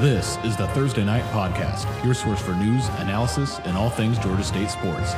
This 0.00 0.38
is 0.44 0.56
the 0.56 0.66
Thursday 0.68 1.04
Night 1.04 1.24
Podcast, 1.24 1.84
your 2.02 2.14
source 2.14 2.40
for 2.40 2.54
news, 2.54 2.88
analysis, 3.00 3.58
and 3.64 3.76
all 3.76 3.90
things 3.90 4.18
Georgia 4.18 4.42
State 4.42 4.70
sports. 4.70 5.12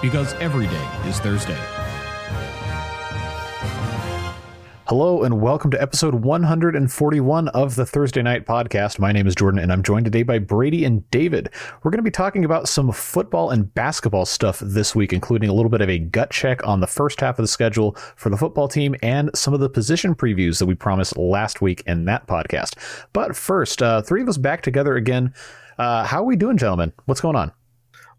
Because 0.00 0.34
every 0.34 0.68
day 0.68 0.88
is 1.04 1.18
Thursday. 1.18 1.58
Hello 4.96 5.24
and 5.24 5.40
welcome 5.40 5.72
to 5.72 5.82
episode 5.82 6.14
141 6.14 7.48
of 7.48 7.74
the 7.74 7.84
Thursday 7.84 8.22
Night 8.22 8.46
Podcast. 8.46 9.00
My 9.00 9.10
name 9.10 9.26
is 9.26 9.34
Jordan 9.34 9.58
and 9.58 9.72
I'm 9.72 9.82
joined 9.82 10.04
today 10.04 10.22
by 10.22 10.38
Brady 10.38 10.84
and 10.84 11.10
David. 11.10 11.50
We're 11.82 11.90
going 11.90 11.98
to 11.98 12.04
be 12.04 12.12
talking 12.12 12.44
about 12.44 12.68
some 12.68 12.92
football 12.92 13.50
and 13.50 13.74
basketball 13.74 14.24
stuff 14.24 14.60
this 14.60 14.94
week, 14.94 15.12
including 15.12 15.50
a 15.50 15.52
little 15.52 15.68
bit 15.68 15.80
of 15.80 15.90
a 15.90 15.98
gut 15.98 16.30
check 16.30 16.64
on 16.64 16.78
the 16.78 16.86
first 16.86 17.20
half 17.20 17.40
of 17.40 17.42
the 17.42 17.48
schedule 17.48 17.96
for 18.14 18.30
the 18.30 18.36
football 18.36 18.68
team 18.68 18.94
and 19.02 19.32
some 19.34 19.52
of 19.52 19.58
the 19.58 19.68
position 19.68 20.14
previews 20.14 20.60
that 20.60 20.66
we 20.66 20.76
promised 20.76 21.16
last 21.16 21.60
week 21.60 21.82
in 21.88 22.04
that 22.04 22.28
podcast. 22.28 22.76
But 23.12 23.34
first, 23.34 23.82
uh, 23.82 24.00
three 24.00 24.22
of 24.22 24.28
us 24.28 24.36
back 24.36 24.62
together 24.62 24.94
again. 24.94 25.34
Uh, 25.76 26.04
how 26.04 26.20
are 26.20 26.26
we 26.26 26.36
doing, 26.36 26.56
gentlemen? 26.56 26.92
What's 27.06 27.20
going 27.20 27.34
on? 27.34 27.50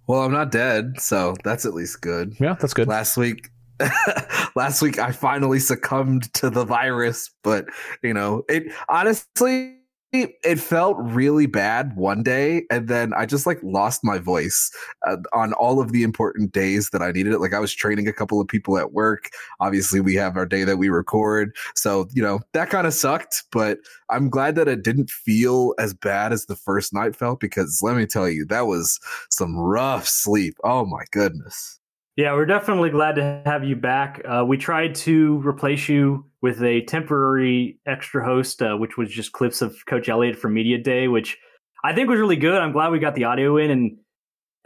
Well, 0.08 0.23
I'm 0.23 0.34
not 0.34 0.52
dead, 0.52 1.00
so 1.00 1.36
that's 1.46 1.66
at 1.66 1.73
least 1.73 2.02
good. 2.02 2.36
Yeah, 2.38 2.55
that's 2.60 2.73
good. 2.73 2.90
Last 2.90 3.16
week, 3.16 3.50
last 4.56 4.82
week 4.82 5.00
I 5.00 5.12
finally 5.12 5.60
succumbed 5.60 6.34
to 6.36 6.50
the 6.50 6.66
virus, 6.66 7.32
but 7.44 7.66
you 8.02 8.14
know, 8.14 8.44
it 8.50 8.72
honestly 8.90 9.78
it 10.14 10.60
felt 10.60 10.96
really 11.00 11.46
bad 11.46 11.96
one 11.98 12.24
day 12.24 12.64
and 12.70 12.88
then 12.88 13.14
I 13.14 13.26
just 13.26 13.46
like 13.46 13.60
lost 13.64 14.02
my 14.04 14.18
voice 14.18 14.72
uh, 15.06 15.18
on 15.34 15.52
all 15.54 15.82
of 15.82 15.92
the 15.92 16.04
important 16.04 16.54
days 16.54 16.90
that 16.92 17.02
I 17.02 17.12
needed 17.12 17.34
it. 17.34 17.40
Like 17.40 17.54
I 17.54 17.60
was 17.60 17.74
training 17.74 18.08
a 18.08 18.14
couple 18.14 18.40
of 18.40 18.48
people 18.48 18.78
at 18.78 18.94
work. 18.94 19.30
Obviously, 19.60 20.00
we 20.00 20.16
have 20.16 20.38
our 20.38 20.46
day 20.46 20.64
that 20.64 20.78
we 20.78 20.88
record. 20.88 21.54
So, 21.76 22.08
you 22.14 22.22
know, 22.22 22.40
that 22.54 22.70
kind 22.70 22.88
of 22.88 22.94
sucked, 22.94 23.44
but 23.52 23.80
I'm 24.10 24.30
glad 24.30 24.55
that 24.55 24.70
it 24.70 24.84
didn't 24.84 25.10
feel 25.10 25.74
as 25.80 25.94
bad 25.94 26.32
as 26.32 26.46
the 26.46 26.55
first 26.55 26.94
night 26.94 27.16
felt 27.16 27.40
because 27.42 27.82
let 27.84 27.98
me 27.98 28.05
tell 28.05 28.30
you, 28.30 28.46
that 28.46 28.68
was 28.68 28.99
some 29.30 29.58
rough 29.58 30.08
sleep. 30.08 30.55
Oh 30.64 30.86
my 30.86 31.04
goodness. 31.12 31.80
Yeah, 32.16 32.34
we're 32.34 32.46
definitely 32.46 32.91
glad 32.91 33.16
to 33.16 33.41
have 33.46 33.66
you 33.66 33.76
back. 33.76 34.21
Uh, 34.26 34.46
we 34.48 34.55
tried 34.55 34.96
to 34.96 35.46
replace 35.46 35.90
you 35.90 36.26
with 36.41 36.63
a 36.63 36.82
temporary 36.84 37.77
extra 37.85 38.24
host, 38.24 38.62
uh, 38.62 38.76
which 38.76 38.98
was 38.98 39.10
just 39.10 39.34
clips 39.34 39.62
of 39.62 39.76
Coach 39.85 40.08
Elliott 40.08 40.38
from 40.38 40.54
Media 40.54 40.77
Day, 40.77 41.10
which 41.10 41.38
I 41.84 41.93
think 41.93 42.08
was 42.08 42.18
really 42.18 42.38
good. 42.38 42.62
I'm 42.62 42.71
glad 42.71 42.91
we 42.91 42.99
got 42.99 43.16
the 43.16 43.26
audio 43.26 43.58
in, 43.58 43.70
and 43.70 43.98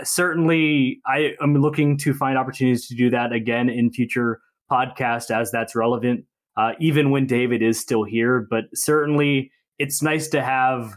certainly 0.03 1.01
I 1.07 1.33
am 1.41 1.55
looking 1.55 1.97
to 1.99 2.13
find 2.13 2.37
opportunities 2.37 2.87
to 2.89 2.95
do 2.95 3.09
that 3.09 3.33
again 3.33 3.67
in 3.67 3.91
future 3.91 4.41
podcasts 4.71 5.31
as 5.31 5.49
that's 5.49 5.75
relevant, 5.75 6.25
uh, 6.55 6.73
even 6.79 7.09
when 7.09 7.25
David 7.25 7.63
is 7.63 7.79
still 7.79 8.03
here. 8.03 8.45
But 8.47 8.65
certainly, 8.75 9.51
it's 9.79 10.03
nice 10.03 10.27
to 10.29 10.43
have 10.43 10.95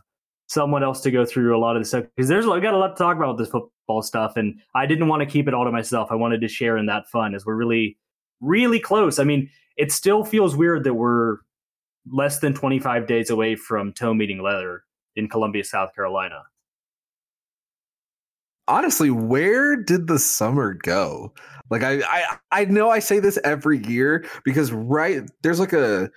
someone 0.52 0.82
else 0.82 1.00
to 1.00 1.10
go 1.10 1.24
through 1.24 1.56
a 1.56 1.58
lot 1.58 1.76
of 1.76 1.80
this 1.80 1.88
stuff 1.88 2.04
because 2.14 2.28
there's 2.28 2.46
we 2.46 2.60
got 2.60 2.74
a 2.74 2.78
lot 2.78 2.88
to 2.88 3.02
talk 3.02 3.16
about 3.16 3.36
with 3.36 3.38
this 3.38 3.48
football 3.48 4.02
stuff, 4.02 4.36
and 4.36 4.60
I 4.74 4.86
didn't 4.86 5.08
want 5.08 5.20
to 5.20 5.26
keep 5.26 5.48
it 5.48 5.54
all 5.54 5.64
to 5.64 5.72
myself. 5.72 6.08
I 6.10 6.14
wanted 6.14 6.40
to 6.42 6.48
share 6.48 6.76
in 6.76 6.86
that 6.86 7.08
fun 7.08 7.34
as 7.34 7.46
we're 7.46 7.54
really, 7.54 7.96
really 8.40 8.78
close. 8.78 9.18
I 9.18 9.24
mean, 9.24 9.48
it 9.76 9.90
still 9.92 10.24
feels 10.24 10.54
weird 10.54 10.84
that 10.84 10.94
we're 10.94 11.38
less 12.10 12.40
than 12.40 12.52
25 12.52 13.06
days 13.06 13.30
away 13.30 13.56
from 13.56 13.92
toe 13.92 14.12
meeting 14.12 14.42
leather 14.42 14.84
in 15.16 15.28
Columbia, 15.28 15.64
South 15.64 15.94
Carolina. 15.94 16.42
Honestly, 18.68 19.10
where 19.10 19.76
did 19.76 20.06
the 20.06 20.18
summer 20.18 20.74
go? 20.74 21.32
Like 21.70 21.82
I, 21.82 22.02
I 22.02 22.38
I 22.50 22.64
know 22.66 22.90
I 22.90 22.98
say 22.98 23.18
this 23.18 23.38
every 23.44 23.84
year 23.86 24.26
because 24.44 24.70
right 24.72 25.22
there's 25.42 25.58
like 25.58 25.72
a 25.72 26.10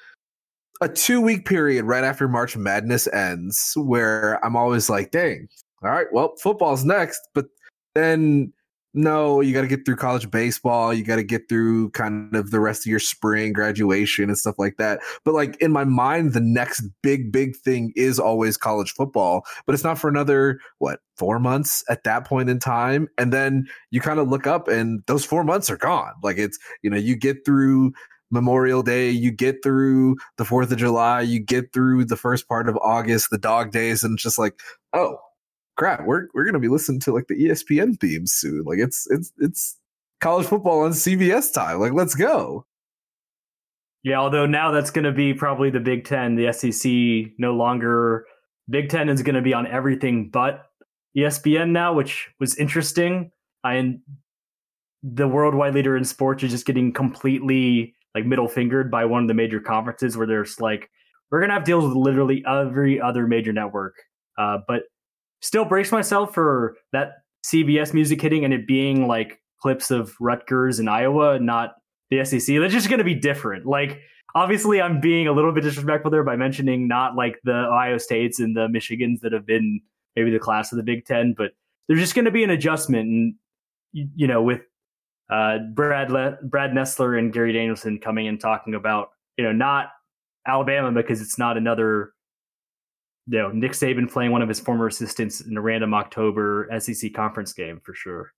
a 0.81 0.89
two 0.89 1.21
week 1.21 1.45
period 1.45 1.85
right 1.85 2.03
after 2.03 2.27
March 2.27 2.57
Madness 2.57 3.07
ends 3.07 3.73
where 3.75 4.43
I'm 4.45 4.55
always 4.55 4.89
like, 4.89 5.11
dang, 5.11 5.47
all 5.83 5.91
right, 5.91 6.07
well, 6.11 6.35
football's 6.41 6.83
next. 6.83 7.21
But 7.33 7.45
then, 7.93 8.51
no, 8.93 9.41
you 9.41 9.53
got 9.53 9.61
to 9.61 9.67
get 9.67 9.85
through 9.85 9.97
college 9.97 10.31
baseball. 10.31 10.93
You 10.93 11.03
got 11.03 11.17
to 11.17 11.23
get 11.23 11.49
through 11.49 11.89
kind 11.91 12.33
of 12.35 12.51
the 12.51 12.59
rest 12.59 12.85
of 12.85 12.89
your 12.89 12.99
spring 12.99 13.51
graduation 13.53 14.25
and 14.25 14.37
stuff 14.37 14.55
like 14.57 14.77
that. 14.77 15.01
But 15.23 15.33
like 15.33 15.57
in 15.57 15.71
my 15.71 15.83
mind, 15.83 16.33
the 16.33 16.39
next 16.39 16.81
big, 17.03 17.31
big 17.31 17.55
thing 17.57 17.91
is 17.95 18.19
always 18.19 18.57
college 18.57 18.93
football, 18.93 19.45
but 19.65 19.75
it's 19.75 19.83
not 19.83 19.99
for 19.99 20.09
another, 20.09 20.59
what, 20.79 20.99
four 21.17 21.39
months 21.39 21.83
at 21.89 22.03
that 22.03 22.25
point 22.25 22.49
in 22.49 22.59
time. 22.59 23.07
And 23.17 23.33
then 23.33 23.67
you 23.91 24.01
kind 24.01 24.19
of 24.19 24.29
look 24.29 24.47
up 24.47 24.67
and 24.67 25.01
those 25.07 25.25
four 25.25 25.43
months 25.43 25.69
are 25.69 25.77
gone. 25.77 26.13
Like 26.23 26.37
it's, 26.37 26.57
you 26.81 26.89
know, 26.89 26.97
you 26.97 27.15
get 27.15 27.45
through 27.45 27.93
Memorial 28.35 28.83
Day, 28.83 29.09
you 29.09 29.31
get 29.31 29.63
through 29.63 30.17
the 30.37 30.43
4th 30.43 30.71
of 30.71 30.77
July, 30.77 31.21
you 31.21 31.39
get 31.39 31.73
through 31.73 32.05
the 32.05 32.15
first 32.15 32.47
part 32.47 32.69
of 32.69 32.77
August, 32.77 33.31
the 33.31 33.39
dog 33.39 33.71
days, 33.71 34.03
and 34.03 34.19
just 34.19 34.37
like, 34.37 34.59
oh, 34.93 35.17
crap, 35.75 36.05
we're 36.05 36.27
we're 36.35 36.45
gonna 36.45 36.59
be 36.59 36.67
listening 36.67 36.99
to 37.01 37.13
like 37.13 37.27
the 37.27 37.35
ESPN 37.35 37.99
themes 37.99 38.31
soon. 38.31 38.63
Like 38.63 38.79
it's 38.79 39.07
it's 39.09 39.33
it's 39.39 39.77
college 40.21 40.47
football 40.47 40.81
on 40.81 40.91
CBS 40.91 41.51
time. 41.53 41.79
Like 41.79 41.93
let's 41.93 42.15
go. 42.15 42.65
Yeah, 44.03 44.19
although 44.19 44.45
now 44.45 44.69
that's 44.69 44.91
going 44.91 45.05
to 45.05 45.11
be 45.11 45.33
probably 45.33 45.71
the 45.71 45.79
Big 45.79 46.05
Ten. 46.05 46.35
The 46.35 46.53
SEC 46.53 47.33
no 47.39 47.55
longer. 47.55 48.25
Big 48.69 48.89
Ten 48.89 49.09
is 49.09 49.23
going 49.23 49.35
to 49.35 49.41
be 49.41 49.53
on 49.53 49.65
everything 49.65 50.29
but 50.29 50.65
ESPN 51.17 51.71
now, 51.71 51.91
which 51.93 52.29
was 52.39 52.55
interesting. 52.55 53.31
I 53.63 53.95
the 55.01 55.27
worldwide 55.27 55.73
leader 55.73 55.97
in 55.97 56.03
sports 56.03 56.43
is 56.43 56.51
just 56.51 56.65
getting 56.65 56.93
completely 56.93 57.95
like 58.15 58.25
middle 58.25 58.47
fingered 58.47 58.89
by 58.89 59.05
one 59.05 59.21
of 59.21 59.27
the 59.27 59.33
major 59.33 59.59
conferences 59.59 60.17
where 60.17 60.25
there's 60.25 60.59
like 60.59 60.89
we're 61.29 61.41
gonna 61.41 61.53
have 61.53 61.65
deals 61.65 61.83
with 61.83 61.95
literally 61.95 62.43
every 62.47 62.99
other 62.99 63.27
major 63.27 63.53
network. 63.53 63.95
Uh, 64.37 64.59
but 64.67 64.83
still 65.41 65.65
brace 65.65 65.91
myself 65.91 66.33
for 66.33 66.75
that 66.91 67.13
CBS 67.45 67.93
music 67.93 68.21
hitting 68.21 68.43
and 68.43 68.53
it 68.53 68.67
being 68.67 69.07
like 69.07 69.39
clips 69.61 69.91
of 69.91 70.15
Rutgers 70.19 70.79
and 70.79 70.89
Iowa, 70.89 71.39
not 71.39 71.75
the 72.09 72.23
SEC. 72.25 72.57
That's 72.59 72.73
just 72.73 72.89
to 72.89 73.03
be 73.03 73.15
different. 73.15 73.65
Like, 73.65 74.01
obviously, 74.33 74.81
I'm 74.81 74.99
being 74.99 75.27
a 75.27 75.31
little 75.31 75.51
bit 75.51 75.63
disrespectful 75.63 76.11
there 76.11 76.23
by 76.23 76.35
mentioning 76.35 76.87
not 76.87 77.15
like 77.15 77.39
the 77.43 77.67
Ohio 77.67 77.97
States 77.97 78.39
and 78.39 78.55
the 78.55 78.67
Michigans 78.67 79.21
that 79.21 79.33
have 79.33 79.45
been 79.45 79.81
maybe 80.15 80.31
the 80.31 80.39
class 80.39 80.71
of 80.71 80.77
the 80.77 80.83
Big 80.83 81.05
Ten, 81.05 81.33
but 81.37 81.51
there's 81.87 81.99
just 81.99 82.15
going 82.15 82.25
to 82.25 82.31
be 82.31 82.43
an 82.43 82.49
adjustment. 82.49 83.07
And, 83.07 83.35
you 83.91 84.27
know, 84.27 84.41
with 84.41 84.61
uh, 85.29 85.59
Brad, 85.73 86.11
Le- 86.11 86.37
Brad 86.43 86.71
Nessler 86.71 87.17
and 87.17 87.33
Gary 87.33 87.53
Danielson 87.53 87.99
coming 87.99 88.27
and 88.27 88.39
talking 88.39 88.75
about, 88.75 89.09
you 89.37 89.43
know, 89.43 89.51
not 89.51 89.89
Alabama 90.47 90.91
because 90.91 91.21
it's 91.21 91.37
not 91.37 91.57
another 91.57 92.13
you 93.27 93.39
know, 93.39 93.51
Nick 93.51 93.71
Saban 93.71 94.11
playing 94.11 94.31
one 94.31 94.41
of 94.41 94.49
his 94.49 94.59
former 94.59 94.87
assistants 94.87 95.41
in 95.41 95.57
a 95.57 95.61
random 95.61 95.93
October 95.93 96.69
SEC 96.79 97.13
conference 97.13 97.53
game 97.53 97.81
for 97.83 97.93
sure. 97.93 98.33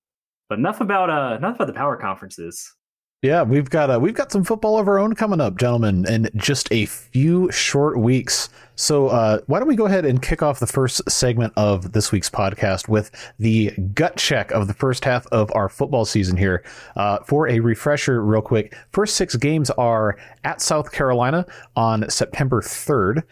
But 0.50 0.60
enough 0.60 0.80
about 0.80 1.10
uh 1.10 1.36
enough 1.38 1.56
about 1.56 1.68
the 1.68 1.74
power 1.74 1.98
conferences. 1.98 2.74
Yeah, 3.24 3.42
we've 3.42 3.68
got 3.68 3.90
uh, 3.90 4.00
we've 4.00 4.14
got 4.14 4.32
some 4.32 4.44
football 4.44 4.78
of 4.78 4.88
our 4.88 5.00
own 5.00 5.16
coming 5.16 5.42
up, 5.42 5.58
gentlemen, 5.58 6.06
in 6.08 6.30
just 6.36 6.72
a 6.72 6.86
few 6.86 7.52
short 7.52 7.98
weeks. 7.98 8.50
So 8.76 9.08
uh, 9.08 9.40
why 9.48 9.58
don't 9.58 9.68
we 9.68 9.76
go 9.76 9.88
ahead 9.88 10.06
and 10.06 10.22
kick 10.22 10.44
off 10.44 10.60
the 10.60 10.68
first 10.68 11.02
segment 11.10 11.52
of 11.58 11.94
this 11.94 12.12
week's 12.12 12.30
podcast 12.30 12.88
with 12.88 13.10
the 13.40 13.72
gut 13.96 14.18
check 14.18 14.52
of 14.52 14.68
the 14.68 14.76
first 14.76 15.04
half 15.04 15.26
of 15.32 15.50
our 15.56 15.68
football 15.68 16.06
season 16.06 16.38
here. 16.38 16.64
Uh, 16.96 17.18
for 17.26 17.48
a 17.48 17.60
refresher, 17.60 18.24
real 18.24 18.40
quick, 18.40 18.76
first 18.92 19.16
six 19.16 19.36
games 19.36 19.72
are 19.72 20.20
at 20.44 20.62
South 20.62 20.92
Carolina 20.92 21.44
on 21.76 22.08
September 22.12 22.62
third 22.62 23.24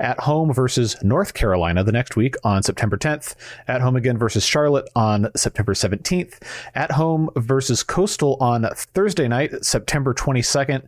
at 0.00 0.20
home 0.20 0.52
versus 0.52 0.96
North 1.02 1.34
Carolina 1.34 1.84
the 1.84 1.92
next 1.92 2.16
week 2.16 2.36
on 2.44 2.62
September 2.62 2.96
10th, 2.96 3.34
at 3.66 3.80
home 3.80 3.96
again 3.96 4.18
versus 4.18 4.44
Charlotte 4.44 4.88
on 4.94 5.30
September 5.36 5.74
17th, 5.74 6.42
at 6.74 6.92
home 6.92 7.30
versus 7.36 7.82
Coastal 7.82 8.36
on 8.40 8.68
Thursday 8.74 9.28
night, 9.28 9.64
September 9.64 10.14
22nd, 10.14 10.86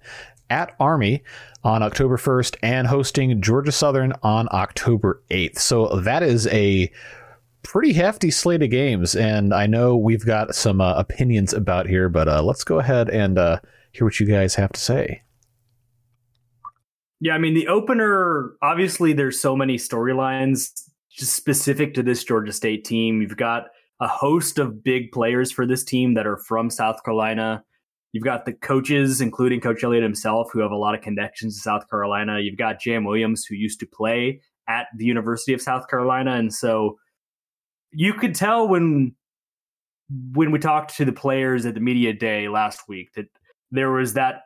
at 0.49 0.75
Army 0.81 1.23
on 1.63 1.83
October 1.83 2.17
1st, 2.17 2.57
and 2.63 2.87
hosting 2.87 3.41
Georgia 3.41 3.73
Southern 3.73 4.13
on 4.23 4.49
October 4.51 5.23
8th. 5.31 5.59
So 5.59 6.01
that 6.01 6.23
is 6.23 6.47
a 6.49 6.91
pretty 7.63 7.93
hefty 7.93 8.31
slate 8.31 8.63
of 8.63 8.71
games, 8.71 9.15
and 9.15 9.53
I 9.53 9.67
know 9.67 9.97
we've 9.97 10.25
got 10.25 10.55
some 10.55 10.81
uh, 10.81 10.95
opinions 10.95 11.53
about 11.53 11.87
here, 11.87 12.09
but 12.09 12.29
uh, 12.29 12.43
let's 12.43 12.65
go 12.65 12.79
ahead 12.79 13.11
and 13.11 13.39
uh, 13.39 13.61
hear 13.93 14.07
what 14.07 14.19
you 14.19 14.27
guys 14.27 14.55
have 14.55 14.73
to 14.73 14.81
say. 14.81 15.23
Yeah, 17.21 17.35
I 17.35 17.39
mean 17.39 17.55
the 17.55 17.69
opener. 17.69 18.53
Obviously, 18.63 19.13
there's 19.13 19.39
so 19.39 19.55
many 19.55 19.77
storylines 19.77 20.71
just 21.11 21.35
specific 21.35 21.95
to 21.95 22.03
this 22.03 22.25
Georgia 22.25 22.53
State 22.53 22.85
team. 22.85 23.21
You've 23.21 23.37
got 23.37 23.67
a 24.01 24.09
host 24.09 24.59
of 24.59 24.83
big 24.83 25.13
players 25.13 25.53
for 25.53 25.67
this 25.67 25.85
team 25.85 26.15
that 26.15 26.27
are 26.27 26.39
from 26.39 26.71
South 26.71 27.05
Carolina. 27.05 27.63
You've 28.13 28.25
got 28.25 28.47
the 28.47 28.55
coaches, 28.55 29.21
including 29.21 29.61
Coach 29.61 29.85
Elliott 29.85 30.03
himself, 30.03 30.51
who 30.53 30.61
have 30.61 30.71
a 30.71 30.77
lot 30.77 30.95
of 30.95 31.03
connections 31.03 31.57
to 31.57 31.61
South 31.61 31.89
Carolina. 31.89 32.41
You've 32.41 32.57
got 32.57 32.81
Jam 32.81 33.05
Williams, 33.05 33.45
who 33.45 33.55
used 33.55 33.79
to 33.81 33.87
play 33.87 34.41
at 34.69 34.87
the 34.97 35.05
University 35.05 35.53
of 35.53 35.61
South 35.61 35.89
Carolina, 35.89 36.33
and 36.33 36.53
so 36.53 36.99
you 37.93 38.15
could 38.15 38.35
tell 38.35 38.67
when 38.67 39.15
when 40.33 40.51
we 40.51 40.59
talked 40.59 40.97
to 40.97 41.05
the 41.05 41.13
players 41.13 41.67
at 41.67 41.75
the 41.75 41.81
media 41.81 42.13
day 42.13 42.49
last 42.49 42.89
week 42.89 43.13
that 43.15 43.27
there 43.71 43.93
was 43.93 44.15
that 44.15 44.43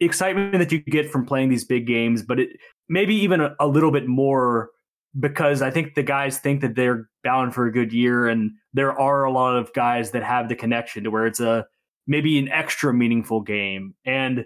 excitement 0.00 0.58
that 0.58 0.72
you 0.72 0.80
get 0.80 1.10
from 1.10 1.26
playing 1.26 1.48
these 1.48 1.64
big 1.64 1.86
games, 1.86 2.22
but 2.22 2.40
it 2.40 2.50
maybe 2.88 3.14
even 3.14 3.40
a, 3.40 3.54
a 3.60 3.66
little 3.66 3.90
bit 3.90 4.06
more 4.06 4.70
because 5.18 5.62
I 5.62 5.70
think 5.70 5.94
the 5.94 6.02
guys 6.02 6.38
think 6.38 6.60
that 6.60 6.74
they're 6.74 7.08
bound 7.24 7.54
for 7.54 7.66
a 7.66 7.72
good 7.72 7.92
year, 7.92 8.28
and 8.28 8.52
there 8.74 8.98
are 8.98 9.24
a 9.24 9.32
lot 9.32 9.56
of 9.56 9.72
guys 9.72 10.10
that 10.10 10.22
have 10.22 10.48
the 10.48 10.56
connection 10.56 11.04
to 11.04 11.10
where 11.10 11.26
it's 11.26 11.40
a 11.40 11.66
maybe 12.06 12.38
an 12.38 12.48
extra 12.48 12.92
meaningful 12.92 13.40
game. 13.40 13.94
And 14.04 14.44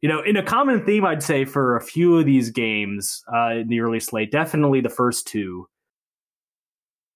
you 0.00 0.08
know, 0.08 0.22
in 0.22 0.36
a 0.36 0.42
common 0.44 0.84
theme, 0.86 1.04
I'd 1.04 1.24
say 1.24 1.44
for 1.44 1.76
a 1.76 1.80
few 1.80 2.18
of 2.18 2.24
these 2.24 2.50
games 2.50 3.22
uh, 3.34 3.54
in 3.54 3.68
the 3.68 3.80
early 3.80 3.98
slate, 3.98 4.30
definitely 4.30 4.80
the 4.80 4.88
first 4.88 5.26
two, 5.26 5.66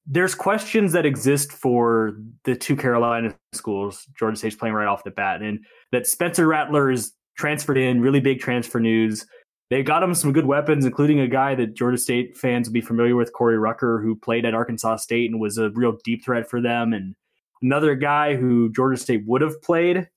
there's 0.04 0.34
questions 0.34 0.92
that 0.92 1.06
exist 1.06 1.52
for 1.52 2.16
the 2.44 2.56
two 2.56 2.74
Carolina 2.74 3.36
schools. 3.52 4.04
Georgia 4.18 4.36
State's 4.36 4.56
playing 4.56 4.74
right 4.74 4.88
off 4.88 5.04
the 5.04 5.12
bat, 5.12 5.42
and 5.42 5.60
that 5.92 6.08
Spencer 6.08 6.46
Rattler 6.46 6.90
is 6.90 7.12
transferred 7.36 7.78
in, 7.78 8.00
really 8.00 8.20
big 8.20 8.40
transfer 8.40 8.80
news. 8.80 9.26
They 9.70 9.82
got 9.82 10.02
him 10.02 10.14
some 10.14 10.32
good 10.32 10.46
weapons, 10.46 10.84
including 10.84 11.20
a 11.20 11.28
guy 11.28 11.54
that 11.54 11.74
Georgia 11.74 11.96
State 11.96 12.36
fans 12.36 12.68
will 12.68 12.74
be 12.74 12.82
familiar 12.82 13.16
with, 13.16 13.32
Corey 13.32 13.58
Rucker, 13.58 14.00
who 14.02 14.14
played 14.14 14.44
at 14.44 14.54
Arkansas 14.54 14.96
State 14.96 15.30
and 15.30 15.40
was 15.40 15.56
a 15.56 15.70
real 15.70 15.96
deep 16.04 16.24
threat 16.24 16.48
for 16.48 16.60
them. 16.60 16.92
And 16.92 17.14
another 17.62 17.94
guy 17.94 18.36
who 18.36 18.70
Georgia 18.72 19.00
State 19.00 19.24
would 19.26 19.40
have 19.40 19.62
played, 19.62 20.08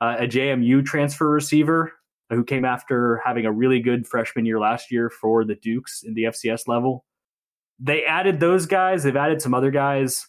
uh, 0.00 0.16
a 0.20 0.26
JMU 0.26 0.84
transfer 0.86 1.28
receiver 1.28 1.92
who 2.30 2.44
came 2.44 2.64
after 2.64 3.20
having 3.24 3.44
a 3.44 3.52
really 3.52 3.80
good 3.80 4.06
freshman 4.06 4.46
year 4.46 4.60
last 4.60 4.92
year 4.92 5.10
for 5.10 5.44
the 5.44 5.56
Dukes 5.56 6.04
in 6.04 6.14
the 6.14 6.24
FCS 6.24 6.68
level. 6.68 7.04
They 7.80 8.04
added 8.04 8.38
those 8.38 8.66
guys. 8.66 9.02
They've 9.02 9.16
added 9.16 9.42
some 9.42 9.54
other 9.54 9.70
guys. 9.70 10.28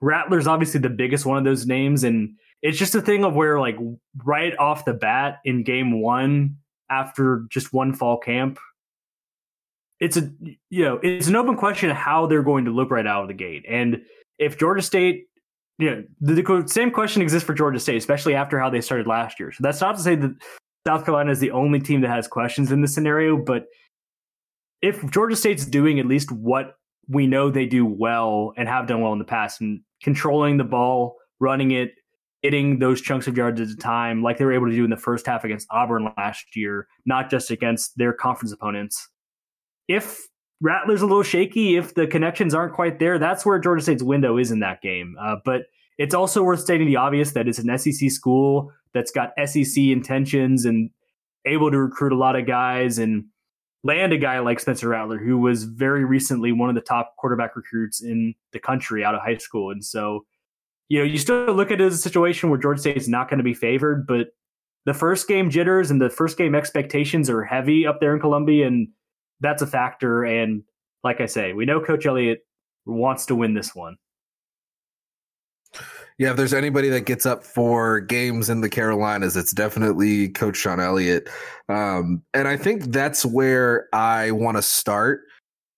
Rattler's 0.00 0.46
obviously 0.46 0.80
the 0.80 0.90
biggest 0.90 1.26
one 1.26 1.38
of 1.38 1.44
those 1.44 1.66
names, 1.66 2.04
and 2.04 2.36
it's 2.64 2.78
just 2.78 2.94
a 2.94 3.02
thing 3.02 3.24
of 3.24 3.36
where, 3.36 3.60
like, 3.60 3.76
right 4.24 4.56
off 4.56 4.86
the 4.86 4.94
bat 4.94 5.38
in 5.44 5.62
game 5.62 6.00
one, 6.00 6.56
after 6.90 7.44
just 7.50 7.72
one 7.72 7.92
fall 7.92 8.18
camp. 8.18 8.58
It's 10.00 10.16
a 10.16 10.30
you 10.70 10.84
know 10.84 10.98
it's 11.02 11.28
an 11.28 11.36
open 11.36 11.56
question 11.56 11.90
of 11.90 11.96
how 11.96 12.26
they're 12.26 12.42
going 12.42 12.64
to 12.64 12.70
look 12.70 12.90
right 12.90 13.06
out 13.06 13.22
of 13.22 13.28
the 13.28 13.34
gate, 13.34 13.64
and 13.68 14.02
if 14.38 14.58
Georgia 14.58 14.82
State, 14.82 15.26
you 15.78 15.90
know, 15.90 16.04
the, 16.20 16.34
the 16.34 16.64
same 16.66 16.90
question 16.90 17.22
exists 17.22 17.46
for 17.46 17.54
Georgia 17.54 17.78
State, 17.78 17.96
especially 17.96 18.34
after 18.34 18.58
how 18.58 18.68
they 18.68 18.80
started 18.80 19.06
last 19.06 19.38
year. 19.38 19.52
So 19.52 19.62
that's 19.62 19.80
not 19.80 19.96
to 19.96 20.02
say 20.02 20.16
that 20.16 20.34
South 20.86 21.04
Carolina 21.04 21.30
is 21.30 21.38
the 21.38 21.52
only 21.52 21.80
team 21.80 22.00
that 22.00 22.08
has 22.08 22.26
questions 22.26 22.72
in 22.72 22.80
this 22.80 22.92
scenario, 22.92 23.36
but 23.36 23.66
if 24.82 25.08
Georgia 25.10 25.36
State's 25.36 25.64
doing 25.64 26.00
at 26.00 26.06
least 26.06 26.32
what 26.32 26.74
we 27.08 27.26
know 27.26 27.50
they 27.50 27.66
do 27.66 27.86
well 27.86 28.52
and 28.56 28.68
have 28.68 28.86
done 28.86 29.00
well 29.00 29.12
in 29.12 29.18
the 29.18 29.24
past, 29.24 29.60
and 29.60 29.80
controlling 30.02 30.56
the 30.56 30.64
ball, 30.64 31.16
running 31.38 31.70
it, 31.70 31.92
hitting 32.44 32.78
those 32.78 33.00
chunks 33.00 33.26
of 33.26 33.38
yards 33.38 33.58
at 33.58 33.68
a 33.68 33.76
time, 33.76 34.22
like 34.22 34.36
they 34.36 34.44
were 34.44 34.52
able 34.52 34.66
to 34.66 34.76
do 34.76 34.84
in 34.84 34.90
the 34.90 34.98
first 34.98 35.26
half 35.26 35.44
against 35.44 35.66
Auburn 35.70 36.12
last 36.18 36.54
year, 36.54 36.86
not 37.06 37.30
just 37.30 37.50
against 37.50 37.96
their 37.96 38.12
conference 38.12 38.52
opponents. 38.52 39.08
If 39.88 40.28
Rattler's 40.60 41.00
a 41.00 41.06
little 41.06 41.22
shaky, 41.22 41.76
if 41.76 41.94
the 41.94 42.06
connections 42.06 42.52
aren't 42.52 42.74
quite 42.74 42.98
there, 42.98 43.18
that's 43.18 43.46
where 43.46 43.58
Georgia 43.58 43.82
State's 43.82 44.02
window 44.02 44.36
is 44.36 44.50
in 44.50 44.60
that 44.60 44.82
game. 44.82 45.16
Uh, 45.18 45.36
but 45.42 45.62
it's 45.96 46.14
also 46.14 46.42
worth 46.42 46.60
stating 46.60 46.86
the 46.86 46.96
obvious 46.96 47.32
that 47.32 47.48
it's 47.48 47.58
an 47.58 47.78
SEC 47.78 48.10
school 48.10 48.70
that's 48.92 49.10
got 49.10 49.32
SEC 49.46 49.78
intentions 49.78 50.66
and 50.66 50.90
able 51.46 51.70
to 51.70 51.78
recruit 51.78 52.12
a 52.12 52.18
lot 52.18 52.36
of 52.36 52.46
guys 52.46 52.98
and 52.98 53.24
land 53.84 54.12
a 54.12 54.18
guy 54.18 54.40
like 54.40 54.60
Spencer 54.60 54.90
Rattler, 54.90 55.16
who 55.16 55.38
was 55.38 55.64
very 55.64 56.04
recently 56.04 56.52
one 56.52 56.68
of 56.68 56.74
the 56.74 56.82
top 56.82 57.16
quarterback 57.16 57.56
recruits 57.56 58.02
in 58.02 58.34
the 58.52 58.58
country 58.58 59.02
out 59.02 59.14
of 59.14 59.22
high 59.22 59.38
school. 59.38 59.70
And 59.70 59.82
so 59.82 60.26
you 60.88 60.98
know, 60.98 61.04
you 61.04 61.18
still 61.18 61.52
look 61.52 61.70
at 61.70 61.80
it 61.80 61.84
as 61.84 61.94
a 61.94 61.98
situation 61.98 62.50
where 62.50 62.58
Georgia 62.58 62.80
State 62.80 62.96
is 62.96 63.08
not 63.08 63.28
going 63.28 63.38
to 63.38 63.44
be 63.44 63.54
favored, 63.54 64.06
but 64.06 64.28
the 64.84 64.94
first 64.94 65.26
game 65.28 65.50
jitters 65.50 65.90
and 65.90 66.00
the 66.00 66.10
first 66.10 66.36
game 66.36 66.54
expectations 66.54 67.30
are 67.30 67.42
heavy 67.42 67.86
up 67.86 68.00
there 68.00 68.14
in 68.14 68.20
Columbia, 68.20 68.66
and 68.66 68.88
that's 69.40 69.62
a 69.62 69.66
factor. 69.66 70.24
And 70.24 70.62
like 71.02 71.20
I 71.20 71.26
say, 71.26 71.52
we 71.52 71.64
know 71.64 71.80
Coach 71.80 72.06
Elliott 72.06 72.40
wants 72.84 73.26
to 73.26 73.34
win 73.34 73.54
this 73.54 73.74
one. 73.74 73.96
Yeah, 76.16 76.30
if 76.30 76.36
there's 76.36 76.54
anybody 76.54 76.90
that 76.90 77.06
gets 77.06 77.26
up 77.26 77.42
for 77.42 77.98
games 77.98 78.48
in 78.48 78.60
the 78.60 78.68
Carolinas, 78.68 79.36
it's 79.36 79.52
definitely 79.52 80.28
Coach 80.28 80.56
Shawn 80.56 80.78
Elliott. 80.78 81.28
Um, 81.68 82.22
and 82.34 82.46
I 82.46 82.56
think 82.56 82.84
that's 82.84 83.24
where 83.24 83.88
I 83.92 84.30
want 84.30 84.56
to 84.56 84.62
start 84.62 85.22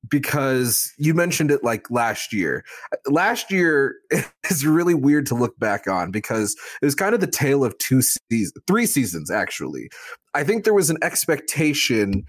because 0.09 0.93
you 0.99 1.15
mentioned 1.15 1.51
it 1.51 1.65
like 1.65 1.91
last 1.91 2.33
year. 2.33 2.65
Last 3.07 3.51
year 3.51 3.97
is 4.51 4.67
really 4.67 4.95
weird 4.95 5.27
to 5.27 5.35
look 5.35 5.59
back 5.59 5.87
on 5.87 6.11
because 6.11 6.57
it 6.83 6.85
was 6.85 6.95
kind 6.95 7.15
of 7.15 7.21
the 7.21 7.27
tale 7.27 7.65
of 7.65 7.77
two 7.79 8.03
seasons, 8.03 8.53
three 8.67 8.87
seasons 8.87 9.31
actually. 9.31 9.89
I 10.35 10.45
think 10.45 10.65
there 10.65 10.75
was 10.75 10.91
an 10.91 10.99
expectation 11.03 12.25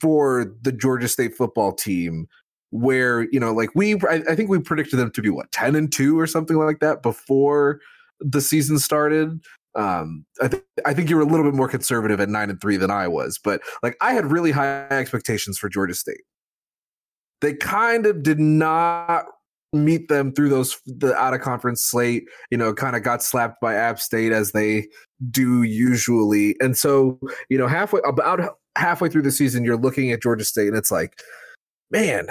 for 0.00 0.52
the 0.62 0.72
Georgia 0.72 1.08
State 1.08 1.34
football 1.34 1.72
team 1.72 2.26
where 2.70 3.22
you 3.32 3.40
know 3.40 3.52
like 3.52 3.70
we 3.74 3.94
I, 3.94 4.22
I 4.28 4.34
think 4.34 4.50
we 4.50 4.58
predicted 4.58 4.98
them 4.98 5.10
to 5.12 5.22
be 5.22 5.30
what 5.30 5.50
10 5.52 5.74
and 5.74 5.90
2 5.90 6.20
or 6.20 6.26
something 6.26 6.56
like 6.58 6.80
that 6.80 7.02
before 7.02 7.80
the 8.20 8.42
season 8.42 8.78
started 8.78 9.40
um, 9.74 10.24
I, 10.42 10.48
th- 10.48 10.62
I 10.84 10.92
think 10.92 11.08
you 11.08 11.16
were 11.16 11.22
a 11.22 11.26
little 11.26 11.44
bit 11.44 11.54
more 11.54 11.68
conservative 11.68 12.20
at 12.20 12.28
nine 12.28 12.50
and 12.50 12.60
three 12.60 12.76
than 12.76 12.90
I 12.90 13.06
was, 13.06 13.38
but 13.38 13.60
like 13.80 13.96
I 14.00 14.12
had 14.12 14.26
really 14.26 14.50
high 14.50 14.88
expectations 14.90 15.56
for 15.56 15.68
Georgia 15.68 15.94
State 15.94 16.22
they 17.40 17.54
kind 17.54 18.06
of 18.06 18.22
did 18.22 18.40
not 18.40 19.26
meet 19.72 20.08
them 20.08 20.32
through 20.32 20.48
those 20.48 20.80
the 20.86 21.14
out 21.14 21.34
of 21.34 21.42
conference 21.42 21.84
slate 21.84 22.24
you 22.50 22.56
know 22.56 22.72
kind 22.72 22.96
of 22.96 23.02
got 23.02 23.22
slapped 23.22 23.60
by 23.60 23.74
app 23.74 24.00
state 24.00 24.32
as 24.32 24.52
they 24.52 24.88
do 25.30 25.62
usually. 25.62 26.56
And 26.60 26.76
so 26.76 27.18
you 27.50 27.58
know 27.58 27.66
halfway 27.66 28.00
about 28.06 28.40
halfway 28.76 29.08
through 29.08 29.22
the 29.22 29.30
season 29.30 29.64
you're 29.64 29.76
looking 29.76 30.12
at 30.12 30.22
georgia 30.22 30.44
state 30.44 30.68
and 30.68 30.76
it's 30.76 30.90
like 30.90 31.20
man 31.90 32.28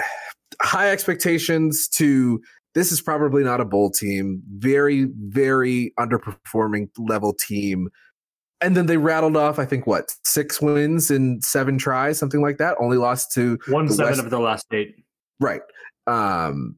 high 0.62 0.90
expectations 0.90 1.86
to 1.88 2.40
this 2.74 2.90
is 2.90 3.02
probably 3.02 3.44
not 3.44 3.60
a 3.60 3.66
bowl 3.66 3.90
team 3.90 4.42
very 4.56 5.08
very 5.26 5.92
underperforming 6.00 6.88
level 6.96 7.34
team 7.34 7.90
and 8.60 8.76
then 8.76 8.86
they 8.86 8.96
rattled 8.96 9.36
off, 9.36 9.58
I 9.58 9.64
think, 9.64 9.86
what 9.86 10.14
six 10.24 10.60
wins 10.60 11.10
in 11.10 11.40
seven 11.42 11.78
tries, 11.78 12.18
something 12.18 12.42
like 12.42 12.58
that. 12.58 12.76
Only 12.80 12.96
lost 12.96 13.32
to 13.34 13.58
one 13.68 13.88
seven 13.88 14.12
West- 14.12 14.20
of 14.24 14.30
the 14.30 14.40
last 14.40 14.66
eight. 14.72 14.96
Right. 15.40 15.62
Um, 16.06 16.76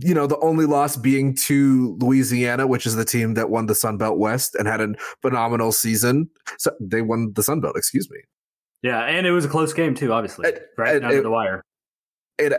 you 0.00 0.14
know, 0.14 0.26
the 0.26 0.38
only 0.40 0.66
loss 0.66 0.96
being 0.96 1.34
to 1.36 1.96
Louisiana, 2.00 2.66
which 2.66 2.86
is 2.86 2.96
the 2.96 3.04
team 3.04 3.34
that 3.34 3.50
won 3.50 3.66
the 3.66 3.74
Sun 3.74 3.98
Belt 3.98 4.18
West 4.18 4.54
and 4.54 4.66
had 4.66 4.80
a 4.80 4.94
phenomenal 5.20 5.72
season. 5.72 6.30
So 6.58 6.72
they 6.80 7.02
won 7.02 7.32
the 7.34 7.42
Sun 7.42 7.60
Belt. 7.60 7.76
Excuse 7.76 8.10
me. 8.10 8.18
Yeah, 8.82 9.02
and 9.02 9.26
it 9.26 9.30
was 9.30 9.44
a 9.44 9.48
close 9.48 9.72
game 9.72 9.94
too. 9.94 10.12
Obviously, 10.12 10.48
it, 10.48 10.68
right 10.76 10.96
it, 10.96 11.00
down 11.00 11.12
it, 11.12 11.16
to 11.16 11.22
the 11.22 11.30
wire. 11.30 11.62
It 12.38 12.52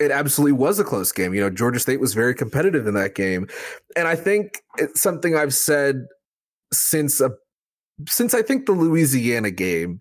it 0.00 0.10
absolutely 0.10 0.52
was 0.52 0.78
a 0.78 0.84
close 0.84 1.12
game. 1.12 1.34
You 1.34 1.40
know, 1.40 1.50
Georgia 1.50 1.80
State 1.80 2.00
was 2.00 2.14
very 2.14 2.34
competitive 2.34 2.86
in 2.86 2.94
that 2.94 3.14
game, 3.14 3.48
and 3.96 4.06
I 4.06 4.16
think 4.16 4.62
it's 4.78 5.00
something 5.00 5.36
I've 5.36 5.54
said 5.54 6.06
since 6.78 7.20
a 7.20 7.30
since 8.08 8.34
I 8.34 8.42
think 8.42 8.66
the 8.66 8.72
Louisiana 8.72 9.50
game, 9.50 10.00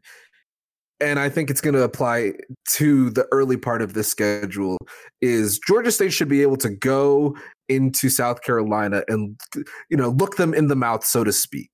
and 1.00 1.20
I 1.20 1.30
think 1.30 1.50
it's 1.50 1.62
going 1.62 1.76
to 1.76 1.84
apply 1.84 2.34
to 2.72 3.10
the 3.12 3.28
early 3.32 3.58
part 3.58 3.82
of 3.82 3.94
this 3.94 4.08
schedule. 4.08 4.78
Is 5.22 5.60
Georgia 5.60 5.92
State 5.92 6.14
should 6.14 6.30
be 6.30 6.42
able 6.42 6.58
to 6.58 6.70
go 6.70 7.36
into 7.70 8.10
South 8.10 8.42
Carolina 8.42 9.04
and 9.08 9.40
you 9.90 9.98
know 9.98 10.10
look 10.10 10.38
them 10.38 10.54
in 10.54 10.68
the 10.68 10.76
mouth, 10.76 11.04
so 11.04 11.24
to 11.24 11.32
speak. 11.32 11.72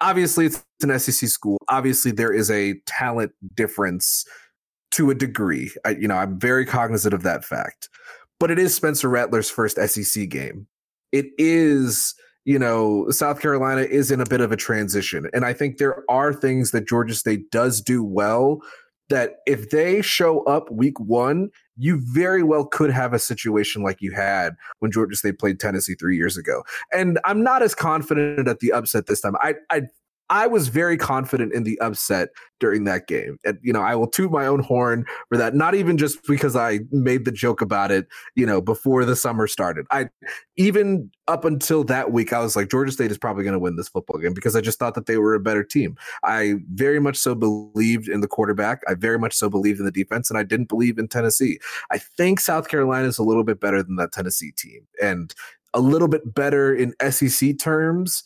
Obviously, 0.00 0.46
it's 0.46 0.64
an 0.82 0.98
SEC 0.98 1.28
school. 1.28 1.58
Obviously, 1.68 2.10
there 2.10 2.32
is 2.32 2.50
a 2.50 2.74
talent 2.86 3.32
difference 3.54 4.24
to 4.92 5.10
a 5.10 5.14
degree. 5.14 5.70
I, 5.84 5.90
you 5.90 6.08
know, 6.08 6.16
I'm 6.16 6.38
very 6.38 6.64
cognizant 6.64 7.14
of 7.14 7.22
that 7.22 7.44
fact. 7.44 7.88
But 8.38 8.50
it 8.50 8.58
is 8.58 8.74
Spencer 8.74 9.08
Rattler's 9.08 9.50
first 9.50 9.76
SEC 9.76 10.28
game. 10.28 10.66
It 11.12 11.26
is 11.36 12.14
you 12.50 12.58
know, 12.58 13.08
South 13.10 13.40
Carolina 13.40 13.82
is 13.82 14.10
in 14.10 14.20
a 14.20 14.26
bit 14.26 14.40
of 14.40 14.50
a 14.50 14.56
transition. 14.56 15.30
And 15.32 15.44
I 15.44 15.52
think 15.52 15.78
there 15.78 16.02
are 16.10 16.32
things 16.32 16.72
that 16.72 16.88
Georgia 16.88 17.14
State 17.14 17.48
does 17.52 17.80
do 17.80 18.02
well 18.02 18.60
that 19.08 19.36
if 19.46 19.70
they 19.70 20.02
show 20.02 20.42
up 20.46 20.68
week 20.68 20.98
one, 20.98 21.50
you 21.76 22.00
very 22.02 22.42
well 22.42 22.64
could 22.64 22.90
have 22.90 23.12
a 23.12 23.20
situation 23.20 23.84
like 23.84 23.98
you 24.00 24.10
had 24.10 24.56
when 24.80 24.90
Georgia 24.90 25.14
State 25.14 25.38
played 25.38 25.60
Tennessee 25.60 25.94
three 25.94 26.16
years 26.16 26.36
ago. 26.36 26.64
And 26.92 27.20
I'm 27.24 27.44
not 27.44 27.62
as 27.62 27.76
confident 27.76 28.48
at 28.48 28.58
the 28.58 28.72
upset 28.72 29.06
this 29.06 29.20
time. 29.20 29.36
I, 29.36 29.54
I 29.70 29.82
I 30.30 30.46
was 30.46 30.68
very 30.68 30.96
confident 30.96 31.52
in 31.52 31.64
the 31.64 31.78
upset 31.80 32.28
during 32.60 32.84
that 32.84 33.08
game. 33.08 33.36
And, 33.44 33.58
you 33.62 33.72
know, 33.72 33.80
I 33.80 33.96
will 33.96 34.06
toot 34.06 34.30
my 34.30 34.46
own 34.46 34.60
horn 34.60 35.04
for 35.28 35.36
that, 35.36 35.56
not 35.56 35.74
even 35.74 35.98
just 35.98 36.24
because 36.26 36.54
I 36.54 36.80
made 36.92 37.24
the 37.24 37.32
joke 37.32 37.60
about 37.60 37.90
it, 37.90 38.06
you 38.36 38.46
know, 38.46 38.60
before 38.60 39.04
the 39.04 39.16
summer 39.16 39.48
started. 39.48 39.86
I 39.90 40.08
even 40.56 41.10
up 41.26 41.44
until 41.44 41.82
that 41.84 42.12
week, 42.12 42.32
I 42.32 42.38
was 42.38 42.54
like, 42.54 42.70
Georgia 42.70 42.92
State 42.92 43.10
is 43.10 43.18
probably 43.18 43.42
going 43.42 43.54
to 43.54 43.58
win 43.58 43.74
this 43.74 43.88
football 43.88 44.20
game 44.20 44.32
because 44.32 44.54
I 44.54 44.60
just 44.60 44.78
thought 44.78 44.94
that 44.94 45.06
they 45.06 45.16
were 45.16 45.34
a 45.34 45.40
better 45.40 45.64
team. 45.64 45.96
I 46.22 46.56
very 46.74 47.00
much 47.00 47.16
so 47.16 47.34
believed 47.34 48.08
in 48.08 48.20
the 48.20 48.28
quarterback. 48.28 48.82
I 48.86 48.94
very 48.94 49.18
much 49.18 49.34
so 49.34 49.50
believed 49.50 49.80
in 49.80 49.84
the 49.84 49.90
defense, 49.90 50.30
and 50.30 50.38
I 50.38 50.44
didn't 50.44 50.68
believe 50.68 50.96
in 50.96 51.08
Tennessee. 51.08 51.58
I 51.90 51.98
think 51.98 52.38
South 52.38 52.68
Carolina 52.68 53.08
is 53.08 53.18
a 53.18 53.24
little 53.24 53.44
bit 53.44 53.58
better 53.58 53.82
than 53.82 53.96
that 53.96 54.12
Tennessee 54.12 54.52
team 54.52 54.86
and 55.02 55.34
a 55.74 55.80
little 55.80 56.08
bit 56.08 56.34
better 56.34 56.74
in 56.74 56.94
SEC 57.10 57.58
terms 57.58 58.22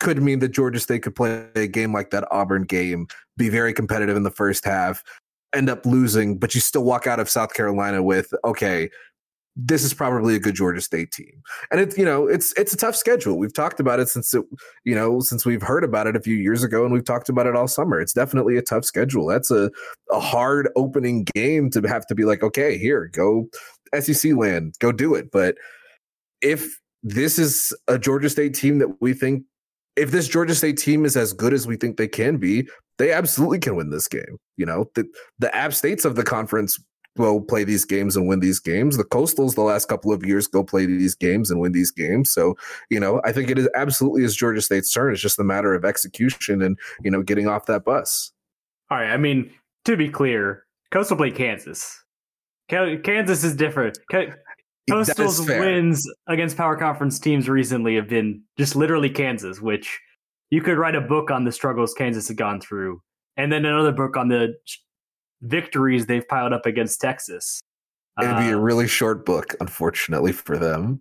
could 0.00 0.22
mean 0.22 0.40
that 0.40 0.48
Georgia 0.48 0.80
State 0.80 1.02
could 1.02 1.14
play 1.14 1.46
a 1.54 1.66
game 1.66 1.92
like 1.92 2.10
that 2.10 2.26
Auburn 2.30 2.64
game, 2.64 3.06
be 3.36 3.48
very 3.48 3.72
competitive 3.72 4.16
in 4.16 4.22
the 4.22 4.30
first 4.30 4.64
half, 4.64 5.02
end 5.54 5.70
up 5.70 5.86
losing, 5.86 6.38
but 6.38 6.54
you 6.54 6.60
still 6.60 6.84
walk 6.84 7.06
out 7.06 7.20
of 7.20 7.30
South 7.30 7.54
Carolina 7.54 8.02
with 8.02 8.32
okay, 8.44 8.90
this 9.56 9.84
is 9.84 9.94
probably 9.94 10.34
a 10.34 10.40
good 10.40 10.54
Georgia 10.54 10.80
State 10.80 11.12
team. 11.12 11.42
And 11.70 11.80
it's 11.80 11.96
you 11.96 12.04
know 12.04 12.26
it's 12.26 12.52
it's 12.54 12.72
a 12.72 12.76
tough 12.76 12.96
schedule. 12.96 13.38
We've 13.38 13.54
talked 13.54 13.78
about 13.80 14.00
it 14.00 14.08
since 14.08 14.34
it 14.34 14.44
you 14.84 14.94
know 14.94 15.20
since 15.20 15.46
we've 15.46 15.62
heard 15.62 15.84
about 15.84 16.06
it 16.06 16.16
a 16.16 16.20
few 16.20 16.36
years 16.36 16.62
ago, 16.62 16.84
and 16.84 16.92
we've 16.92 17.04
talked 17.04 17.28
about 17.28 17.46
it 17.46 17.54
all 17.54 17.68
summer. 17.68 18.00
It's 18.00 18.12
definitely 18.12 18.56
a 18.56 18.62
tough 18.62 18.84
schedule. 18.84 19.26
That's 19.26 19.50
a 19.50 19.70
a 20.10 20.20
hard 20.20 20.68
opening 20.76 21.24
game 21.34 21.70
to 21.70 21.80
have 21.82 22.06
to 22.08 22.14
be 22.14 22.24
like, 22.24 22.42
okay, 22.42 22.76
here 22.76 23.10
go 23.12 23.48
SEC 23.98 24.34
land, 24.34 24.74
go 24.80 24.90
do 24.90 25.14
it. 25.14 25.30
But 25.30 25.56
if 26.40 26.80
this 27.02 27.38
is 27.38 27.72
a 27.86 27.98
Georgia 27.98 28.30
State 28.30 28.54
team 28.54 28.78
that 28.78 29.00
we 29.00 29.12
think 29.12 29.44
if 29.96 30.10
this 30.10 30.28
Georgia 30.28 30.54
State 30.54 30.76
team 30.76 31.04
is 31.04 31.16
as 31.16 31.32
good 31.32 31.52
as 31.52 31.66
we 31.66 31.76
think 31.76 31.96
they 31.96 32.08
can 32.08 32.36
be, 32.36 32.68
they 32.98 33.12
absolutely 33.12 33.58
can 33.58 33.76
win 33.76 33.90
this 33.90 34.08
game. 34.08 34.38
You 34.56 34.66
know, 34.66 34.90
the 34.94 35.06
the 35.38 35.54
App 35.54 35.74
States 35.74 36.04
of 36.04 36.16
the 36.16 36.24
conference 36.24 36.78
will 37.16 37.40
play 37.40 37.64
these 37.64 37.84
games 37.84 38.16
and 38.16 38.26
win 38.26 38.40
these 38.40 38.58
games. 38.58 38.96
The 38.96 39.04
Coastals 39.04 39.54
the 39.54 39.62
last 39.62 39.88
couple 39.88 40.12
of 40.12 40.24
years 40.24 40.46
go 40.46 40.64
play 40.64 40.86
these 40.86 41.14
games 41.14 41.50
and 41.50 41.60
win 41.60 41.72
these 41.72 41.90
games. 41.90 42.32
So, 42.32 42.56
you 42.90 42.98
know, 42.98 43.20
I 43.24 43.32
think 43.32 43.50
it 43.50 43.58
is 43.58 43.68
absolutely 43.76 44.24
is 44.24 44.34
Georgia 44.34 44.60
State's 44.60 44.92
turn. 44.92 45.12
It's 45.12 45.22
just 45.22 45.38
a 45.38 45.44
matter 45.44 45.74
of 45.74 45.84
execution 45.84 46.60
and, 46.60 46.76
you 47.02 47.10
know, 47.10 47.22
getting 47.22 47.46
off 47.46 47.66
that 47.66 47.84
bus. 47.84 48.32
All 48.90 48.98
right. 48.98 49.12
I 49.12 49.16
mean, 49.16 49.50
to 49.84 49.96
be 49.96 50.08
clear, 50.08 50.64
Coastal 50.90 51.16
played 51.16 51.36
Kansas. 51.36 52.00
Kansas 52.68 53.44
is 53.44 53.54
different. 53.54 53.98
Coastal's 54.88 55.40
wins 55.46 56.08
against 56.26 56.56
power 56.56 56.76
conference 56.76 57.18
teams 57.18 57.48
recently 57.48 57.94
have 57.96 58.08
been 58.08 58.42
just 58.58 58.76
literally 58.76 59.08
Kansas, 59.08 59.60
which 59.60 60.00
you 60.50 60.60
could 60.60 60.76
write 60.76 60.94
a 60.94 61.00
book 61.00 61.30
on 61.30 61.44
the 61.44 61.52
struggles 61.52 61.94
Kansas 61.94 62.28
had 62.28 62.36
gone 62.36 62.60
through, 62.60 63.00
and 63.36 63.50
then 63.50 63.64
another 63.64 63.92
book 63.92 64.16
on 64.16 64.28
the 64.28 64.54
victories 65.40 66.06
they've 66.06 66.26
piled 66.28 66.52
up 66.52 66.66
against 66.66 67.00
Texas. 67.00 67.60
It'd 68.20 68.36
be 68.36 68.50
a 68.50 68.56
uh, 68.56 68.60
really 68.60 68.86
short 68.86 69.26
book, 69.26 69.54
unfortunately 69.60 70.32
for 70.32 70.56
them. 70.56 71.00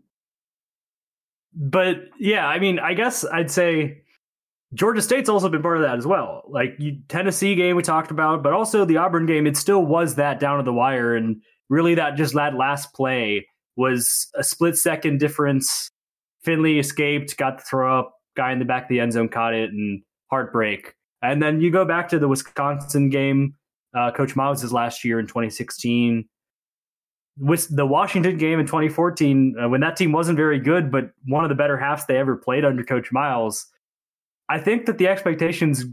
But 1.54 2.06
yeah, 2.20 2.48
I 2.48 2.60
mean, 2.60 2.80
I 2.80 2.94
guess 2.96 3.24
I'd 3.26 3.52
say 3.52 4.02
Georgia 4.74 5.02
State's 5.02 5.30
also 5.30 5.50
been 5.50 5.62
part 5.62 5.78
of 5.78 5.84
that 5.84 5.98
as 5.98 6.08
well. 6.08 6.44
Like 6.48 6.76
you, 6.80 6.98
Tennessee 7.10 7.54
game 7.54 7.76
we 7.76 7.84
talked 7.84 8.10
about, 8.10 8.42
but 8.42 8.54
also 8.54 8.86
the 8.86 8.98
Auburn 8.98 9.28
game. 9.28 9.46
It 9.46 9.58
still 9.58 9.86
was 9.86 10.16
that 10.16 10.40
down 10.40 10.58
to 10.58 10.64
the 10.64 10.74
wire, 10.74 11.16
and 11.16 11.42
really 11.70 11.96
that 11.96 12.16
just 12.16 12.34
that 12.34 12.56
last 12.56 12.94
play 12.94 13.46
was 13.76 14.28
a 14.36 14.44
split 14.44 14.78
second 14.78 15.20
difference. 15.20 15.90
Finley 16.44 16.80
escaped, 16.80 17.38
got 17.38 17.58
the 17.58 17.64
throw 17.64 18.00
up, 18.00 18.14
guy 18.36 18.52
in 18.52 18.60
the 18.60 18.66
back 18.66 18.84
of 18.84 18.90
the 18.90 19.00
end 19.00 19.14
zone 19.14 19.30
caught 19.30 19.54
it, 19.54 19.70
and 19.72 20.02
heartbreak. 20.30 20.96
And 21.22 21.42
then 21.42 21.62
you 21.62 21.72
go 21.72 21.86
back 21.86 22.10
to 22.10 22.20
the 22.20 22.28
Wisconsin 22.28 23.10
game, 23.10 23.56
uh, 23.96 24.12
Coach 24.12 24.36
Miles' 24.36 24.74
last 24.74 25.06
year 25.06 25.20
in 25.20 25.28
2016. 25.28 26.28
With 27.40 27.76
the 27.76 27.86
Washington 27.86 28.38
game 28.38 28.60
in 28.60 28.68
2014, 28.68 29.56
uh, 29.58 29.70
when 29.70 29.82
that 29.82 29.96
team 29.96 30.12
wasn't 30.12 30.38
very 30.38 30.60
good, 30.60 30.92
but 30.92 31.12
one 31.26 31.44
of 31.44 31.50
the 31.50 31.56
better 31.56 31.78
halves 31.78 32.06
they 32.06 32.18
ever 32.18 32.36
played 32.36 32.66
under 32.66 32.84
Coach 32.84 33.12
Miles, 33.12 33.66
I 34.50 34.60
think 34.60 34.86
that 34.86 34.98
the 34.98 35.08
expectations 35.08 35.86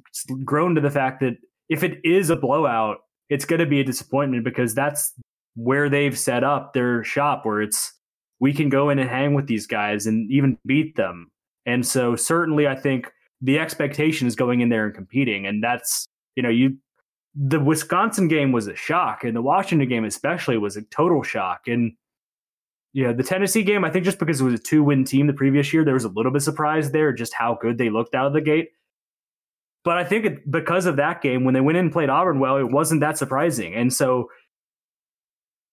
grown 0.45 0.75
to 0.75 0.81
the 0.81 0.91
fact 0.91 1.21
that 1.21 1.37
if 1.69 1.83
it 1.83 1.99
is 2.05 2.29
a 2.29 2.37
blowout, 2.37 2.99
it's 3.31 3.45
going 3.45 3.61
to 3.61 3.67
be 3.67 3.81
a 3.81 3.85
disappointment 3.85 4.45
because 4.45 4.75
that's 4.75 5.15
where 5.55 5.89
they've 5.89 6.19
set 6.19 6.45
up 6.45 6.73
their 6.73 7.05
shop 7.05 7.45
where 7.45 7.61
it's 7.61 7.93
we 8.41 8.53
can 8.53 8.69
go 8.69 8.89
in 8.91 8.99
and 8.99 9.09
hang 9.11 9.35
with 9.35 9.47
these 9.47 9.67
guys 9.67 10.07
and 10.07 10.31
even 10.31 10.57
beat 10.65 10.97
them. 10.97 11.31
And 11.67 11.87
so 11.87 12.17
certainly 12.17 12.67
I 12.67 12.75
think 12.75 13.13
the 13.43 13.59
expectation 13.59 14.27
is 14.27 14.35
going 14.35 14.61
in 14.61 14.69
there 14.69 14.87
and 14.87 14.95
competing. 14.95 15.47
And 15.47 15.63
that's, 15.63 16.07
you 16.37 16.43
know, 16.43 16.49
you 16.49 16.77
the 17.35 17.61
Wisconsin 17.61 18.29
game 18.29 18.51
was 18.53 18.67
a 18.67 18.75
shock, 18.75 19.23
and 19.23 19.37
the 19.37 19.43
Washington 19.43 19.89
game 19.89 20.05
especially 20.05 20.59
was 20.59 20.77
a 20.77 20.83
total 20.83 21.23
shock. 21.23 21.69
And 21.69 21.93
you 22.93 23.07
know, 23.07 23.13
the 23.13 23.23
Tennessee 23.23 23.63
game, 23.63 23.85
I 23.85 23.91
think 23.91 24.05
just 24.05 24.19
because 24.19 24.41
it 24.41 24.45
was 24.45 24.55
a 24.55 24.59
two 24.59 24.83
win 24.83 25.05
team 25.05 25.29
the 25.29 25.33
previous 25.33 25.73
year, 25.73 25.85
there 25.85 25.95
was 25.95 26.05
a 26.05 26.09
little 26.09 26.33
bit 26.33 26.43
surprised 26.43 26.93
there 26.93 27.13
just 27.13 27.33
how 27.35 27.57
good 27.61 27.79
they 27.79 27.89
looked 27.89 28.15
out 28.15 28.27
of 28.27 28.33
the 28.33 28.41
gate. 28.41 28.71
But 29.85 29.97
I 29.97 30.05
think 30.05 30.41
because 30.51 30.87
of 30.87 30.97
that 30.97 31.23
game, 31.23 31.45
when 31.45 31.55
they 31.55 31.61
went 31.61 31.79
in 31.79 31.87
and 31.87 31.93
played 31.93 32.11
Auburn 32.11 32.41
well, 32.41 32.57
it 32.57 32.71
wasn't 32.71 33.01
that 33.01 33.17
surprising. 33.17 33.75
And 33.75 33.93
so 33.93 34.29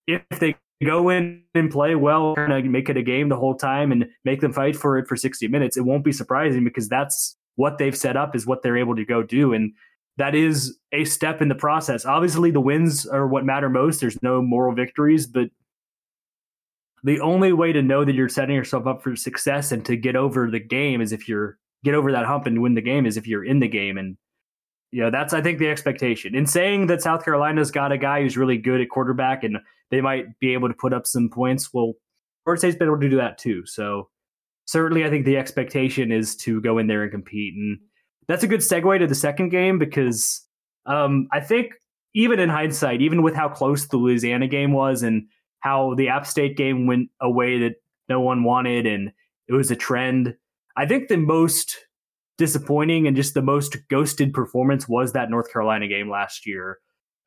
if 0.07 0.39
they 0.39 0.55
go 0.83 1.09
in 1.09 1.43
and 1.53 1.71
play 1.71 1.95
well, 1.95 2.35
kind 2.35 2.53
of 2.53 2.65
make 2.65 2.89
it 2.89 2.97
a 2.97 3.01
game 3.01 3.29
the 3.29 3.35
whole 3.35 3.55
time 3.55 3.91
and 3.91 4.07
make 4.25 4.41
them 4.41 4.53
fight 4.53 4.75
for 4.75 4.97
it 4.97 5.07
for 5.07 5.15
60 5.15 5.47
minutes, 5.47 5.77
it 5.77 5.81
won't 5.81 6.03
be 6.03 6.11
surprising 6.11 6.63
because 6.63 6.87
that's 6.87 7.35
what 7.55 7.77
they've 7.77 7.97
set 7.97 8.15
up 8.15 8.35
is 8.35 8.45
what 8.45 8.61
they're 8.61 8.77
able 8.77 8.95
to 8.95 9.05
go 9.05 9.23
do. 9.23 9.53
And 9.53 9.73
that 10.17 10.35
is 10.35 10.77
a 10.91 11.05
step 11.05 11.41
in 11.41 11.47
the 11.47 11.55
process. 11.55 12.05
Obviously, 12.05 12.51
the 12.51 12.61
wins 12.61 13.05
are 13.05 13.27
what 13.27 13.45
matter 13.45 13.69
most. 13.69 13.99
There's 13.99 14.21
no 14.23 14.41
moral 14.41 14.73
victories, 14.73 15.27
but 15.27 15.49
the 17.03 17.19
only 17.19 17.53
way 17.53 17.71
to 17.71 17.81
know 17.81 18.03
that 18.03 18.15
you're 18.15 18.29
setting 18.29 18.55
yourself 18.55 18.87
up 18.87 19.03
for 19.03 19.15
success 19.15 19.71
and 19.71 19.85
to 19.85 19.95
get 19.95 20.15
over 20.15 20.49
the 20.49 20.59
game 20.59 21.01
is 21.01 21.11
if 21.11 21.27
you're 21.27 21.57
get 21.83 21.93
over 21.93 22.11
that 22.11 22.25
hump 22.25 22.47
and 22.47 22.61
win 22.61 22.73
the 22.73 22.81
game 22.81 23.05
is 23.05 23.17
if 23.17 23.27
you're 23.27 23.45
in 23.45 23.59
the 23.59 23.67
game. 23.67 23.97
And 23.97 24.17
you 24.91 25.03
know, 25.03 25.11
that's 25.11 25.33
I 25.33 25.41
think 25.41 25.59
the 25.59 25.69
expectation. 25.69 26.35
In 26.35 26.47
saying 26.47 26.87
that 26.87 27.01
South 27.01 27.23
Carolina's 27.23 27.71
got 27.71 27.91
a 27.91 27.97
guy 27.97 28.21
who's 28.21 28.37
really 28.37 28.57
good 28.57 28.81
at 28.81 28.89
quarterback 28.89 29.43
and 29.43 29.57
they 29.91 30.01
might 30.01 30.39
be 30.39 30.53
able 30.53 30.67
to 30.67 30.73
put 30.73 30.93
up 30.93 31.07
some 31.07 31.29
points, 31.29 31.73
well, 31.73 31.93
Florida 32.43 32.59
State's 32.59 32.77
been 32.77 32.87
able 32.87 32.99
to 32.99 33.09
do 33.09 33.17
that 33.17 33.37
too. 33.37 33.65
So 33.65 34.09
certainly 34.65 35.05
I 35.05 35.09
think 35.09 35.25
the 35.25 35.37
expectation 35.37 36.11
is 36.11 36.35
to 36.37 36.61
go 36.61 36.77
in 36.77 36.87
there 36.87 37.03
and 37.03 37.11
compete. 37.11 37.53
And 37.55 37.79
that's 38.27 38.43
a 38.43 38.47
good 38.47 38.59
segue 38.59 38.99
to 38.99 39.07
the 39.07 39.15
second 39.15 39.49
game 39.49 39.79
because 39.79 40.45
um, 40.85 41.27
I 41.31 41.39
think 41.39 41.73
even 42.13 42.39
in 42.39 42.49
hindsight, 42.49 43.01
even 43.01 43.21
with 43.21 43.35
how 43.35 43.49
close 43.49 43.87
the 43.87 43.97
Louisiana 43.97 44.47
game 44.47 44.73
was 44.73 45.03
and 45.03 45.27
how 45.59 45.95
the 45.95 46.09
App 46.09 46.25
State 46.27 46.57
game 46.57 46.87
went 46.87 47.09
a 47.21 47.29
way 47.29 47.59
that 47.59 47.75
no 48.09 48.21
one 48.21 48.43
wanted 48.43 48.85
and 48.85 49.11
it 49.47 49.53
was 49.53 49.71
a 49.71 49.75
trend, 49.75 50.35
I 50.75 50.85
think 50.85 51.07
the 51.07 51.17
most 51.17 51.77
disappointing 52.37 53.07
and 53.07 53.15
just 53.15 53.33
the 53.33 53.41
most 53.41 53.75
ghosted 53.89 54.33
performance 54.33 54.87
was 54.87 55.13
that 55.13 55.29
North 55.29 55.51
Carolina 55.51 55.87
game 55.87 56.09
last 56.09 56.45
year. 56.45 56.77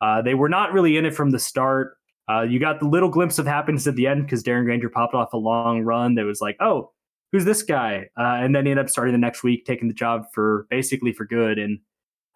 Uh, 0.00 0.22
they 0.22 0.34
were 0.34 0.48
not 0.48 0.72
really 0.72 0.96
in 0.96 1.04
it 1.04 1.14
from 1.14 1.30
the 1.30 1.38
start. 1.38 1.96
Uh, 2.30 2.42
you 2.42 2.60
got 2.60 2.78
the 2.78 2.86
little 2.86 3.08
glimpse 3.08 3.38
of 3.38 3.46
happiness 3.46 3.86
at 3.86 3.96
the 3.96 4.06
end 4.06 4.22
because 4.22 4.42
Darren 4.42 4.64
Grainger 4.64 4.88
popped 4.88 5.14
off 5.14 5.32
a 5.32 5.36
long 5.36 5.82
run 5.82 6.14
that 6.14 6.24
was 6.24 6.40
like, 6.40 6.56
oh, 6.60 6.92
who's 7.32 7.44
this 7.44 7.62
guy? 7.62 8.08
Uh, 8.16 8.38
and 8.40 8.54
then 8.54 8.66
he 8.66 8.70
ended 8.70 8.84
up 8.84 8.90
starting 8.90 9.12
the 9.12 9.18
next 9.18 9.42
week, 9.42 9.64
taking 9.64 9.88
the 9.88 9.94
job 9.94 10.26
for 10.32 10.66
basically 10.70 11.12
for 11.12 11.24
good. 11.24 11.58
And 11.58 11.80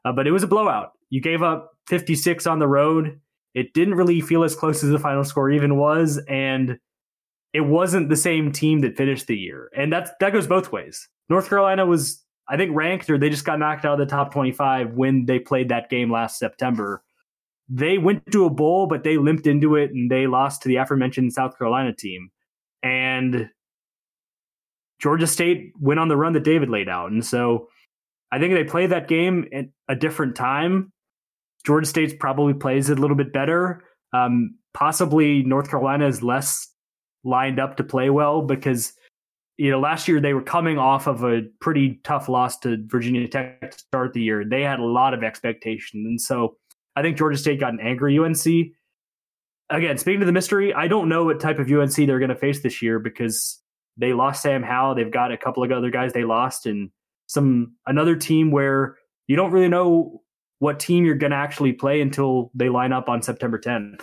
uh, 0.04 0.12
but 0.12 0.26
it 0.26 0.32
was 0.32 0.42
a 0.42 0.48
blowout. 0.48 0.92
You 1.10 1.20
gave 1.20 1.42
up 1.42 1.70
56 1.86 2.46
on 2.46 2.58
the 2.58 2.66
road. 2.66 3.20
It 3.54 3.72
didn't 3.72 3.94
really 3.94 4.20
feel 4.20 4.42
as 4.42 4.56
close 4.56 4.82
as 4.82 4.90
the 4.90 4.98
final 4.98 5.22
score 5.22 5.50
even 5.50 5.76
was, 5.76 6.20
and 6.28 6.78
it 7.52 7.60
wasn't 7.60 8.08
the 8.08 8.16
same 8.16 8.50
team 8.50 8.80
that 8.80 8.96
finished 8.96 9.28
the 9.28 9.36
year. 9.36 9.70
And 9.76 9.92
that's 9.92 10.10
that 10.18 10.32
goes 10.32 10.46
both 10.46 10.72
ways. 10.72 11.08
North 11.28 11.48
Carolina 11.48 11.86
was 11.86 12.22
I 12.48 12.56
think 12.56 12.74
ranked 12.74 13.08
or 13.08 13.16
they 13.16 13.30
just 13.30 13.44
got 13.44 13.58
knocked 13.58 13.84
out 13.84 14.00
of 14.00 14.06
the 14.06 14.12
top 14.12 14.32
25 14.32 14.94
when 14.94 15.26
they 15.26 15.38
played 15.38 15.68
that 15.68 15.88
game 15.88 16.10
last 16.10 16.38
September. 16.38 17.02
They 17.68 17.98
went 17.98 18.30
to 18.32 18.44
a 18.44 18.50
bowl, 18.50 18.86
but 18.86 19.04
they 19.04 19.16
limped 19.16 19.46
into 19.46 19.76
it 19.76 19.90
and 19.90 20.10
they 20.10 20.26
lost 20.26 20.62
to 20.62 20.68
the 20.68 20.76
aforementioned 20.76 21.32
South 21.32 21.56
Carolina 21.56 21.94
team. 21.94 22.30
And 22.82 23.48
Georgia 25.00 25.26
State 25.26 25.72
went 25.80 26.00
on 26.00 26.08
the 26.08 26.16
run 26.16 26.34
that 26.34 26.44
David 26.44 26.68
laid 26.68 26.88
out. 26.88 27.10
And 27.10 27.24
so 27.24 27.68
I 28.30 28.38
think 28.38 28.54
they 28.54 28.64
play 28.64 28.86
that 28.86 29.08
game 29.08 29.46
at 29.52 29.66
a 29.88 29.96
different 29.96 30.36
time. 30.36 30.92
Georgia 31.64 31.86
State 31.86 32.20
probably 32.20 32.52
plays 32.52 32.90
it 32.90 32.98
a 32.98 33.00
little 33.00 33.16
bit 33.16 33.32
better. 33.32 33.82
Um, 34.12 34.58
possibly 34.74 35.42
North 35.42 35.70
Carolina 35.70 36.06
is 36.06 36.22
less 36.22 36.68
lined 37.24 37.58
up 37.58 37.78
to 37.78 37.84
play 37.84 38.10
well 38.10 38.42
because 38.42 38.92
you 39.56 39.70
know, 39.70 39.78
last 39.78 40.08
year 40.08 40.20
they 40.20 40.34
were 40.34 40.42
coming 40.42 40.78
off 40.78 41.06
of 41.06 41.22
a 41.22 41.42
pretty 41.60 42.00
tough 42.02 42.28
loss 42.28 42.58
to 42.58 42.76
Virginia 42.86 43.28
Tech 43.28 43.70
to 43.70 43.78
start 43.78 44.12
the 44.12 44.22
year. 44.22 44.44
They 44.44 44.62
had 44.62 44.80
a 44.80 44.84
lot 44.84 45.14
of 45.14 45.22
expectation. 45.22 46.04
And 46.06 46.20
so 46.20 46.56
I 46.96 47.02
think 47.02 47.16
Georgia 47.16 47.38
State 47.38 47.60
got 47.60 47.72
an 47.72 47.80
angry 47.80 48.18
UNC. 48.18 48.72
Again, 49.70 49.98
speaking 49.98 50.20
to 50.20 50.26
the 50.26 50.32
mystery, 50.32 50.72
I 50.74 50.88
don't 50.88 51.08
know 51.08 51.24
what 51.24 51.40
type 51.40 51.58
of 51.58 51.70
UNC 51.70 51.94
they're 51.96 52.18
going 52.18 52.28
to 52.28 52.36
face 52.36 52.62
this 52.62 52.82
year 52.82 52.98
because 52.98 53.60
they 53.96 54.12
lost 54.12 54.42
Sam 54.42 54.62
Howell. 54.62 54.94
They've 54.94 55.10
got 55.10 55.32
a 55.32 55.36
couple 55.36 55.64
of 55.64 55.72
other 55.72 55.90
guys 55.90 56.12
they 56.12 56.24
lost 56.24 56.66
and 56.66 56.90
some 57.26 57.72
another 57.86 58.16
team 58.16 58.50
where 58.50 58.96
you 59.26 59.36
don't 59.36 59.50
really 59.50 59.68
know 59.68 60.22
what 60.58 60.78
team 60.78 61.04
you're 61.04 61.14
going 61.14 61.30
to 61.30 61.36
actually 61.36 61.72
play 61.72 62.00
until 62.00 62.50
they 62.54 62.68
line 62.68 62.92
up 62.92 63.08
on 63.08 63.22
September 63.22 63.58
10th. 63.58 64.02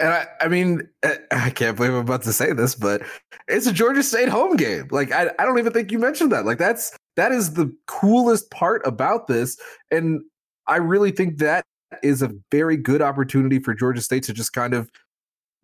And 0.00 0.08
I, 0.08 0.26
I 0.40 0.48
mean, 0.48 0.88
eh, 1.02 1.16
I 1.30 1.50
can't 1.50 1.76
believe 1.76 1.92
I'm 1.92 1.98
about 2.00 2.22
to 2.22 2.32
say 2.32 2.52
this, 2.52 2.74
but 2.74 3.02
it's 3.48 3.66
a 3.66 3.72
Georgia 3.72 4.02
State 4.02 4.28
home 4.28 4.56
game. 4.56 4.88
Like, 4.90 5.12
I, 5.12 5.30
I 5.38 5.44
don't 5.44 5.58
even 5.58 5.72
think 5.72 5.92
you 5.92 5.98
mentioned 5.98 6.32
that. 6.32 6.44
Like, 6.44 6.58
that's 6.58 6.96
that 7.16 7.32
is 7.32 7.54
the 7.54 7.74
coolest 7.86 8.50
part 8.50 8.82
about 8.84 9.28
this. 9.28 9.56
And 9.90 10.22
I 10.66 10.76
really 10.76 11.10
think 11.10 11.38
that 11.38 11.64
is 12.02 12.22
a 12.22 12.32
very 12.50 12.76
good 12.76 13.02
opportunity 13.02 13.58
for 13.58 13.74
Georgia 13.74 14.00
State 14.00 14.24
to 14.24 14.32
just 14.32 14.52
kind 14.52 14.74
of 14.74 14.90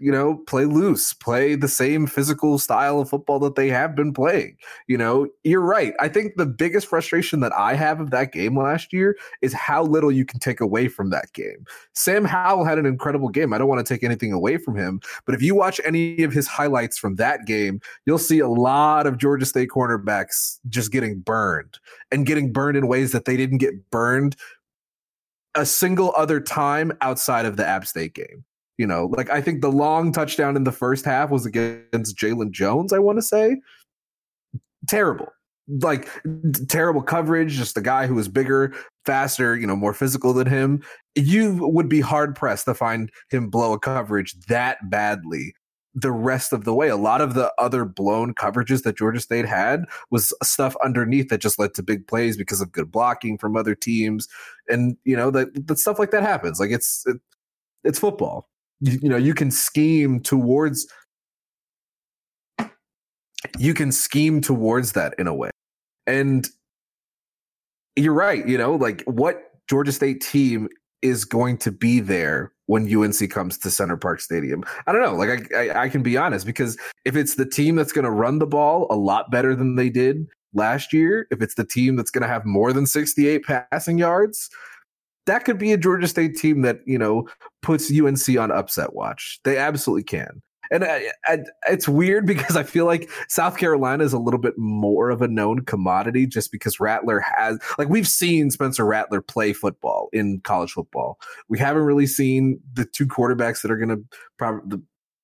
you 0.00 0.10
know, 0.10 0.36
play 0.46 0.64
loose, 0.64 1.12
play 1.12 1.54
the 1.54 1.68
same 1.68 2.06
physical 2.06 2.58
style 2.58 3.00
of 3.00 3.10
football 3.10 3.38
that 3.38 3.54
they 3.54 3.68
have 3.68 3.94
been 3.94 4.14
playing. 4.14 4.56
You 4.88 4.96
know, 4.96 5.28
you're 5.44 5.60
right. 5.60 5.92
I 6.00 6.08
think 6.08 6.32
the 6.36 6.46
biggest 6.46 6.86
frustration 6.86 7.40
that 7.40 7.52
I 7.52 7.74
have 7.74 8.00
of 8.00 8.10
that 8.10 8.32
game 8.32 8.58
last 8.58 8.94
year 8.94 9.16
is 9.42 9.52
how 9.52 9.84
little 9.84 10.10
you 10.10 10.24
can 10.24 10.40
take 10.40 10.60
away 10.60 10.88
from 10.88 11.10
that 11.10 11.30
game. 11.34 11.66
Sam 11.92 12.24
Howell 12.24 12.64
had 12.64 12.78
an 12.78 12.86
incredible 12.86 13.28
game. 13.28 13.52
I 13.52 13.58
don't 13.58 13.68
want 13.68 13.86
to 13.86 13.94
take 13.94 14.02
anything 14.02 14.32
away 14.32 14.56
from 14.56 14.74
him, 14.74 15.00
but 15.26 15.34
if 15.34 15.42
you 15.42 15.54
watch 15.54 15.80
any 15.84 16.22
of 16.22 16.32
his 16.32 16.48
highlights 16.48 16.96
from 16.96 17.16
that 17.16 17.44
game, 17.44 17.78
you'll 18.06 18.18
see 18.18 18.38
a 18.38 18.48
lot 18.48 19.06
of 19.06 19.18
Georgia 19.18 19.44
State 19.44 19.68
cornerbacks 19.68 20.58
just 20.70 20.92
getting 20.92 21.20
burned 21.20 21.78
and 22.10 22.24
getting 22.24 22.52
burned 22.52 22.78
in 22.78 22.88
ways 22.88 23.12
that 23.12 23.26
they 23.26 23.36
didn't 23.36 23.58
get 23.58 23.90
burned 23.90 24.34
a 25.54 25.66
single 25.66 26.12
other 26.16 26.40
time 26.40 26.92
outside 27.00 27.46
of 27.46 27.56
the 27.56 27.66
App 27.66 27.86
State 27.86 28.14
game. 28.14 28.44
You 28.78 28.86
know, 28.86 29.06
like 29.06 29.28
I 29.28 29.42
think 29.42 29.60
the 29.60 29.70
long 29.70 30.10
touchdown 30.10 30.56
in 30.56 30.64
the 30.64 30.72
first 30.72 31.04
half 31.04 31.30
was 31.30 31.44
against 31.44 32.16
Jalen 32.16 32.50
Jones, 32.50 32.92
I 32.92 32.98
want 32.98 33.18
to 33.18 33.22
say. 33.22 33.56
Terrible. 34.88 35.28
Like 35.68 36.08
terrible 36.68 37.02
coverage, 37.02 37.52
just 37.52 37.76
a 37.76 37.82
guy 37.82 38.06
who 38.06 38.14
was 38.14 38.26
bigger, 38.26 38.74
faster, 39.04 39.54
you 39.54 39.66
know, 39.66 39.76
more 39.76 39.92
physical 39.92 40.32
than 40.32 40.46
him. 40.46 40.82
You 41.14 41.58
would 41.60 41.88
be 41.90 42.00
hard 42.00 42.34
pressed 42.34 42.64
to 42.64 42.74
find 42.74 43.10
him 43.28 43.50
blow 43.50 43.74
a 43.74 43.78
coverage 43.78 44.34
that 44.48 44.78
badly 44.88 45.52
the 46.00 46.12
rest 46.12 46.52
of 46.52 46.64
the 46.64 46.74
way. 46.74 46.88
A 46.88 46.96
lot 46.96 47.20
of 47.20 47.34
the 47.34 47.52
other 47.58 47.84
blown 47.84 48.34
coverages 48.34 48.82
that 48.82 48.96
Georgia 48.96 49.20
State 49.20 49.46
had 49.46 49.84
was 50.10 50.32
stuff 50.42 50.76
underneath 50.84 51.28
that 51.28 51.40
just 51.40 51.58
led 51.58 51.74
to 51.74 51.82
big 51.82 52.06
plays 52.06 52.36
because 52.36 52.60
of 52.60 52.72
good 52.72 52.90
blocking 52.90 53.38
from 53.38 53.56
other 53.56 53.74
teams, 53.74 54.28
and 54.68 54.96
you 55.04 55.16
know 55.16 55.30
that 55.30 55.66
that 55.66 55.78
stuff 55.78 55.98
like 55.98 56.10
that 56.10 56.22
happens. 56.22 56.60
Like 56.60 56.70
it's 56.70 57.04
it, 57.06 57.18
it's 57.84 57.98
football 57.98 58.48
you, 58.80 58.98
you 59.02 59.08
know 59.08 59.16
you 59.16 59.34
can 59.34 59.50
scheme 59.50 60.20
towards 60.20 60.86
you 63.58 63.74
can 63.74 63.92
scheme 63.92 64.40
towards 64.40 64.92
that 64.92 65.14
in 65.18 65.26
a 65.26 65.34
way 65.34 65.50
and 66.06 66.48
you're 67.96 68.14
right 68.14 68.46
you 68.48 68.58
know 68.58 68.74
like 68.74 69.02
what 69.04 69.50
georgia 69.68 69.92
state 69.92 70.20
team 70.20 70.68
is 71.02 71.24
going 71.24 71.56
to 71.56 71.70
be 71.70 72.00
there 72.00 72.52
when 72.70 72.86
UNC 72.96 73.28
comes 73.30 73.58
to 73.58 73.68
Center 73.68 73.96
Parc 73.96 74.20
Stadium. 74.20 74.62
I 74.86 74.92
don't 74.92 75.02
know. 75.02 75.16
Like 75.16 75.52
I, 75.52 75.70
I, 75.70 75.82
I 75.82 75.88
can 75.88 76.04
be 76.04 76.16
honest 76.16 76.46
because 76.46 76.78
if 77.04 77.16
it's 77.16 77.34
the 77.34 77.44
team 77.44 77.74
that's 77.74 77.90
going 77.90 78.04
to 78.04 78.12
run 78.12 78.38
the 78.38 78.46
ball 78.46 78.86
a 78.90 78.94
lot 78.94 79.28
better 79.28 79.56
than 79.56 79.74
they 79.74 79.90
did 79.90 80.28
last 80.54 80.92
year, 80.92 81.26
if 81.32 81.42
it's 81.42 81.56
the 81.56 81.64
team 81.64 81.96
that's 81.96 82.12
going 82.12 82.22
to 82.22 82.28
have 82.28 82.46
more 82.46 82.72
than 82.72 82.86
68 82.86 83.42
passing 83.42 83.98
yards, 83.98 84.48
that 85.26 85.44
could 85.44 85.58
be 85.58 85.72
a 85.72 85.76
Georgia 85.76 86.06
State 86.06 86.36
team 86.36 86.62
that 86.62 86.78
you 86.86 86.96
know 86.96 87.28
puts 87.60 87.90
UNC 87.90 88.38
on 88.38 88.52
upset 88.52 88.94
watch. 88.94 89.40
They 89.42 89.58
absolutely 89.58 90.04
can. 90.04 90.40
And 90.70 90.84
I, 90.84 91.10
I, 91.26 91.38
it's 91.68 91.88
weird 91.88 92.26
because 92.26 92.56
I 92.56 92.62
feel 92.62 92.86
like 92.86 93.10
South 93.28 93.58
Carolina 93.58 94.04
is 94.04 94.12
a 94.12 94.18
little 94.18 94.40
bit 94.40 94.56
more 94.56 95.10
of 95.10 95.22
a 95.22 95.28
known 95.28 95.64
commodity 95.64 96.26
just 96.26 96.52
because 96.52 96.80
Rattler 96.80 97.20
has, 97.20 97.58
like, 97.78 97.88
we've 97.88 98.08
seen 98.08 98.50
Spencer 98.50 98.84
Rattler 98.84 99.20
play 99.20 99.52
football 99.52 100.08
in 100.12 100.40
college 100.40 100.72
football. 100.72 101.18
We 101.48 101.58
haven't 101.58 101.82
really 101.82 102.06
seen 102.06 102.60
the 102.72 102.84
two 102.84 103.06
quarterbacks 103.06 103.62
that 103.62 103.70
are 103.70 103.76
going 103.76 103.88
to 103.88 104.04
probably, 104.38 104.78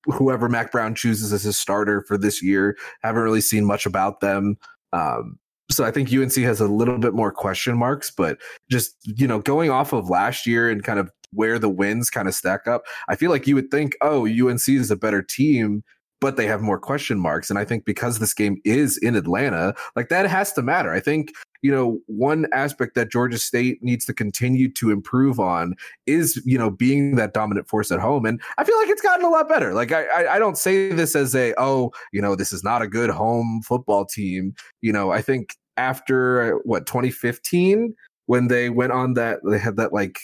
whoever 0.05 0.49
Mack 0.49 0.71
Brown 0.71 0.95
chooses 0.95 1.33
as 1.33 1.43
his 1.43 1.59
starter 1.59 2.03
for 2.07 2.17
this 2.17 2.41
year, 2.43 2.77
haven't 3.03 3.23
really 3.23 3.41
seen 3.41 3.65
much 3.65 3.85
about 3.85 4.19
them. 4.19 4.57
Um, 4.93 5.37
so 5.69 5.83
I 5.83 5.91
think 5.91 6.11
UNC 6.13 6.33
has 6.35 6.61
a 6.61 6.67
little 6.67 6.97
bit 6.97 7.13
more 7.13 7.31
question 7.31 7.77
marks, 7.77 8.09
but 8.09 8.37
just 8.69 8.95
you 9.03 9.27
know, 9.27 9.39
going 9.39 9.69
off 9.69 9.93
of 9.93 10.09
last 10.09 10.47
year 10.47 10.69
and 10.69 10.83
kind 10.83 10.99
of 10.99 11.11
where 11.33 11.59
the 11.59 11.69
wins 11.69 12.09
kind 12.09 12.27
of 12.27 12.33
stack 12.33 12.67
up, 12.67 12.83
I 13.09 13.15
feel 13.15 13.31
like 13.31 13.47
you 13.47 13.55
would 13.55 13.71
think, 13.71 13.95
oh, 14.01 14.25
UNC 14.25 14.67
is 14.69 14.91
a 14.91 14.95
better 14.95 15.21
team, 15.21 15.83
but 16.21 16.37
they 16.37 16.47
have 16.47 16.61
more 16.61 16.79
question 16.79 17.19
marks. 17.19 17.49
And 17.49 17.59
I 17.59 17.65
think 17.65 17.85
because 17.85 18.19
this 18.19 18.33
game 18.33 18.57
is 18.65 18.97
in 18.97 19.15
Atlanta, 19.15 19.75
like 19.95 20.09
that 20.09 20.27
has 20.27 20.53
to 20.53 20.61
matter. 20.61 20.91
I 20.91 20.99
think 20.99 21.31
you 21.61 21.71
know, 21.71 21.99
one 22.07 22.47
aspect 22.53 22.95
that 22.95 23.11
Georgia 23.11 23.37
State 23.37 23.81
needs 23.81 24.05
to 24.05 24.13
continue 24.13 24.71
to 24.73 24.91
improve 24.91 25.39
on 25.39 25.75
is, 26.05 26.41
you 26.45 26.57
know, 26.57 26.69
being 26.69 27.15
that 27.15 27.33
dominant 27.33 27.67
force 27.67 27.91
at 27.91 27.99
home. 27.99 28.25
And 28.25 28.41
I 28.57 28.63
feel 28.63 28.77
like 28.77 28.89
it's 28.89 29.01
gotten 29.01 29.25
a 29.25 29.29
lot 29.29 29.49
better. 29.49 29.73
Like 29.73 29.91
I, 29.91 30.35
I, 30.35 30.39
don't 30.39 30.57
say 30.57 30.91
this 30.91 31.15
as 31.15 31.35
a, 31.35 31.53
oh, 31.57 31.91
you 32.13 32.21
know, 32.21 32.35
this 32.35 32.53
is 32.53 32.63
not 32.63 32.81
a 32.81 32.87
good 32.87 33.09
home 33.09 33.61
football 33.65 34.05
team. 34.05 34.53
You 34.81 34.93
know, 34.93 35.11
I 35.11 35.21
think 35.21 35.55
after 35.77 36.57
what 36.63 36.85
2015 36.85 37.95
when 38.27 38.47
they 38.47 38.69
went 38.69 38.91
on 38.91 39.13
that, 39.13 39.39
they 39.43 39.57
had 39.57 39.77
that 39.77 39.93
like 39.93 40.19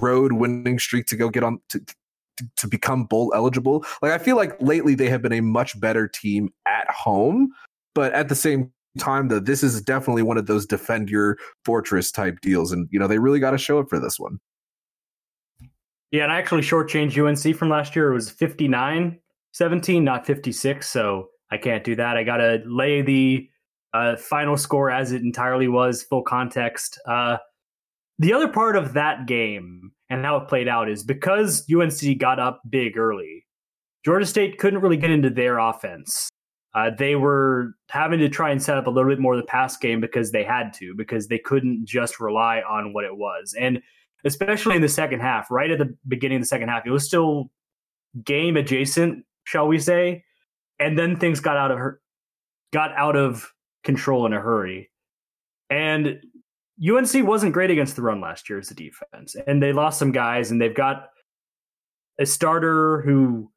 road 0.00 0.32
winning 0.32 0.78
streak 0.78 1.06
to 1.06 1.16
go 1.16 1.28
get 1.28 1.42
on 1.42 1.60
to, 1.70 1.80
to, 2.56 2.68
become 2.68 3.04
bowl 3.04 3.32
eligible. 3.34 3.84
Like 4.02 4.12
I 4.12 4.18
feel 4.18 4.36
like 4.36 4.60
lately 4.60 4.94
they 4.94 5.08
have 5.08 5.22
been 5.22 5.32
a 5.32 5.40
much 5.40 5.78
better 5.80 6.06
team 6.08 6.50
at 6.66 6.88
home, 6.90 7.50
but 7.94 8.12
at 8.12 8.28
the 8.28 8.34
same 8.34 8.72
time 8.98 9.28
though 9.28 9.38
this 9.38 9.62
is 9.62 9.80
definitely 9.80 10.22
one 10.22 10.36
of 10.36 10.46
those 10.46 10.66
defend 10.66 11.08
your 11.08 11.38
fortress 11.64 12.10
type 12.10 12.40
deals 12.40 12.72
and 12.72 12.88
you 12.90 12.98
know 12.98 13.06
they 13.06 13.18
really 13.18 13.38
got 13.38 13.52
to 13.52 13.58
show 13.58 13.78
it 13.78 13.88
for 13.88 14.00
this 14.00 14.18
one. 14.18 14.38
Yeah 16.10 16.24
and 16.24 16.32
i 16.32 16.38
actually 16.38 16.62
shortchanged 16.62 17.16
unc 17.16 17.56
from 17.56 17.68
last 17.68 17.94
year. 17.94 18.10
It 18.10 18.14
was 18.14 18.30
59 18.30 19.18
17 19.52 20.04
not 20.04 20.26
56 20.26 20.86
so 20.86 21.28
i 21.50 21.56
can't 21.56 21.84
do 21.84 21.94
that. 21.96 22.16
I 22.16 22.24
gotta 22.24 22.62
lay 22.66 23.02
the 23.02 23.48
uh, 23.94 24.16
final 24.16 24.56
score 24.56 24.90
as 24.90 25.12
it 25.12 25.22
entirely 25.22 25.68
was 25.68 26.02
full 26.02 26.22
context. 26.22 27.00
Uh, 27.06 27.38
the 28.18 28.32
other 28.32 28.48
part 28.48 28.76
of 28.76 28.94
that 28.94 29.26
game 29.26 29.92
and 30.10 30.24
how 30.24 30.36
it 30.36 30.48
played 30.48 30.68
out 30.68 30.88
is 30.88 31.04
because 31.04 31.66
unc 31.72 32.18
got 32.18 32.38
up 32.38 32.62
big 32.68 32.96
early 32.96 33.46
georgia 34.04 34.26
state 34.26 34.58
couldn't 34.58 34.80
really 34.80 34.96
get 34.96 35.10
into 35.10 35.30
their 35.30 35.58
offense 35.58 36.30
uh, 36.74 36.90
they 36.96 37.16
were 37.16 37.74
having 37.88 38.18
to 38.20 38.28
try 38.28 38.50
and 38.50 38.62
set 38.62 38.76
up 38.76 38.86
a 38.86 38.90
little 38.90 39.10
bit 39.10 39.18
more 39.18 39.34
of 39.34 39.40
the 39.40 39.46
pass 39.46 39.76
game 39.76 40.00
because 40.00 40.30
they 40.30 40.44
had 40.44 40.72
to, 40.72 40.94
because 40.94 41.26
they 41.26 41.38
couldn't 41.38 41.84
just 41.86 42.20
rely 42.20 42.60
on 42.60 42.92
what 42.92 43.04
it 43.04 43.16
was. 43.16 43.54
And 43.58 43.82
especially 44.24 44.76
in 44.76 44.82
the 44.82 44.88
second 44.88 45.20
half, 45.20 45.50
right 45.50 45.70
at 45.70 45.78
the 45.78 45.96
beginning 46.06 46.36
of 46.36 46.42
the 46.42 46.46
second 46.46 46.68
half, 46.68 46.86
it 46.86 46.90
was 46.90 47.06
still 47.06 47.50
game 48.24 48.56
adjacent, 48.56 49.24
shall 49.44 49.66
we 49.66 49.78
say. 49.78 50.24
And 50.78 50.98
then 50.98 51.16
things 51.16 51.40
got 51.40 51.56
out 51.56 51.70
of 51.70 51.78
her 51.78 52.00
got 52.72 52.92
out 52.92 53.16
of 53.16 53.50
control 53.82 54.26
in 54.26 54.32
a 54.32 54.40
hurry. 54.40 54.90
And 55.70 56.20
UNC 56.82 57.26
wasn't 57.26 57.52
great 57.52 57.70
against 57.70 57.96
the 57.96 58.02
run 58.02 58.20
last 58.20 58.48
year 58.48 58.58
as 58.58 58.70
a 58.70 58.74
defense. 58.74 59.36
And 59.46 59.62
they 59.62 59.72
lost 59.72 59.98
some 59.98 60.12
guys 60.12 60.50
and 60.50 60.60
they've 60.60 60.74
got 60.74 61.08
a 62.18 62.26
starter 62.26 63.02
who 63.02 63.50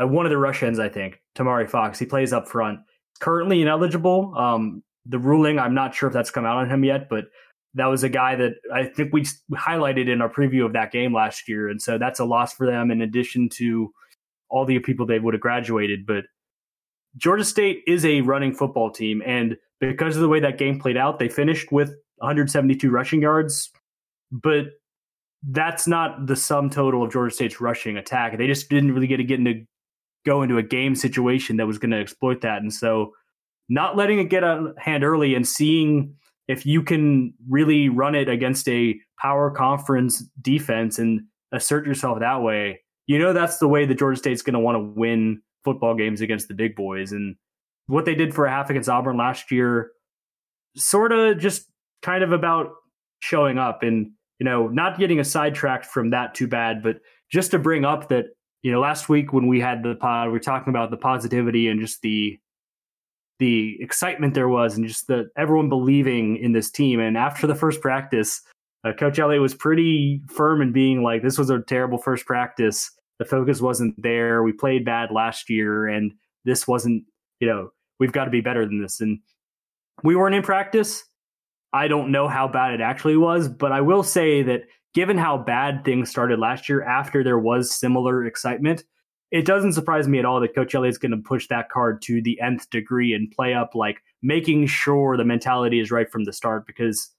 uh, 0.00 0.06
one 0.06 0.26
of 0.26 0.30
the 0.30 0.38
Russians, 0.38 0.78
I 0.78 0.88
think, 0.88 1.20
Tomari 1.34 1.68
Fox. 1.68 1.98
He 1.98 2.06
plays 2.06 2.32
up 2.32 2.48
front. 2.48 2.80
Currently 3.20 3.62
ineligible. 3.62 4.34
Um, 4.36 4.82
the 5.06 5.18
ruling, 5.18 5.58
I'm 5.58 5.74
not 5.74 5.94
sure 5.94 6.08
if 6.08 6.12
that's 6.12 6.30
come 6.30 6.44
out 6.44 6.56
on 6.56 6.70
him 6.70 6.84
yet, 6.84 7.08
but 7.08 7.26
that 7.74 7.86
was 7.86 8.02
a 8.02 8.08
guy 8.08 8.36
that 8.36 8.54
I 8.72 8.84
think 8.84 9.12
we 9.12 9.24
highlighted 9.54 10.08
in 10.08 10.20
our 10.20 10.30
preview 10.30 10.64
of 10.64 10.72
that 10.72 10.92
game 10.92 11.14
last 11.14 11.48
year, 11.48 11.68
and 11.68 11.80
so 11.80 11.98
that's 11.98 12.20
a 12.20 12.24
loss 12.24 12.52
for 12.52 12.66
them. 12.66 12.90
In 12.90 13.00
addition 13.00 13.48
to 13.50 13.92
all 14.48 14.64
the 14.64 14.78
people 14.80 15.06
they 15.06 15.18
would 15.18 15.34
have 15.34 15.40
graduated, 15.40 16.04
but 16.06 16.24
Georgia 17.16 17.44
State 17.44 17.82
is 17.86 18.04
a 18.04 18.20
running 18.22 18.54
football 18.54 18.90
team, 18.90 19.22
and 19.24 19.56
because 19.78 20.16
of 20.16 20.22
the 20.22 20.28
way 20.28 20.40
that 20.40 20.58
game 20.58 20.80
played 20.80 20.96
out, 20.96 21.18
they 21.18 21.28
finished 21.28 21.70
with 21.70 21.94
172 22.20 22.90
rushing 22.90 23.22
yards, 23.22 23.70
but 24.30 24.66
that's 25.42 25.86
not 25.86 26.26
the 26.26 26.36
sum 26.36 26.70
total 26.70 27.02
of 27.02 27.12
Georgia 27.12 27.34
State's 27.34 27.60
rushing 27.60 27.96
attack. 27.96 28.36
They 28.36 28.46
just 28.46 28.68
didn't 28.68 28.92
really 28.92 29.06
get 29.06 29.18
to 29.18 29.24
get 29.24 29.38
into 29.38 29.64
go 30.26 30.42
into 30.42 30.58
a 30.58 30.62
game 30.62 30.94
situation 30.94 31.56
that 31.56 31.66
was 31.66 31.78
going 31.78 31.90
to 31.90 31.98
exploit 31.98 32.42
that. 32.42 32.60
And 32.60 32.72
so 32.72 33.12
not 33.70 33.96
letting 33.96 34.18
it 34.18 34.24
get 34.24 34.44
out 34.44 34.58
of 34.58 34.76
hand 34.76 35.02
early 35.02 35.34
and 35.34 35.48
seeing 35.48 36.14
if 36.46 36.66
you 36.66 36.82
can 36.82 37.32
really 37.48 37.88
run 37.88 38.14
it 38.14 38.28
against 38.28 38.68
a 38.68 38.98
power 39.18 39.50
conference 39.50 40.22
defense 40.42 40.98
and 40.98 41.22
assert 41.52 41.86
yourself 41.86 42.18
that 42.20 42.42
way, 42.42 42.80
you 43.06 43.18
know 43.18 43.32
that's 43.32 43.58
the 43.58 43.68
way 43.68 43.86
that 43.86 43.98
Georgia 43.98 44.18
State's 44.18 44.42
going 44.42 44.54
to 44.54 44.60
want 44.60 44.76
to 44.76 45.00
win 45.00 45.40
football 45.64 45.94
games 45.94 46.20
against 46.20 46.48
the 46.48 46.54
big 46.54 46.74
boys. 46.74 47.12
And 47.12 47.36
what 47.86 48.04
they 48.04 48.14
did 48.14 48.34
for 48.34 48.46
a 48.46 48.50
half 48.50 48.68
against 48.68 48.88
Auburn 48.88 49.16
last 49.16 49.50
year, 49.50 49.90
sort 50.76 51.12
of 51.12 51.38
just 51.38 51.69
kind 52.02 52.22
of 52.22 52.32
about 52.32 52.70
showing 53.20 53.58
up 53.58 53.82
and, 53.82 54.10
you 54.38 54.44
know, 54.44 54.68
not 54.68 54.98
getting 54.98 55.20
a 55.20 55.24
sidetracked 55.24 55.86
from 55.86 56.10
that 56.10 56.34
too 56.34 56.46
bad, 56.46 56.82
but 56.82 57.00
just 57.30 57.50
to 57.50 57.58
bring 57.58 57.84
up 57.84 58.08
that 58.08 58.26
you 58.62 58.70
know, 58.70 58.80
last 58.80 59.08
week 59.08 59.32
when 59.32 59.46
we 59.46 59.60
had 59.60 59.82
the 59.82 59.94
pod, 59.94 60.28
we 60.28 60.32
were 60.32 60.40
talking 60.40 60.70
about 60.70 60.90
the 60.90 60.96
positivity 60.96 61.68
and 61.68 61.80
just 61.80 62.02
the 62.02 62.38
the 63.38 63.78
excitement 63.80 64.34
there 64.34 64.48
was, 64.48 64.76
and 64.76 64.86
just 64.86 65.06
the 65.06 65.30
everyone 65.36 65.70
believing 65.70 66.36
in 66.36 66.52
this 66.52 66.70
team. 66.70 67.00
And 67.00 67.16
after 67.16 67.46
the 67.46 67.54
first 67.54 67.80
practice, 67.80 68.42
uh, 68.84 68.92
Coach 68.92 69.18
Elliott 69.18 69.40
was 69.40 69.54
pretty 69.54 70.20
firm 70.28 70.60
in 70.60 70.72
being 70.72 71.02
like, 71.02 71.22
"This 71.22 71.38
was 71.38 71.48
a 71.48 71.60
terrible 71.60 71.96
first 71.96 72.26
practice. 72.26 72.90
The 73.18 73.24
focus 73.24 73.60
wasn't 73.62 74.00
there. 74.00 74.42
We 74.42 74.52
played 74.52 74.84
bad 74.84 75.10
last 75.10 75.48
year, 75.48 75.86
and 75.86 76.12
this 76.44 76.68
wasn't. 76.68 77.04
You 77.40 77.48
know, 77.48 77.70
we've 77.98 78.12
got 78.12 78.24
to 78.24 78.30
be 78.30 78.42
better 78.42 78.66
than 78.66 78.82
this." 78.82 79.00
And 79.00 79.20
we 80.02 80.16
weren't 80.16 80.34
in 80.34 80.42
practice. 80.42 81.02
I 81.72 81.88
don't 81.88 82.10
know 82.10 82.28
how 82.28 82.48
bad 82.48 82.74
it 82.74 82.80
actually 82.80 83.16
was, 83.16 83.48
but 83.48 83.72
I 83.72 83.80
will 83.80 84.02
say 84.02 84.42
that 84.42 84.62
given 84.94 85.16
how 85.16 85.38
bad 85.38 85.84
things 85.84 86.10
started 86.10 86.38
last 86.38 86.68
year 86.68 86.82
after 86.82 87.22
there 87.22 87.38
was 87.38 87.70
similar 87.70 88.24
excitement, 88.24 88.84
it 89.30 89.46
doesn't 89.46 89.74
surprise 89.74 90.08
me 90.08 90.18
at 90.18 90.24
all 90.24 90.40
that 90.40 90.54
Coach 90.54 90.74
Elliott's 90.74 90.98
going 90.98 91.12
to 91.12 91.18
push 91.18 91.46
that 91.48 91.70
card 91.70 92.02
to 92.02 92.20
the 92.20 92.40
nth 92.40 92.68
degree 92.70 93.14
and 93.14 93.30
play 93.30 93.54
up 93.54 93.74
like 93.74 94.02
making 94.22 94.66
sure 94.66 95.16
the 95.16 95.24
mentality 95.24 95.78
is 95.78 95.90
right 95.90 96.10
from 96.10 96.24
the 96.24 96.32
start 96.32 96.66
because 96.66 97.10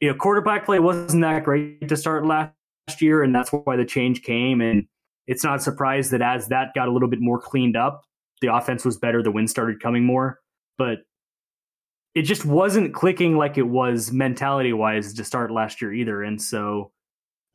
you 0.00 0.08
know 0.08 0.14
quarterback 0.14 0.64
play 0.64 0.78
wasn't 0.78 1.22
that 1.22 1.44
great 1.44 1.88
to 1.88 1.96
start 1.96 2.24
last 2.24 2.52
year, 3.00 3.22
and 3.22 3.34
that's 3.34 3.50
why 3.50 3.76
the 3.76 3.84
change 3.84 4.22
came. 4.22 4.60
And 4.60 4.86
it's 5.26 5.42
not 5.42 5.56
a 5.56 5.62
surprise 5.62 6.10
that 6.10 6.22
as 6.22 6.48
that 6.48 6.74
got 6.74 6.88
a 6.88 6.92
little 6.92 7.08
bit 7.08 7.20
more 7.20 7.40
cleaned 7.40 7.76
up, 7.76 8.04
the 8.40 8.54
offense 8.54 8.84
was 8.84 8.96
better, 8.96 9.22
the 9.22 9.32
wins 9.32 9.50
started 9.50 9.80
coming 9.80 10.04
more, 10.04 10.40
but 10.78 10.98
it 12.14 12.22
just 12.22 12.44
wasn't 12.44 12.94
clicking 12.94 13.36
like 13.36 13.58
it 13.58 13.66
was 13.66 14.12
mentality 14.12 14.72
wise 14.72 15.14
to 15.14 15.24
start 15.24 15.50
last 15.50 15.82
year 15.82 15.92
either. 15.92 16.22
And 16.22 16.40
so 16.40 16.92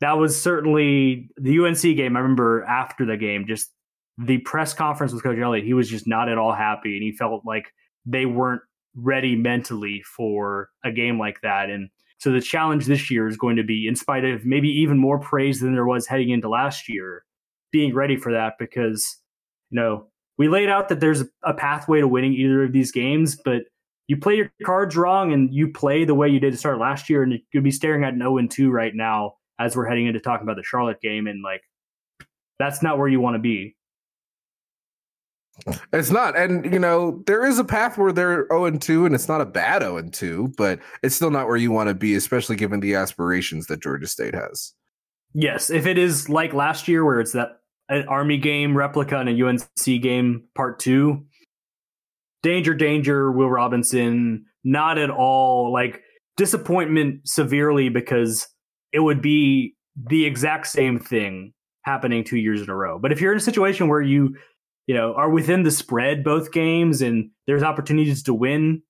that 0.00 0.18
was 0.18 0.40
certainly 0.40 1.30
the 1.36 1.58
UNC 1.58 1.82
game. 1.82 2.16
I 2.16 2.20
remember 2.20 2.64
after 2.64 3.06
the 3.06 3.16
game, 3.16 3.46
just 3.46 3.70
the 4.18 4.38
press 4.38 4.74
conference 4.74 5.12
with 5.12 5.22
Coach 5.22 5.38
Elliott, 5.38 5.64
he 5.64 5.74
was 5.74 5.88
just 5.88 6.06
not 6.06 6.28
at 6.28 6.38
all 6.38 6.52
happy, 6.52 6.94
and 6.94 7.02
he 7.02 7.12
felt 7.12 7.42
like 7.46 7.72
they 8.04 8.26
weren't 8.26 8.62
ready 8.94 9.36
mentally 9.36 10.02
for 10.16 10.68
a 10.84 10.90
game 10.90 11.18
like 11.18 11.40
that. 11.42 11.70
And 11.70 11.88
so 12.18 12.30
the 12.30 12.40
challenge 12.40 12.86
this 12.86 13.10
year 13.10 13.28
is 13.28 13.36
going 13.36 13.56
to 13.56 13.62
be, 13.62 13.86
in 13.86 13.96
spite 13.96 14.24
of 14.24 14.44
maybe 14.44 14.68
even 14.68 14.98
more 14.98 15.18
praise 15.18 15.60
than 15.60 15.72
there 15.72 15.86
was 15.86 16.06
heading 16.06 16.30
into 16.30 16.48
last 16.48 16.88
year, 16.88 17.24
being 17.72 17.94
ready 17.94 18.16
for 18.16 18.32
that 18.32 18.54
because 18.58 19.18
you 19.70 19.80
know 19.80 20.06
we 20.36 20.48
laid 20.48 20.68
out 20.68 20.88
that 20.88 21.00
there's 21.00 21.24
a 21.42 21.54
pathway 21.54 22.00
to 22.00 22.08
winning 22.08 22.34
either 22.34 22.64
of 22.64 22.72
these 22.72 22.92
games, 22.92 23.36
but 23.42 23.62
you 24.10 24.16
play 24.16 24.34
your 24.34 24.50
cards 24.66 24.96
wrong 24.96 25.32
and 25.32 25.54
you 25.54 25.68
play 25.68 26.04
the 26.04 26.16
way 26.16 26.28
you 26.28 26.40
did 26.40 26.50
to 26.50 26.56
start 26.56 26.80
last 26.80 27.08
year, 27.08 27.22
and 27.22 27.38
you'd 27.52 27.62
be 27.62 27.70
staring 27.70 28.02
at 28.02 28.12
an 28.12 28.18
0 28.18 28.44
2 28.50 28.68
right 28.68 28.92
now 28.92 29.34
as 29.56 29.76
we're 29.76 29.86
heading 29.86 30.08
into 30.08 30.18
talking 30.18 30.42
about 30.42 30.56
the 30.56 30.64
Charlotte 30.64 31.00
game, 31.00 31.28
and 31.28 31.44
like 31.44 31.60
that's 32.58 32.82
not 32.82 32.98
where 32.98 33.06
you 33.06 33.20
want 33.20 33.36
to 33.36 33.38
be. 33.38 33.76
It's 35.92 36.10
not, 36.10 36.36
and 36.36 36.72
you 36.72 36.80
know 36.80 37.22
there 37.26 37.46
is 37.46 37.60
a 37.60 37.64
path 37.64 37.98
where 37.98 38.10
they're 38.10 38.48
zero 38.48 38.64
and 38.64 38.82
two, 38.82 39.06
and 39.06 39.14
it's 39.14 39.28
not 39.28 39.40
a 39.40 39.46
bad 39.46 39.82
zero 39.82 39.96
and 39.96 40.12
two, 40.12 40.52
but 40.56 40.80
it's 41.04 41.14
still 41.14 41.30
not 41.30 41.46
where 41.46 41.56
you 41.56 41.70
want 41.70 41.88
to 41.88 41.94
be, 41.94 42.16
especially 42.16 42.56
given 42.56 42.80
the 42.80 42.96
aspirations 42.96 43.68
that 43.68 43.80
Georgia 43.80 44.08
State 44.08 44.34
has. 44.34 44.74
Yes, 45.34 45.70
if 45.70 45.86
it 45.86 45.98
is 45.98 46.28
like 46.28 46.52
last 46.52 46.88
year, 46.88 47.04
where 47.04 47.20
it's 47.20 47.32
that 47.32 47.60
an 47.88 48.08
Army 48.08 48.38
game 48.38 48.76
replica 48.76 49.20
and 49.20 49.28
a 49.28 49.46
UNC 49.46 50.02
game 50.02 50.48
part 50.56 50.80
two, 50.80 51.26
danger, 52.42 52.74
danger, 52.74 53.30
Will 53.30 53.50
Robinson, 53.50 54.44
not 54.64 54.98
at 54.98 55.10
all 55.10 55.72
like 55.72 56.02
disappointment 56.36 57.20
severely 57.28 57.88
because 57.88 58.46
it 58.92 59.00
would 59.00 59.22
be 59.22 59.74
the 59.96 60.24
exact 60.24 60.66
same 60.66 60.98
thing 60.98 61.52
happening 61.82 62.24
two 62.24 62.38
years 62.38 62.62
in 62.62 62.70
a 62.70 62.76
row. 62.76 62.98
But 62.98 63.12
if 63.12 63.20
you're 63.20 63.32
in 63.32 63.38
a 63.38 63.42
situation 63.42 63.88
where 63.88 64.02
you, 64.02 64.36
you 64.86 64.94
know, 64.94 65.14
are 65.14 65.30
within 65.30 65.62
the 65.62 65.70
spread 65.70 66.24
both 66.24 66.52
games 66.52 67.02
and 67.02 67.30
there's 67.46 67.62
opportunities 67.62 68.22
to 68.24 68.34
win, 68.34 68.82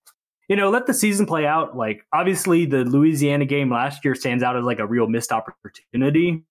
you 0.49 0.57
know, 0.57 0.71
let 0.71 0.87
the 0.87 0.95
season 0.95 1.27
play 1.27 1.47
out. 1.47 1.77
Like 1.77 2.05
obviously 2.13 2.67
the 2.67 2.85
Louisiana 2.85 3.45
game 3.45 3.71
last 3.71 4.05
year 4.05 4.15
stands 4.15 4.43
out 4.43 4.57
as 4.57 4.65
like 4.65 4.81
a 4.81 4.87
real 4.87 5.07
missed 5.07 5.33
opportunity. 5.33 6.45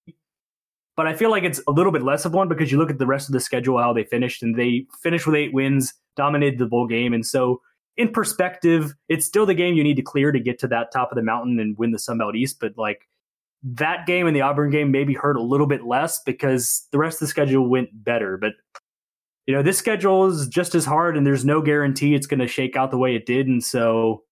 But 0.95 1.07
I 1.07 1.13
feel 1.13 1.29
like 1.31 1.43
it's 1.43 1.61
a 1.65 1.71
little 1.71 1.93
bit 1.93 2.03
less 2.03 2.25
of 2.25 2.33
one 2.33 2.49
because 2.49 2.71
you 2.71 2.77
look 2.77 2.89
at 2.89 2.97
the 2.97 3.05
rest 3.05 3.29
of 3.29 3.33
the 3.33 3.39
schedule, 3.39 3.77
how 3.77 3.93
they 3.93 4.03
finished, 4.03 4.43
and 4.43 4.57
they 4.57 4.85
finished 5.01 5.25
with 5.25 5.35
eight 5.35 5.53
wins, 5.53 5.93
dominated 6.19 6.59
the 6.59 6.65
bowl 6.65 6.85
game. 6.85 7.13
And 7.13 7.25
so 7.25 7.61
in 7.95 8.11
perspective, 8.11 8.93
it's 9.07 9.25
still 9.25 9.45
the 9.45 9.53
game 9.53 9.75
you 9.75 9.83
need 9.83 9.95
to 9.95 10.01
clear 10.01 10.33
to 10.33 10.39
get 10.39 10.59
to 10.59 10.67
that 10.67 10.91
top 10.91 11.11
of 11.11 11.15
the 11.15 11.23
mountain 11.23 11.59
and 11.59 11.77
win 11.77 11.91
the 11.91 11.99
Sun 11.99 12.17
Belt 12.17 12.35
East. 12.35 12.59
But 12.59 12.73
like 12.77 13.07
that 13.63 14.05
game 14.05 14.27
and 14.27 14.35
the 14.35 14.41
Auburn 14.41 14.69
game 14.69 14.91
maybe 14.91 15.13
hurt 15.13 15.37
a 15.37 15.41
little 15.41 15.67
bit 15.67 15.85
less 15.85 16.21
because 16.23 16.87
the 16.91 16.97
rest 16.97 17.15
of 17.15 17.21
the 17.21 17.27
schedule 17.27 17.67
went 17.67 17.89
better. 17.93 18.37
But 18.37 18.53
you 19.47 19.55
know, 19.55 19.63
this 19.63 19.77
schedule 19.77 20.27
is 20.27 20.47
just 20.47 20.75
as 20.75 20.85
hard, 20.85 21.17
and 21.17 21.25
there's 21.25 21.43
no 21.43 21.61
guarantee 21.61 22.13
it's 22.13 22.27
going 22.27 22.39
to 22.39 22.47
shake 22.47 22.75
out 22.75 22.91
the 22.91 22.99
way 22.99 23.15
it 23.15 23.25
did. 23.25 23.47
And 23.47 23.63
so 23.63 24.23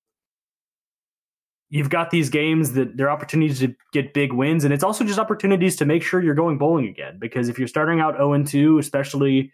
you've 1.69 1.89
got 1.89 2.12
these 2.12 2.30
games 2.30 2.73
that 2.73 2.95
they're 2.95 3.10
opportunities 3.10 3.60
to 3.60 3.76
get 3.91 4.13
big 4.13 4.32
wins, 4.32 4.63
and 4.63 4.73
it's 4.73 4.84
also 4.84 5.04
just 5.04 5.17
opportunities 5.17 5.76
to 5.78 5.86
make 5.86 6.04
sure 6.04 6.21
you're 6.21 6.36
going 6.36 6.60
bowling 6.60 6.88
again. 6.88 7.17
Because 7.19 7.50
if 7.50 7.58
you're 7.58 7.67
starting 7.67 8.00
out 8.00 8.15
0 8.17 8.43
2, 8.43 8.78
especially 8.78 9.52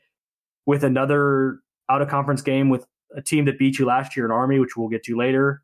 with 0.65 0.83
another 0.83 1.59
out 1.93 2.01
of 2.01 2.09
conference 2.09 2.41
game 2.41 2.69
with 2.69 2.85
a 3.15 3.21
team 3.21 3.45
that 3.45 3.59
beat 3.59 3.77
you 3.77 3.85
last 3.85 4.17
year 4.17 4.25
in 4.25 4.31
Army, 4.31 4.59
which 4.59 4.75
we'll 4.75 4.89
get 4.89 5.03
to 5.03 5.15
later, 5.15 5.61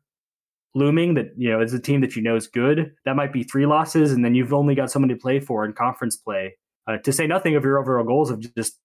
looming 0.74 1.14
that 1.14 1.32
you 1.36 1.50
know 1.50 1.60
is 1.60 1.74
a 1.74 1.80
team 1.80 2.00
that 2.00 2.14
you 2.14 2.22
know 2.22 2.36
is 2.36 2.46
good. 2.46 2.92
That 3.04 3.16
might 3.16 3.32
be 3.32 3.42
three 3.42 3.66
losses, 3.66 4.12
and 4.12 4.24
then 4.24 4.34
you've 4.34 4.54
only 4.54 4.74
got 4.74 4.90
someone 4.90 5.08
to 5.08 5.16
play 5.16 5.40
for 5.40 5.64
in 5.64 5.72
conference 5.72 6.16
play. 6.16 6.56
Uh, 6.86 6.98
to 6.98 7.12
say 7.12 7.26
nothing 7.26 7.56
of 7.56 7.64
your 7.64 7.78
overall 7.78 8.04
goals 8.04 8.30
of 8.30 8.40
just 8.54 8.78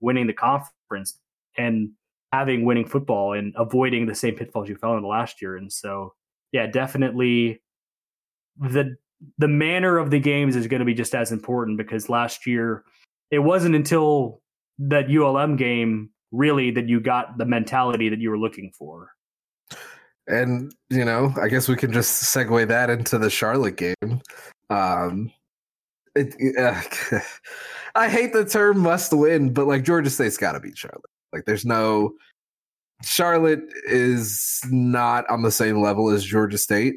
winning 0.00 0.26
the 0.26 0.32
conference 0.32 1.18
and 1.56 1.90
having 2.32 2.64
winning 2.64 2.86
football 2.86 3.32
and 3.32 3.54
avoiding 3.56 4.06
the 4.06 4.14
same 4.14 4.34
pitfalls 4.34 4.68
you 4.68 4.76
fell 4.76 4.96
into 4.96 5.06
last 5.06 5.40
year. 5.40 5.56
And 5.56 5.72
so, 5.72 6.14
yeah, 6.52 6.66
definitely 6.66 7.62
the 8.58 8.96
the 9.38 9.48
manner 9.48 9.96
of 9.98 10.10
the 10.10 10.18
games 10.18 10.56
is 10.56 10.66
going 10.66 10.80
to 10.80 10.86
be 10.86 10.94
just 10.94 11.14
as 11.14 11.32
important 11.32 11.78
because 11.78 12.08
last 12.08 12.46
year 12.46 12.84
it 13.30 13.38
wasn't 13.38 13.74
until 13.74 14.42
that 14.78 15.10
ULM 15.10 15.56
game 15.56 16.10
really 16.32 16.70
that 16.72 16.88
you 16.88 17.00
got 17.00 17.38
the 17.38 17.44
mentality 17.44 18.08
that 18.08 18.20
you 18.20 18.30
were 18.30 18.38
looking 18.38 18.72
for. 18.76 19.10
And 20.26 20.74
you 20.90 21.04
know, 21.04 21.32
I 21.40 21.48
guess 21.48 21.68
we 21.68 21.76
can 21.76 21.92
just 21.92 22.24
segue 22.24 22.68
that 22.68 22.90
into 22.90 23.18
the 23.18 23.30
Charlotte 23.30 23.76
game. 23.76 24.20
Um, 24.70 25.32
it, 26.16 26.34
uh, 26.58 27.20
I 27.94 28.08
hate 28.08 28.32
the 28.32 28.44
term 28.44 28.80
"must 28.80 29.12
win," 29.12 29.52
but 29.52 29.66
like 29.66 29.84
Georgia 29.84 30.10
State's 30.10 30.36
got 30.36 30.52
to 30.52 30.60
beat 30.60 30.76
Charlotte. 30.76 31.02
Like, 31.32 31.44
there's 31.44 31.64
no 31.64 32.14
Charlotte 33.02 33.64
is 33.84 34.60
not 34.70 35.28
on 35.30 35.42
the 35.42 35.50
same 35.50 35.80
level 35.80 36.10
as 36.10 36.24
Georgia 36.24 36.58
State. 36.58 36.96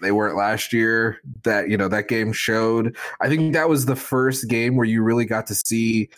They 0.00 0.10
weren't 0.10 0.36
last 0.36 0.72
year. 0.72 1.18
That 1.44 1.68
you 1.68 1.76
know 1.76 1.88
that 1.88 2.08
game 2.08 2.32
showed. 2.32 2.96
I 3.20 3.28
think 3.28 3.52
that 3.52 3.68
was 3.68 3.86
the 3.86 3.96
first 3.96 4.48
game 4.48 4.76
where 4.76 4.86
you 4.86 5.02
really 5.02 5.24
got 5.24 5.46
to 5.48 5.54
see. 5.54 6.08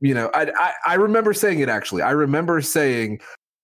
You 0.00 0.14
know, 0.14 0.30
I, 0.34 0.50
I, 0.56 0.72
I 0.86 0.94
remember 0.94 1.32
saying 1.34 1.60
it 1.60 1.68
actually. 1.68 2.02
I 2.02 2.10
remember 2.12 2.60
saying 2.62 3.20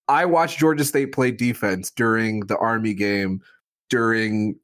I 0.09 0.25
watched 0.25 0.59
Georgia 0.59 0.85
State 0.85 1.13
play 1.13 1.31
defense 1.31 1.91
during 1.91 2.41
the 2.41 2.59
Army 2.59 2.95
game, 2.95 3.41
during 3.89 4.57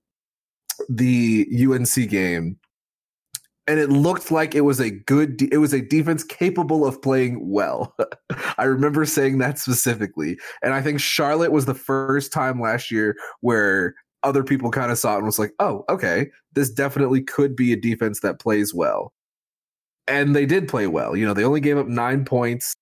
the 0.89 1.47
UNC 1.51 2.09
game, 2.09 2.59
and 3.67 3.79
it 3.79 3.91
looked 3.91 4.31
like 4.31 4.55
it 4.55 4.63
was 4.63 4.81
a 4.81 4.91
good 4.91 5.37
de- 5.37 5.53
it 5.53 5.59
was 5.59 5.73
a 5.73 5.81
defense 5.81 6.25
capable 6.25 6.87
of 6.87 7.01
playing 7.01 7.49
well. 7.49 7.97
I 8.59 8.65
remember 8.65 9.05
saying 9.07 9.39
that 9.39 9.59
specifically. 9.59 10.39
And 10.63 10.75
I 10.75 10.83
think 10.83 11.01
Charlotte 11.01 11.53
was 11.53 11.67
the 11.67 11.75
first 11.75 12.33
time 12.33 12.61
last 12.61 12.91
year 12.91 13.17
where 13.41 13.95
other 14.25 14.45
people 14.45 14.71
kind 14.71 14.93
of 14.93 14.99
saw 14.99 15.15
it 15.15 15.19
and 15.19 15.27
was 15.27 15.39
like, 15.39 15.53
"Oh, 15.59 15.85
okay, 15.89 16.31
this 16.53 16.71
definitely 16.71 17.23
could 17.23 17.57
be 17.57 17.73
a 17.73 17.77
defense 17.77 18.21
that 18.21 18.41
plays 18.41 18.75
well." 18.75 19.13
And 20.09 20.35
they 20.35 20.47
did 20.47 20.69
play 20.69 20.87
well. 20.87 21.17
You 21.17 21.27
know, 21.27 21.35
they 21.35 21.45
only 21.45 21.61
gave 21.61 21.79
up 21.79 21.87
9 21.87 22.25
points 22.25 22.75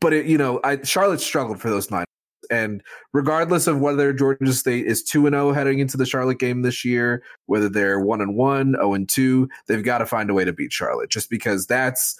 but 0.00 0.12
it, 0.12 0.26
you 0.26 0.38
know, 0.38 0.60
I, 0.64 0.82
Charlotte 0.82 1.20
struggled 1.20 1.60
for 1.60 1.70
those 1.70 1.90
nine. 1.90 2.04
And 2.50 2.82
regardless 3.12 3.66
of 3.66 3.80
whether 3.80 4.12
Georgia 4.12 4.52
State 4.52 4.86
is 4.86 5.04
two 5.04 5.26
and 5.26 5.34
zero 5.34 5.50
oh 5.50 5.52
heading 5.52 5.78
into 5.78 5.96
the 5.96 6.06
Charlotte 6.06 6.40
game 6.40 6.62
this 6.62 6.84
year, 6.84 7.22
whether 7.46 7.68
they're 7.68 8.00
one 8.00 8.20
and 8.20 8.34
one, 8.34 8.72
zero 8.72 8.88
oh 8.88 8.94
and 8.94 9.08
two, 9.08 9.48
they've 9.68 9.84
got 9.84 9.98
to 9.98 10.06
find 10.06 10.30
a 10.30 10.34
way 10.34 10.44
to 10.44 10.52
beat 10.52 10.72
Charlotte. 10.72 11.10
Just 11.10 11.30
because 11.30 11.66
that's 11.66 12.18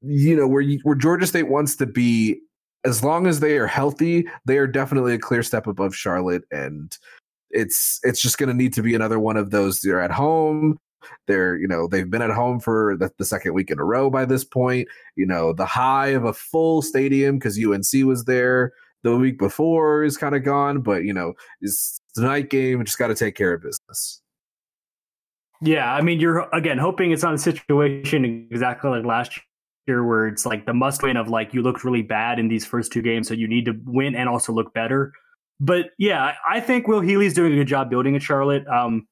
you 0.00 0.34
know 0.34 0.48
where 0.48 0.64
where 0.82 0.96
Georgia 0.96 1.26
State 1.26 1.48
wants 1.48 1.76
to 1.76 1.86
be. 1.86 2.40
As 2.84 3.02
long 3.02 3.26
as 3.26 3.40
they 3.40 3.56
are 3.56 3.66
healthy, 3.66 4.26
they 4.44 4.58
are 4.58 4.66
definitely 4.66 5.14
a 5.14 5.18
clear 5.18 5.42
step 5.42 5.66
above 5.66 5.94
Charlotte, 5.94 6.42
and 6.50 6.96
it's 7.50 8.00
it's 8.02 8.20
just 8.20 8.36
going 8.38 8.48
to 8.48 8.54
need 8.54 8.74
to 8.74 8.82
be 8.82 8.94
another 8.94 9.18
one 9.18 9.36
of 9.36 9.50
those. 9.50 9.80
They're 9.80 10.02
at 10.02 10.10
home. 10.10 10.78
They're, 11.26 11.56
you 11.56 11.68
know, 11.68 11.86
they've 11.86 12.10
been 12.10 12.22
at 12.22 12.30
home 12.30 12.60
for 12.60 12.96
the, 12.96 13.10
the 13.18 13.24
second 13.24 13.54
week 13.54 13.70
in 13.70 13.78
a 13.78 13.84
row 13.84 14.10
by 14.10 14.24
this 14.24 14.44
point. 14.44 14.88
You 15.16 15.26
know, 15.26 15.52
the 15.52 15.66
high 15.66 16.08
of 16.08 16.24
a 16.24 16.32
full 16.32 16.82
stadium 16.82 17.38
because 17.38 17.58
UNC 17.58 18.04
was 18.06 18.24
there 18.24 18.72
the 19.04 19.16
week 19.16 19.38
before 19.38 20.02
is 20.02 20.16
kind 20.16 20.34
of 20.34 20.42
gone, 20.42 20.80
but 20.80 21.04
you 21.04 21.12
know, 21.12 21.34
it's 21.60 22.00
the 22.14 22.22
night 22.22 22.50
game. 22.50 22.84
Just 22.84 22.98
got 22.98 23.08
to 23.08 23.14
take 23.14 23.36
care 23.36 23.52
of 23.52 23.62
business. 23.62 24.20
Yeah, 25.60 25.94
I 25.94 26.00
mean, 26.00 26.20
you're 26.20 26.48
again 26.52 26.78
hoping 26.78 27.12
it's 27.12 27.22
not 27.22 27.34
a 27.34 27.38
situation 27.38 28.24
exactly 28.50 28.90
like 28.90 29.04
last 29.04 29.38
year 29.86 30.04
where 30.04 30.26
it's 30.26 30.44
like 30.44 30.66
the 30.66 30.74
must 30.74 31.02
win 31.02 31.16
of 31.16 31.28
like 31.28 31.54
you 31.54 31.62
looked 31.62 31.84
really 31.84 32.02
bad 32.02 32.38
in 32.38 32.48
these 32.48 32.66
first 32.66 32.92
two 32.92 33.02
games, 33.02 33.28
so 33.28 33.34
you 33.34 33.46
need 33.46 33.66
to 33.66 33.74
win 33.84 34.14
and 34.14 34.28
also 34.28 34.52
look 34.52 34.74
better. 34.74 35.12
But 35.60 35.90
yeah, 35.98 36.34
I 36.48 36.60
think 36.60 36.88
Will 36.88 37.00
Healy's 37.00 37.34
doing 37.34 37.52
a 37.52 37.56
good 37.56 37.68
job 37.68 37.90
building 37.90 38.16
at 38.16 38.22
Charlotte. 38.22 38.66
Um, 38.66 39.06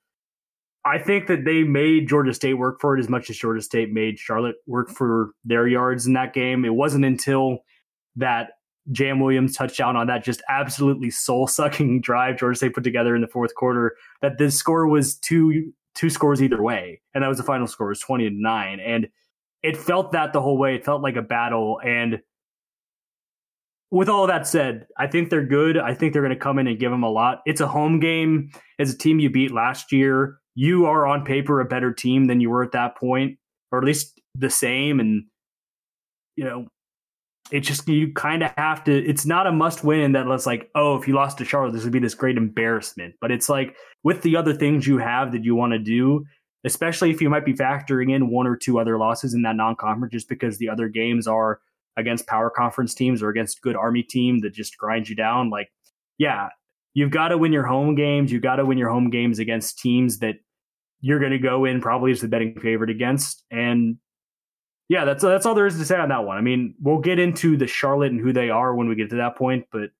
I 0.84 0.98
think 0.98 1.28
that 1.28 1.44
they 1.44 1.62
made 1.62 2.08
Georgia 2.08 2.34
State 2.34 2.54
work 2.54 2.80
for 2.80 2.96
it 2.96 3.00
as 3.00 3.08
much 3.08 3.30
as 3.30 3.36
Georgia 3.36 3.62
State 3.62 3.92
made 3.92 4.18
Charlotte 4.18 4.56
work 4.66 4.90
for 4.90 5.30
their 5.44 5.68
yards 5.68 6.06
in 6.06 6.14
that 6.14 6.34
game. 6.34 6.64
It 6.64 6.74
wasn't 6.74 7.04
until 7.04 7.58
that 8.16 8.50
Jam 8.90 9.20
Williams 9.20 9.56
touchdown 9.56 9.96
on 9.96 10.08
that 10.08 10.24
just 10.24 10.42
absolutely 10.48 11.10
soul 11.10 11.46
sucking 11.46 12.00
drive 12.02 12.36
Georgia 12.36 12.56
State 12.56 12.74
put 12.74 12.84
together 12.84 13.14
in 13.14 13.22
the 13.22 13.28
fourth 13.28 13.54
quarter 13.54 13.96
that 14.22 14.38
the 14.38 14.50
score 14.50 14.88
was 14.88 15.14
two 15.16 15.72
two 15.94 16.10
scores 16.10 16.42
either 16.42 16.62
way, 16.62 17.00
and 17.14 17.22
that 17.22 17.28
was 17.28 17.38
the 17.38 17.44
final 17.44 17.66
score 17.66 17.88
was 17.88 18.00
twenty 18.00 18.28
to 18.28 18.34
nine. 18.34 18.80
And 18.80 19.08
it 19.62 19.76
felt 19.76 20.12
that 20.12 20.32
the 20.32 20.40
whole 20.40 20.58
way. 20.58 20.74
It 20.74 20.84
felt 20.84 21.02
like 21.02 21.16
a 21.16 21.22
battle. 21.22 21.80
And 21.84 22.20
with 23.90 24.08
all 24.08 24.26
that 24.26 24.46
said, 24.46 24.86
I 24.98 25.06
think 25.06 25.30
they're 25.30 25.46
good. 25.46 25.78
I 25.78 25.94
think 25.94 26.12
they're 26.12 26.22
going 26.22 26.34
to 26.34 26.40
come 26.40 26.58
in 26.58 26.66
and 26.66 26.78
give 26.78 26.90
them 26.90 27.04
a 27.04 27.10
lot. 27.10 27.42
It's 27.46 27.60
a 27.60 27.68
home 27.68 28.00
game. 28.00 28.50
As 28.78 28.92
a 28.92 28.98
team 28.98 29.20
you 29.20 29.30
beat 29.30 29.52
last 29.52 29.92
year, 29.92 30.38
you 30.54 30.86
are 30.86 31.06
on 31.06 31.24
paper 31.24 31.60
a 31.60 31.64
better 31.64 31.92
team 31.92 32.26
than 32.26 32.40
you 32.40 32.50
were 32.50 32.62
at 32.62 32.72
that 32.72 32.96
point, 32.96 33.38
or 33.70 33.78
at 33.78 33.84
least 33.84 34.20
the 34.34 34.50
same. 34.50 35.00
And, 35.00 35.24
you 36.36 36.44
know, 36.44 36.66
it 37.50 37.60
just, 37.60 37.88
you 37.88 38.12
kind 38.12 38.42
of 38.42 38.52
have 38.56 38.84
to, 38.84 38.92
it's 38.92 39.26
not 39.26 39.46
a 39.46 39.52
must 39.52 39.84
win 39.84 40.12
that 40.12 40.26
it's 40.26 40.46
like, 40.46 40.70
oh, 40.74 40.96
if 40.96 41.06
you 41.06 41.14
lost 41.14 41.38
to 41.38 41.44
Charlotte, 41.44 41.72
this 41.72 41.84
would 41.84 41.92
be 41.92 41.98
this 41.98 42.14
great 42.14 42.36
embarrassment. 42.36 43.14
But 43.20 43.30
it's 43.30 43.48
like 43.48 43.76
with 44.02 44.22
the 44.22 44.36
other 44.36 44.54
things 44.54 44.86
you 44.86 44.98
have 44.98 45.32
that 45.32 45.44
you 45.44 45.54
want 45.54 45.72
to 45.72 45.78
do, 45.78 46.24
especially 46.64 47.10
if 47.10 47.20
you 47.20 47.28
might 47.28 47.44
be 47.44 47.54
factoring 47.54 48.14
in 48.14 48.30
one 48.30 48.46
or 48.46 48.56
two 48.56 48.78
other 48.78 48.98
losses 48.98 49.34
in 49.34 49.42
that 49.42 49.56
non 49.56 49.76
conference 49.76 50.12
just 50.12 50.28
because 50.28 50.58
the 50.58 50.68
other 50.68 50.88
games 50.88 51.26
are 51.26 51.60
against 51.96 52.26
power 52.26 52.50
conference 52.50 52.94
teams 52.94 53.22
or 53.22 53.28
against 53.28 53.60
good 53.60 53.76
army 53.76 54.02
team 54.02 54.40
that 54.40 54.54
just 54.54 54.78
grind 54.78 55.08
you 55.08 55.16
down. 55.16 55.50
Like, 55.50 55.70
yeah, 56.18 56.48
you've 56.94 57.10
got 57.10 57.28
to 57.28 57.38
win 57.38 57.52
your 57.52 57.66
home 57.66 57.94
games. 57.94 58.32
You've 58.32 58.42
got 58.42 58.56
to 58.56 58.64
win 58.64 58.78
your 58.78 58.90
home 58.90 59.10
games 59.10 59.38
against 59.38 59.78
teams 59.78 60.18
that 60.18 60.36
you're 61.00 61.18
going 61.18 61.32
to 61.32 61.38
go 61.38 61.64
in 61.64 61.80
probably 61.80 62.12
as 62.12 62.20
the 62.20 62.28
betting 62.28 62.58
favorite 62.60 62.90
against. 62.90 63.44
And 63.50 63.96
yeah, 64.88 65.04
that's 65.04 65.22
that's 65.22 65.46
all 65.46 65.54
there 65.54 65.66
is 65.66 65.78
to 65.78 65.84
say 65.84 65.96
on 65.96 66.10
that 66.10 66.24
one. 66.24 66.36
I 66.36 66.40
mean, 66.40 66.74
we'll 66.80 66.98
get 66.98 67.18
into 67.18 67.56
the 67.56 67.66
Charlotte 67.66 68.12
and 68.12 68.20
who 68.20 68.32
they 68.32 68.50
are 68.50 68.74
when 68.74 68.88
we 68.88 68.94
get 68.94 69.10
to 69.10 69.16
that 69.16 69.36
point, 69.36 69.66
but 69.72 69.90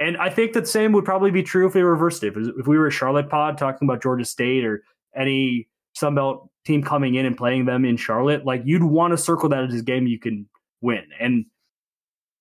and 0.00 0.16
I 0.16 0.30
think 0.30 0.52
that 0.54 0.66
same 0.66 0.92
would 0.92 1.04
probably 1.04 1.30
be 1.30 1.44
true 1.44 1.66
if 1.66 1.74
they 1.74 1.82
reversed 1.82 2.24
it. 2.24 2.34
If 2.36 2.66
we 2.66 2.76
were 2.76 2.88
a 2.88 2.90
Charlotte 2.90 3.28
pod 3.28 3.56
talking 3.56 3.86
about 3.86 4.02
Georgia 4.02 4.24
State 4.24 4.64
or 4.64 4.82
any 5.14 5.68
Sunbelt 5.96 6.48
team 6.64 6.82
coming 6.82 7.14
in 7.14 7.24
and 7.24 7.36
playing 7.36 7.66
them 7.66 7.84
in 7.84 7.96
Charlotte, 7.96 8.44
like 8.44 8.62
you'd 8.64 8.82
want 8.82 9.12
to 9.12 9.18
circle 9.18 9.48
that 9.50 9.64
as 9.64 9.74
a 9.74 9.82
game 9.82 10.08
you 10.08 10.18
can 10.18 10.48
win. 10.80 11.04
And 11.20 11.46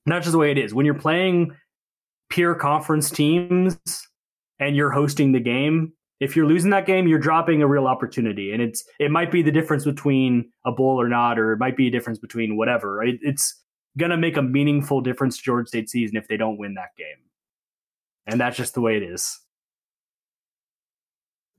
that's 0.08 0.26
just 0.26 0.32
the 0.32 0.40
way 0.40 0.50
it 0.50 0.58
is. 0.58 0.74
When 0.74 0.88
you're 0.88 0.96
playing 0.96 1.56
peer 2.32 2.56
conference 2.56 3.12
teams 3.12 3.78
and 4.60 4.76
you're 4.76 4.90
hosting 4.92 5.32
the 5.32 5.40
game, 5.40 5.94
if 6.20 6.36
you're 6.36 6.48
losing 6.48 6.70
that 6.70 6.86
game, 6.86 7.08
you're 7.08 7.20
dropping 7.20 7.62
a 7.62 7.68
real 7.68 7.88
opportunity. 7.88 8.54
And 8.54 8.62
it's 8.62 8.84
it 9.00 9.12
might 9.12 9.32
be 9.32 9.42
the 9.42 9.52
difference 9.52 9.86
between 9.86 10.50
a 10.66 10.72
bowl 10.72 11.00
or 11.00 11.10
not, 11.10 11.38
or 11.38 11.54
it 11.54 11.58
might 11.58 11.76
be 11.76 11.88
a 11.88 11.92
difference 11.92 12.20
between 12.20 12.58
whatever. 12.58 12.96
Right? 12.96 13.20
It's 13.22 13.62
gonna 13.98 14.18
make 14.18 14.38
a 14.38 14.42
meaningful 14.42 15.02
difference 15.02 15.38
to 15.38 15.44
Georgia 15.44 15.68
State 15.68 15.90
season 15.90 16.18
if 16.18 16.28
they 16.28 16.38
don't 16.38 16.58
win 16.58 16.76
that 16.76 16.96
game. 16.98 17.08
And 18.28 18.40
that's 18.40 18.56
just 18.56 18.76
the 18.76 18.82
way 18.82 18.98
it 18.98 19.04
is. 19.04 19.40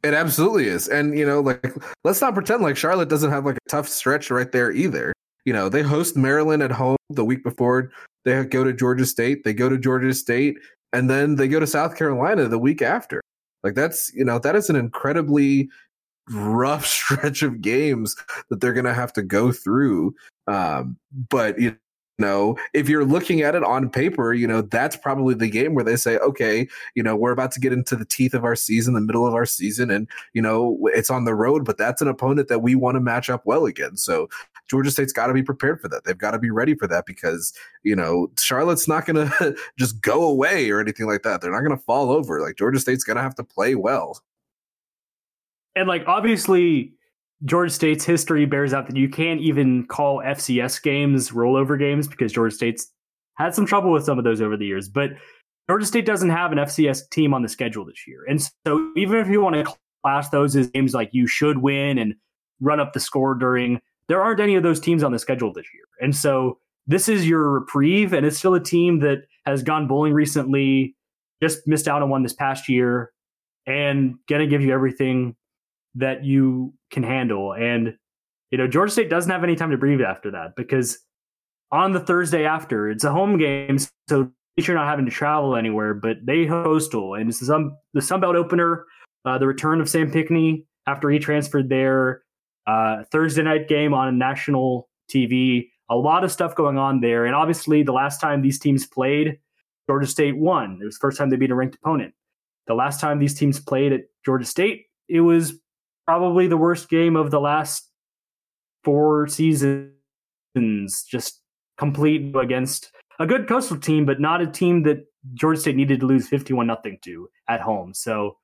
It 0.04 0.14
absolutely 0.14 0.66
is. 0.66 0.88
And 0.88 1.18
you 1.18 1.26
know, 1.26 1.40
like 1.40 1.74
let's 2.04 2.20
not 2.20 2.34
pretend 2.34 2.62
like 2.62 2.76
Charlotte 2.76 3.08
doesn't 3.08 3.30
have 3.30 3.44
like 3.44 3.56
a 3.56 3.70
tough 3.70 3.88
stretch 3.88 4.30
right 4.30 4.50
there 4.50 4.72
either. 4.72 5.12
You 5.44 5.52
know, 5.52 5.68
they 5.68 5.82
host 5.82 6.16
Maryland 6.16 6.62
at 6.62 6.70
home 6.70 6.96
the 7.10 7.24
week 7.24 7.42
before 7.42 7.90
they 8.24 8.44
go 8.44 8.64
to 8.64 8.72
Georgia 8.72 9.06
State, 9.06 9.44
they 9.44 9.52
go 9.52 9.68
to 9.68 9.78
Georgia 9.78 10.14
State, 10.14 10.56
and 10.92 11.08
then 11.08 11.36
they 11.36 11.48
go 11.48 11.60
to 11.60 11.66
South 11.66 11.96
Carolina 11.96 12.48
the 12.48 12.58
week 12.58 12.82
after. 12.82 13.20
Like 13.62 13.74
that's, 13.74 14.12
you 14.14 14.24
know, 14.24 14.38
that 14.40 14.56
is 14.56 14.70
an 14.70 14.76
incredibly 14.76 15.68
rough 16.30 16.86
stretch 16.86 17.42
of 17.42 17.60
games 17.60 18.16
that 18.50 18.60
they're 18.60 18.72
going 18.72 18.84
to 18.84 18.94
have 18.94 19.12
to 19.14 19.22
go 19.22 19.52
through. 19.52 20.14
Um, 20.46 20.96
but 21.28 21.58
you 21.60 21.76
know, 22.18 22.56
if 22.74 22.88
you're 22.88 23.04
looking 23.04 23.42
at 23.42 23.54
it 23.54 23.64
on 23.64 23.90
paper, 23.90 24.32
you 24.32 24.46
know, 24.46 24.62
that's 24.62 24.96
probably 24.96 25.34
the 25.34 25.48
game 25.48 25.74
where 25.74 25.84
they 25.84 25.96
say, 25.96 26.18
okay, 26.18 26.68
you 26.94 27.02
know, 27.02 27.16
we're 27.16 27.32
about 27.32 27.52
to 27.52 27.60
get 27.60 27.72
into 27.72 27.96
the 27.96 28.04
teeth 28.04 28.34
of 28.34 28.44
our 28.44 28.56
season, 28.56 28.94
the 28.94 29.00
middle 29.00 29.26
of 29.26 29.34
our 29.34 29.46
season, 29.46 29.90
and, 29.90 30.08
you 30.32 30.42
know, 30.42 30.78
it's 30.94 31.10
on 31.10 31.24
the 31.24 31.34
road, 31.34 31.64
but 31.64 31.78
that's 31.78 32.02
an 32.02 32.08
opponent 32.08 32.48
that 32.48 32.60
we 32.60 32.74
want 32.74 32.96
to 32.96 33.00
match 33.00 33.30
up 33.30 33.42
well 33.44 33.66
against. 33.66 34.04
So 34.04 34.28
Georgia 34.68 34.90
State's 34.90 35.12
got 35.12 35.26
to 35.26 35.34
be 35.34 35.42
prepared 35.42 35.80
for 35.80 35.88
that. 35.88 36.04
They've 36.04 36.16
got 36.16 36.30
to 36.32 36.38
be 36.38 36.50
ready 36.50 36.74
for 36.74 36.86
that 36.86 37.06
because, 37.06 37.52
you 37.82 37.96
know, 37.96 38.30
Charlotte's 38.38 38.88
not 38.88 39.06
going 39.06 39.28
to 39.38 39.56
just 39.78 40.00
go 40.00 40.22
away 40.22 40.70
or 40.70 40.80
anything 40.80 41.06
like 41.06 41.22
that. 41.22 41.40
They're 41.40 41.52
not 41.52 41.60
going 41.60 41.76
to 41.76 41.84
fall 41.84 42.10
over. 42.10 42.40
Like 42.40 42.56
Georgia 42.56 42.80
State's 42.80 43.04
going 43.04 43.16
to 43.16 43.22
have 43.22 43.34
to 43.36 43.44
play 43.44 43.74
well. 43.74 44.20
And 45.74 45.88
like, 45.88 46.06
obviously, 46.06 46.92
Georgia 47.44 47.72
State's 47.72 48.04
history 48.04 48.46
bears 48.46 48.72
out 48.72 48.86
that 48.86 48.96
you 48.96 49.08
can't 49.08 49.40
even 49.40 49.86
call 49.86 50.18
FCS 50.18 50.82
games 50.82 51.30
rollover 51.30 51.78
games 51.78 52.06
because 52.06 52.32
Georgia 52.32 52.54
State's 52.54 52.92
had 53.36 53.54
some 53.54 53.66
trouble 53.66 53.90
with 53.92 54.04
some 54.04 54.18
of 54.18 54.24
those 54.24 54.40
over 54.40 54.56
the 54.56 54.66
years. 54.66 54.88
But 54.88 55.10
Georgia 55.68 55.86
State 55.86 56.06
doesn't 56.06 56.30
have 56.30 56.52
an 56.52 56.58
FCS 56.58 57.08
team 57.10 57.34
on 57.34 57.42
the 57.42 57.48
schedule 57.48 57.84
this 57.84 58.06
year. 58.06 58.24
And 58.28 58.40
so 58.66 58.92
even 58.96 59.18
if 59.18 59.28
you 59.28 59.40
want 59.40 59.56
to 59.56 59.74
class 60.04 60.28
those 60.28 60.54
as 60.54 60.68
games 60.68 60.94
like 60.94 61.10
you 61.12 61.26
should 61.26 61.58
win 61.58 61.98
and 61.98 62.14
run 62.60 62.80
up 62.80 62.92
the 62.92 63.00
score 63.00 63.34
during, 63.34 63.80
there 64.08 64.22
aren't 64.22 64.40
any 64.40 64.54
of 64.54 64.62
those 64.62 64.80
teams 64.80 65.02
on 65.02 65.12
the 65.12 65.18
schedule 65.18 65.52
this 65.52 65.66
year. 65.72 65.84
And 66.00 66.14
so 66.14 66.58
this 66.86 67.08
is 67.08 67.28
your 67.28 67.48
reprieve, 67.48 68.12
and 68.12 68.26
it's 68.26 68.38
still 68.38 68.54
a 68.54 68.62
team 68.62 69.00
that 69.00 69.22
has 69.46 69.62
gone 69.62 69.86
bowling 69.86 70.12
recently, 70.12 70.96
just 71.42 71.66
missed 71.66 71.88
out 71.88 72.02
on 72.02 72.10
one 72.10 72.22
this 72.22 72.32
past 72.32 72.68
year, 72.68 73.12
and 73.66 74.16
to 74.28 74.46
give 74.46 74.62
you 74.62 74.72
everything 74.72 75.36
that 75.94 76.24
you 76.24 76.72
can 76.92 77.02
handle. 77.02 77.54
And, 77.54 77.96
you 78.50 78.58
know, 78.58 78.68
Georgia 78.68 78.92
State 78.92 79.10
doesn't 79.10 79.30
have 79.30 79.42
any 79.42 79.56
time 79.56 79.70
to 79.70 79.76
breathe 79.76 80.02
after 80.02 80.30
that 80.30 80.54
because 80.56 80.98
on 81.72 81.92
the 81.92 82.00
Thursday 82.00 82.44
after, 82.44 82.90
it's 82.90 83.02
a 83.02 83.10
home 83.10 83.38
game. 83.38 83.78
So 84.08 84.30
you're 84.56 84.76
not 84.76 84.86
having 84.86 85.06
to 85.06 85.10
travel 85.10 85.56
anywhere, 85.56 85.94
but 85.94 86.18
they 86.24 86.46
hostel 86.46 87.14
and 87.14 87.28
it's 87.28 87.40
the, 87.40 87.46
Sun, 87.46 87.76
Sunbelt 87.96 88.36
opener, 88.36 88.84
uh, 89.24 89.38
the 89.38 89.46
return 89.46 89.80
of 89.80 89.88
Sam 89.88 90.10
Pinckney 90.10 90.66
after 90.86 91.08
he 91.10 91.18
transferred 91.18 91.68
there, 91.68 92.22
uh, 92.66 93.04
Thursday 93.10 93.42
night 93.42 93.68
game 93.68 93.94
on 93.94 94.18
national 94.18 94.88
TV. 95.10 95.70
A 95.90 95.96
lot 95.96 96.24
of 96.24 96.30
stuff 96.30 96.54
going 96.54 96.78
on 96.78 97.00
there. 97.00 97.26
And 97.26 97.34
obviously, 97.34 97.82
the 97.82 97.92
last 97.92 98.20
time 98.20 98.42
these 98.42 98.58
teams 98.58 98.86
played, 98.86 99.38
Georgia 99.88 100.06
State 100.06 100.36
won. 100.36 100.78
It 100.80 100.84
was 100.84 100.94
the 100.94 101.00
first 101.00 101.18
time 101.18 101.30
they 101.30 101.36
beat 101.36 101.50
a 101.50 101.54
ranked 101.54 101.76
opponent. 101.76 102.14
The 102.66 102.74
last 102.74 103.00
time 103.00 103.18
these 103.18 103.34
teams 103.34 103.58
played 103.58 103.92
at 103.92 104.02
Georgia 104.24 104.44
State, 104.44 104.86
it 105.08 105.20
was 105.20 105.54
probably 106.06 106.46
the 106.46 106.56
worst 106.56 106.88
game 106.88 107.16
of 107.16 107.30
the 107.30 107.40
last 107.40 107.88
four 108.84 109.28
seasons. 109.28 109.92
Just 111.08 111.40
complete 111.78 112.34
against 112.36 112.90
a 113.18 113.26
good 113.26 113.48
coastal 113.48 113.78
team, 113.78 114.04
but 114.04 114.20
not 114.20 114.40
a 114.40 114.46
team 114.46 114.82
that 114.82 115.04
Georgia 115.34 115.60
State 115.60 115.76
needed 115.76 116.00
to 116.00 116.06
lose 116.06 116.28
51 116.28 116.66
nothing 116.66 116.98
to 117.04 117.28
at 117.48 117.60
home. 117.60 117.94
So, 117.94 118.36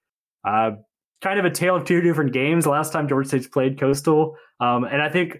uh, 0.47 0.73
kind 1.21 1.38
of 1.38 1.44
a 1.44 1.51
tale 1.51 1.75
of 1.77 1.85
two 1.85 2.01
different 2.01 2.33
games. 2.33 2.66
Last 2.66 2.92
time 2.92 3.09
Georgia 3.09 3.29
State's 3.29 3.49
played 3.49 3.79
Coastal, 3.79 4.37
um, 4.61 4.85
and 4.85 5.03
I 5.03 5.09
think 5.09 5.38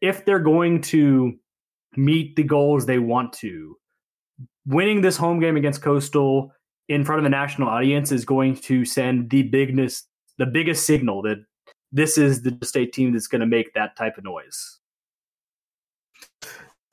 if 0.00 0.24
they're 0.24 0.40
going 0.40 0.80
to 0.82 1.34
meet 1.96 2.36
the 2.36 2.42
goals 2.42 2.86
they 2.86 2.98
want 2.98 3.32
to, 3.34 3.76
winning 4.66 5.00
this 5.00 5.16
home 5.16 5.40
game 5.40 5.56
against 5.56 5.82
Coastal 5.82 6.52
in 6.88 7.04
front 7.04 7.20
of 7.20 7.24
the 7.24 7.30
national 7.30 7.68
audience 7.68 8.10
is 8.10 8.24
going 8.24 8.56
to 8.56 8.84
send 8.84 9.30
the 9.30 9.42
bigness, 9.44 10.04
the 10.38 10.46
biggest 10.46 10.86
signal 10.86 11.22
that 11.22 11.38
this 11.92 12.18
is 12.18 12.42
the 12.42 12.56
state 12.62 12.92
team 12.92 13.12
that's 13.12 13.26
going 13.26 13.40
to 13.40 13.46
make 13.46 13.72
that 13.74 13.96
type 13.96 14.18
of 14.18 14.24
noise. 14.24 14.78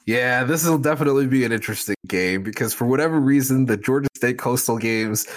Yeah, 0.06 0.46
this 0.46 0.66
will 0.66 0.78
definitely 0.78 1.28
be 1.28 1.44
an 1.44 1.52
interesting 1.52 1.96
game 2.08 2.42
because 2.42 2.74
for 2.74 2.86
whatever 2.86 3.20
reason, 3.20 3.66
the 3.66 3.76
Georgia 3.76 4.08
State 4.16 4.40
Coastal 4.40 4.78
games 4.78 5.28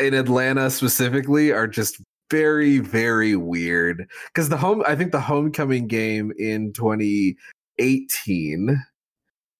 in 0.00 0.12
Atlanta 0.12 0.68
specifically 0.68 1.52
are 1.52 1.66
just 1.66 2.02
very, 2.30 2.80
very 2.80 3.34
weird. 3.34 4.06
Because 4.28 4.50
the 4.50 4.58
home, 4.58 4.82
I 4.86 4.94
think 4.94 5.12
the 5.12 5.20
homecoming 5.20 5.86
game 5.86 6.32
in 6.38 6.74
2018 6.74 8.84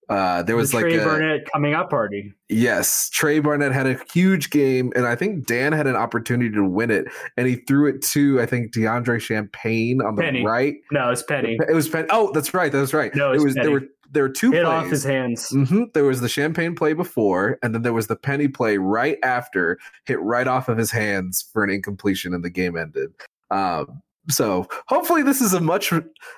uh, 0.08 0.42
there 0.42 0.56
was 0.56 0.70
the 0.70 0.76
like 0.78 0.86
Tra 0.86 1.00
a, 1.00 1.04
Barnett 1.04 1.50
coming 1.52 1.74
up 1.74 1.90
party. 1.90 2.32
Yes, 2.48 3.08
Tra 3.10 3.40
Barnett 3.40 3.72
had 3.72 3.86
a 3.86 3.98
huge 4.12 4.50
game, 4.50 4.92
and 4.94 5.06
I 5.06 5.16
think 5.16 5.46
Dan 5.46 5.72
had 5.72 5.86
an 5.86 5.96
opportunity 5.96 6.54
to 6.54 6.64
win 6.64 6.90
it, 6.90 7.06
and 7.36 7.46
he 7.46 7.56
threw 7.56 7.88
it 7.88 8.02
to 8.02 8.40
I 8.40 8.46
think 8.46 8.72
DeAndre 8.74 9.20
Champagne 9.20 10.00
on 10.02 10.16
the 10.16 10.22
Penny. 10.22 10.44
right. 10.44 10.74
No, 10.92 11.10
it's 11.10 11.22
Penny. 11.22 11.58
It 11.68 11.74
was 11.74 11.88
Penny. 11.88 12.06
Oh, 12.10 12.30
that's 12.32 12.52
right. 12.54 12.70
That's 12.70 12.92
right. 12.94 13.14
No, 13.14 13.32
it 13.32 13.40
was 13.40 13.54
Penny. 13.54 13.66
there 13.66 13.72
were 13.72 13.82
there 14.10 14.22
were 14.22 14.28
two 14.28 14.52
Hit 14.52 14.64
plays. 14.64 14.72
off 14.84 14.86
his 14.86 15.02
hands. 15.04 15.48
hmm 15.50 15.84
There 15.92 16.04
was 16.04 16.20
the 16.20 16.28
Champagne 16.28 16.74
play 16.76 16.92
before, 16.92 17.58
and 17.62 17.74
then 17.74 17.82
there 17.82 17.92
was 17.92 18.06
the 18.06 18.16
Penny 18.16 18.46
play 18.46 18.78
right 18.78 19.18
after, 19.24 19.78
hit 20.04 20.20
right 20.20 20.46
off 20.46 20.68
of 20.68 20.78
his 20.78 20.90
hands 20.92 21.48
for 21.52 21.64
an 21.64 21.70
incompletion, 21.70 22.32
and 22.32 22.44
the 22.44 22.50
game 22.50 22.76
ended. 22.76 23.10
Um, 23.50 24.00
so 24.28 24.66
hopefully 24.88 25.22
this 25.22 25.40
is 25.40 25.52
a 25.52 25.60
much 25.60 25.92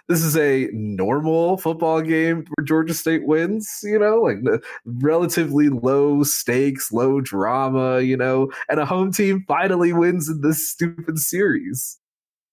this 0.08 0.22
is 0.22 0.36
a 0.36 0.68
normal 0.72 1.56
football 1.56 2.02
game 2.02 2.44
where 2.54 2.64
Georgia 2.64 2.94
State 2.94 3.26
wins. 3.26 3.68
You 3.82 3.98
know, 3.98 4.22
like 4.22 4.36
relatively 4.84 5.68
low 5.68 6.22
stakes, 6.22 6.92
low 6.92 7.20
drama. 7.20 8.00
You 8.00 8.16
know, 8.16 8.50
and 8.68 8.80
a 8.80 8.86
home 8.86 9.12
team 9.12 9.44
finally 9.46 9.92
wins 9.92 10.28
in 10.28 10.40
this 10.40 10.68
stupid 10.68 11.18
series. 11.18 11.98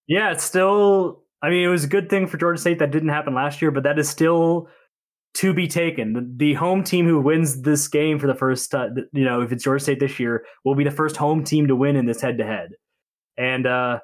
Yeah, 0.07 0.31
it's 0.31 0.43
still. 0.43 1.23
I 1.41 1.49
mean, 1.49 1.63
it 1.65 1.71
was 1.71 1.83
a 1.83 1.87
good 1.87 2.09
thing 2.09 2.27
for 2.27 2.37
Georgia 2.37 2.61
State 2.61 2.79
that 2.79 2.91
didn't 2.91 3.09
happen 3.09 3.33
last 3.33 3.61
year, 3.61 3.71
but 3.71 3.83
that 3.83 3.99
is 3.99 4.07
still 4.07 4.69
to 5.35 5.53
be 5.53 5.67
taken. 5.67 6.13
The, 6.13 6.33
the 6.37 6.53
home 6.53 6.83
team 6.83 7.05
who 7.07 7.19
wins 7.19 7.61
this 7.63 7.87
game 7.87 8.19
for 8.19 8.27
the 8.27 8.35
first, 8.35 8.71
time, 8.71 8.95
you 9.11 9.25
know, 9.25 9.41
if 9.41 9.51
it's 9.51 9.63
Georgia 9.63 9.83
State 9.83 9.99
this 9.99 10.19
year, 10.19 10.45
will 10.63 10.75
be 10.75 10.83
the 10.83 10.91
first 10.91 11.17
home 11.17 11.43
team 11.43 11.67
to 11.67 11.75
win 11.75 11.95
in 11.95 12.05
this 12.05 12.21
head 12.21 12.37
to 12.37 12.45
head. 12.45 12.69
And 13.37 13.65
uh, 13.65 13.99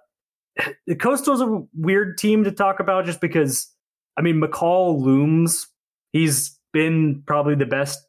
the 0.87 0.95
Coastal's 0.95 1.41
a 1.41 1.63
weird 1.73 2.17
team 2.17 2.43
to 2.43 2.51
talk 2.51 2.79
about 2.79 3.05
just 3.05 3.21
because 3.21 3.73
I 4.19 4.21
mean, 4.21 4.41
McCall 4.41 5.01
looms. 5.01 5.67
He's 6.11 6.59
been 6.73 7.23
probably 7.25 7.55
the 7.55 7.65
best 7.65 7.99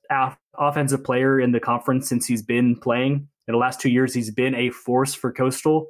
offensive 0.58 1.04
player 1.04 1.38
in 1.38 1.52
the 1.52 1.60
conference 1.60 2.08
since 2.08 2.26
he's 2.26 2.42
been 2.42 2.74
playing. 2.76 3.28
In 3.46 3.52
the 3.52 3.58
last 3.58 3.80
two 3.80 3.90
years, 3.90 4.12
he's 4.12 4.30
been 4.32 4.56
a 4.56 4.70
force 4.70 5.14
for 5.14 5.32
Coastal. 5.32 5.86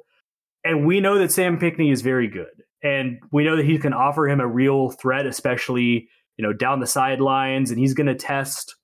And 0.63 0.85
we 0.85 0.99
know 0.99 1.17
that 1.17 1.31
Sam 1.31 1.57
Pinckney 1.57 1.89
is 1.89 2.03
very 2.03 2.27
good. 2.27 2.63
And 2.83 3.19
we 3.31 3.43
know 3.43 3.55
that 3.55 3.65
he 3.65 3.79
can 3.79 3.93
offer 3.93 4.29
him 4.29 4.39
a 4.39 4.47
real 4.47 4.91
threat, 4.91 5.25
especially, 5.25 6.07
you 6.37 6.43
know, 6.43 6.53
down 6.53 6.79
the 6.79 6.87
sidelines. 6.87 7.71
And 7.71 7.79
he's 7.79 7.95
going 7.95 8.07
to 8.07 8.15
test 8.15 8.75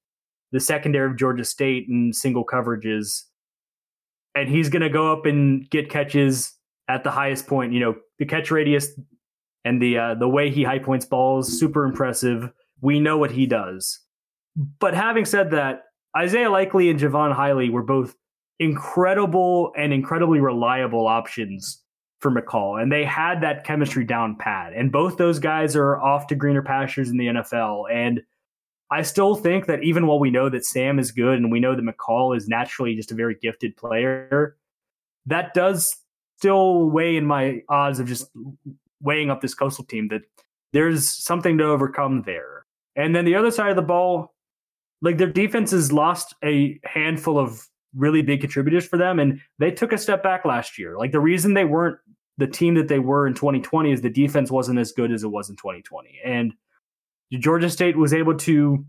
the 0.51 0.59
secondary 0.59 1.11
of 1.11 1.17
Georgia 1.17 1.45
State 1.45 1.87
in 1.87 2.13
single 2.13 2.45
coverages. 2.45 3.23
And 4.33 4.49
he's 4.49 4.69
going 4.69 4.81
to 4.81 4.89
go 4.89 5.13
up 5.13 5.27
and 5.27 5.69
get 5.69 5.89
catches 5.89 6.56
at 6.87 7.03
the 7.03 7.11
highest 7.11 7.47
point. 7.47 7.73
You 7.73 7.79
know, 7.79 7.95
the 8.19 8.25
catch 8.25 8.51
radius 8.51 8.99
and 9.65 9.81
the 9.81 9.97
uh, 9.97 10.15
the 10.15 10.29
way 10.29 10.49
he 10.49 10.63
high 10.63 10.79
points 10.79 11.05
balls, 11.05 11.59
super 11.59 11.83
impressive. 11.83 12.51
We 12.81 12.99
know 12.99 13.17
what 13.17 13.31
he 13.31 13.45
does. 13.45 13.99
But 14.79 14.93
having 14.93 15.25
said 15.25 15.51
that, 15.51 15.83
Isaiah 16.15 16.49
Likely 16.49 16.89
and 16.89 16.99
Jaivon 16.99 17.35
Heiligh 17.35 17.71
were 17.71 17.83
both 17.83 18.15
incredible 18.59 19.71
and 19.77 19.93
incredibly 19.93 20.39
reliable 20.39 21.07
options 21.07 21.83
for 22.19 22.31
McCall, 22.31 22.81
and 22.81 22.91
they 22.91 23.03
had 23.03 23.41
that 23.41 23.63
chemistry 23.63 24.03
down 24.03 24.35
pat. 24.35 24.73
And 24.73 24.91
both 24.91 25.17
those 25.17 25.37
guys 25.37 25.75
are 25.75 26.01
off 26.01 26.27
to 26.27 26.35
greener 26.35 26.63
pastures 26.63 27.09
in 27.09 27.17
the 27.17 27.27
NFL. 27.27 27.91
And 27.91 28.21
I 28.89 29.01
still 29.01 29.35
think 29.35 29.67
that 29.67 29.83
even 29.83 30.07
while 30.07 30.19
we 30.19 30.31
know 30.31 30.49
that 30.49 30.65
Sam 30.65 30.97
is 30.97 31.11
good 31.11 31.37
and 31.37 31.51
we 31.51 31.59
know 31.59 31.75
that 31.75 31.85
McCall 31.85 32.35
is 32.35 32.47
naturally 32.47 32.95
just 32.95 33.11
a 33.11 33.15
very 33.15 33.35
gifted 33.35 33.75
player, 33.75 34.55
that 35.25 35.53
does 35.53 35.95
still 36.37 36.89
weigh 36.89 37.17
in 37.17 37.25
my 37.25 37.61
odds 37.69 37.99
of 37.99 38.07
just 38.07 38.29
weighing 39.01 39.29
up 39.29 39.41
this 39.41 39.53
coastal 39.53 39.85
team 39.85 40.07
that 40.09 40.21
there's 40.73 41.09
something 41.09 41.57
to 41.57 41.63
overcome 41.65 42.23
there. 42.25 42.65
And 42.95 43.15
then 43.15 43.25
the 43.25 43.35
other 43.35 43.51
side 43.51 43.69
of 43.69 43.75
the 43.75 43.81
ball, 43.81 44.33
like 45.01 45.17
their 45.17 45.31
defense 45.31 45.71
has 45.71 45.91
lost 45.91 46.35
a 46.43 46.79
handful 46.83 47.39
of 47.39 47.67
really 47.95 48.21
big 48.21 48.41
contributors 48.41 48.85
for 48.85 48.97
them, 48.97 49.19
and 49.19 49.39
they 49.59 49.71
took 49.71 49.91
a 49.91 49.97
step 49.97 50.21
back 50.21 50.45
last 50.45 50.77
year. 50.77 50.97
Like 50.97 51.11
the 51.11 51.19
reason 51.19 51.53
they 51.53 51.65
weren't 51.65 51.97
the 52.37 52.47
team 52.47 52.75
that 52.75 52.87
they 52.87 52.99
were 52.99 53.25
in 53.25 53.33
2020 53.33 53.91
is 53.91 54.01
the 54.01 54.09
defense 54.09 54.51
wasn't 54.51 54.77
as 54.77 54.91
good 54.91 55.11
as 55.11 55.23
it 55.23 55.27
was 55.27 55.49
in 55.49 55.55
2020. 55.55 56.19
And 56.23 56.53
Georgia 57.33 57.69
State 57.69 57.97
was 57.97 58.13
able 58.13 58.35
to 58.37 58.85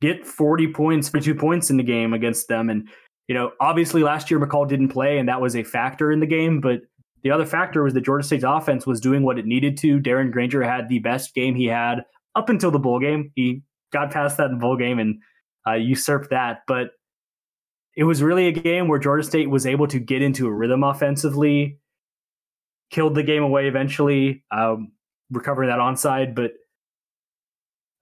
get 0.00 0.26
40 0.26 0.72
points, 0.72 1.08
52 1.08 1.38
points 1.38 1.70
in 1.70 1.76
the 1.76 1.84
game 1.84 2.12
against 2.12 2.48
them. 2.48 2.70
And, 2.70 2.88
you 3.28 3.34
know, 3.34 3.52
obviously 3.60 4.02
last 4.02 4.30
year 4.30 4.38
McCall 4.40 4.68
didn't 4.68 4.88
play, 4.88 5.18
and 5.18 5.28
that 5.28 5.40
was 5.40 5.56
a 5.56 5.62
factor 5.62 6.12
in 6.12 6.20
the 6.20 6.26
game. 6.26 6.60
But 6.60 6.82
the 7.22 7.30
other 7.30 7.46
factor 7.46 7.82
was 7.82 7.94
that 7.94 8.02
Georgia 8.04 8.26
State's 8.26 8.44
offense 8.44 8.86
was 8.86 9.00
doing 9.00 9.22
what 9.22 9.38
it 9.38 9.46
needed 9.46 9.76
to. 9.78 9.98
Darren 9.98 10.30
Grainger 10.30 10.62
had 10.62 10.88
the 10.88 10.98
best 10.98 11.34
game 11.34 11.54
he 11.54 11.66
had 11.66 12.04
up 12.34 12.48
until 12.48 12.70
the 12.70 12.78
bowl 12.78 13.00
game. 13.00 13.32
He 13.34 13.62
got 13.92 14.10
past 14.10 14.36
that 14.36 14.58
bowl 14.58 14.76
game 14.76 14.98
and 14.98 15.20
uh, 15.66 15.74
usurped 15.74 16.30
that. 16.30 16.62
But 16.66 16.90
it 17.96 18.04
was 18.04 18.22
really 18.22 18.46
a 18.46 18.52
game 18.52 18.88
where 18.88 18.98
Georgia 18.98 19.24
State 19.24 19.48
was 19.48 19.66
able 19.66 19.86
to 19.86 19.98
get 19.98 20.20
into 20.20 20.46
a 20.46 20.52
rhythm 20.52 20.82
offensively, 20.82 21.78
killed 22.90 23.14
the 23.14 23.22
game 23.22 23.42
away 23.42 23.68
eventually, 23.68 24.44
um, 24.50 24.92
recovering 25.30 25.70
that 25.70 25.78
onside. 25.78 26.34
But 26.34 26.52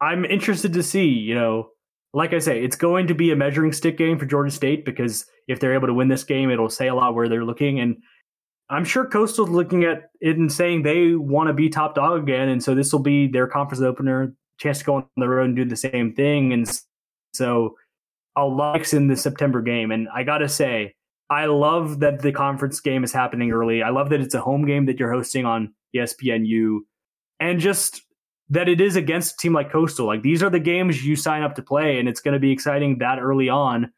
I'm 0.01 0.25
interested 0.25 0.73
to 0.73 0.83
see, 0.83 1.07
you 1.07 1.37
know, 1.37 1.69
like 2.14 2.33
I 2.33 2.38
say, 2.38 2.62
it's 2.62 2.77
going 2.77 3.07
to 3.07 3.14
be 3.14 3.31
a 3.31 3.37
measuring 3.37 3.72
stick 3.72 3.96
game 3.96 4.18
for 4.18 4.27
Georgia 4.27 4.51
State 4.51 4.85
because 4.85 5.25
if 5.48 5.61
they're 5.61 5.75
able 5.75 5.87
to 5.87 5.94
win 5.94 6.09
this 6.09 6.25
game, 6.25 6.51
it'll 6.51 6.68
say 6.68 6.88
a 6.88 6.94
lot 6.94 7.14
where 7.14 7.29
they're 7.29 7.44
looking. 7.44 7.81
And 7.81 7.96
I'm 8.68 8.85
sure 8.85 9.07
Coastal's 9.07 9.51
looking 9.51 9.85
at 9.85 10.11
it 10.20 10.37
and 10.37 10.53
saying 10.53 10.83
they 10.83 11.14
want 11.14 11.48
to 11.48 11.55
be 11.55 11.68
top 11.68 11.94
dog 11.94 12.22
again. 12.22 12.48
And 12.48 12.62
so 12.62 12.75
this 12.75 12.92
will 12.92 13.01
be 13.01 13.29
their 13.29 13.46
conference 13.46 13.83
opener, 13.83 14.35
chance 14.59 14.81
to 14.81 14.85
go 14.85 14.94
on 14.96 15.07
the 15.16 15.29
road 15.29 15.46
and 15.46 15.57
do 15.57 15.64
the 15.64 15.77
same 15.77 16.14
thing. 16.14 16.53
And 16.53 16.70
so 17.33 17.77
I'll 18.37 18.75
in 18.75 19.09
the 19.09 19.16
September 19.16 19.62
game. 19.62 19.90
And 19.90 20.09
I 20.14 20.22
got 20.22 20.38
to 20.38 20.48
say, 20.48 20.94
I 21.31 21.46
love 21.46 22.01
that 22.01 22.20
the 22.20 22.33
conference 22.33 22.81
game 22.81 23.05
is 23.05 23.12
happening 23.12 23.53
early. 23.53 23.83
I 23.83 23.88
love 23.88 24.11
that 24.11 24.20
it's 24.20 24.35
a 24.35 24.40
home 24.40 24.66
game 24.66 24.87
that 24.87 24.98
you're 24.98 25.12
hosting 25.12 25.46
on 25.46 25.75
ESPNU. 25.96 26.81
And 27.40 27.59
just 27.59 28.03
that 28.50 28.68
it 28.68 28.81
is 28.81 28.96
against 28.96 29.35
a 29.35 29.37
team 29.38 29.52
like 29.52 29.70
Coastal. 29.70 30.07
Like 30.07 30.22
these 30.22 30.42
are 30.42 30.50
the 30.50 30.61
games 30.61 31.05
you 31.05 31.16
sign 31.16 31.42
up 31.42 31.55
to 31.57 31.62
play, 31.62 31.98
and 31.98 32.09
it's 32.09 32.20
going 32.20 32.35
to 32.35 32.40
be 32.40 32.52
exciting 32.52 32.98
that 32.98 33.18
early 33.18 33.48
on. 33.48 33.92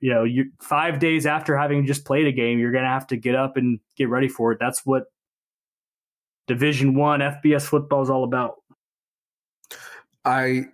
You 0.00 0.12
know, 0.12 0.24
you 0.24 0.50
five 0.60 0.98
days 0.98 1.26
after 1.26 1.56
having 1.56 1.86
just 1.86 2.04
played 2.04 2.26
a 2.26 2.32
game, 2.32 2.58
you're 2.58 2.72
going 2.72 2.84
to 2.84 2.90
have 2.90 3.06
to 3.08 3.16
get 3.16 3.34
up 3.34 3.56
and 3.56 3.80
get 3.96 4.08
ready 4.08 4.28
for 4.28 4.52
it. 4.52 4.58
That's 4.60 4.84
what 4.84 5.04
Division 6.46 6.94
One 6.94 7.20
FBS 7.20 7.62
football 7.62 8.02
is 8.02 8.10
all 8.10 8.24
about. 8.24 8.56
I 10.24 10.66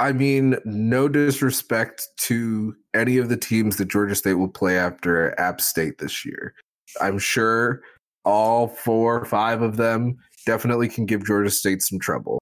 I 0.00 0.12
mean, 0.12 0.56
no 0.64 1.08
disrespect 1.08 2.08
to 2.18 2.76
any 2.94 3.18
of 3.18 3.28
the 3.28 3.36
teams 3.36 3.76
that 3.76 3.88
Georgia 3.88 4.14
State 4.14 4.34
will 4.34 4.48
play 4.48 4.78
after 4.78 5.38
App 5.40 5.60
State 5.60 5.98
this 5.98 6.24
year. 6.24 6.54
I'm 7.00 7.18
sure 7.18 7.82
all 8.24 8.68
four 8.68 9.20
or 9.20 9.24
five 9.24 9.60
of 9.60 9.76
them 9.76 10.16
definitely 10.46 10.88
can 10.88 11.04
give 11.04 11.26
Georgia 11.26 11.50
State 11.50 11.82
some 11.82 11.98
trouble. 11.98 12.38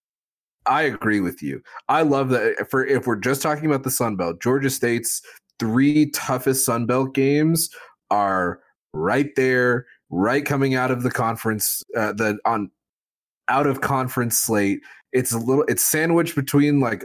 I 0.67 0.83
agree 0.83 1.21
with 1.21 1.43
you. 1.43 1.63
I 1.89 2.03
love 2.03 2.31
that 2.31 2.69
for 2.71 2.85
if 2.85 3.07
we're 3.07 3.17
just 3.17 3.43
talking 3.43 3.67
about 3.67 3.85
the 3.85 3.91
Sun 3.91 4.17
Belt, 4.17 4.41
Georgia 4.41 4.71
State's 4.71 5.23
three 5.59 6.11
toughest 6.11 6.65
Sun 6.65 6.87
Belt 6.87 7.15
games 7.15 7.71
are 8.11 8.61
right 8.93 9.31
there, 9.37 9.87
right 10.11 10.45
coming 10.45 10.75
out 10.75 10.91
of 10.91 11.03
the 11.03 11.11
conference, 11.11 11.83
uh, 11.97 12.13
the 12.13 12.39
on 12.45 12.71
out 13.49 13.67
of 13.67 13.81
conference 13.81 14.39
slate. 14.39 14.81
It's 15.13 15.33
a 15.33 15.39
little, 15.39 15.65
it's 15.69 15.85
sandwiched 15.85 16.35
between 16.35 16.81
like 16.81 17.05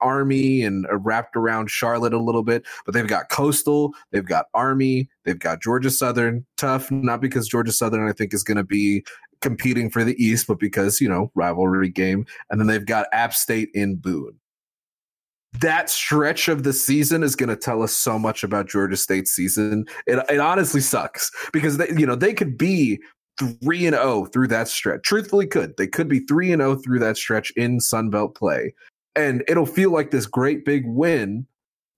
Army 0.00 0.62
and 0.62 0.86
uh, 0.86 0.96
wrapped 0.96 1.36
around 1.36 1.70
Charlotte 1.70 2.14
a 2.14 2.18
little 2.18 2.42
bit, 2.42 2.64
but 2.84 2.94
they've 2.94 3.06
got 3.06 3.28
Coastal, 3.28 3.92
they've 4.12 4.24
got 4.24 4.46
Army, 4.54 5.08
they've 5.24 5.38
got 5.38 5.60
Georgia 5.60 5.90
Southern. 5.90 6.46
Tough, 6.56 6.90
not 6.90 7.20
because 7.20 7.48
Georgia 7.48 7.72
Southern 7.72 8.08
I 8.08 8.12
think 8.12 8.32
is 8.32 8.42
going 8.42 8.56
to 8.56 8.64
be 8.64 9.04
competing 9.40 9.90
for 9.90 10.04
the 10.04 10.22
East, 10.22 10.46
but 10.46 10.58
because 10.58 11.00
you 11.00 11.08
know 11.08 11.30
rivalry 11.34 11.88
game, 11.88 12.26
and 12.50 12.60
then 12.60 12.66
they've 12.66 12.86
got 12.86 13.06
App 13.12 13.34
State 13.34 13.70
in 13.74 13.96
Boone. 13.96 14.38
That 15.60 15.90
stretch 15.90 16.48
of 16.48 16.62
the 16.62 16.72
season 16.72 17.22
is 17.22 17.34
going 17.34 17.48
to 17.48 17.56
tell 17.56 17.82
us 17.82 17.92
so 17.92 18.18
much 18.18 18.44
about 18.44 18.68
Georgia 18.68 18.96
State's 18.96 19.32
season. 19.32 19.84
It, 20.06 20.24
it 20.30 20.38
honestly 20.38 20.80
sucks 20.80 21.32
because 21.52 21.76
they, 21.76 21.88
you 21.96 22.06
know 22.06 22.14
they 22.14 22.34
could 22.34 22.56
be 22.56 23.00
three 23.38 23.86
and 23.86 23.94
zero 23.94 24.04
oh 24.04 24.26
through 24.26 24.48
that 24.48 24.68
stretch. 24.68 25.02
Truthfully, 25.02 25.46
could 25.46 25.76
they 25.76 25.86
could 25.86 26.08
be 26.08 26.20
three 26.20 26.52
and 26.52 26.60
zero 26.60 26.72
oh 26.72 26.76
through 26.76 27.00
that 27.00 27.16
stretch 27.16 27.50
in 27.52 27.78
Sunbelt 27.78 28.34
play, 28.34 28.74
and 29.16 29.42
it'll 29.48 29.66
feel 29.66 29.90
like 29.90 30.10
this 30.10 30.26
great 30.26 30.64
big 30.64 30.84
win 30.86 31.46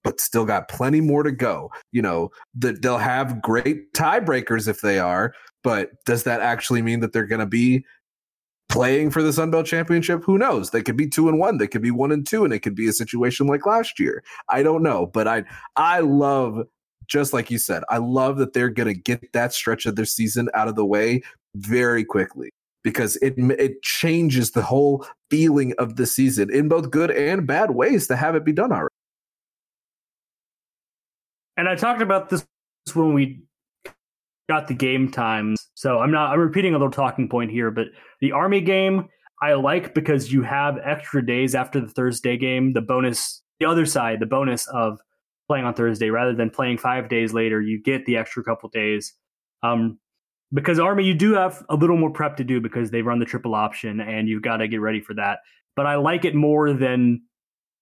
but 0.03 0.19
still 0.19 0.45
got 0.45 0.67
plenty 0.67 1.01
more 1.01 1.23
to 1.23 1.31
go. 1.31 1.71
You 1.91 2.01
know, 2.01 2.29
that 2.55 2.81
they'll 2.81 2.97
have 2.97 3.41
great 3.41 3.93
tiebreakers 3.93 4.67
if 4.67 4.81
they 4.81 4.99
are, 4.99 5.33
but 5.63 6.03
does 6.05 6.23
that 6.23 6.41
actually 6.41 6.81
mean 6.81 6.99
that 6.99 7.13
they're 7.13 7.25
going 7.25 7.39
to 7.39 7.45
be 7.45 7.85
playing 8.69 9.11
for 9.11 9.21
the 9.21 9.33
Sun 9.33 9.51
Belt 9.51 9.65
Championship? 9.65 10.23
Who 10.23 10.37
knows? 10.37 10.71
They 10.71 10.81
could 10.81 10.97
be 10.97 11.07
2 11.07 11.29
and 11.29 11.39
1, 11.39 11.57
they 11.57 11.67
could 11.67 11.81
be 11.81 11.91
1 11.91 12.11
and 12.11 12.25
2 12.27 12.43
and 12.43 12.53
it 12.53 12.59
could 12.59 12.75
be 12.75 12.87
a 12.87 12.93
situation 12.93 13.47
like 13.47 13.65
last 13.65 13.99
year. 13.99 14.23
I 14.49 14.63
don't 14.63 14.83
know, 14.83 15.07
but 15.07 15.27
I 15.27 15.43
I 15.75 15.99
love 15.99 16.63
just 17.07 17.33
like 17.33 17.51
you 17.51 17.57
said, 17.57 17.83
I 17.89 17.97
love 17.97 18.37
that 18.37 18.53
they're 18.53 18.69
going 18.69 18.93
to 18.93 18.99
get 18.99 19.33
that 19.33 19.53
stretch 19.53 19.85
of 19.85 19.95
their 19.95 20.05
season 20.05 20.49
out 20.53 20.67
of 20.67 20.75
the 20.75 20.85
way 20.85 21.21
very 21.55 22.03
quickly 22.03 22.49
because 22.83 23.15
it 23.17 23.35
it 23.37 23.81
changes 23.81 24.51
the 24.51 24.61
whole 24.61 25.05
feeling 25.29 25.73
of 25.77 25.95
the 25.95 26.05
season 26.05 26.53
in 26.53 26.67
both 26.67 26.91
good 26.91 27.11
and 27.11 27.47
bad 27.47 27.71
ways 27.71 28.07
to 28.07 28.15
have 28.15 28.35
it 28.35 28.45
be 28.45 28.53
done 28.53 28.71
already. 28.71 28.89
And 31.55 31.69
I 31.69 31.75
talked 31.75 32.01
about 32.01 32.29
this 32.29 32.45
when 32.93 33.13
we 33.13 33.43
got 34.49 34.67
the 34.67 34.73
game 34.73 35.11
times. 35.11 35.69
So 35.75 35.99
I'm 35.99 36.11
not 36.11 36.31
I'm 36.31 36.39
repeating 36.39 36.73
a 36.73 36.77
little 36.77 36.91
talking 36.91 37.29
point 37.29 37.51
here, 37.51 37.71
but 37.71 37.87
the 38.21 38.31
Army 38.31 38.61
game 38.61 39.07
I 39.41 39.53
like 39.53 39.93
because 39.93 40.31
you 40.31 40.43
have 40.43 40.77
extra 40.83 41.25
days 41.25 41.55
after 41.55 41.81
the 41.81 41.89
Thursday 41.89 42.37
game, 42.37 42.73
the 42.73 42.81
bonus 42.81 43.41
the 43.59 43.65
other 43.65 43.85
side, 43.85 44.19
the 44.19 44.25
bonus 44.25 44.67
of 44.67 44.99
playing 45.47 45.65
on 45.65 45.73
Thursday 45.73 46.09
rather 46.09 46.33
than 46.33 46.49
playing 46.49 46.77
5 46.77 47.09
days 47.09 47.33
later, 47.33 47.61
you 47.61 47.81
get 47.81 48.05
the 48.05 48.17
extra 48.17 48.43
couple 48.43 48.69
days. 48.69 49.13
Um, 49.61 49.99
because 50.53 50.79
Army, 50.79 51.03
you 51.03 51.13
do 51.13 51.33
have 51.33 51.63
a 51.69 51.75
little 51.75 51.97
more 51.97 52.11
prep 52.11 52.37
to 52.37 52.43
do 52.43 52.61
because 52.61 52.91
they 52.91 53.01
run 53.01 53.19
the 53.19 53.25
triple 53.25 53.55
option 53.55 53.99
and 53.99 54.27
you've 54.27 54.43
got 54.43 54.57
to 54.57 54.67
get 54.67 54.81
ready 54.81 55.01
for 55.01 55.13
that. 55.15 55.39
But 55.75 55.87
I 55.87 55.95
like 55.95 56.25
it 56.25 56.35
more 56.35 56.73
than 56.73 57.23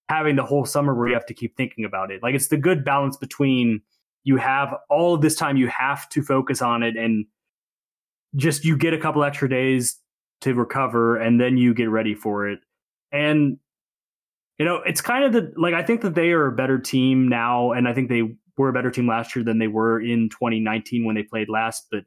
having 0.10 0.36
the 0.36 0.46
whole 0.46 0.66
summer 0.66 0.96
where 0.96 1.08
you 1.08 1.14
have 1.14 1.26
to 1.26 1.34
keep 1.34 1.56
thinking 1.58 1.86
about 1.86 2.12
it. 2.12 2.24
Like 2.24 2.36
it's 2.36 2.48
the 2.48 2.58
good 2.58 2.84
balance 2.84 3.18
between 3.18 3.82
you 4.24 4.38
have 4.38 4.76
all 4.90 5.16
of 5.16 5.22
this 5.22 5.36
time 5.36 5.58
you 5.58 5.68
have 5.68 6.08
to 6.10 6.22
focus 6.22 6.62
on 6.62 6.84
it 6.84 6.96
and 6.96 7.26
just 8.36 8.64
you 8.64 8.78
get 8.78 8.94
a 8.94 8.98
couple 8.98 9.24
extra 9.24 9.50
days 9.50 9.98
to 10.42 10.54
recover 10.54 11.18
and 11.18 11.40
then 11.40 11.58
you 11.58 11.74
get 11.74 11.90
ready 11.90 12.16
for 12.16 12.48
it. 12.48 12.60
And 13.12 13.58
you 14.58 14.66
know, 14.66 14.82
it's 14.86 15.02
kind 15.02 15.24
of 15.24 15.34
the 15.34 15.54
like 15.58 15.74
I 15.74 15.84
think 15.84 16.02
that 16.02 16.16
they 16.16 16.32
are 16.32 16.48
a 16.48 16.52
better 16.52 16.78
team 16.78 17.28
now 17.28 17.72
and 17.72 17.88
I 17.88 17.94
think 17.94 18.10
they 18.10 18.36
were 18.58 18.70
a 18.70 18.74
better 18.74 18.92
team 18.92 19.08
last 19.08 19.36
year 19.36 19.44
than 19.44 19.60
they 19.60 19.68
were 19.68 20.00
in 20.00 20.30
2019 20.30 21.06
when 21.06 21.16
they 21.16 21.24
played 21.24 21.50
last, 21.50 21.88
but 21.92 22.04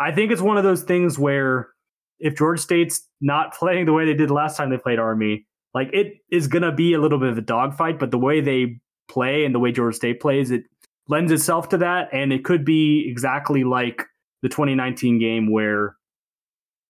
I 0.00 0.12
think 0.12 0.30
it's 0.30 0.42
one 0.42 0.56
of 0.56 0.64
those 0.64 0.82
things 0.82 1.18
where 1.18 1.70
if 2.18 2.36
Georgia 2.36 2.62
State's 2.62 3.06
not 3.20 3.54
playing 3.58 3.86
the 3.86 3.92
way 3.92 4.04
they 4.04 4.14
did 4.14 4.30
last 4.30 4.56
time 4.56 4.70
they 4.70 4.78
played 4.78 4.98
Army, 4.98 5.46
like 5.74 5.90
it 5.92 6.14
is 6.30 6.46
going 6.46 6.62
to 6.62 6.72
be 6.72 6.94
a 6.94 7.00
little 7.00 7.18
bit 7.18 7.28
of 7.28 7.38
a 7.38 7.42
dogfight. 7.42 7.98
But 7.98 8.10
the 8.10 8.18
way 8.18 8.40
they 8.40 8.80
play 9.08 9.44
and 9.44 9.54
the 9.54 9.58
way 9.58 9.72
Georgia 9.72 9.96
State 9.96 10.20
plays, 10.20 10.50
it 10.50 10.64
lends 11.08 11.32
itself 11.32 11.68
to 11.70 11.78
that, 11.78 12.08
and 12.12 12.32
it 12.32 12.44
could 12.44 12.64
be 12.64 13.06
exactly 13.08 13.64
like 13.64 14.04
the 14.42 14.48
2019 14.48 15.18
game 15.18 15.50
where 15.50 15.96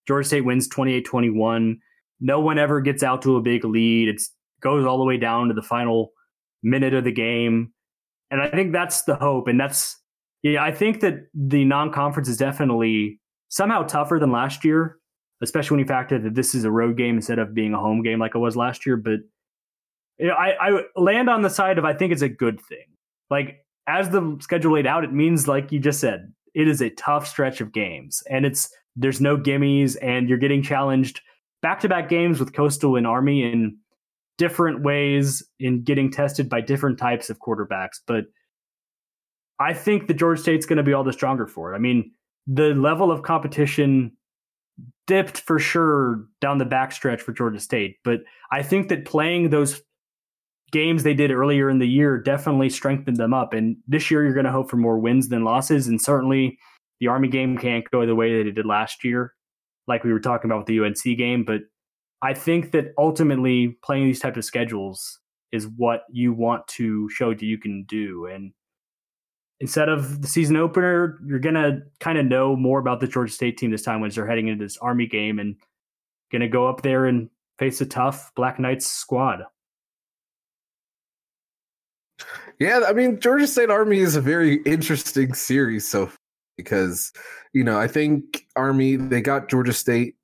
Georgia 0.07 0.27
State 0.27 0.45
wins 0.45 0.67
28-21. 0.69 1.77
No 2.19 2.39
one 2.39 2.59
ever 2.59 2.81
gets 2.81 3.03
out 3.03 3.21
to 3.23 3.37
a 3.37 3.41
big 3.41 3.63
lead. 3.63 4.09
It 4.09 4.21
goes 4.61 4.85
all 4.85 4.97
the 4.97 5.05
way 5.05 5.17
down 5.17 5.47
to 5.47 5.53
the 5.53 5.61
final 5.61 6.11
minute 6.61 6.93
of 6.93 7.03
the 7.03 7.11
game. 7.11 7.73
And 8.31 8.41
I 8.41 8.49
think 8.49 8.73
that's 8.73 9.03
the 9.03 9.15
hope. 9.15 9.47
And 9.47 9.59
that's, 9.59 9.97
yeah, 10.43 10.63
I 10.63 10.71
think 10.71 10.99
that 11.01 11.27
the 11.33 11.65
non 11.65 11.91
conference 11.91 12.27
is 12.29 12.37
definitely 12.37 13.19
somehow 13.49 13.83
tougher 13.83 14.19
than 14.19 14.31
last 14.31 14.63
year, 14.63 14.97
especially 15.41 15.75
when 15.75 15.79
you 15.79 15.87
factor 15.87 16.19
that 16.19 16.35
this 16.35 16.53
is 16.53 16.65
a 16.65 16.71
road 16.71 16.97
game 16.97 17.15
instead 17.15 17.39
of 17.39 17.53
being 17.53 17.73
a 17.73 17.79
home 17.79 18.03
game 18.03 18.19
like 18.19 18.35
it 18.35 18.39
was 18.39 18.55
last 18.55 18.85
year. 18.85 18.97
But 18.97 19.19
you 20.17 20.27
know, 20.27 20.33
I, 20.33 20.69
I 20.69 20.81
land 20.95 21.29
on 21.29 21.41
the 21.41 21.49
side 21.49 21.77
of 21.77 21.85
I 21.85 21.93
think 21.93 22.11
it's 22.11 22.21
a 22.21 22.29
good 22.29 22.59
thing. 22.61 22.85
Like, 23.29 23.65
as 23.89 24.09
the 24.09 24.37
schedule 24.39 24.73
laid 24.73 24.85
out, 24.85 25.03
it 25.03 25.11
means, 25.11 25.47
like 25.47 25.71
you 25.71 25.79
just 25.79 25.99
said, 25.99 26.31
it 26.53 26.67
is 26.67 26.81
a 26.81 26.91
tough 26.91 27.27
stretch 27.27 27.59
of 27.59 27.71
games. 27.71 28.21
And 28.29 28.45
it's, 28.45 28.71
there's 28.95 29.19
no 29.19 29.35
gimmies, 29.37 29.97
and 30.01 30.29
you're 30.29 30.37
getting 30.37 30.61
challenged 30.61 31.21
back 31.61 31.79
to 31.81 31.89
back 31.89 32.07
games 32.07 32.39
with 32.39 32.53
Coastal 32.53 32.95
and 32.95 33.07
Army 33.07 33.43
in 33.43 33.77
different 34.37 34.83
ways 34.83 35.43
in 35.59 35.83
getting 35.83 36.11
tested 36.11 36.49
by 36.49 36.61
different 36.61 36.97
types 36.97 37.29
of 37.29 37.39
quarterbacks. 37.39 37.99
But 38.05 38.25
I 39.59 39.73
think 39.73 40.07
the 40.07 40.13
Georgia 40.13 40.41
State's 40.41 40.65
going 40.65 40.77
to 40.77 40.83
be 40.83 40.93
all 40.93 41.03
the 41.03 41.11
stronger 41.11 41.47
for 41.47 41.73
it. 41.73 41.75
I 41.75 41.79
mean, 41.79 42.11
the 42.47 42.73
level 42.73 43.11
of 43.11 43.23
competition 43.23 44.13
dipped 45.07 45.39
for 45.39 45.59
sure 45.59 46.25
down 46.39 46.57
the 46.57 46.65
backstretch 46.65 47.19
for 47.19 47.33
Georgia 47.33 47.59
State, 47.59 47.97
but 48.03 48.21
I 48.51 48.63
think 48.63 48.87
that 48.89 49.05
playing 49.05 49.49
those 49.49 49.81
games 50.71 51.03
they 51.03 51.13
did 51.13 51.31
earlier 51.31 51.69
in 51.69 51.79
the 51.79 51.87
year 51.87 52.17
definitely 52.17 52.69
strengthened 52.69 53.17
them 53.17 53.33
up. 53.33 53.53
And 53.53 53.77
this 53.87 54.09
year, 54.09 54.23
you're 54.23 54.33
going 54.33 54.45
to 54.45 54.51
hope 54.51 54.69
for 54.69 54.77
more 54.77 54.99
wins 54.99 55.29
than 55.29 55.43
losses. 55.43 55.87
And 55.87 56.01
certainly, 56.01 56.57
the 56.99 57.07
Army 57.07 57.27
game 57.27 57.57
can't 57.57 57.89
go 57.91 58.05
the 58.05 58.15
way 58.15 58.37
that 58.37 58.47
it 58.47 58.53
did 58.53 58.65
last 58.65 59.03
year, 59.03 59.33
like 59.87 60.03
we 60.03 60.13
were 60.13 60.19
talking 60.19 60.49
about 60.49 60.59
with 60.59 60.67
the 60.67 60.79
UNC 60.79 61.17
game. 61.17 61.43
But 61.45 61.61
I 62.21 62.33
think 62.33 62.71
that 62.71 62.93
ultimately 62.97 63.77
playing 63.83 64.05
these 64.05 64.19
types 64.19 64.37
of 64.37 64.45
schedules 64.45 65.19
is 65.51 65.67
what 65.77 66.01
you 66.11 66.33
want 66.33 66.67
to 66.67 67.09
show 67.09 67.33
that 67.33 67.41
you 67.41 67.57
can 67.57 67.85
do. 67.87 68.25
And 68.25 68.51
instead 69.59 69.89
of 69.89 70.21
the 70.21 70.27
season 70.27 70.57
opener, 70.57 71.19
you're 71.25 71.39
gonna 71.39 71.81
kind 71.99 72.17
of 72.17 72.25
know 72.25 72.55
more 72.55 72.79
about 72.79 72.99
the 72.99 73.07
Georgia 73.07 73.33
State 73.33 73.57
team 73.57 73.71
this 73.71 73.83
time 73.83 74.01
when 74.01 74.09
they're 74.11 74.27
heading 74.27 74.47
into 74.47 74.63
this 74.63 74.77
Army 74.77 75.07
game 75.07 75.39
and 75.39 75.55
gonna 76.31 76.49
go 76.49 76.67
up 76.67 76.81
there 76.81 77.05
and 77.05 77.29
face 77.57 77.81
a 77.81 77.85
tough 77.85 78.31
Black 78.35 78.59
Knights 78.59 78.87
squad. 78.87 79.43
Yeah, 82.59 82.81
I 82.87 82.93
mean 82.93 83.19
Georgia 83.19 83.47
State 83.47 83.69
Army 83.69 83.99
is 83.99 84.15
a 84.15 84.21
very 84.21 84.61
interesting 84.63 85.33
series 85.33 85.89
so 85.89 86.11
because 86.57 87.11
you 87.53 87.63
know 87.63 87.79
I 87.79 87.87
think 87.87 88.45
Army 88.55 88.97
they 88.97 89.21
got 89.21 89.49
Georgia 89.49 89.73
State 89.73 90.15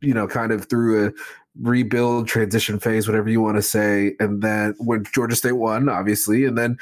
you 0.00 0.14
know, 0.14 0.26
kind 0.26 0.52
of 0.52 0.66
through 0.66 1.06
a 1.06 1.12
rebuild 1.60 2.28
transition 2.28 2.78
phase, 2.78 3.06
whatever 3.06 3.28
you 3.28 3.40
want 3.40 3.56
to 3.56 3.62
say. 3.62 4.14
And 4.20 4.42
then 4.42 4.74
when 4.78 5.04
Georgia 5.12 5.36
State 5.36 5.52
won, 5.52 5.88
obviously, 5.88 6.44
and 6.44 6.56
then 6.56 6.76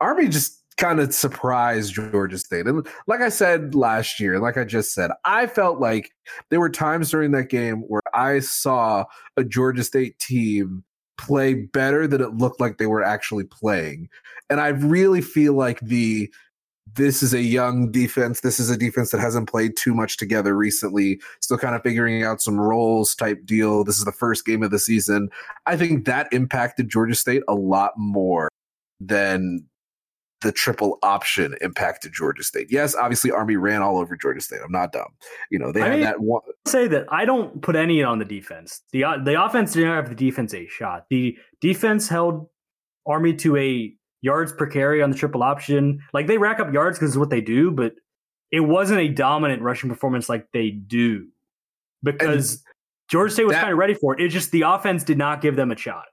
Army 0.00 0.28
just 0.28 0.58
kind 0.76 1.00
of 1.00 1.14
surprised 1.14 1.94
Georgia 1.94 2.38
State. 2.38 2.66
And 2.66 2.86
like 3.06 3.20
I 3.20 3.28
said 3.28 3.74
last 3.74 4.18
year, 4.18 4.40
like 4.40 4.56
I 4.56 4.64
just 4.64 4.94
said, 4.94 5.10
I 5.24 5.46
felt 5.46 5.80
like 5.80 6.10
there 6.50 6.60
were 6.60 6.70
times 6.70 7.10
during 7.10 7.32
that 7.32 7.50
game 7.50 7.82
where 7.88 8.02
I 8.14 8.40
saw 8.40 9.04
a 9.36 9.44
Georgia 9.44 9.84
State 9.84 10.18
team 10.18 10.84
play 11.22 11.54
better 11.54 12.06
than 12.06 12.20
it 12.20 12.34
looked 12.34 12.60
like 12.60 12.78
they 12.78 12.86
were 12.86 13.02
actually 13.02 13.44
playing. 13.44 14.08
And 14.50 14.60
I 14.60 14.68
really 14.68 15.22
feel 15.22 15.54
like 15.54 15.80
the 15.80 16.32
this 16.94 17.22
is 17.22 17.32
a 17.32 17.40
young 17.40 17.90
defense. 17.90 18.40
This 18.40 18.60
is 18.60 18.68
a 18.68 18.76
defense 18.76 19.12
that 19.12 19.20
hasn't 19.20 19.48
played 19.48 19.76
too 19.76 19.94
much 19.94 20.18
together 20.18 20.54
recently, 20.54 21.20
still 21.40 21.56
kind 21.56 21.74
of 21.74 21.82
figuring 21.82 22.22
out 22.22 22.42
some 22.42 22.60
roles 22.60 23.14
type 23.14 23.46
deal. 23.46 23.82
This 23.84 23.98
is 23.98 24.04
the 24.04 24.12
first 24.12 24.44
game 24.44 24.62
of 24.62 24.70
the 24.70 24.78
season. 24.78 25.30
I 25.64 25.76
think 25.76 26.04
that 26.04 26.30
impacted 26.32 26.90
Georgia 26.90 27.14
State 27.14 27.44
a 27.48 27.54
lot 27.54 27.92
more 27.96 28.50
than 29.00 29.64
the 30.42 30.52
triple 30.52 30.98
option 31.02 31.56
impacted 31.60 32.12
Georgia 32.12 32.42
State. 32.42 32.68
Yes, 32.70 32.94
obviously 32.94 33.30
Army 33.30 33.56
ran 33.56 33.82
all 33.82 33.98
over 33.98 34.16
Georgia 34.16 34.40
State. 34.40 34.60
I'm 34.64 34.72
not 34.72 34.92
dumb. 34.92 35.08
You 35.50 35.58
know, 35.58 35.72
they 35.72 35.82
I 35.82 35.86
had 35.86 35.92
mean, 35.92 36.02
that 36.02 36.20
one 36.20 36.42
say 36.66 36.88
that 36.88 37.06
I 37.10 37.24
don't 37.24 37.62
put 37.62 37.76
any 37.76 38.02
on 38.02 38.18
the 38.18 38.24
defense. 38.24 38.82
The 38.92 39.04
uh, 39.04 39.18
the 39.22 39.42
offense 39.42 39.72
didn't 39.72 39.90
have 39.90 40.08
the 40.08 40.14
defense 40.14 40.52
a 40.54 40.66
shot. 40.66 41.06
The 41.10 41.36
defense 41.60 42.08
held 42.08 42.48
Army 43.06 43.34
to 43.36 43.56
a 43.56 43.94
yards 44.20 44.52
per 44.52 44.66
carry 44.66 45.02
on 45.02 45.10
the 45.10 45.16
triple 45.16 45.42
option. 45.42 46.00
Like 46.12 46.26
they 46.26 46.38
rack 46.38 46.60
up 46.60 46.72
yards 46.72 46.98
because 46.98 47.10
it's 47.10 47.18
what 47.18 47.30
they 47.30 47.40
do, 47.40 47.70
but 47.70 47.94
it 48.50 48.60
wasn't 48.60 49.00
a 49.00 49.08
dominant 49.08 49.62
rushing 49.62 49.88
performance 49.88 50.28
like 50.28 50.46
they 50.52 50.70
do 50.70 51.28
because 52.02 52.52
and 52.52 52.60
Georgia 53.08 53.32
State 53.32 53.46
was 53.46 53.56
kind 53.56 53.72
of 53.72 53.78
ready 53.78 53.94
for 53.94 54.14
it. 54.14 54.22
It's 54.22 54.34
just 54.34 54.50
the 54.50 54.62
offense 54.62 55.04
did 55.04 55.18
not 55.18 55.40
give 55.40 55.56
them 55.56 55.70
a 55.70 55.76
shot. 55.76 56.04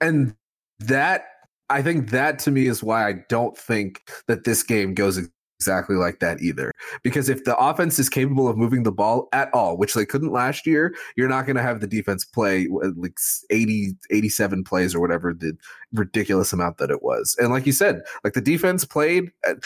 And 0.00 0.34
that 0.80 1.26
I 1.70 1.82
think 1.82 2.10
that 2.10 2.38
to 2.40 2.50
me 2.50 2.66
is 2.66 2.82
why 2.82 3.08
I 3.08 3.14
don't 3.28 3.56
think 3.56 4.02
that 4.26 4.44
this 4.44 4.62
game 4.62 4.92
goes 4.92 5.18
exactly 5.60 5.96
like 5.96 6.20
that 6.20 6.40
either. 6.40 6.72
Because 7.02 7.28
if 7.28 7.44
the 7.44 7.56
offense 7.56 7.98
is 7.98 8.08
capable 8.08 8.48
of 8.48 8.56
moving 8.56 8.82
the 8.82 8.92
ball 8.92 9.28
at 9.32 9.52
all, 9.54 9.76
which 9.76 9.94
they 9.94 10.04
couldn't 10.04 10.32
last 10.32 10.66
year, 10.66 10.94
you're 11.16 11.28
not 11.28 11.46
going 11.46 11.56
to 11.56 11.62
have 11.62 11.80
the 11.80 11.86
defense 11.86 12.24
play 12.24 12.66
like 12.96 13.16
80, 13.50 13.94
87 14.10 14.64
plays 14.64 14.94
or 14.94 15.00
whatever 15.00 15.32
the 15.32 15.56
ridiculous 15.92 16.52
amount 16.52 16.78
that 16.78 16.90
it 16.90 17.02
was. 17.02 17.36
And 17.38 17.50
like 17.50 17.66
you 17.66 17.72
said, 17.72 18.02
like 18.24 18.32
the 18.32 18.40
defense 18.40 18.84
played. 18.84 19.30
At, 19.46 19.58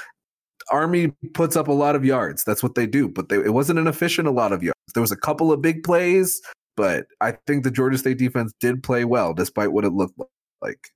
Army 0.71 1.09
puts 1.35 1.57
up 1.57 1.69
a 1.69 1.73
lot 1.73 1.95
of 1.95 2.07
yards. 2.07 2.43
That's 2.43 2.63
what 2.63 2.75
they 2.75 2.87
do, 2.87 3.07
but 3.07 3.29
they, 3.29 3.37
it 3.37 3.53
wasn't 3.53 3.79
an 3.79 3.87
efficient 3.87 4.27
a 4.27 4.31
lot 4.31 4.51
of 4.51 4.63
yards. 4.63 4.79
There 4.95 5.03
was 5.03 5.13
a 5.13 5.17
couple 5.17 5.53
of 5.53 5.61
big 5.61 5.83
plays, 5.83 6.41
but 6.75 7.07
I 7.21 7.33
think 7.47 7.65
the 7.65 7.71
Georgia 7.71 7.99
State 7.99 8.17
defense 8.17 8.53
did 8.61 8.83
play 8.83 9.05
well 9.05 9.35
despite 9.35 9.73
what 9.73 9.85
it 9.85 9.93
looked 9.93 10.19
like. 10.63 10.89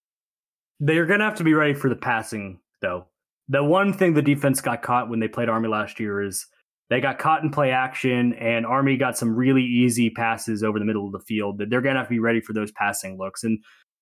They're 0.80 1.06
going 1.06 1.20
to 1.20 1.24
have 1.24 1.36
to 1.36 1.44
be 1.44 1.54
ready 1.54 1.74
for 1.74 1.88
the 1.88 1.96
passing, 1.96 2.60
though 2.80 3.06
the 3.48 3.64
one 3.64 3.92
thing 3.92 4.14
the 4.14 4.22
defense 4.22 4.60
got 4.60 4.82
caught 4.82 5.08
when 5.08 5.20
they 5.20 5.28
played 5.28 5.48
Army 5.48 5.68
last 5.68 5.98
year 5.98 6.22
is 6.22 6.46
they 6.90 7.00
got 7.00 7.18
caught 7.18 7.42
in 7.42 7.50
play 7.50 7.70
action, 7.70 8.32
and 8.34 8.64
Army 8.64 8.96
got 8.96 9.16
some 9.16 9.34
really 9.34 9.62
easy 9.62 10.10
passes 10.10 10.62
over 10.62 10.78
the 10.78 10.84
middle 10.84 11.06
of 11.06 11.12
the 11.12 11.20
field 11.20 11.58
that 11.58 11.70
they're 11.70 11.82
going 11.82 11.94
to 11.94 12.00
have 12.00 12.08
to 12.08 12.14
be 12.14 12.18
ready 12.18 12.40
for 12.40 12.52
those 12.52 12.70
passing 12.72 13.18
looks. 13.18 13.44
And, 13.44 13.58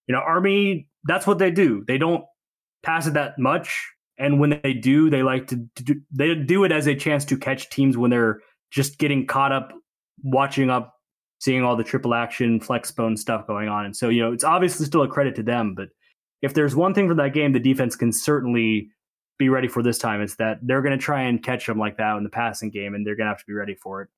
you 0.06 0.14
know, 0.14 0.20
Army, 0.20 0.86
that's 1.04 1.26
what 1.26 1.38
they 1.38 1.50
do. 1.50 1.84
They 1.86 1.98
don't 1.98 2.24
pass 2.82 3.06
it 3.06 3.14
that 3.14 3.38
much. 3.38 3.88
And 4.18 4.40
when 4.40 4.60
they 4.62 4.72
do, 4.72 5.10
they 5.10 5.22
like 5.22 5.48
to, 5.48 5.56
do, 5.74 6.00
they 6.12 6.34
do 6.34 6.64
it 6.64 6.72
as 6.72 6.86
a 6.86 6.94
chance 6.94 7.24
to 7.26 7.36
catch 7.36 7.68
teams 7.70 7.96
when 7.96 8.10
they're 8.10 8.40
just 8.70 8.98
getting 8.98 9.26
caught 9.26 9.52
up, 9.52 9.72
watching 10.22 10.70
up, 10.70 10.94
seeing 11.40 11.62
all 11.62 11.76
the 11.76 11.84
triple 11.84 12.14
action, 12.14 12.60
flex 12.60 12.90
bone 12.92 13.16
stuff 13.16 13.46
going 13.46 13.68
on. 13.68 13.84
And 13.84 13.96
so, 13.96 14.08
you 14.08 14.22
know, 14.22 14.32
it's 14.32 14.44
obviously 14.44 14.86
still 14.86 15.02
a 15.02 15.08
credit 15.08 15.34
to 15.36 15.42
them. 15.42 15.74
But 15.74 15.88
if 16.42 16.54
there's 16.54 16.76
one 16.76 16.94
thing 16.94 17.08
from 17.08 17.16
that 17.16 17.34
game, 17.34 17.52
the 17.52 17.60
defense 17.60 17.96
can 17.96 18.12
certainly 18.12 18.90
be 19.38 19.48
ready 19.48 19.68
for 19.68 19.82
this 19.82 19.98
time 19.98 20.20
It's 20.22 20.36
that 20.36 20.58
they're 20.62 20.82
going 20.82 20.98
to 20.98 21.02
try 21.02 21.22
and 21.22 21.42
catch 21.42 21.66
them 21.66 21.78
like 21.78 21.98
that 21.98 22.16
in 22.16 22.24
the 22.24 22.30
passing 22.30 22.70
game, 22.70 22.94
and 22.94 23.06
they're 23.06 23.16
going 23.16 23.26
to 23.26 23.30
have 23.30 23.38
to 23.38 23.46
be 23.46 23.52
ready 23.52 23.74
for 23.74 24.02
it. 24.02 24.08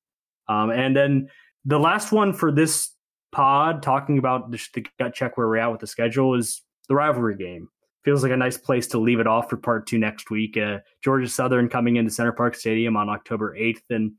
Um, 0.49 0.71
and 0.71 0.97
then 0.97 1.29
the 1.65 1.79
last 1.79 2.13
one 2.13 2.33
for 2.33 2.51
this 2.53 2.91
pod, 3.33 3.83
talking 3.83 4.19
about 4.19 4.51
the, 4.51 4.61
the 4.75 4.87
gut 4.99 5.15
check 5.15 5.37
where 5.37 5.49
we're 5.49 5.59
at 5.59 5.71
with 5.71 5.81
the 5.81 5.87
schedule, 5.87 6.35
is 6.35 6.63
the 6.89 6.95
rivalry 6.95 7.37
game. 7.37 7.69
Feels 8.05 8.23
like 8.23 8.33
a 8.33 8.37
nice 8.37 8.57
place 8.57 8.87
to 8.89 8.99
leave 8.99 9.21
it 9.21 9.27
off 9.27 9.51
for 9.51 9.57
part 9.57 9.87
two 9.87 9.99
next 9.99 10.31
week. 10.31 10.57
Uh, 10.57 10.79
Georgia 11.03 11.29
Southern 11.29 11.69
coming 11.69 11.97
into 11.97 12.11
Center 12.11 12.33
Parc 12.33 12.55
Stadium 12.55 12.97
on 12.97 13.09
October 13.09 13.55
8th. 13.59 13.83
And, 13.91 14.13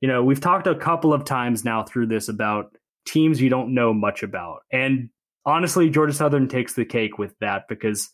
you 0.00 0.08
know, 0.08 0.22
we've 0.22 0.40
talked 0.40 0.66
a 0.66 0.74
couple 0.74 1.14
of 1.14 1.24
times 1.24 1.64
now 1.64 1.82
through 1.82 2.06
this 2.06 2.28
about 2.28 2.76
teams 3.06 3.40
you 3.40 3.48
don't 3.48 3.72
know 3.72 3.94
much 3.94 4.22
about. 4.22 4.62
And 4.72 5.08
honestly, 5.44 5.90
Georgia 5.90 6.12
Southern 6.12 6.48
takes 6.48 6.74
the 6.74 6.84
cake 6.84 7.18
with 7.18 7.34
that 7.40 7.68
because 7.68 8.10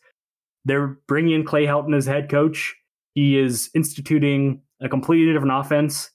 they're 0.65 0.99
bringing 1.07 1.35
in 1.35 1.45
Clay 1.45 1.65
Helton 1.67 1.97
as 1.97 2.07
head 2.07 2.29
coach. 2.29 2.75
He 3.15 3.39
is 3.39 3.71
instituting 3.75 4.63
a 4.81 4.89
completely 4.89 5.33
different 5.33 5.55
offense. 5.55 6.11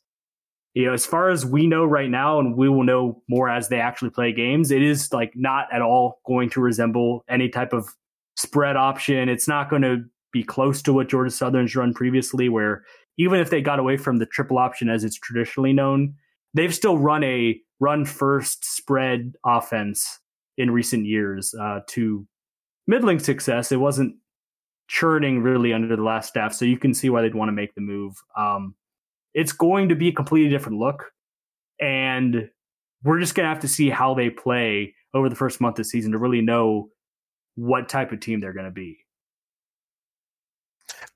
You 0.74 0.86
know, 0.86 0.94
as 0.94 1.06
far 1.06 1.30
as 1.30 1.46
we 1.46 1.68
know 1.68 1.84
right 1.84 2.10
now, 2.10 2.40
and 2.40 2.56
we 2.56 2.70
will 2.70 2.84
know 2.84 3.22
more 3.28 3.50
as 3.50 3.68
they 3.68 3.80
actually 3.80 4.12
play 4.12 4.32
games, 4.32 4.72
it 4.72 4.82
is 4.82 5.12
like 5.12 5.34
not 5.36 5.68
at 5.74 5.82
all 5.82 6.22
going 6.26 6.50
to 6.52 6.62
resemble 6.62 7.26
any 7.30 7.50
type 7.50 7.74
of 7.74 7.90
spread 8.38 8.78
option. 8.78 9.28
It's 9.28 9.48
not 9.48 9.70
going 9.70 9.82
to 9.82 10.06
be 10.32 10.44
close 10.44 10.82
to 10.84 10.94
what 10.94 11.10
Georgia 11.10 11.32
Southern's 11.32 11.76
run 11.76 11.94
previously, 11.94 12.48
where 12.48 12.86
even 13.18 13.42
if 13.42 13.50
they 13.50 13.62
got 13.62 13.80
away 13.80 13.98
from 13.98 14.20
the 14.20 14.26
triple 14.26 14.58
option 14.58 14.90
as 14.90 15.04
it's 15.04 15.18
traditionally 15.18 15.74
known, 15.74 16.16
they've 16.54 16.74
still 16.74 16.98
run 16.98 17.24
a 17.24 17.60
run 17.82 18.06
first 18.06 18.64
spread 18.64 19.34
offense 19.46 20.21
in 20.62 20.72
recent 20.72 21.06
years 21.06 21.54
uh, 21.60 21.80
to 21.88 22.26
middling 22.88 23.20
success. 23.20 23.72
It 23.72 23.78
wasn't 23.78 24.16
churning 24.88 25.42
really 25.42 25.74
under 25.74 25.96
the 25.96 26.02
last 26.02 26.30
staff. 26.30 26.54
So 26.54 26.66
you 26.66 26.78
can 26.78 26.94
see 26.94 27.10
why 27.10 27.22
they'd 27.22 27.36
want 27.36 27.50
to 27.50 27.54
make 27.54 27.74
the 27.76 27.82
move. 27.82 28.16
Um, 28.38 28.76
it's 29.34 29.54
going 29.54 29.90
to 29.90 29.96
be 29.96 30.10
a 30.10 30.12
completely 30.12 30.50
different 30.50 30.78
look. 30.78 31.12
And 31.80 32.50
we're 33.04 33.20
just 33.20 33.34
going 33.34 33.46
to 33.46 33.50
have 33.50 33.62
to 33.62 33.68
see 33.68 33.90
how 33.90 34.14
they 34.14 34.30
play 34.30 34.94
over 35.14 35.30
the 35.30 35.36
first 35.36 35.60
month 35.60 35.74
of 35.74 35.78
the 35.78 35.84
season 35.86 36.12
to 36.12 36.18
really 36.18 36.42
know 36.42 36.90
what 37.56 37.90
type 37.90 38.12
of 38.12 38.20
team 38.20 38.40
they're 38.40 38.54
going 38.54 38.66
to 38.66 38.72
be. 38.72 39.00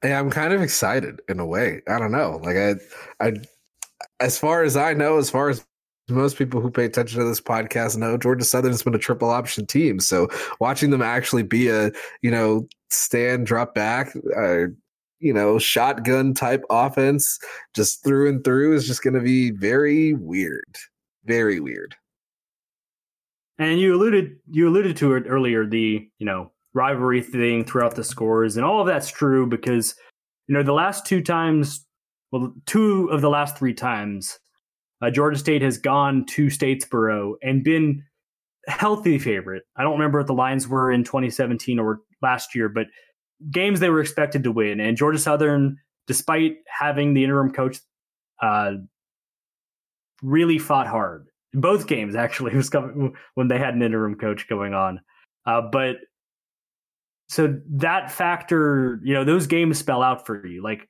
Yeah, 0.04 0.20
I'm 0.20 0.32
kind 0.32 0.54
of 0.54 0.62
excited 0.62 1.22
in 1.30 1.40
a 1.40 1.46
way. 1.46 1.82
I 1.88 2.00
don't 2.00 2.12
know. 2.12 2.40
Like 2.44 2.58
I, 2.58 2.76
I, 3.26 3.34
as 4.20 4.38
far 4.38 4.64
as 4.64 4.76
I 4.76 4.94
know, 4.94 5.18
as 5.18 5.30
far 5.30 5.50
as 5.50 5.64
most 6.10 6.38
people 6.38 6.62
who 6.62 6.70
pay 6.70 6.86
attention 6.86 7.20
to 7.20 7.26
this 7.26 7.42
podcast 7.42 7.98
know, 7.98 8.18
Georgia 8.18 8.46
Southern's 8.46 8.84
been 8.84 8.96
a 8.96 9.00
triple 9.00 9.30
option 9.30 9.66
team. 9.66 10.00
So 10.00 10.28
watching 10.60 10.92
them 10.92 11.02
actually 11.02 11.44
be 11.44 11.70
a, 11.70 11.92
you 12.22 12.30
know, 12.30 12.68
stand, 12.90 13.48
drop 13.48 13.74
back, 13.74 14.16
uh, 14.38 14.68
you 15.20 15.34
know, 15.34 15.58
shotgun 15.58 16.34
type 16.34 16.64
offense 16.70 17.40
just 17.74 18.04
through 18.04 18.30
and 18.30 18.44
through 18.44 18.76
is 18.76 18.86
just 18.86 19.04
going 19.04 19.16
to 19.16 19.22
be 19.22 19.52
very 19.52 20.14
weird. 20.14 20.76
Very 21.26 21.60
weird. 21.60 21.96
And 23.58 23.80
you 23.80 23.96
alluded 23.96 24.36
you 24.52 24.68
alluded 24.68 24.98
to 24.98 25.16
it 25.16 25.24
earlier 25.28 25.66
the, 25.66 26.08
you 26.20 26.26
know, 26.26 26.52
rivalry 26.74 27.22
thing 27.22 27.64
throughout 27.64 27.96
the 27.96 28.04
scores 28.04 28.58
and 28.58 28.66
all 28.66 28.82
of 28.82 28.88
that's 28.88 29.10
true 29.10 29.48
because 29.48 29.96
you 30.48 30.54
know, 30.54 30.64
the 30.64 30.74
last 30.74 31.06
two 31.06 31.22
times, 31.22 31.86
well, 32.32 32.54
two 32.66 33.08
of 33.10 33.22
the 33.22 33.30
last 33.30 33.58
3 33.58 33.74
times 33.74 34.40
uh, 35.02 35.10
Georgia 35.10 35.38
State 35.38 35.62
has 35.62 35.78
gone 35.78 36.26
to 36.28 36.48
Statesboro 36.48 37.34
and 37.44 37.64
been 37.64 38.04
healthy 38.68 39.20
favorite. 39.20 39.64
I 39.76 39.84
don't 39.84 39.94
remember 39.94 40.20
what 40.20 40.28
the 40.28 40.34
lines 40.34 40.68
were 40.68 40.92
in 40.92 41.04
2017 41.04 41.80
or 41.80 42.02
last 42.22 42.56
year, 42.56 42.70
but 42.70 42.88
games 43.52 43.80
they 43.80 43.90
were 43.90 44.02
expected 44.02 44.44
to 44.44 44.52
win. 44.52 44.80
And 44.80 44.98
Georgia 44.98 45.20
Southern, 45.20 45.78
despite 46.08 46.58
having 46.68 47.14
the 47.14 47.24
interim 47.24 47.52
coach, 47.52 47.80
uh, 48.42 48.74
really 50.22 50.58
fought 50.58 50.88
hard. 50.88 51.28
Both 51.54 51.88
games 51.88 52.16
actually 52.16 52.56
was 52.56 52.70
coming 52.70 53.16
when 53.36 53.48
they 53.48 53.60
had 53.60 53.76
an 53.76 53.82
interim 53.82 54.16
coach 54.16 54.48
going 54.48 54.74
on. 54.74 55.02
Uh, 55.46 55.62
but 55.62 55.98
so 57.28 57.60
that 57.70 58.12
factor, 58.12 59.00
you 59.04 59.14
know, 59.14 59.24
those 59.24 59.48
games 59.48 59.78
spell 59.78 60.02
out 60.02 60.26
for 60.26 60.46
you. 60.46 60.64
Like 60.64 60.88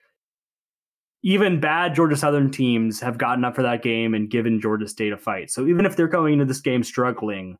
even 1.25 1.59
bad 1.59 1.95
Georgia 1.95 2.15
Southern 2.15 2.51
teams 2.51 3.01
have 3.01 3.17
gotten 3.17 3.43
up 3.43 3.55
for 3.55 3.63
that 3.63 3.81
game 3.81 4.13
and 4.13 4.29
given 4.29 4.61
Georgia 4.61 4.87
State 4.87 5.11
a 5.11 5.17
fight. 5.17 5.49
So 5.49 5.65
even 5.65 5.87
if 5.87 5.95
they're 5.95 6.07
going 6.07 6.33
into 6.33 6.45
this 6.45 6.61
game 6.61 6.83
struggling, 6.83 7.57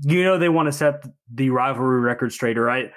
you 0.00 0.24
know 0.24 0.38
they 0.38 0.48
want 0.48 0.66
to 0.66 0.72
set 0.72 1.04
the 1.32 1.50
rivalry 1.50 2.00
record 2.00 2.32
straight, 2.32 2.56
or 2.56 2.70
I 2.70 2.90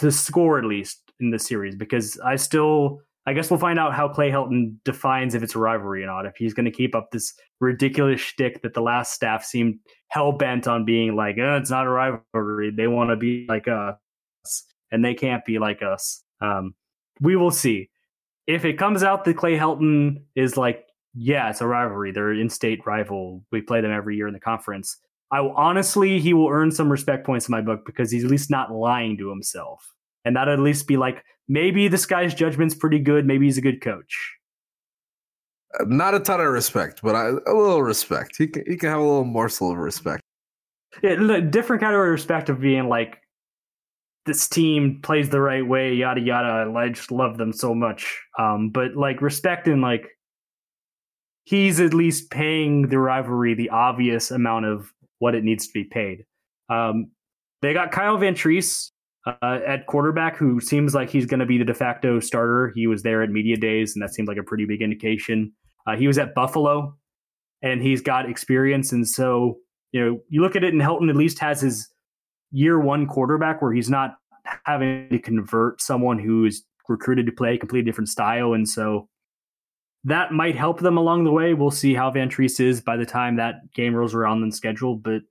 the 0.00 0.10
score 0.10 0.58
at 0.58 0.64
least 0.64 1.02
in 1.20 1.30
the 1.30 1.38
series 1.38 1.76
because 1.76 2.18
I 2.24 2.36
still 2.36 3.00
I 3.26 3.34
guess 3.34 3.50
we'll 3.50 3.60
find 3.60 3.78
out 3.78 3.92
how 3.92 4.08
Clay 4.08 4.30
Helton 4.30 4.76
defines 4.84 5.34
if 5.34 5.42
it's 5.42 5.54
a 5.54 5.58
rivalry 5.58 6.02
or 6.02 6.06
not. 6.06 6.24
If 6.24 6.36
he's 6.36 6.54
going 6.54 6.64
to 6.64 6.70
keep 6.70 6.94
up 6.94 7.10
this 7.10 7.34
ridiculous 7.60 8.20
shtick 8.20 8.62
that 8.62 8.72
the 8.72 8.80
last 8.80 9.12
staff 9.12 9.44
seemed 9.44 9.78
hell 10.08 10.32
bent 10.32 10.66
on 10.66 10.86
being 10.86 11.16
like, 11.16 11.36
oh, 11.38 11.56
it's 11.56 11.70
not 11.70 11.86
a 11.86 11.90
rivalry. 11.90 12.70
They 12.70 12.86
want 12.86 13.10
to 13.10 13.16
be 13.16 13.44
like 13.46 13.68
us, 13.68 13.96
and 14.90 15.04
they 15.04 15.12
can't 15.12 15.44
be 15.44 15.58
like 15.58 15.82
us. 15.82 16.22
Um, 16.40 16.74
we 17.20 17.36
will 17.36 17.50
see. 17.50 17.90
If 18.46 18.64
it 18.64 18.78
comes 18.78 19.02
out 19.02 19.24
that 19.24 19.36
Clay 19.36 19.56
Helton 19.56 20.22
is 20.34 20.56
like, 20.56 20.84
yeah, 21.14 21.50
it's 21.50 21.60
a 21.60 21.66
rivalry. 21.66 22.12
They're 22.12 22.32
in-state 22.32 22.86
rival. 22.86 23.42
We 23.50 23.62
play 23.62 23.80
them 23.80 23.90
every 23.90 24.16
year 24.16 24.28
in 24.28 24.34
the 24.34 24.40
conference. 24.40 24.96
I 25.32 25.40
will, 25.40 25.54
honestly, 25.56 26.20
he 26.20 26.34
will 26.34 26.48
earn 26.48 26.70
some 26.70 26.90
respect 26.90 27.26
points 27.26 27.48
in 27.48 27.52
my 27.52 27.60
book 27.60 27.84
because 27.84 28.10
he's 28.10 28.24
at 28.24 28.30
least 28.30 28.50
not 28.50 28.70
lying 28.70 29.16
to 29.18 29.28
himself, 29.28 29.92
and 30.24 30.36
that 30.36 30.48
at 30.48 30.60
least 30.60 30.86
be 30.86 30.96
like, 30.96 31.24
maybe 31.48 31.88
this 31.88 32.06
guy's 32.06 32.34
judgment's 32.34 32.74
pretty 32.74 33.00
good. 33.00 33.26
Maybe 33.26 33.46
he's 33.46 33.58
a 33.58 33.62
good 33.62 33.80
coach. 33.80 34.34
Uh, 35.80 35.84
not 35.88 36.14
a 36.14 36.20
ton 36.20 36.40
of 36.40 36.46
respect, 36.46 37.00
but 37.02 37.16
I, 37.16 37.28
a 37.28 37.54
little 37.54 37.82
respect. 37.82 38.36
He 38.36 38.46
can, 38.46 38.62
he 38.68 38.76
can 38.76 38.90
have 38.90 39.00
a 39.00 39.02
little 39.02 39.24
morsel 39.24 39.72
of 39.72 39.78
respect. 39.78 40.22
Yeah, 41.02 41.40
different 41.40 41.82
category 41.82 42.08
of 42.08 42.12
respect 42.12 42.48
of 42.48 42.60
being 42.60 42.88
like, 42.88 43.18
this 44.26 44.48
team 44.48 45.00
plays 45.02 45.30
the 45.30 45.40
right 45.40 45.66
way, 45.66 45.94
yada 45.94 46.20
yada. 46.20 46.70
I 46.76 46.88
just 46.88 47.10
love 47.10 47.38
them 47.38 47.52
so 47.52 47.74
much. 47.74 48.20
Um, 48.38 48.70
but 48.70 48.96
like 48.96 49.22
respecting 49.22 49.80
like 49.80 50.08
he's 51.44 51.80
at 51.80 51.94
least 51.94 52.30
paying 52.30 52.88
the 52.88 52.98
rivalry 52.98 53.54
the 53.54 53.70
obvious 53.70 54.30
amount 54.30 54.66
of 54.66 54.92
what 55.18 55.34
it 55.34 55.44
needs 55.44 55.66
to 55.66 55.72
be 55.72 55.84
paid. 55.84 56.24
Um, 56.68 57.12
they 57.62 57.72
got 57.72 57.92
Kyle 57.92 58.18
Vantrease 58.18 58.90
uh, 59.26 59.60
at 59.66 59.86
quarterback, 59.86 60.36
who 60.36 60.60
seems 60.60 60.94
like 60.94 61.08
he's 61.08 61.26
going 61.26 61.40
to 61.40 61.46
be 61.46 61.58
the 61.58 61.64
de 61.64 61.74
facto 61.74 62.20
starter. 62.20 62.72
He 62.74 62.86
was 62.86 63.02
there 63.02 63.22
at 63.22 63.30
media 63.30 63.56
days, 63.56 63.94
and 63.94 64.02
that 64.02 64.12
seemed 64.12 64.28
like 64.28 64.36
a 64.36 64.42
pretty 64.42 64.66
big 64.66 64.82
indication. 64.82 65.52
Uh, 65.86 65.96
he 65.96 66.06
was 66.06 66.18
at 66.18 66.34
Buffalo, 66.34 66.96
and 67.62 67.80
he's 67.80 68.02
got 68.02 68.28
experience, 68.28 68.92
and 68.92 69.08
so 69.08 69.58
you 69.92 70.04
know 70.04 70.20
you 70.28 70.42
look 70.42 70.56
at 70.56 70.64
it, 70.64 70.72
and 70.72 70.82
Helton 70.82 71.08
at 71.08 71.16
least 71.16 71.38
has 71.38 71.60
his 71.60 71.88
year 72.50 72.78
one 72.78 73.06
quarterback 73.06 73.60
where 73.60 73.72
he's 73.72 73.90
not 73.90 74.16
having 74.64 75.08
to 75.10 75.18
convert 75.18 75.80
someone 75.80 76.18
who 76.18 76.44
is 76.44 76.64
recruited 76.88 77.26
to 77.26 77.32
play 77.32 77.54
a 77.54 77.58
completely 77.58 77.88
different 77.88 78.08
style, 78.08 78.54
and 78.54 78.68
so 78.68 79.08
that 80.04 80.32
might 80.32 80.54
help 80.54 80.80
them 80.80 80.96
along 80.96 81.24
the 81.24 81.32
way. 81.32 81.52
We'll 81.52 81.72
see 81.72 81.94
how 81.94 82.10
Vantrease 82.12 82.60
is 82.60 82.80
by 82.80 82.96
the 82.96 83.06
time 83.06 83.36
that 83.36 83.72
game 83.74 83.94
rolls 83.94 84.14
around 84.14 84.42
and 84.42 84.54
scheduled. 84.54 85.02
But 85.02 85.22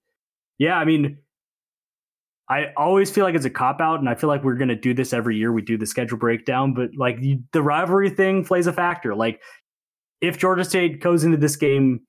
yeah, 0.57 0.77
I 0.77 0.83
mean, 0.83 1.19
I 2.49 2.73
always 2.75 3.09
feel 3.09 3.23
like 3.23 3.35
it's 3.35 3.45
a 3.45 3.49
cop 3.49 3.79
out, 3.79 3.99
and 3.99 4.09
I 4.09 4.15
feel 4.15 4.27
like 4.27 4.43
we're 4.43 4.55
going 4.55 4.69
to 4.69 4.75
do 4.75 4.93
this 4.93 5.13
every 5.13 5.37
year. 5.37 5.51
We 5.51 5.61
do 5.61 5.77
the 5.77 5.85
schedule 5.85 6.17
breakdown, 6.17 6.73
but 6.73 6.89
like 6.97 7.19
the 7.53 7.61
rivalry 7.61 8.09
thing 8.09 8.43
plays 8.43 8.67
a 8.67 8.73
factor. 8.73 9.15
Like 9.15 9.41
if 10.21 10.37
Georgia 10.37 10.65
State 10.65 11.01
goes 11.01 11.23
into 11.23 11.37
this 11.37 11.55
game 11.55 12.01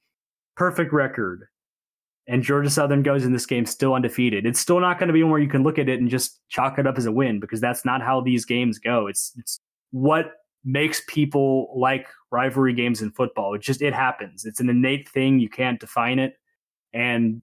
perfect 0.56 0.92
record, 0.92 1.46
and 2.28 2.42
Georgia 2.42 2.70
Southern 2.70 3.02
goes 3.02 3.24
in 3.24 3.32
this 3.32 3.46
game 3.46 3.66
still 3.66 3.94
undefeated, 3.94 4.46
it's 4.46 4.58
still 4.58 4.80
not 4.80 4.98
going 4.98 5.06
to 5.06 5.12
be 5.12 5.22
one 5.22 5.30
where 5.30 5.40
you 5.40 5.48
can 5.48 5.62
look 5.62 5.78
at 5.78 5.88
it 5.88 6.00
and 6.00 6.10
just 6.10 6.40
chalk 6.48 6.78
it 6.78 6.86
up 6.86 6.98
as 6.98 7.06
a 7.06 7.12
win 7.12 7.38
because 7.38 7.60
that's 7.60 7.84
not 7.84 8.02
how 8.02 8.20
these 8.20 8.44
games 8.44 8.78
go. 8.78 9.06
It's 9.06 9.32
it's 9.36 9.60
what 9.92 10.32
makes 10.64 11.02
people 11.06 11.72
like 11.78 12.08
rivalry 12.32 12.74
games 12.74 13.00
in 13.00 13.12
football. 13.12 13.54
It 13.54 13.62
just 13.62 13.80
it 13.80 13.94
happens. 13.94 14.44
It's 14.44 14.60
an 14.60 14.68
innate 14.68 15.08
thing. 15.08 15.38
You 15.38 15.48
can't 15.48 15.78
define 15.78 16.18
it. 16.18 16.34
And 16.92 17.42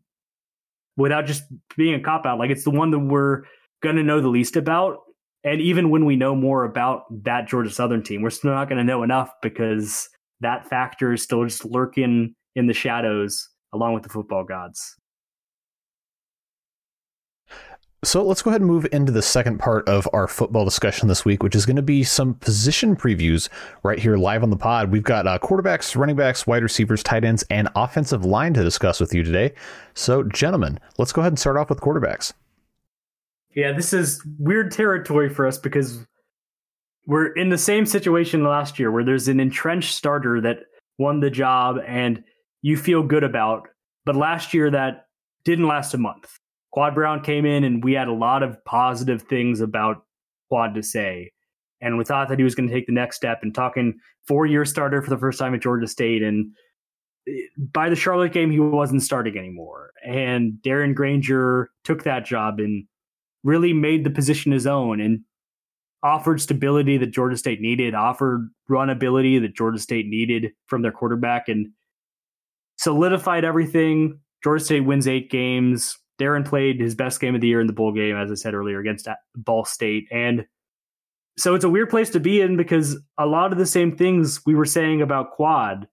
without 0.98 1.26
just 1.26 1.44
being 1.78 1.96
a 1.96 2.02
cop 2.02 2.26
out, 2.26 2.40
like 2.40 2.52
it's 2.52 2.66
the 2.66 2.72
one 2.72 2.92
that 2.92 3.00
we're 3.00 3.44
gonna 3.82 4.04
know 4.04 4.20
the 4.20 4.28
least 4.28 4.58
about. 4.58 5.00
And 5.46 5.62
even 5.62 5.90
when 5.90 6.06
we 6.06 6.16
know 6.16 6.36
more 6.36 6.66
about 6.66 7.06
that 7.24 7.48
Georgia 7.48 7.70
Southern 7.70 8.04
team, 8.04 8.22
we're 8.22 8.30
still 8.32 8.52
not 8.52 8.68
gonna 8.68 8.84
know 8.84 9.04
enough 9.04 9.32
because 9.42 10.10
that 10.42 10.68
factor 10.68 11.14
is 11.14 11.24
still 11.24 11.46
just 11.46 11.64
lurking 11.64 12.36
in 12.56 12.68
the 12.68 12.74
shadows 12.74 13.50
along 13.74 13.94
with 13.94 14.04
the 14.04 14.10
football 14.10 14.44
gods. 14.44 14.96
So 18.04 18.22
let's 18.22 18.42
go 18.42 18.50
ahead 18.50 18.60
and 18.60 18.70
move 18.70 18.86
into 18.92 19.14
the 19.14 19.22
second 19.22 19.60
part 19.60 19.88
of 19.88 20.10
our 20.12 20.28
football 20.28 20.66
discussion 20.66 21.08
this 21.08 21.24
week, 21.24 21.42
which 21.42 21.56
is 21.56 21.66
going 21.66 21.78
to 21.78 21.82
be 21.82 22.04
some 22.04 22.34
position 22.34 22.98
previews 22.98 23.48
right 23.82 23.98
here 23.98 24.18
live 24.18 24.44
on 24.44 24.50
the 24.50 24.58
pod. 24.58 24.92
We've 24.92 25.04
got 25.04 25.26
uh, 25.26 25.40
quarterbacks, 25.40 25.96
running 25.96 26.18
backs, 26.18 26.46
wide 26.46 26.64
receivers, 26.64 27.02
tight 27.02 27.24
ends, 27.24 27.46
and 27.50 27.70
offensive 27.78 28.26
line 28.26 28.54
to 28.56 28.64
discuss 28.64 29.00
with 29.00 29.14
you 29.14 29.24
today. 29.24 29.54
So, 29.94 30.24
gentlemen, 30.24 30.82
let's 30.98 31.14
go 31.14 31.22
ahead 31.22 31.32
and 31.32 31.40
start 31.40 31.56
off 31.56 31.70
with 31.70 31.80
quarterbacks. 31.80 32.34
Yeah, 33.56 33.72
this 33.72 33.94
is 33.94 34.22
weird 34.38 34.72
territory 34.72 35.30
for 35.30 35.48
us 35.48 35.58
because 35.58 36.06
we're 37.08 37.28
in 37.34 37.50
the 37.50 37.58
same 37.58 37.86
situation 37.86 38.44
last 38.44 38.80
year 38.80 38.92
where 38.92 39.06
there's 39.06 39.30
an 39.30 39.40
entrenched 39.40 39.96
starter 39.96 40.42
that 40.42 40.66
won 40.98 41.22
the 41.22 41.30
job 41.30 41.78
and 41.88 42.22
you 42.64 42.76
feel 42.78 43.04
good 43.04 43.24
about. 43.24 43.68
But 44.06 44.16
last 44.16 44.56
year, 44.56 44.72
that 44.72 45.06
didn't 45.46 45.68
last 45.68 45.94
a 45.94 45.98
month 45.98 46.40
Quad 46.74 46.96
Brown 46.96 47.22
came 47.22 47.46
in 47.46 47.64
and 47.64 47.84
we 47.84 47.94
had 47.94 48.08
a 48.08 48.14
lot 48.14 48.42
of 48.42 48.64
positive 48.66 49.22
things 49.22 49.62
about 49.62 50.06
Quad 50.50 50.74
to 50.74 50.82
say. 50.82 51.32
And 51.80 51.98
we 52.00 52.04
thought 52.04 52.30
that 52.30 52.40
he 52.40 52.44
was 52.44 52.56
going 52.56 52.68
to 52.68 52.74
take 52.74 52.88
the 52.88 52.94
next 52.94 53.16
step 53.16 53.40
and 53.44 53.54
talking 53.54 54.00
four 54.28 54.48
year 54.48 54.66
starter 54.66 55.02
for 55.02 55.12
the 55.12 55.18
first 55.18 55.38
time 55.38 55.54
at 55.54 55.62
Georgia 55.62 55.88
State. 55.88 56.24
And 56.24 56.52
eh, 57.28 57.42
by 57.58 57.90
the 57.90 57.96
Charlotte 57.96 58.34
game, 58.34 58.50
he 58.50 58.60
wasn't 58.60 59.04
starting 59.04 59.38
anymore. 59.38 59.92
And 60.04 60.54
Darren 60.66 60.96
Grainger 60.96 61.70
took 61.84 62.04
that 62.04 62.26
job 62.26 62.60
and 62.60 62.86
really 63.44 63.74
made 63.74 64.04
the 64.04 64.10
position 64.10 64.52
his 64.52 64.66
own 64.66 65.00
and 65.00 65.22
offered 66.02 66.42
stability 66.42 66.98
that 66.98 67.12
Georgia 67.12 67.38
State 67.38 67.62
needed, 67.62 67.94
offered 67.94 68.50
run 68.68 68.90
ability 68.90 69.38
that 69.40 69.56
Georgia 69.56 69.80
State 69.80 70.08
needed 70.08 70.54
from 70.66 70.82
their 70.82 70.92
quarterback, 70.92 71.50
and 71.50 71.68
solidified 72.78 73.46
everything. 73.46 74.20
Georgia 74.44 74.64
State 74.64 74.82
wins 74.82 75.08
eight 75.08 75.32
games, 75.32 75.98
Darren 76.20 76.46
played 76.46 76.80
his 76.80 76.96
best 76.96 77.20
game 77.20 77.36
of 77.36 77.42
the 77.42 77.48
year 77.48 77.62
in 77.62 77.68
the 77.68 77.74
bowl 77.74 77.92
game, 77.92 78.16
as 78.16 78.32
I 78.32 78.36
said 78.36 78.54
earlier, 78.54 78.80
against 78.80 79.08
Ball 79.36 79.66
State. 79.66 80.08
And 80.12 80.46
so 81.38 81.56
it's 81.56 81.66
a 81.66 81.70
weird 81.70 81.90
place 81.90 82.10
to 82.12 82.20
be 82.20 82.42
in 82.42 82.58
because 82.58 82.98
a 83.18 83.26
lot 83.26 83.52
of 83.52 83.58
the 83.58 83.66
same 83.66 83.96
things 83.96 84.42
we 84.46 84.54
were 84.54 84.66
saying 84.66 85.02
about 85.02 85.32
Quad, 85.32 85.88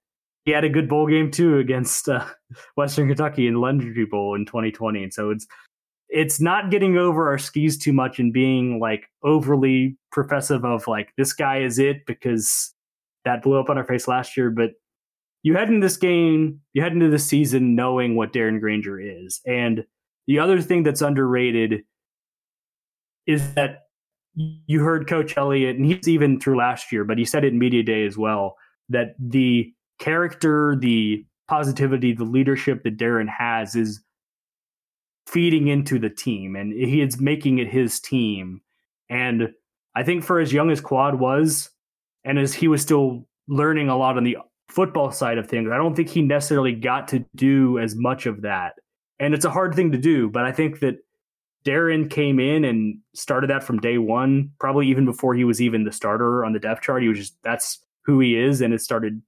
he 0.44 0.50
had 0.50 0.64
a 0.64 0.68
good 0.68 0.88
bowl 0.88 1.06
game 1.06 1.30
too 1.30 1.58
against 1.58 2.08
uh, 2.08 2.26
Western 2.76 3.08
Kentucky 3.08 3.46
in 3.46 3.54
the 3.54 3.60
LendingTree 3.60 4.10
Bowl 4.10 4.34
in 4.34 4.44
2020. 4.44 5.04
And 5.04 5.14
so 5.14 5.30
it's 5.30 5.46
it's 6.12 6.40
not 6.40 6.72
getting 6.72 6.98
over 6.98 7.28
our 7.28 7.38
skis 7.38 7.78
too 7.78 7.92
much 7.92 8.18
and 8.18 8.32
being 8.32 8.80
like 8.80 9.06
overly 9.22 9.96
professive 10.10 10.64
of 10.64 10.88
like 10.88 11.10
this 11.16 11.32
guy 11.32 11.60
is 11.60 11.78
it 11.78 12.04
because 12.04 12.74
that 13.24 13.42
blew 13.42 13.60
up 13.60 13.70
on 13.70 13.78
our 13.78 13.84
face 13.84 14.08
last 14.08 14.36
year. 14.36 14.50
But 14.50 14.72
you 15.42 15.56
head 15.56 15.68
into 15.68 15.86
this 15.86 15.96
game, 15.96 16.60
you 16.72 16.82
head 16.82 16.92
into 16.92 17.08
the 17.08 17.18
season 17.18 17.74
knowing 17.74 18.16
what 18.16 18.32
Darren 18.32 18.60
Grainger 18.60 19.00
is. 19.00 19.40
And 19.46 19.84
the 20.26 20.38
other 20.38 20.60
thing 20.60 20.82
that's 20.82 21.02
underrated 21.02 21.82
is 23.26 23.54
that 23.54 23.84
you 24.34 24.80
heard 24.80 25.08
Coach 25.08 25.36
Elliott, 25.36 25.76
and 25.76 25.86
he's 25.86 26.08
even 26.08 26.38
through 26.38 26.56
last 26.56 26.92
year, 26.92 27.04
but 27.04 27.18
he 27.18 27.24
said 27.24 27.44
it 27.44 27.52
in 27.52 27.58
media 27.58 27.82
day 27.82 28.06
as 28.06 28.16
well 28.16 28.56
that 28.88 29.14
the 29.18 29.72
character, 29.98 30.76
the 30.80 31.24
positivity, 31.48 32.12
the 32.12 32.24
leadership 32.24 32.82
that 32.84 32.96
Darren 32.96 33.28
has 33.28 33.74
is 33.74 34.02
feeding 35.26 35.68
into 35.68 35.98
the 35.98 36.10
team, 36.10 36.56
and 36.56 36.72
he 36.72 37.00
is 37.00 37.20
making 37.20 37.58
it 37.58 37.68
his 37.68 38.00
team. 38.00 38.60
And 39.08 39.50
I 39.94 40.02
think 40.02 40.24
for 40.24 40.38
as 40.38 40.52
young 40.52 40.70
as 40.70 40.80
Quad 40.80 41.18
was, 41.18 41.70
and 42.24 42.38
as 42.38 42.54
he 42.54 42.68
was 42.68 42.82
still 42.82 43.26
learning 43.48 43.88
a 43.88 43.96
lot 43.96 44.16
on 44.16 44.24
the 44.24 44.38
football 44.70 45.10
side 45.10 45.38
of 45.38 45.48
things, 45.48 45.70
I 45.70 45.76
don't 45.76 45.94
think 45.94 46.08
he 46.08 46.22
necessarily 46.22 46.72
got 46.72 47.08
to 47.08 47.24
do 47.34 47.78
as 47.78 47.94
much 47.94 48.26
of 48.26 48.42
that. 48.42 48.74
And 49.18 49.34
it's 49.34 49.44
a 49.44 49.50
hard 49.50 49.74
thing 49.74 49.92
to 49.92 49.98
do, 49.98 50.30
but 50.30 50.44
I 50.44 50.52
think 50.52 50.80
that 50.80 50.98
Darren 51.64 52.08
came 52.08 52.40
in 52.40 52.64
and 52.64 52.98
started 53.14 53.50
that 53.50 53.62
from 53.62 53.80
day 53.80 53.98
one, 53.98 54.52
probably 54.58 54.86
even 54.88 55.04
before 55.04 55.34
he 55.34 55.44
was 55.44 55.60
even 55.60 55.84
the 55.84 55.92
starter 55.92 56.44
on 56.44 56.52
the 56.52 56.58
depth 56.58 56.82
chart. 56.82 57.02
He 57.02 57.08
was 57.08 57.18
just 57.18 57.36
that's 57.42 57.84
who 58.04 58.20
he 58.20 58.38
is, 58.38 58.60
and 58.60 58.72
it 58.72 58.80
started. 58.80 59.20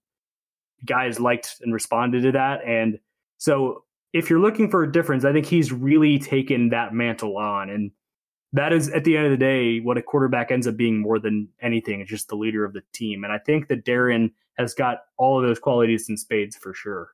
Guys 0.85 1.21
liked 1.21 1.57
and 1.61 1.73
responded 1.73 2.23
to 2.23 2.33
that, 2.33 2.65
and 2.65 2.99
so 3.39 3.85
if 4.13 4.29
you're 4.29 4.41
looking 4.41 4.69
for 4.71 4.83
a 4.83 4.91
difference, 4.91 5.25
I 5.25 5.33
think 5.33 5.47
he's 5.47 5.73
really 5.73 6.19
taken 6.19 6.71
that 6.71 6.93
mantle 6.93 7.37
on, 7.37 7.71
and 7.71 7.93
that 8.53 8.73
is 8.73 8.89
at 8.89 9.05
the 9.05 9.17
end 9.17 9.27
of 9.27 9.31
the 9.31 9.37
day 9.37 9.79
what 9.81 9.99
a 9.99 10.03
quarterback 10.03 10.51
ends 10.51 10.67
up 10.67 10.77
being 10.77 11.01
more 11.01 11.19
than 11.19 11.49
anything. 11.61 12.01
It's 12.01 12.11
just 12.11 12.29
the 12.29 12.35
leader 12.35 12.65
of 12.65 12.73
the 12.73 12.83
team, 12.93 13.25
and 13.25 13.33
I 13.33 13.39
think 13.39 13.69
that 13.69 13.85
Darren 13.85 14.33
has 14.59 14.75
got 14.75 14.99
all 15.19 15.41
of 15.41 15.47
those 15.47 15.59
qualities 15.59 16.09
in 16.09 16.17
spades 16.17 16.57
for 16.57 16.75
sure 16.75 17.11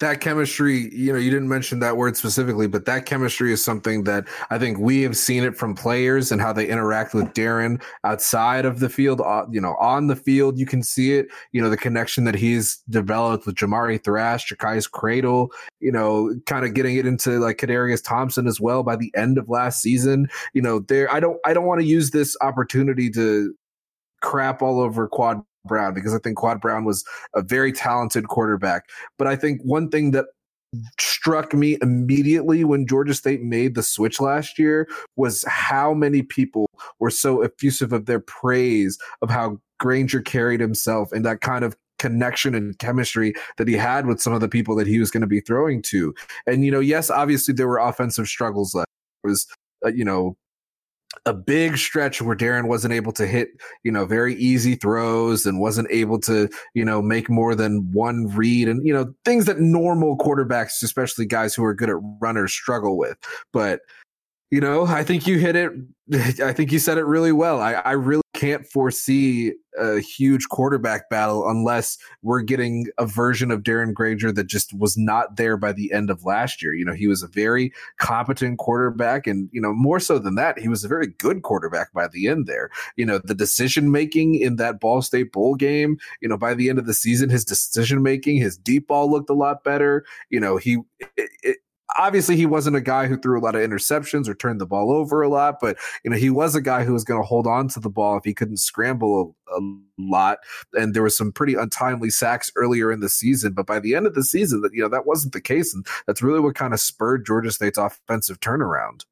that 0.00 0.20
chemistry, 0.20 0.92
you 0.92 1.12
know, 1.12 1.18
you 1.18 1.30
didn't 1.30 1.48
mention 1.48 1.78
that 1.78 1.96
word 1.96 2.16
specifically, 2.16 2.66
but 2.66 2.84
that 2.84 3.06
chemistry 3.06 3.52
is 3.52 3.64
something 3.64 4.02
that 4.04 4.26
I 4.50 4.58
think 4.58 4.78
we 4.78 5.02
have 5.02 5.16
seen 5.16 5.44
it 5.44 5.56
from 5.56 5.74
players 5.74 6.32
and 6.32 6.40
how 6.40 6.52
they 6.52 6.66
interact 6.66 7.14
with 7.14 7.32
Darren 7.32 7.80
outside 8.02 8.64
of 8.64 8.80
the 8.80 8.88
field. 8.88 9.20
Uh, 9.20 9.46
you 9.50 9.60
know, 9.60 9.76
on 9.76 10.08
the 10.08 10.16
field, 10.16 10.58
you 10.58 10.66
can 10.66 10.82
see 10.82 11.14
it. 11.14 11.28
You 11.52 11.62
know, 11.62 11.70
the 11.70 11.76
connection 11.76 12.24
that 12.24 12.34
he's 12.34 12.78
developed 12.90 13.46
with 13.46 13.54
Jamari 13.54 14.02
Thrash, 14.02 14.48
Ja'Cyais 14.48 14.90
Credle. 14.90 15.50
You 15.78 15.92
know, 15.92 16.34
kind 16.46 16.64
of 16.64 16.74
getting 16.74 16.96
it 16.96 17.06
into 17.06 17.38
like 17.38 17.58
Kadarius 17.58 18.02
Thompson 18.02 18.48
as 18.48 18.60
well 18.60 18.82
by 18.82 18.96
the 18.96 19.12
end 19.16 19.38
of 19.38 19.48
last 19.48 19.80
season. 19.80 20.28
You 20.54 20.62
know, 20.62 20.80
there. 20.80 21.12
I 21.12 21.20
don't. 21.20 21.38
I 21.46 21.54
don't 21.54 21.66
want 21.66 21.80
to 21.80 21.86
use 21.86 22.10
this 22.10 22.36
opportunity 22.40 23.10
to 23.10 23.54
crap 24.22 24.60
all 24.60 24.80
over 24.80 25.06
Quad 25.06 25.44
Brown 25.64 25.94
because 25.94 26.14
I 26.14 26.18
think 26.18 26.36
Quad 26.36 26.60
Brown 26.60 26.84
was 26.84 27.04
a 27.34 27.42
very 27.42 27.72
talented 27.72 28.28
quarterback. 28.28 28.84
But 29.18 29.26
I 29.26 29.36
think 29.36 29.60
one 29.62 29.88
thing 29.88 30.10
that 30.12 30.26
struck 30.98 31.54
me 31.54 31.78
immediately 31.82 32.64
when 32.64 32.86
Georgia 32.86 33.14
State 33.14 33.42
made 33.42 33.74
the 33.74 33.82
switch 33.82 34.20
last 34.20 34.58
year 34.58 34.88
was 35.16 35.44
how 35.46 35.94
many 35.94 36.22
people 36.22 36.68
were 36.98 37.10
so 37.10 37.42
effusive 37.42 37.92
of 37.92 38.06
their 38.06 38.20
praise 38.20 38.98
of 39.22 39.30
how 39.30 39.58
Grainger 39.78 40.20
carried 40.20 40.60
himself 40.60 41.12
and 41.12 41.24
that 41.24 41.40
kind 41.40 41.64
of 41.64 41.76
connection 41.98 42.54
and 42.54 42.78
chemistry 42.78 43.34
that 43.56 43.68
he 43.68 43.74
had 43.74 44.06
with 44.06 44.20
some 44.20 44.32
of 44.32 44.40
the 44.40 44.48
people 44.48 44.74
that 44.76 44.86
he 44.86 44.98
was 44.98 45.10
going 45.10 45.20
to 45.20 45.26
be 45.26 45.40
throwing 45.40 45.80
to. 45.80 46.14
And 46.46 46.64
you 46.64 46.70
know, 46.70 46.80
yes, 46.80 47.10
obviously 47.10 47.54
there 47.54 47.68
were 47.68 47.78
offensive 47.78 48.26
struggles. 48.26 48.74
It 48.74 48.84
was 49.22 49.46
uh, 49.84 49.90
you 49.90 50.04
know 50.04 50.36
a 51.26 51.32
big 51.32 51.78
stretch 51.78 52.20
where 52.20 52.36
Darren 52.36 52.68
wasn't 52.68 52.92
able 52.92 53.12
to 53.12 53.26
hit, 53.26 53.48
you 53.82 53.90
know, 53.90 54.04
very 54.04 54.34
easy 54.34 54.74
throws 54.74 55.46
and 55.46 55.58
wasn't 55.58 55.88
able 55.90 56.18
to, 56.20 56.48
you 56.74 56.84
know, 56.84 57.00
make 57.00 57.30
more 57.30 57.54
than 57.54 57.90
one 57.92 58.28
read 58.34 58.68
and, 58.68 58.86
you 58.86 58.92
know, 58.92 59.14
things 59.24 59.46
that 59.46 59.58
normal 59.58 60.18
quarterbacks, 60.18 60.82
especially 60.82 61.24
guys 61.24 61.54
who 61.54 61.64
are 61.64 61.74
good 61.74 61.88
at 61.88 61.96
runners, 62.20 62.52
struggle 62.52 62.98
with. 62.98 63.16
But, 63.52 63.80
you 64.50 64.60
know, 64.60 64.86
I 64.86 65.02
think 65.02 65.26
you 65.26 65.38
hit 65.38 65.56
it. 65.56 65.72
I 66.42 66.52
think 66.52 66.72
you 66.72 66.78
said 66.78 66.98
it 66.98 67.04
really 67.04 67.32
well. 67.32 67.60
I, 67.60 67.72
I 67.72 67.92
really 67.92 68.23
can't 68.34 68.66
foresee 68.66 69.52
a 69.78 70.00
huge 70.00 70.48
quarterback 70.48 71.08
battle 71.08 71.48
unless 71.48 71.98
we're 72.22 72.42
getting 72.42 72.86
a 72.98 73.06
version 73.06 73.50
of 73.50 73.62
Darren 73.62 73.92
Grainger 73.92 74.30
that 74.32 74.46
just 74.46 74.72
was 74.74 74.96
not 74.96 75.36
there 75.36 75.56
by 75.56 75.72
the 75.72 75.92
end 75.92 76.10
of 76.10 76.24
last 76.24 76.62
year. 76.62 76.74
You 76.74 76.84
know, 76.84 76.92
he 76.92 77.06
was 77.06 77.22
a 77.22 77.28
very 77.28 77.72
competent 77.98 78.58
quarterback, 78.58 79.26
and 79.26 79.48
you 79.52 79.60
know, 79.60 79.72
more 79.72 80.00
so 80.00 80.18
than 80.18 80.34
that, 80.36 80.58
he 80.58 80.68
was 80.68 80.84
a 80.84 80.88
very 80.88 81.08
good 81.18 81.42
quarterback 81.42 81.92
by 81.92 82.08
the 82.08 82.28
end 82.28 82.46
there. 82.46 82.70
You 82.96 83.06
know, 83.06 83.18
the 83.22 83.34
decision 83.34 83.90
making 83.90 84.36
in 84.36 84.56
that 84.56 84.80
Ball 84.80 85.02
State 85.02 85.32
bowl 85.32 85.54
game, 85.54 85.96
you 86.20 86.28
know, 86.28 86.36
by 86.36 86.54
the 86.54 86.68
end 86.68 86.78
of 86.78 86.86
the 86.86 86.94
season, 86.94 87.30
his 87.30 87.44
decision 87.44 88.02
making, 88.02 88.38
his 88.38 88.56
deep 88.56 88.88
ball 88.88 89.10
looked 89.10 89.30
a 89.30 89.34
lot 89.34 89.64
better. 89.64 90.04
You 90.30 90.40
know, 90.40 90.56
he 90.56 90.78
it, 91.16 91.30
it, 91.42 91.56
obviously 91.98 92.36
he 92.36 92.46
wasn't 92.46 92.76
a 92.76 92.80
guy 92.80 93.06
who 93.06 93.16
threw 93.16 93.38
a 93.38 93.42
lot 93.42 93.54
of 93.54 93.62
interceptions 93.62 94.28
or 94.28 94.34
turned 94.34 94.60
the 94.60 94.66
ball 94.66 94.90
over 94.90 95.22
a 95.22 95.28
lot, 95.28 95.56
but 95.60 95.76
you 96.04 96.10
know 96.10 96.16
he 96.16 96.30
was 96.30 96.54
a 96.54 96.60
guy 96.60 96.84
who 96.84 96.92
was 96.92 97.04
going 97.04 97.20
to 97.20 97.26
hold 97.26 97.46
on 97.46 97.68
to 97.68 97.80
the 97.80 97.90
ball 97.90 98.16
if 98.16 98.24
he 98.24 98.34
couldn't 98.34 98.58
scramble 98.58 99.36
a, 99.48 99.56
a, 99.56 99.60
lot. 99.98 100.38
And 100.72 100.94
there 100.94 101.02
was 101.02 101.16
some 101.16 101.32
pretty 101.32 101.54
untimely 101.54 102.10
sacks 102.10 102.50
earlier 102.56 102.90
in 102.90 103.00
the 103.00 103.08
season, 103.08 103.52
but 103.52 103.66
by 103.66 103.80
the 103.80 103.94
end 103.94 104.06
of 104.06 104.14
the 104.14 104.24
season, 104.24 104.60
that 104.62 104.72
you 104.72 104.82
know 104.82 104.88
that 104.88 105.06
wasn't 105.06 105.32
the 105.32 105.40
case, 105.40 105.74
and 105.74 105.86
that's 106.06 106.22
really 106.22 106.40
what 106.40 106.54
kind 106.54 106.72
of 106.72 106.80
spurred 106.80 107.26
Georgia 107.26 107.52
State's 107.52 107.78
offensive 107.78 108.40
turnaround. 108.40 109.04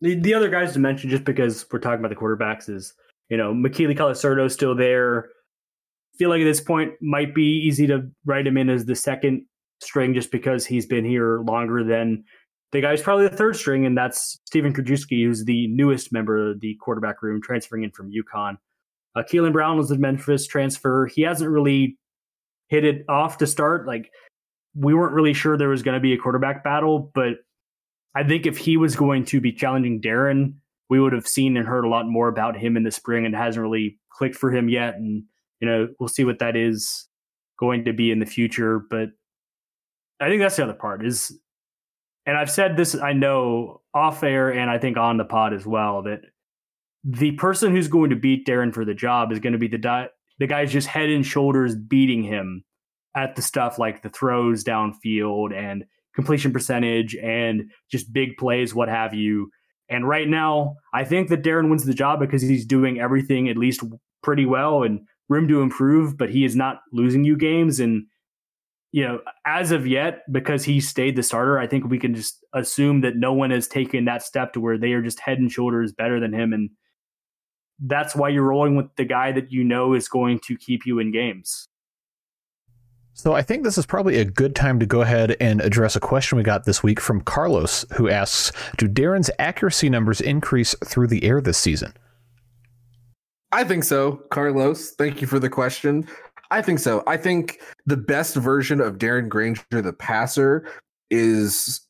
The, 0.00 0.14
the 0.14 0.32
other 0.32 0.48
guys 0.48 0.72
to 0.72 0.78
mention, 0.78 1.10
just 1.10 1.24
because 1.24 1.66
we're 1.70 1.78
talking 1.78 2.00
about 2.00 2.08
the 2.08 2.16
quarterbacks, 2.16 2.68
is 2.68 2.94
you 3.28 3.36
know 3.36 3.52
Mikele 3.52 3.96
Colasurdo 3.96 4.50
still 4.50 4.74
there. 4.74 5.28
Feel 6.18 6.30
like 6.30 6.40
at 6.40 6.44
this 6.44 6.60
point 6.60 6.92
might 7.00 7.34
be 7.34 7.60
easy 7.60 7.86
to 7.86 8.10
write 8.26 8.46
him 8.46 8.58
in 8.58 8.68
as 8.68 8.84
the 8.84 8.94
second 8.94 9.46
string 9.80 10.14
just 10.14 10.30
because 10.30 10.66
he's 10.66 10.86
been 10.86 11.04
here 11.04 11.40
longer 11.40 11.82
than 11.84 12.24
the 12.72 12.80
guy 12.80 12.92
guy's 12.92 13.02
probably 13.02 13.26
the 13.28 13.36
third 13.36 13.56
string, 13.56 13.84
and 13.84 13.96
that's 13.98 14.38
Stephen 14.44 14.72
Krajewski, 14.72 15.24
who's 15.24 15.44
the 15.44 15.66
newest 15.68 16.12
member 16.12 16.52
of 16.52 16.60
the 16.60 16.76
quarterback 16.80 17.22
room, 17.22 17.42
transferring 17.42 17.82
in 17.82 17.90
from 17.90 18.12
UConn. 18.12 18.58
Uh, 19.16 19.22
Keelan 19.22 19.52
Brown 19.52 19.76
was 19.76 19.88
the 19.88 19.98
Memphis 19.98 20.46
transfer. 20.46 21.06
He 21.06 21.22
hasn't 21.22 21.50
really 21.50 21.98
hit 22.68 22.84
it 22.84 23.04
off 23.08 23.38
to 23.38 23.46
start. 23.46 23.86
Like 23.86 24.10
we 24.74 24.94
weren't 24.94 25.14
really 25.14 25.34
sure 25.34 25.56
there 25.56 25.68
was 25.68 25.82
going 25.82 25.96
to 25.96 26.00
be 26.00 26.12
a 26.12 26.18
quarterback 26.18 26.62
battle, 26.62 27.10
but 27.12 27.38
I 28.14 28.22
think 28.22 28.46
if 28.46 28.56
he 28.56 28.76
was 28.76 28.94
going 28.94 29.24
to 29.26 29.40
be 29.40 29.52
challenging 29.52 30.00
Darren, 30.00 30.54
we 30.88 31.00
would 31.00 31.12
have 31.12 31.26
seen 31.26 31.56
and 31.56 31.66
heard 31.66 31.84
a 31.84 31.88
lot 31.88 32.06
more 32.06 32.28
about 32.28 32.56
him 32.56 32.76
in 32.76 32.84
the 32.84 32.90
spring, 32.90 33.26
and 33.26 33.34
hasn't 33.34 33.62
really 33.62 33.98
clicked 34.10 34.36
for 34.36 34.52
him 34.52 34.68
yet. 34.68 34.94
And 34.94 35.24
you 35.60 35.68
know, 35.68 35.88
we'll 35.98 36.08
see 36.08 36.24
what 36.24 36.38
that 36.38 36.56
is 36.56 37.08
going 37.58 37.84
to 37.84 37.92
be 37.92 38.10
in 38.10 38.20
the 38.20 38.26
future. 38.26 38.80
But 38.90 39.10
I 40.20 40.28
think 40.28 40.42
that's 40.42 40.56
the 40.56 40.64
other 40.64 40.74
part 40.74 41.04
is, 41.04 41.38
and 42.26 42.36
I've 42.36 42.50
said 42.50 42.76
this, 42.76 42.94
I 42.94 43.12
know 43.12 43.80
off 43.94 44.22
air 44.22 44.50
and 44.50 44.70
I 44.70 44.78
think 44.78 44.96
on 44.96 45.16
the 45.16 45.24
pod 45.24 45.54
as 45.54 45.66
well, 45.66 46.02
that 46.02 46.20
the 47.02 47.32
person 47.32 47.74
who's 47.74 47.88
going 47.88 48.10
to 48.10 48.16
beat 48.16 48.46
Darren 48.46 48.74
for 48.74 48.84
the 48.84 48.94
job 48.94 49.32
is 49.32 49.38
going 49.38 49.54
to 49.54 49.58
be 49.58 49.68
the 49.68 49.78
di- 49.78 50.08
the 50.38 50.46
guy's 50.46 50.72
just 50.72 50.88
head 50.88 51.08
and 51.08 51.24
shoulders 51.24 51.74
beating 51.74 52.22
him 52.22 52.64
at 53.14 53.36
the 53.36 53.42
stuff 53.42 53.78
like 53.78 54.02
the 54.02 54.10
throws 54.10 54.64
downfield 54.64 55.54
and 55.54 55.84
completion 56.14 56.52
percentage 56.52 57.14
and 57.16 57.70
just 57.90 58.12
big 58.12 58.36
plays, 58.36 58.74
what 58.74 58.88
have 58.88 59.14
you. 59.14 59.50
And 59.88 60.06
right 60.08 60.28
now, 60.28 60.76
I 60.94 61.04
think 61.04 61.28
that 61.28 61.42
Darren 61.42 61.68
wins 61.68 61.84
the 61.84 61.94
job 61.94 62.20
because 62.20 62.42
he's 62.42 62.64
doing 62.64 63.00
everything 63.00 63.48
at 63.48 63.56
least 63.56 63.82
pretty 64.22 64.46
well 64.46 64.82
and 64.82 65.00
room 65.28 65.48
to 65.48 65.62
improve, 65.62 66.16
but 66.16 66.30
he 66.30 66.44
is 66.44 66.54
not 66.54 66.80
losing 66.92 67.24
you 67.24 67.36
games. 67.36 67.80
And 67.80 68.06
you 68.92 69.06
know, 69.06 69.20
as 69.46 69.70
of 69.70 69.86
yet, 69.86 70.22
because 70.32 70.64
he 70.64 70.80
stayed 70.80 71.16
the 71.16 71.22
starter, 71.22 71.58
I 71.58 71.66
think 71.66 71.84
we 71.84 71.98
can 71.98 72.14
just 72.14 72.44
assume 72.52 73.02
that 73.02 73.16
no 73.16 73.32
one 73.32 73.50
has 73.50 73.68
taken 73.68 74.04
that 74.06 74.22
step 74.22 74.52
to 74.54 74.60
where 74.60 74.78
they 74.78 74.92
are 74.92 75.02
just 75.02 75.20
head 75.20 75.38
and 75.38 75.50
shoulders 75.50 75.92
better 75.92 76.18
than 76.18 76.32
him. 76.32 76.52
And 76.52 76.70
that's 77.78 78.16
why 78.16 78.30
you're 78.30 78.42
rolling 78.42 78.76
with 78.76 78.86
the 78.96 79.04
guy 79.04 79.32
that 79.32 79.52
you 79.52 79.62
know 79.62 79.94
is 79.94 80.08
going 80.08 80.40
to 80.46 80.56
keep 80.56 80.86
you 80.86 80.98
in 80.98 81.12
games. 81.12 81.68
So 83.14 83.34
I 83.34 83.42
think 83.42 83.64
this 83.64 83.76
is 83.76 83.86
probably 83.86 84.16
a 84.16 84.24
good 84.24 84.56
time 84.56 84.80
to 84.80 84.86
go 84.86 85.02
ahead 85.02 85.36
and 85.40 85.60
address 85.60 85.94
a 85.94 86.00
question 86.00 86.38
we 86.38 86.42
got 86.42 86.64
this 86.64 86.82
week 86.82 86.98
from 86.98 87.20
Carlos, 87.20 87.84
who 87.96 88.08
asks 88.08 88.50
Do 88.76 88.88
Darren's 88.88 89.30
accuracy 89.38 89.90
numbers 89.90 90.20
increase 90.20 90.74
through 90.84 91.08
the 91.08 91.22
air 91.24 91.40
this 91.40 91.58
season? 91.58 91.92
I 93.52 93.64
think 93.64 93.84
so, 93.84 94.22
Carlos. 94.30 94.92
Thank 94.92 95.20
you 95.20 95.26
for 95.26 95.38
the 95.38 95.50
question. 95.50 96.06
I 96.50 96.62
think 96.62 96.78
so. 96.78 97.02
I 97.06 97.16
think 97.16 97.60
the 97.86 97.96
best 97.96 98.34
version 98.34 98.80
of 98.80 98.98
Darren 98.98 99.28
Grainger, 99.28 99.62
the 99.70 99.92
passer, 99.92 100.66
is 101.10 101.80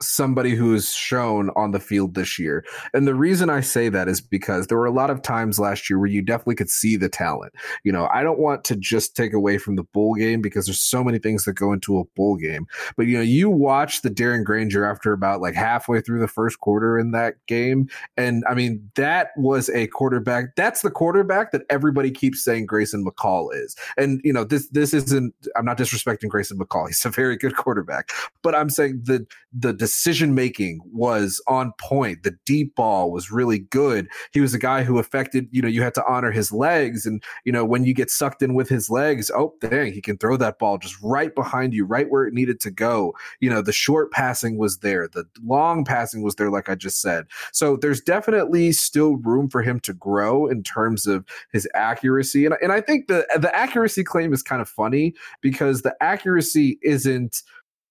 somebody 0.00 0.54
who 0.54 0.74
is 0.74 0.92
shown 0.92 1.50
on 1.56 1.72
the 1.72 1.80
field 1.80 2.14
this 2.14 2.38
year. 2.38 2.64
And 2.94 3.06
the 3.06 3.14
reason 3.14 3.50
I 3.50 3.60
say 3.60 3.88
that 3.88 4.08
is 4.08 4.20
because 4.20 4.66
there 4.66 4.78
were 4.78 4.86
a 4.86 4.90
lot 4.90 5.10
of 5.10 5.22
times 5.22 5.58
last 5.58 5.90
year 5.90 5.98
where 5.98 6.08
you 6.08 6.22
definitely 6.22 6.54
could 6.54 6.70
see 6.70 6.96
the 6.96 7.08
talent. 7.08 7.52
You 7.84 7.92
know, 7.92 8.08
I 8.12 8.22
don't 8.22 8.38
want 8.38 8.64
to 8.64 8.76
just 8.76 9.16
take 9.16 9.32
away 9.32 9.58
from 9.58 9.76
the 9.76 9.82
bowl 9.82 10.14
game 10.14 10.40
because 10.40 10.66
there's 10.66 10.80
so 10.80 11.02
many 11.02 11.18
things 11.18 11.44
that 11.44 11.54
go 11.54 11.72
into 11.72 11.98
a 11.98 12.04
bowl 12.16 12.36
game. 12.36 12.66
But 12.96 13.06
you 13.06 13.16
know, 13.16 13.22
you 13.22 13.50
watch 13.50 14.02
the 14.02 14.10
Darren 14.10 14.44
Grainger 14.44 14.84
after 14.84 15.12
about 15.12 15.40
like 15.40 15.54
halfway 15.54 16.00
through 16.00 16.20
the 16.20 16.28
first 16.28 16.60
quarter 16.60 16.98
in 16.98 17.10
that 17.12 17.34
game 17.46 17.88
and 18.16 18.44
I 18.48 18.54
mean 18.54 18.90
that 18.94 19.30
was 19.36 19.68
a 19.70 19.86
quarterback. 19.88 20.56
That's 20.56 20.82
the 20.82 20.90
quarterback 20.90 21.52
that 21.52 21.62
everybody 21.70 22.10
keeps 22.10 22.42
saying 22.42 22.66
Grayson 22.66 23.04
McCall 23.04 23.54
is. 23.54 23.76
And 23.96 24.20
you 24.24 24.32
know, 24.32 24.44
this 24.44 24.68
this 24.68 24.94
isn't 24.94 25.34
I'm 25.56 25.64
not 25.64 25.78
disrespecting 25.78 26.28
Grayson 26.28 26.58
McCall. 26.58 26.88
He's 26.88 27.04
a 27.04 27.10
very 27.10 27.36
good 27.36 27.56
quarterback. 27.56 28.10
But 28.42 28.54
I'm 28.54 28.70
saying 28.70 29.02
the 29.04 29.26
the 29.52 29.72
decision 29.72 30.34
making 30.34 30.80
was 30.92 31.42
on 31.46 31.72
point. 31.80 32.22
The 32.22 32.36
deep 32.44 32.74
ball 32.74 33.10
was 33.10 33.30
really 33.30 33.60
good. 33.60 34.08
He 34.32 34.40
was 34.40 34.52
a 34.52 34.58
guy 34.58 34.82
who 34.82 34.98
affected, 34.98 35.48
you 35.50 35.62
know, 35.62 35.68
you 35.68 35.82
had 35.82 35.94
to 35.94 36.04
honor 36.06 36.30
his 36.30 36.52
legs. 36.52 37.06
And, 37.06 37.22
you 37.44 37.52
know, 37.52 37.64
when 37.64 37.84
you 37.84 37.94
get 37.94 38.10
sucked 38.10 38.42
in 38.42 38.54
with 38.54 38.68
his 38.68 38.90
legs, 38.90 39.30
oh, 39.34 39.54
dang, 39.60 39.92
he 39.92 40.02
can 40.02 40.18
throw 40.18 40.36
that 40.36 40.58
ball 40.58 40.76
just 40.76 41.00
right 41.02 41.34
behind 41.34 41.72
you, 41.72 41.86
right 41.86 42.10
where 42.10 42.26
it 42.26 42.34
needed 42.34 42.60
to 42.60 42.70
go. 42.70 43.14
You 43.40 43.48
know, 43.48 43.62
the 43.62 43.72
short 43.72 44.12
passing 44.12 44.58
was 44.58 44.78
there, 44.78 45.08
the 45.08 45.24
long 45.42 45.84
passing 45.84 46.22
was 46.22 46.34
there, 46.34 46.50
like 46.50 46.68
I 46.68 46.74
just 46.74 47.00
said. 47.00 47.26
So 47.52 47.76
there's 47.76 48.00
definitely 48.00 48.72
still 48.72 49.16
room 49.16 49.48
for 49.48 49.62
him 49.62 49.80
to 49.80 49.94
grow 49.94 50.46
in 50.46 50.62
terms 50.62 51.06
of 51.06 51.24
his 51.52 51.66
accuracy. 51.74 52.44
And, 52.44 52.54
and 52.60 52.72
I 52.72 52.82
think 52.82 53.06
the, 53.08 53.26
the 53.38 53.54
accuracy 53.56 54.04
claim 54.04 54.32
is 54.34 54.42
kind 54.42 54.60
of 54.60 54.68
funny 54.68 55.14
because 55.40 55.82
the 55.82 55.96
accuracy 56.02 56.78
isn't 56.82 57.42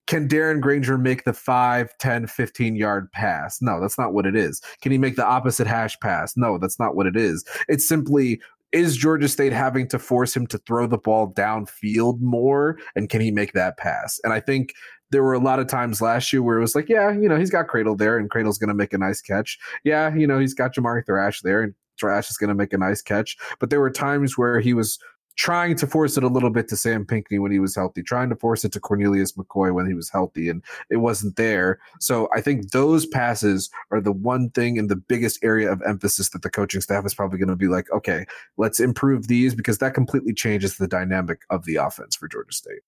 can 0.07 0.27
Darren 0.27 0.59
Grainger 0.59 0.97
make 0.97 1.25
the 1.25 1.33
5, 1.33 1.97
10, 1.97 2.27
15 2.27 2.75
yard 2.75 3.11
pass? 3.11 3.61
No, 3.61 3.79
that's 3.79 3.97
not 3.97 4.13
what 4.13 4.25
it 4.25 4.35
is. 4.35 4.61
Can 4.81 4.91
he 4.91 4.97
make 4.97 5.15
the 5.15 5.25
opposite 5.25 5.67
hash 5.67 5.99
pass? 5.99 6.35
No, 6.35 6.57
that's 6.57 6.79
not 6.79 6.95
what 6.95 7.05
it 7.05 7.15
is. 7.15 7.45
It's 7.67 7.87
simply 7.87 8.41
is 8.71 8.97
Georgia 8.97 9.27
State 9.29 9.53
having 9.53 9.87
to 9.87 9.99
force 9.99 10.35
him 10.35 10.45
to 10.47 10.57
throw 10.59 10.87
the 10.87 10.97
ball 10.97 11.31
downfield 11.31 12.19
more? 12.19 12.77
And 12.95 13.09
can 13.09 13.21
he 13.21 13.31
make 13.31 13.53
that 13.53 13.77
pass? 13.77 14.19
And 14.23 14.33
I 14.33 14.39
think 14.39 14.73
there 15.09 15.23
were 15.23 15.33
a 15.33 15.39
lot 15.39 15.59
of 15.59 15.67
times 15.67 16.01
last 16.01 16.33
year 16.33 16.41
where 16.41 16.57
it 16.57 16.61
was 16.61 16.75
like, 16.75 16.89
yeah, 16.89 17.11
you 17.11 17.29
know, 17.29 17.37
he's 17.37 17.49
got 17.49 17.67
Credle 17.67 17.97
there 17.97 18.17
and 18.17 18.29
Credle's 18.29 18.57
going 18.57 18.67
to 18.67 18.73
make 18.73 18.93
a 18.93 18.97
nice 18.97 19.21
catch. 19.21 19.57
Yeah, 19.85 20.13
you 20.13 20.27
know, 20.27 20.37
he's 20.37 20.53
got 20.53 20.75
Jamari 20.75 21.05
Thrash 21.05 21.41
there 21.41 21.63
and 21.63 21.73
Thrash 21.97 22.29
is 22.29 22.37
going 22.37 22.49
to 22.49 22.55
make 22.55 22.73
a 22.73 22.77
nice 22.77 23.01
catch. 23.01 23.37
But 23.59 23.69
there 23.69 23.79
were 23.79 23.89
times 23.89 24.37
where 24.37 24.59
he 24.59 24.73
was 24.73 24.99
trying 25.37 25.75
to 25.77 25.87
force 25.87 26.17
it 26.17 26.23
a 26.23 26.27
little 26.27 26.49
bit 26.49 26.67
to 26.67 26.75
Sam 26.75 27.05
Pinckney 27.05 27.39
when 27.39 27.51
he 27.51 27.59
was 27.59 27.75
healthy, 27.75 28.01
trying 28.01 28.29
to 28.29 28.35
force 28.35 28.65
it 28.65 28.71
to 28.73 28.79
Cornelius 28.79 29.33
McCoy 29.33 29.73
when 29.73 29.87
he 29.87 29.93
was 29.93 30.09
healthy, 30.09 30.49
and 30.49 30.63
it 30.89 30.97
wasn't 30.97 31.35
there. 31.35 31.79
So 31.99 32.27
I 32.35 32.41
think 32.41 32.71
those 32.71 33.05
passes 33.05 33.69
are 33.91 34.01
the 34.01 34.11
one 34.11 34.49
thing 34.49 34.77
and 34.77 34.89
the 34.89 34.95
biggest 34.95 35.43
area 35.43 35.71
of 35.71 35.81
emphasis 35.87 36.29
that 36.29 36.41
the 36.41 36.49
coaching 36.49 36.81
staff 36.81 37.05
is 37.05 37.13
probably 37.13 37.37
going 37.37 37.49
to 37.49 37.55
be 37.55 37.67
like, 37.67 37.89
okay, 37.91 38.25
let's 38.57 38.79
improve 38.79 39.27
these 39.27 39.53
because 39.53 39.77
that 39.77 39.93
completely 39.93 40.33
changes 40.33 40.77
the 40.77 40.87
dynamic 40.87 41.41
of 41.49 41.65
the 41.65 41.75
offense 41.75 42.15
for 42.15 42.27
Georgia 42.27 42.51
State. 42.51 42.81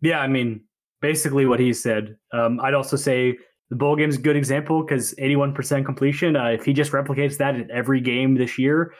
Yeah, 0.00 0.18
I 0.18 0.26
mean, 0.26 0.62
basically 1.00 1.46
what 1.46 1.60
he 1.60 1.72
said. 1.72 2.16
Um, 2.32 2.58
I'd 2.60 2.74
also 2.74 2.96
say 2.96 3.38
the 3.70 3.76
bowl 3.76 3.94
game 3.94 4.08
is 4.08 4.16
a 4.16 4.20
good 4.20 4.36
example 4.36 4.82
because 4.82 5.14
81% 5.14 5.84
completion. 5.84 6.34
Uh, 6.34 6.46
if 6.46 6.64
he 6.64 6.72
just 6.72 6.90
replicates 6.92 7.38
that 7.38 7.54
in 7.54 7.70
every 7.70 8.00
game 8.00 8.34
this 8.34 8.58
year, 8.58 8.92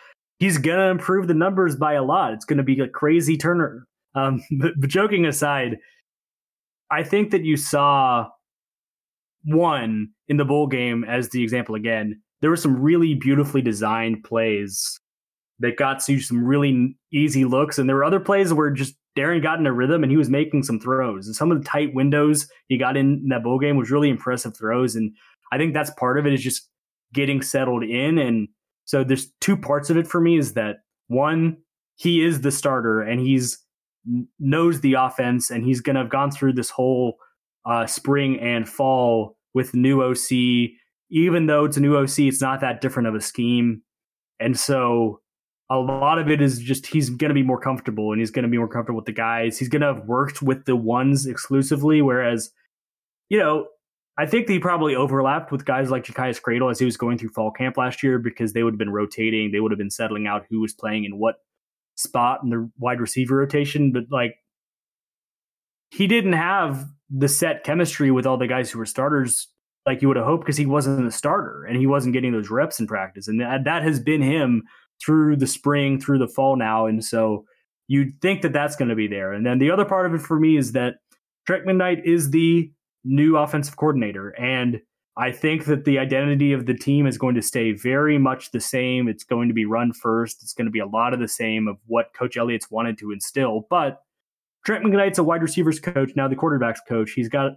he's 0.43 0.59
gonna 0.59 0.91
improve 0.91 1.29
the 1.29 1.35
numbers 1.35 1.77
by 1.77 1.93
a 1.93 2.03
lot. 2.03 2.33
It's 2.33 2.45
gonna 2.45 2.65
be 2.65 2.81
a 2.81 2.89
crazy 2.89 3.37
turner. 3.37 3.87
Um, 4.17 4.43
but, 4.59 4.73
but 4.77 4.91
joking 4.91 5.25
aside, 5.25 5.79
I 6.91 7.05
think 7.05 7.31
that 7.31 7.45
you 7.45 7.57
saw 7.57 8.29
one 9.45 10.09
in 10.27 10.39
the 10.39 10.45
bowl 10.45 10.67
game 10.67 11.05
as 11.05 11.29
the 11.29 11.43
example 11.45 11.77
again. 11.77 12.21
There 12.41 12.51
were 12.51 12.57
some 12.57 12.83
really 12.83 13.15
beautifully 13.15 13.63
designed 13.63 14.25
plays 14.25 14.99
that 15.61 15.77
got 15.77 16.09
you 16.09 16.21
some 16.21 16.45
really 16.45 16.97
easy 17.13 17.45
looks, 17.45 17.79
and 17.79 17.89
there 17.89 17.97
were 17.97 18.05
other 18.05 18.19
plays 18.19 18.53
where 18.53 18.71
just 18.71 18.97
Darren 19.17 19.45
got 19.45 19.61
in 19.61 19.67
a 19.67 19.73
rhythm 19.73 20.03
and 20.03 20.11
he 20.11 20.17
was 20.17 20.29
making 20.29 20.65
some 20.65 20.81
throws. 20.81 21.27
And 21.27 21.37
some 21.37 21.53
of 21.53 21.63
the 21.63 21.69
tight 21.69 21.95
windows 21.95 22.49
he 22.67 22.79
got 22.79 22.97
in, 22.97 23.21
in 23.23 23.29
that 23.29 23.45
bowl 23.45 23.61
game 23.61 23.77
was 23.77 23.93
really 23.93 24.09
impressive 24.09 24.57
throws. 24.57 24.97
And 24.97 25.13
I 25.53 25.59
think 25.59 25.73
that's 25.73 25.91
part 25.91 26.19
of 26.19 26.27
it 26.27 26.33
is 26.33 26.43
just 26.43 26.69
getting 27.13 27.43
settled 27.43 27.85
in 27.85 28.19
and 28.19 28.49
so 28.85 29.05
there's 29.05 29.33
two 29.41 29.57
parts 29.57 29.91
of 29.91 29.97
it 29.97 30.07
for 30.07 30.21
me 30.21 30.39
is 30.39 30.55
that 30.55 30.79
one, 31.09 31.59
he 31.97 32.25
is 32.25 32.41
the 32.41 32.51
starter 32.51 33.01
and 33.01 33.21
he's 33.21 33.59
knows 34.41 34.81
the 34.81 34.95
offense 34.95 35.51
and 35.51 35.65
he's 35.65 35.81
going 35.81 35.95
to 35.95 36.03
have 36.03 36.11
gone 36.11 36.31
through 36.31 36.53
this 36.53 36.71
whole 36.71 37.17
uh, 37.65 37.87
spring 37.87 38.41
and 38.41 38.69
fall 38.69 39.37
with 39.55 39.75
new 39.75 40.03
OC. 40.03 40.73
Even 41.11 41.47
though 41.47 41.65
it's 41.65 41.77
a 41.77 41.81
new 41.81 41.97
OC, 41.97 42.21
it's 42.21 42.41
not 42.41 42.61
that 42.61 42.81
different 42.81 43.09
of 43.09 43.15
a 43.15 43.21
scheme. 43.21 43.83
And 44.41 44.59
so 44.59 45.21
a 45.71 45.77
lot 45.77 46.19
of 46.19 46.29
it 46.29 46.41
is 46.41 46.59
just 46.59 46.87
he's 46.87 47.11
going 47.11 47.29
to 47.29 47.35
be 47.35 47.43
more 47.43 47.61
comfortable 47.61 48.13
and 48.13 48.21
he's 48.21 48.31
going 48.31 48.43
to 48.43 48.49
be 48.49 48.59
more 48.59 48.69
comfortable 48.69 48.97
with 48.97 49.07
the 49.07 49.13
guys. 49.13 49.59
He's 49.59 49.69
going 49.69 49.83
to 49.83 49.95
have 49.95 50.05
worked 50.07 50.43
with 50.43 50.65
the 50.65 50.75
ones 50.75 51.27
exclusively. 51.27 52.03
Whereas, 52.03 52.51
you 53.29 53.39
know, 53.39 53.69
I 54.19 54.27
think 54.27 54.47
they 54.47 54.59
probably 54.59 54.95
overlapped 54.95 55.53
with 55.53 55.65
guys 55.65 55.91
like 55.91 56.05
Ja'Cyais 56.05 56.41
Credle 56.41 56.71
as 56.71 56.79
he 56.79 56.85
was 56.85 56.99
going 56.99 57.17
through 57.17 57.31
fall 57.31 57.51
camp 57.51 57.79
last 57.79 58.03
year 58.03 58.19
because 58.19 58.53
they 58.53 58.63
would 58.63 58.75
have 58.75 58.79
been 58.79 58.93
rotating. 58.93 59.51
They 59.51 59.61
would 59.61 59.73
have 59.73 59.79
been 59.79 59.91
settling 59.91 60.27
out 60.27 60.45
who 60.51 60.61
was 60.61 60.75
playing 60.75 61.05
in 61.05 61.19
what 61.19 61.37
spot 61.97 62.41
in 62.43 62.51
the 62.51 62.71
wide 62.79 63.01
receiver 63.01 63.37
rotation. 63.37 63.91
But 63.91 64.05
like, 64.11 64.35
he 65.91 66.07
didn't 66.07 66.35
have 66.35 66.87
the 67.11 67.29
set 67.29 67.65
chemistry 67.65 68.11
with 68.11 68.27
all 68.27 68.37
the 68.37 68.47
guys 68.47 68.71
who 68.71 68.79
were 68.79 68.87
starters 68.87 69.49
like 69.87 70.01
you 70.01 70.09
would 70.09 70.17
have 70.17 70.27
hoped 70.27 70.45
because 70.45 70.57
he 70.57 70.67
wasn't 70.67 71.07
a 71.07 71.11
starter 71.11 71.65
and 71.65 71.77
he 71.77 71.87
wasn't 71.87 72.13
getting 72.13 72.33
those 72.33 72.51
reps 72.51 72.79
in 72.81 72.87
practice. 72.87 73.29
And 73.29 73.41
that, 73.41 73.65
that 73.65 73.83
has 73.83 73.99
been 73.99 74.23
him 74.23 74.63
through 75.05 75.37
the 75.37 75.47
spring, 75.47 76.01
through 76.01 76.19
the 76.19 76.29
fall 76.29 76.57
now. 76.57 76.87
And 76.87 77.05
so 77.05 77.45
you'd 77.89 78.21
think 78.21 78.43
that 78.43 78.53
that's 78.53 78.77
going 78.77 78.91
to 78.91 78.95
be 78.95 79.09
there. 79.09 79.33
And 79.33 79.45
then 79.45 79.59
the 79.59 79.71
other 79.71 79.85
part 79.85 80.07
of 80.07 80.15
it 80.15 80.21
for 80.21 80.39
me 80.39 80.57
is 80.57 80.73
that 80.73 80.95
Trent 81.47 81.67
McKnight 81.67 82.05
is 82.05 82.31
the 82.31 82.71
new 83.05 83.37
offensive 83.37 83.77
coordinator. 83.77 84.31
And 84.31 84.81
I 85.17 85.31
think 85.31 85.67
that 85.67 85.85
the 85.85 85.99
identity 85.99 86.53
of 86.53 86.67
the 86.67 86.75
team 86.75 87.07
is 87.07 87.19
going 87.19 87.35
to 87.35 87.43
stay 87.43 87.73
very 87.73 88.19
much 88.19 88.51
the 88.51 88.61
same. 88.61 89.09
It's 89.09 89.25
going 89.25 89.49
to 89.49 89.55
be 89.55 89.67
run 89.67 89.93
first. 89.93 90.43
It's 90.43 90.55
going 90.55 90.67
to 90.67 90.71
be 90.71 90.79
a 90.79 90.87
lot 90.87 91.13
of 91.13 91.21
the 91.21 91.29
same 91.29 91.69
of 91.69 91.77
what 91.87 92.15
Coach 92.15 92.37
Elliott's 92.37 92.71
wanted 92.71 92.97
to 92.99 93.13
instill. 93.13 93.67
But 93.69 94.01
Trent 94.65 94.85
McKnight's 94.85 95.19
a 95.19 95.25
wide 95.25 95.43
receivers 95.43 95.81
coach, 95.81 96.13
now 96.17 96.29
the 96.29 96.37
quarterbacks 96.37 96.79
coach. 96.89 97.13
He's 97.13 97.29
got 97.29 97.53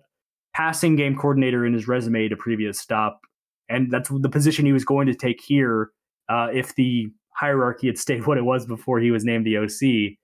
passing 0.54 0.96
game 0.96 1.16
coordinator 1.16 1.66
in 1.66 1.74
his 1.74 1.88
resume 1.88 2.28
to 2.28 2.36
previous 2.36 2.80
stop. 2.80 3.22
And 3.70 3.92
that's 3.92 4.10
the 4.10 4.30
position 4.30 4.66
he 4.66 4.74
was 4.74 4.86
going 4.86 5.08
to 5.08 5.14
take 5.14 5.42
here 5.42 5.92
uh, 6.30 6.48
if 6.54 6.76
the 6.76 7.10
hierarchy 7.34 7.88
had 7.88 7.98
stayed 7.98 8.26
what 8.26 8.38
it 8.38 8.46
was 8.46 8.66
before 8.66 9.00
he 9.00 9.12
was 9.12 9.24
named 9.24 9.46
the 9.46 9.58
OC. 9.58 10.18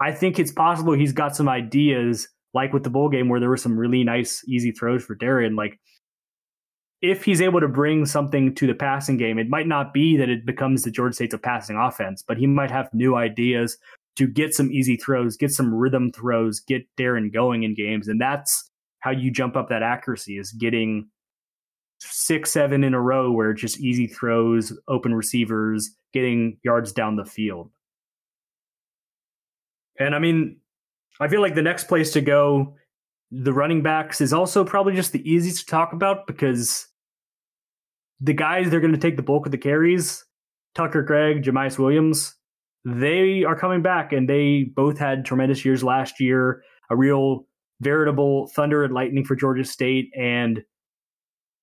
I 0.00 0.12
think 0.12 0.38
it's 0.38 0.50
possible 0.52 0.92
he's 0.92 1.12
got 1.12 1.36
some 1.36 1.48
ideas 1.48 2.28
like 2.54 2.72
with 2.72 2.84
the 2.84 2.90
bowl 2.90 3.08
game 3.08 3.28
where 3.28 3.40
there 3.40 3.48
were 3.48 3.56
some 3.56 3.76
really 3.76 4.04
nice, 4.04 4.42
easy 4.46 4.70
throws 4.70 5.04
for 5.04 5.16
Darren. 5.16 5.56
Like, 5.56 5.78
if 7.02 7.24
he's 7.24 7.42
able 7.42 7.60
to 7.60 7.68
bring 7.68 8.06
something 8.06 8.54
to 8.54 8.66
the 8.66 8.74
passing 8.74 9.16
game, 9.16 9.38
it 9.38 9.48
might 9.48 9.66
not 9.66 9.92
be 9.92 10.16
that 10.16 10.30
it 10.30 10.46
becomes 10.46 10.82
the 10.82 10.90
Georgia 10.90 11.14
State's 11.14 11.34
a 11.34 11.38
passing 11.38 11.76
offense, 11.76 12.24
but 12.26 12.38
he 12.38 12.46
might 12.46 12.70
have 12.70 12.88
new 12.94 13.16
ideas 13.16 13.76
to 14.16 14.26
get 14.26 14.54
some 14.54 14.70
easy 14.70 14.96
throws, 14.96 15.36
get 15.36 15.50
some 15.50 15.74
rhythm 15.74 16.12
throws, 16.12 16.60
get 16.60 16.86
Darren 16.96 17.32
going 17.32 17.64
in 17.64 17.74
games. 17.74 18.08
And 18.08 18.20
that's 18.20 18.70
how 19.00 19.10
you 19.10 19.30
jump 19.30 19.56
up 19.56 19.68
that 19.68 19.82
accuracy 19.82 20.38
is 20.38 20.52
getting 20.52 21.08
six, 22.00 22.52
seven 22.52 22.84
in 22.84 22.94
a 22.94 23.00
row 23.00 23.30
where 23.30 23.50
it's 23.50 23.60
just 23.60 23.80
easy 23.80 24.06
throws, 24.06 24.72
open 24.88 25.14
receivers, 25.14 25.94
getting 26.12 26.58
yards 26.62 26.92
down 26.92 27.16
the 27.16 27.24
field. 27.24 27.70
And 29.98 30.14
I 30.14 30.18
mean, 30.18 30.56
I 31.20 31.28
feel 31.28 31.40
like 31.40 31.54
the 31.54 31.62
next 31.62 31.84
place 31.84 32.12
to 32.12 32.20
go, 32.20 32.74
the 33.30 33.52
running 33.52 33.82
backs, 33.82 34.20
is 34.20 34.32
also 34.32 34.64
probably 34.64 34.94
just 34.94 35.12
the 35.12 35.28
easiest 35.28 35.60
to 35.60 35.66
talk 35.66 35.92
about 35.92 36.26
because 36.26 36.86
the 38.20 38.32
guys 38.32 38.70
they're 38.70 38.80
going 38.80 38.92
to 38.92 38.98
take 38.98 39.16
the 39.16 39.22
bulk 39.22 39.46
of 39.46 39.52
the 39.52 39.58
carries, 39.58 40.24
Tucker 40.74 41.02
Gregg, 41.02 41.42
Jamyest 41.42 41.78
Williams, 41.78 42.34
they 42.84 43.44
are 43.44 43.56
coming 43.56 43.82
back 43.82 44.12
and 44.12 44.28
they 44.28 44.64
both 44.74 44.98
had 44.98 45.24
tremendous 45.24 45.64
years 45.64 45.82
last 45.82 46.20
year, 46.20 46.62
a 46.90 46.96
real 46.96 47.46
veritable 47.80 48.48
thunder 48.48 48.84
and 48.84 48.94
lightning 48.94 49.24
for 49.24 49.36
Georgia 49.36 49.64
State, 49.64 50.10
and 50.16 50.62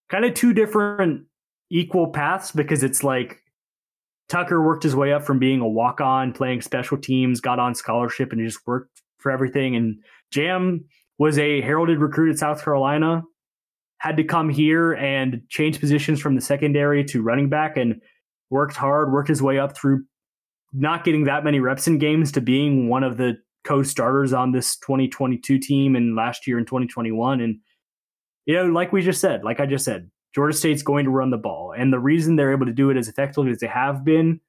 kind 0.09 0.25
of 0.25 0.33
two 0.33 0.53
different 0.53 1.25
equal 1.69 2.07
paths 2.07 2.51
because 2.51 2.83
it's 2.83 3.03
like 3.03 3.41
Tucker 4.29 4.61
worked 4.61 4.83
his 4.83 4.95
way 4.95 5.13
up 5.13 5.23
from 5.23 5.39
being 5.39 5.61
a 5.61 5.67
walk 5.67 6.01
on, 6.01 6.33
playing 6.33 6.61
special 6.61 6.97
teams, 6.97 7.41
got 7.41 7.59
on 7.59 7.75
scholarship, 7.75 8.31
and 8.31 8.41
just 8.45 8.65
worked 8.65 9.01
for 9.22 9.32
everything. 9.32 9.76
And 9.76 9.99
Jam 10.32 10.86
was 11.17 11.38
a 11.38 11.61
heralded 11.61 11.99
recruit 11.99 12.32
at 12.32 12.39
South 12.39 12.63
Carolina, 12.63 13.24
had 13.99 14.17
to 14.17 14.24
come 14.24 14.49
here 14.49 14.93
and 14.93 15.41
change 15.49 15.80
positions 15.80 16.19
from 16.19 16.36
the 16.36 16.41
secondary 16.41 17.03
to 17.05 17.22
running 17.22 17.49
back 17.49 17.78
and 17.78 18.01
worked 18.49 18.76
hard, 18.76 19.11
worked 19.11 19.30
his 19.30 19.41
way 19.41 19.59
up 19.59 19.78
through 19.78 20.03
not 20.74 21.03
getting 21.03 21.26
that 21.26 21.43
many 21.43 21.59
reps 21.59 21.88
in 21.88 21.97
games 21.97 22.32
to 22.32 22.41
being 22.41 22.89
one 22.89 23.03
of 23.03 23.17
the 23.17 23.36
co 23.63 23.84
starters 23.84 24.34
on 24.34 24.51
this 24.51 24.78
2022 24.78 25.59
team 25.59 25.95
and 25.95 26.15
last 26.15 26.47
year 26.47 26.57
in 26.57 26.65
2021. 26.65 27.41
And 27.41 27.59
you 28.45 28.55
know, 28.55 28.65
like 28.65 28.91
we 28.91 29.01
just 29.01 29.22
said, 29.22 29.43
like 29.43 29.59
I 29.59 29.65
just 29.65 29.86
said, 29.86 30.09
Georgia 30.34 30.57
State's 30.57 30.82
going 30.82 31.05
to 31.05 31.11
run 31.11 31.30
the 31.30 31.38
ball. 31.38 31.74
And 31.78 31.91
the 31.91 31.99
reason 31.99 32.36
they're 32.36 32.53
able 32.53 32.65
to 32.65 32.74
do 32.74 32.89
it 32.89 32.97
as 32.97 33.07
effectively 33.07 33.51
as 33.51 33.59
they 33.59 33.67
have 33.67 34.03
been 34.03 34.39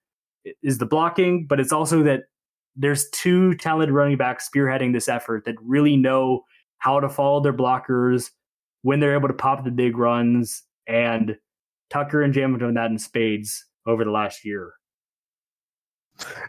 is 0.63 0.79
the 0.79 0.87
blocking, 0.87 1.47
but 1.47 1.61
it's 1.61 1.73
also 1.73 2.03
that 2.05 2.23
there's 2.77 3.09
two 3.11 3.55
talented 3.55 3.95
running 3.95 4.17
backs 4.17 4.49
spearheading 4.49 4.93
this 4.93 5.09
effort 5.09 5.45
that 5.45 5.57
really 5.63 5.97
know 5.97 6.45
how 6.79 7.01
to 7.01 7.09
follow 7.09 7.41
their 7.41 7.53
blockers 7.53 8.31
when 8.83 9.01
they're 9.01 9.15
able 9.15 9.29
to 9.29 9.35
pop 9.35 9.65
the 9.65 9.71
big 9.71 9.97
runs. 9.97 10.63
And 10.87 11.37
Tucker 11.91 12.23
and 12.23 12.33
Jam 12.33 12.53
have 12.53 12.61
done 12.61 12.75
that 12.75 12.91
in 12.91 12.99
spades 12.99 13.65
over 13.87 14.05
the 14.05 14.11
last 14.11 14.45
year. 14.45 14.73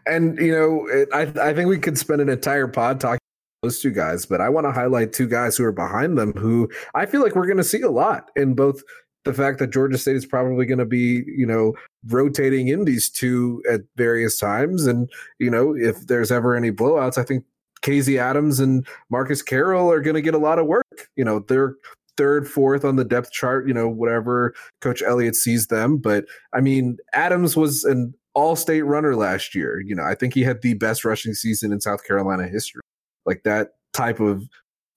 And 0.05 0.37
you 0.39 0.51
know, 0.51 0.87
it, 0.87 1.09
I 1.13 1.49
I 1.49 1.53
think 1.53 1.69
we 1.69 1.79
could 1.79 1.97
spend 1.97 2.21
an 2.21 2.29
entire 2.29 2.67
pod 2.67 2.99
talking 2.99 3.19
those 3.63 3.79
two 3.79 3.91
guys, 3.91 4.25
but 4.25 4.41
I 4.41 4.49
want 4.49 4.65
to 4.65 4.71
highlight 4.71 5.13
two 5.13 5.27
guys 5.27 5.55
who 5.55 5.63
are 5.63 5.71
behind 5.71 6.17
them 6.17 6.33
who 6.33 6.69
I 6.93 7.05
feel 7.05 7.21
like 7.21 7.35
we're 7.35 7.47
going 7.47 7.57
to 7.57 7.63
see 7.63 7.81
a 7.81 7.89
lot 7.89 8.29
in 8.35 8.53
both 8.53 8.81
the 9.25 9.33
fact 9.33 9.59
that 9.59 9.71
Georgia 9.71 9.97
State 9.97 10.15
is 10.15 10.25
probably 10.25 10.65
going 10.65 10.79
to 10.79 10.85
be, 10.85 11.23
you 11.27 11.45
know, 11.45 11.73
rotating 12.07 12.67
in 12.67 12.85
these 12.85 13.09
two 13.09 13.63
at 13.69 13.81
various 13.95 14.37
times. 14.37 14.85
And, 14.85 15.09
you 15.39 15.49
know, 15.49 15.75
if 15.75 16.07
there's 16.07 16.31
ever 16.31 16.55
any 16.55 16.71
blowouts, 16.71 17.17
I 17.17 17.23
think 17.23 17.45
KZ 17.83 18.17
Adams 18.17 18.59
and 18.59 18.85
Marcus 19.09 19.41
Carroll 19.41 19.91
are 19.91 20.01
going 20.01 20.15
to 20.15 20.21
get 20.21 20.33
a 20.33 20.39
lot 20.39 20.59
of 20.59 20.65
work. 20.65 21.09
You 21.15 21.23
know, 21.23 21.39
they're 21.39 21.75
third, 22.17 22.47
fourth 22.47 22.85
on 22.85 22.95
the 22.95 23.05
depth 23.05 23.31
chart, 23.31 23.67
you 23.67 23.73
know, 23.73 23.87
whatever 23.87 24.53
Coach 24.81 25.01
Elliott 25.01 25.35
sees 25.35 25.67
them. 25.67 25.97
But 25.97 26.25
I 26.53 26.61
mean, 26.61 26.97
Adams 27.13 27.55
was 27.55 27.83
an 27.83 28.13
all 28.33 28.55
state 28.55 28.83
runner 28.83 29.15
last 29.15 29.55
year. 29.55 29.81
You 29.81 29.95
know, 29.95 30.03
I 30.03 30.15
think 30.15 30.33
he 30.33 30.43
had 30.43 30.61
the 30.61 30.73
best 30.75 31.05
rushing 31.05 31.33
season 31.33 31.71
in 31.71 31.81
South 31.81 32.05
Carolina 32.05 32.47
history. 32.47 32.81
Like 33.25 33.43
that 33.43 33.69
type 33.93 34.19
of 34.19 34.43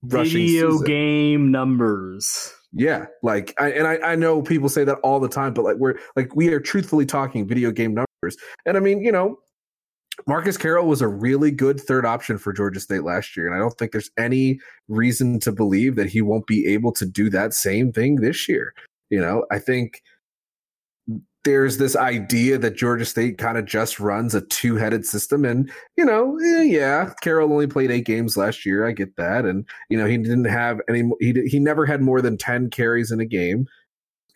rushing 0.03 0.47
video 0.47 0.71
season. 0.73 0.87
game 0.87 1.51
numbers. 1.51 2.53
Yeah, 2.73 3.07
like 3.23 3.55
I 3.59 3.71
and 3.71 3.87
I, 3.87 3.99
I 3.99 4.17
know 4.17 4.43
people 4.43 4.69
say 4.69 4.85
that 4.85 4.99
all 4.99 5.21
the 5.21 5.29
time, 5.29 5.55
but 5.55 5.65
like 5.65 5.77
we're 5.77 5.99
like 6.15 6.35
we 6.35 6.49
are 6.49 6.61
truthfully 6.61 7.07
talking 7.07 7.47
video 7.47 7.71
game 7.71 7.95
numbers. 7.95 8.37
And 8.67 8.77
I 8.77 8.81
mean, 8.81 9.01
you 9.01 9.13
know, 9.13 9.39
Marcus 10.27 10.57
Carroll 10.57 10.87
was 10.87 11.01
a 11.01 11.09
really 11.09 11.51
good 11.51 11.81
third 11.81 12.05
option 12.05 12.39
for 12.39 12.53
Georgia 12.53 12.81
State 12.81 13.05
last 13.05 13.37
year, 13.37 13.47
and 13.47 13.55
I 13.55 13.59
don't 13.59 13.77
think 13.79 13.93
there's 13.93 14.11
any 14.19 14.59
reason 14.89 15.39
to 15.41 15.53
believe 15.53 15.97
that 15.97 16.09
he 16.09 16.23
won't 16.23 16.47
be 16.47 16.67
able 16.67 16.93
to 16.93 17.07
do 17.07 17.31
that 17.31 17.55
same 17.55 17.93
thing 17.93 18.17
this 18.17 18.49
year. 18.49 18.75
You 19.11 19.21
know, 19.21 19.47
I 19.51 19.59
think 19.59 20.03
there's 21.47 21.79
this 21.79 21.95
idea 21.95 22.59
that 22.59 22.75
Georgia 22.75 23.05
State 23.05 23.39
kind 23.39 23.57
of 23.57 23.67
just 23.67 24.01
runs 24.01 24.35
a 24.35 24.41
two 24.41 24.75
headed 24.75 25.07
system. 25.07 25.45
And, 25.45 25.71
you 25.97 26.05
know, 26.05 26.37
eh, 26.45 26.65
yeah, 26.65 27.13
Carroll 27.23 27.53
only 27.53 27.69
played 27.69 27.93
eight 27.93 28.05
games 28.05 28.37
last 28.37 28.67
year. 28.67 28.85
I 28.85 28.91
get 28.91 29.15
that. 29.15 29.45
And, 29.45 29.65
you 29.89 29.97
know, 29.97 30.07
he 30.07 30.19
didn't 30.19 30.47
have 30.47 30.81
any, 30.89 31.09
he, 31.21 31.33
he 31.47 31.61
never 31.61 31.87
had 31.87 32.03
more 32.03 32.21
than 32.21 32.37
10 32.37 32.71
carries 32.71 33.13
in 33.13 33.21
a 33.21 33.25
game. 33.25 33.69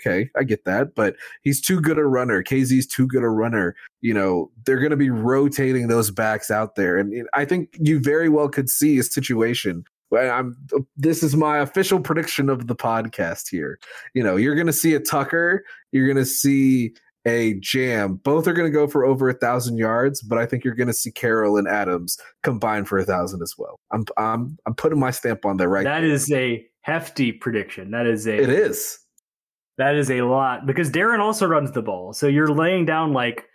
Okay, 0.01 0.31
I 0.37 0.45
get 0.45 0.65
that, 0.65 0.95
but 0.95 1.17
he's 1.43 1.61
too 1.61 1.81
good 1.81 1.99
a 1.99 2.07
runner. 2.07 2.43
KZ's 2.45 2.87
too 2.87 3.07
good 3.09 3.25
a 3.25 3.29
runner. 3.29 3.75
You 4.01 4.15
know, 4.15 4.51
they're 4.65 4.79
going 4.79 4.93
to 4.93 4.97
be 4.97 5.11
rotating 5.11 5.89
those 5.89 6.13
backs 6.13 6.49
out 6.49 6.77
there. 6.77 6.97
And 6.97 7.29
I 7.35 7.45
think 7.45 7.77
you 7.79 7.99
very 7.99 8.29
well 8.29 8.49
could 8.49 8.71
see 8.71 8.99
a 8.99 9.03
situation 9.03 9.85
I'm 10.19 10.57
this 10.97 11.23
is 11.23 11.37
my 11.37 11.59
official 11.59 12.01
prediction 12.01 12.49
of 12.49 12.67
the 12.67 12.75
podcast 12.75 13.49
here. 13.49 13.79
You 14.15 14.23
know, 14.23 14.37
you're 14.37 14.55
going 14.55 14.67
to 14.67 14.73
see 14.73 14.95
a 14.95 15.01
Tucker, 15.01 15.65
you're 15.93 16.07
going 16.07 16.17
to 16.17 16.25
see 16.25 16.95
a 17.27 17.55
Jam. 17.61 18.17
Both 18.17 18.47
are 18.47 18.53
going 18.53 18.71
to 18.71 18.77
go 18.77 18.87
for 18.87 19.05
over 19.05 19.29
a 19.29 19.35
thousand 19.35 19.79
yards, 19.79 20.23
but 20.23 20.39
I 20.39 20.47
think 20.47 20.65
you're 20.65 20.75
going 20.75 20.89
to 20.89 20.95
see 20.95 21.13
Carroll 21.13 21.57
and 21.57 21.69
Adams 21.69 22.19
combine 22.43 22.85
for 22.85 22.99
a 22.99 23.05
thousand 23.05 23.43
as 23.43 23.55
well. 23.57 23.79
I'm 23.93 24.05
I'm 24.17 24.59
I'm 24.67 24.75
putting 24.75 24.99
my 24.99 25.11
stamp 25.11 25.45
on 25.45 25.57
there 25.57 25.69
right. 25.69 25.85
That 25.85 26.01
there. 26.01 26.11
is 26.11 26.31
a 26.33 26.67
hefty 26.81 27.33
prediction. 27.33 27.91
That 27.91 28.07
is 28.07 28.27
a 28.27 28.37
it 28.37 28.51
is. 28.51 28.99
That 29.79 29.95
is 29.95 30.11
a 30.11 30.23
lot 30.23 30.67
because 30.67 30.91
Darren 30.91 31.21
also 31.21 31.47
runs 31.47 31.73
the 31.73 31.83
ball. 31.83 32.13
So 32.13 32.27
you're 32.27 32.49
laying 32.49 32.85
down 32.85 33.13
like 33.13 33.47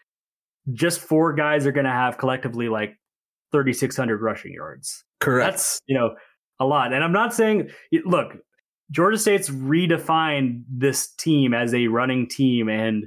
just 0.74 0.99
four 0.99 1.34
guys 1.34 1.68
are 1.68 1.72
going 1.72 1.86
to 1.86 1.91
have 1.91 2.18
collectively 2.18 2.70
like 2.70 2.97
3600 3.51 4.22
rushing 4.22 4.53
yards. 4.53 5.03
Correct. 5.20 5.51
That's, 5.51 5.82
you 5.86 5.97
know, 5.97 6.16
a 6.60 6.66
lot. 6.66 6.93
And 6.93 7.03
I'm 7.03 7.12
not 7.12 7.34
saying, 7.34 7.70
look, 8.06 8.34
Georgia 8.91 9.18
State's 9.18 9.49
redefined 9.49 10.64
this 10.70 11.08
team 11.16 11.53
as 11.53 11.74
a 11.74 11.88
running 11.88 12.28
team, 12.28 12.70
and 12.70 13.06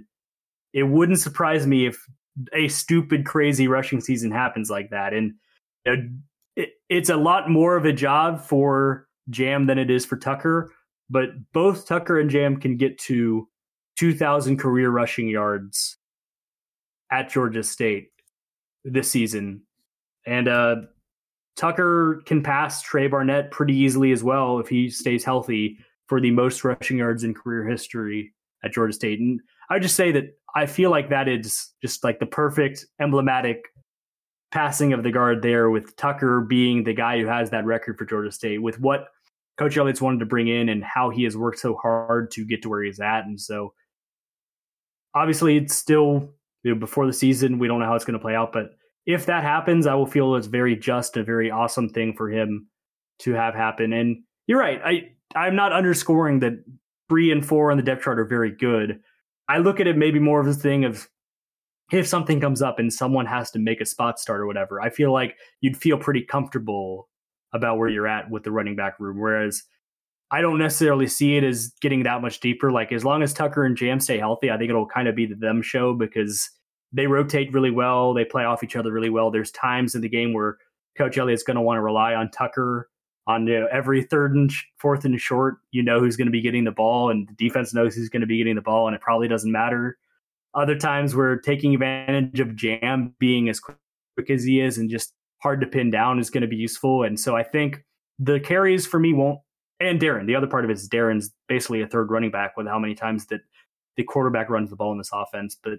it 0.73 0.85
wouldn't 0.85 1.21
surprise 1.21 1.67
me 1.67 1.87
if 1.87 2.05
a 2.53 2.69
stupid, 2.69 3.25
crazy 3.25 3.69
rushing 3.69 4.01
season 4.01 4.31
happens 4.31 4.71
like 4.71 4.91
that. 4.91 5.13
And 5.13 5.35
it, 5.85 6.71
it's 6.89 7.09
a 7.09 7.17
lot 7.17 7.51
more 7.51 7.77
of 7.77 7.85
a 7.85 7.93
job 7.93 8.41
for 8.41 9.07
Jam 9.31 9.67
than 9.67 9.79
it 9.79 9.91
is 9.91 10.05
for 10.05 10.17
Tucker, 10.17 10.73
but 11.11 11.31
both 11.53 11.87
Tucker 11.87 12.19
and 12.19 12.31
Jam 12.31 12.59
can 12.59 12.77
get 12.77 12.99
to 13.01 13.49
2,000 13.97 14.59
career 14.59 14.91
rushing 14.91 15.29
yards 15.29 15.97
at 17.11 17.31
Georgia 17.31 17.63
State 17.63 18.11
this 18.85 19.11
season. 19.11 19.63
And 20.27 20.49
uh, 20.49 20.77
Tucker 21.59 22.23
can 22.25 22.43
pass 22.43 22.81
Trey 22.83 23.09
Barnett 23.09 23.51
pretty 23.51 23.75
easily 23.75 24.13
as 24.13 24.23
well 24.23 24.61
if 24.61 24.69
he 24.69 24.89
stays 24.89 25.25
healthy 25.25 25.77
for 26.07 26.21
the 26.21 26.31
most 26.31 26.63
rushing 26.63 26.99
yards 26.99 27.25
in 27.25 27.35
career 27.35 27.69
history 27.69 28.33
at 28.65 28.73
Georgia 28.73 28.93
State. 28.93 29.19
And 29.19 29.41
I 29.69 29.75
would 29.75 29.83
just 29.83 29.97
say 29.97 30.13
that 30.13 30.39
I 30.55 30.67
feel 30.67 30.91
like 30.91 31.11
that 31.11 31.29
is 31.29 31.71
just 31.83 32.05
like 32.05 32.21
the 32.21 32.27
perfect 32.27 32.87
emblematic 33.01 33.65
passing 34.53 34.93
of 34.93 35.03
the 35.03 35.11
guard 35.11 35.43
there 35.43 35.69
with 35.69 35.97
Tucker 35.97 36.41
being 36.41 36.85
the 36.85 36.95
guy 36.95 37.19
who 37.19 37.27
has 37.27 37.51
that 37.51 37.67
record 37.67 37.99
for 37.99 38.07
Georgia 38.07 38.31
State 38.31 38.63
with 38.63 38.81
what 38.81 39.09
Coach 39.59 39.77
Elliott's 39.77 40.01
wanted 40.01 40.21
to 40.21 40.27
bring 40.27 40.47
in 40.47 40.69
and 40.69 40.85
how 40.85 41.11
he 41.11 41.25
has 41.25 41.37
worked 41.37 41.59
so 41.59 41.75
hard 41.75 42.31
to 42.31 42.47
get 42.47 42.63
to 42.63 42.69
where 42.69 42.85
he's 42.85 43.01
at. 43.01 43.27
And 43.27 43.39
so 43.39 43.75
obviously 45.13 45.57
it's 45.57 45.75
still 45.75 46.31
you 46.63 46.73
know, 46.73 46.79
before 46.79 47.07
the 47.07 47.13
season. 47.13 47.59
We 47.59 47.67
don't 47.67 47.81
know 47.81 47.87
how 47.87 47.97
it's 47.97 48.05
going 48.05 48.19
to 48.19 48.23
play 48.23 48.37
out, 48.37 48.53
but 48.53 48.78
if 49.09 49.25
that 49.25 49.43
happens, 49.43 49.87
I 49.87 49.95
will 49.95 50.07
feel 50.07 50.35
it's 50.37 50.49
very 50.49 50.77
just, 50.77 51.17
a 51.17 51.25
very 51.25 51.51
awesome 51.51 51.89
thing 51.89 52.13
for 52.15 52.31
him 52.31 52.69
to 53.21 53.33
have 53.33 53.55
happen. 53.55 53.95
And 53.95 54.19
you're 54.47 54.61
right. 54.61 54.81
I 54.85 55.01
I'm 55.35 55.57
not 55.57 55.73
underscoring 55.73 56.41
that 56.41 56.63
three 57.09 57.33
and 57.33 57.45
four 57.45 57.71
on 57.71 57.79
the 57.79 57.83
depth 57.83 58.05
chart 58.05 58.21
are 58.21 58.27
very 58.27 58.55
good. 58.55 59.01
I 59.49 59.59
look 59.59 59.81
at 59.81 59.87
it 59.87 59.97
maybe 59.97 60.19
more 60.19 60.41
of 60.41 60.47
a 60.47 60.53
thing 60.53 60.85
of 60.85 61.09
if 61.91 62.07
something 62.07 62.39
comes 62.39 62.61
up 62.61 62.79
and 62.79 62.93
someone 62.93 63.25
has 63.25 63.51
to 63.53 63.59
make 63.59 63.81
a 63.81 63.87
spot 63.87 64.19
start 64.19 64.43
or 64.43 64.47
whatever, 64.47 64.79
I 64.79 64.91
feel 64.91 65.11
like 65.11 65.37
you'd 65.63 65.79
feel 65.79 65.97
pretty 65.97 66.23
comfortable 66.23 67.09
about 67.55 67.79
where 67.79 67.89
you're 67.89 68.07
at 68.07 68.31
with 68.31 68.43
the 68.43 68.53
running 68.53 68.77
back 68.77 69.01
room. 69.01 69.19
Whereas 69.19 69.63
I 70.31 70.43
don't 70.43 70.59
necessarily 70.59 71.07
see 71.07 71.39
it 71.39 71.45
as 71.45 71.73
getting 71.81 72.03
that 72.03 72.21
much 72.21 72.41
deeper. 72.41 72.71
Like 72.71 72.93
as 72.93 73.07
long 73.07 73.23
as 73.23 73.33
Tucker 73.33 73.65
and 73.65 73.75
Jam 73.75 74.01
stay 74.01 74.19
healthy, 74.19 74.51
I 74.51 74.59
think 74.59 74.69
it'll 74.69 74.87
kind 74.87 75.09
of 75.09 75.17
be 75.17 75.25
the 75.25 75.35
them 75.35 75.63
show 75.63 75.95
because 75.95 76.51
they 76.93 77.07
rotate 77.07 77.53
really 77.53 77.71
well. 77.71 78.15
They 78.15 78.25
play 78.25 78.45
off 78.45 78.65
each 78.65 78.77
other 78.77 78.93
really 78.93 79.11
well. 79.11 79.31
There's 79.31 79.51
times 79.51 79.95
in 79.95 80.01
the 80.01 80.09
game 80.09 80.33
where 80.33 80.57
Coach 80.97 81.19
Elliott's 81.19 81.43
going 81.43 81.57
to 81.57 81.61
want 81.61 81.79
to 81.79 81.83
rely 81.83 82.15
on 82.15 82.31
Tucker 82.31 82.89
on 83.27 83.47
you 83.47 83.61
know, 83.61 83.69
every 83.71 84.03
third 84.03 84.35
and 84.35 84.51
sh- 84.51 84.65
fourth 84.79 85.05
and 85.05 85.21
short. 85.21 85.59
You 85.71 85.83
know 85.83 86.01
who's 86.01 86.17
going 86.17 86.27
to 86.27 86.33
be 86.33 86.41
getting 86.41 86.65
the 86.65 86.73
ball, 86.73 87.11
and 87.11 87.29
the 87.29 87.35
defense 87.35 87.75
knows 87.75 87.95
who's 87.95 88.09
going 88.09 88.23
to 88.23 88.27
be 88.27 88.39
getting 88.39 88.57
the 88.57 88.63
ball, 88.63 88.89
and 88.89 88.97
it 88.97 89.03
probably 89.03 89.29
doesn't 89.29 89.53
matter. 89.53 89.99
Other 90.55 90.77
times 90.77 91.15
we're 91.15 91.37
taking 91.37 91.75
advantage 91.75 92.41
of 92.41 92.57
Jam 92.57 93.15
being 93.19 93.49
as 93.49 93.61
quick 93.61 93.77
as 94.31 94.45
he 94.45 94.61
is 94.61 94.79
and 94.79 94.89
just 94.89 95.13
hard 95.43 95.61
to 95.61 95.67
pin 95.67 95.91
down 95.91 96.19
is 96.19 96.31
going 96.31 96.43
to 96.43 96.49
be 96.49 96.57
useful. 96.57 97.05
And 97.05 97.21
so 97.21 97.37
I 97.37 97.43
think 97.43 97.85
the 98.19 98.41
carries 98.41 98.87
for 98.87 98.99
me 98.99 99.13
won't. 99.13 99.39
And 99.79 100.01
Darren, 100.01 100.27
the 100.27 100.35
other 100.35 100.49
part 100.49 100.65
of 100.65 100.71
it 100.71 100.77
is 100.77 100.89
Darren's 100.89 101.31
basically 101.47 101.83
a 101.83 101.87
third 101.87 102.11
running 102.11 102.33
back 102.33 102.57
with 102.57 102.67
how 102.67 102.79
many 102.79 102.97
times 102.97 103.27
that 103.27 103.43
the 103.97 104.03
quarterback 104.03 104.51
runs 104.51 104.71
the 104.71 104.77
ball 104.77 104.91
in 104.91 104.99
this 104.99 105.11
offense, 105.13 105.57
but 105.63 105.79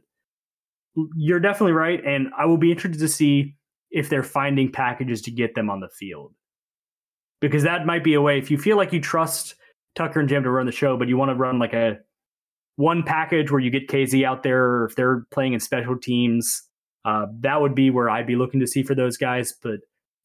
you're 1.16 1.40
definitely 1.40 1.74
right. 1.74 2.04
And 2.06 2.28
I 2.38 2.46
will 2.46 2.58
be 2.58 2.72
interested 2.72 3.00
to 3.00 3.08
see 3.08 3.56
if 3.92 4.10
they're 4.10 4.24
finding 4.24 4.72
packages 4.72 5.22
to 5.24 5.32
get 5.32 5.56
them 5.56 5.70
on 5.70 5.80
the 5.80 5.90
field. 5.90 6.34
Because 7.42 7.64
that 7.64 7.86
might 7.86 8.04
be 8.04 8.14
a 8.14 8.22
way, 8.22 8.38
if 8.38 8.52
you 8.52 8.58
feel 8.58 8.78
like 8.78 8.92
you 8.92 9.00
trust 9.00 9.56
Tucker 9.96 10.20
and 10.20 10.30
Jim 10.30 10.44
to 10.44 10.52
run 10.52 10.66
the 10.66 10.72
show, 10.72 10.98
but 10.98 11.08
you 11.08 11.18
want 11.18 11.30
to 11.30 11.36
run 11.36 11.58
like 11.58 11.74
a 11.74 11.98
one 12.76 13.04
package 13.04 13.52
where 13.52 13.62
you 13.62 13.70
get 13.70 13.88
KZ 13.88 14.26
out 14.26 14.44
there, 14.44 14.86
if 14.86 14.96
they're 14.96 15.26
playing 15.32 15.54
in 15.54 15.60
special 15.60 15.98
teams, 15.98 16.64
uh, 17.06 17.28
that 17.40 17.62
would 17.62 17.76
be 17.76 17.90
where 17.90 18.10
I'd 18.10 18.28
be 18.28 18.36
looking 18.36 18.60
to 18.60 18.68
see 18.68 18.84
for 18.84 18.96
those 18.96 19.18
guys. 19.18 19.54
But 19.62 19.80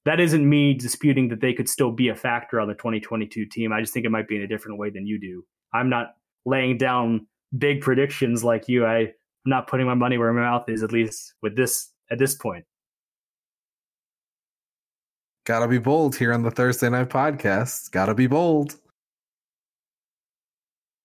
that 0.04 0.20
isn't 0.20 0.48
me 0.48 0.74
disputing 0.74 1.28
that 1.28 1.40
they 1.40 1.52
could 1.52 1.68
still 1.68 1.90
be 1.90 2.08
a 2.08 2.14
factor 2.14 2.60
on 2.60 2.68
the 2.68 2.74
2022 2.74 3.46
team. 3.46 3.72
I 3.72 3.80
just 3.80 3.92
think 3.92 4.04
it 4.04 4.10
might 4.10 4.28
be 4.28 4.36
in 4.36 4.42
a 4.42 4.48
different 4.48 4.78
way 4.78 4.90
than 4.90 5.06
you 5.06 5.18
do. 5.18 5.44
I'm 5.72 5.88
not 5.88 6.14
laying 6.44 6.76
down 6.76 7.26
big 7.56 7.80
predictions 7.80 8.44
like 8.44 8.68
you. 8.68 8.84
I 8.84 9.12
I'm 9.44 9.50
not 9.50 9.66
putting 9.66 9.86
my 9.86 9.94
money 9.94 10.18
where 10.18 10.32
my 10.32 10.42
mouth 10.42 10.68
is, 10.68 10.82
at 10.82 10.92
least 10.92 11.34
with 11.42 11.56
this 11.56 11.90
at 12.10 12.18
this 12.18 12.34
point. 12.34 12.64
Gotta 15.44 15.68
be 15.68 15.78
bold 15.78 16.16
here 16.16 16.32
on 16.32 16.42
the 16.42 16.50
Thursday 16.50 16.88
night 16.88 17.10
podcast. 17.10 17.90
Gotta 17.90 18.14
be 18.14 18.26
bold. 18.26 18.76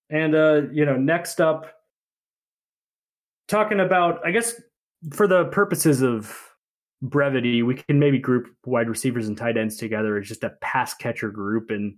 And 0.09 0.33
uh, 0.33 0.61
you 0.71 0.85
know, 0.85 0.95
next 0.95 1.41
up, 1.41 1.67
talking 3.49 3.81
about, 3.81 4.25
I 4.25 4.31
guess, 4.31 4.61
for 5.11 5.27
the 5.27 5.45
purposes 5.45 6.01
of 6.01 6.33
brevity, 7.01 7.63
we 7.63 7.75
can 7.75 7.99
maybe 7.99 8.19
group 8.19 8.47
wide 8.65 8.87
receivers 8.87 9.27
and 9.27 9.37
tight 9.37 9.57
ends 9.57 9.75
together 9.75 10.17
as 10.17 10.27
just 10.27 10.43
a 10.43 10.51
pass 10.61 10.93
catcher 10.93 11.29
group. 11.29 11.69
And 11.69 11.95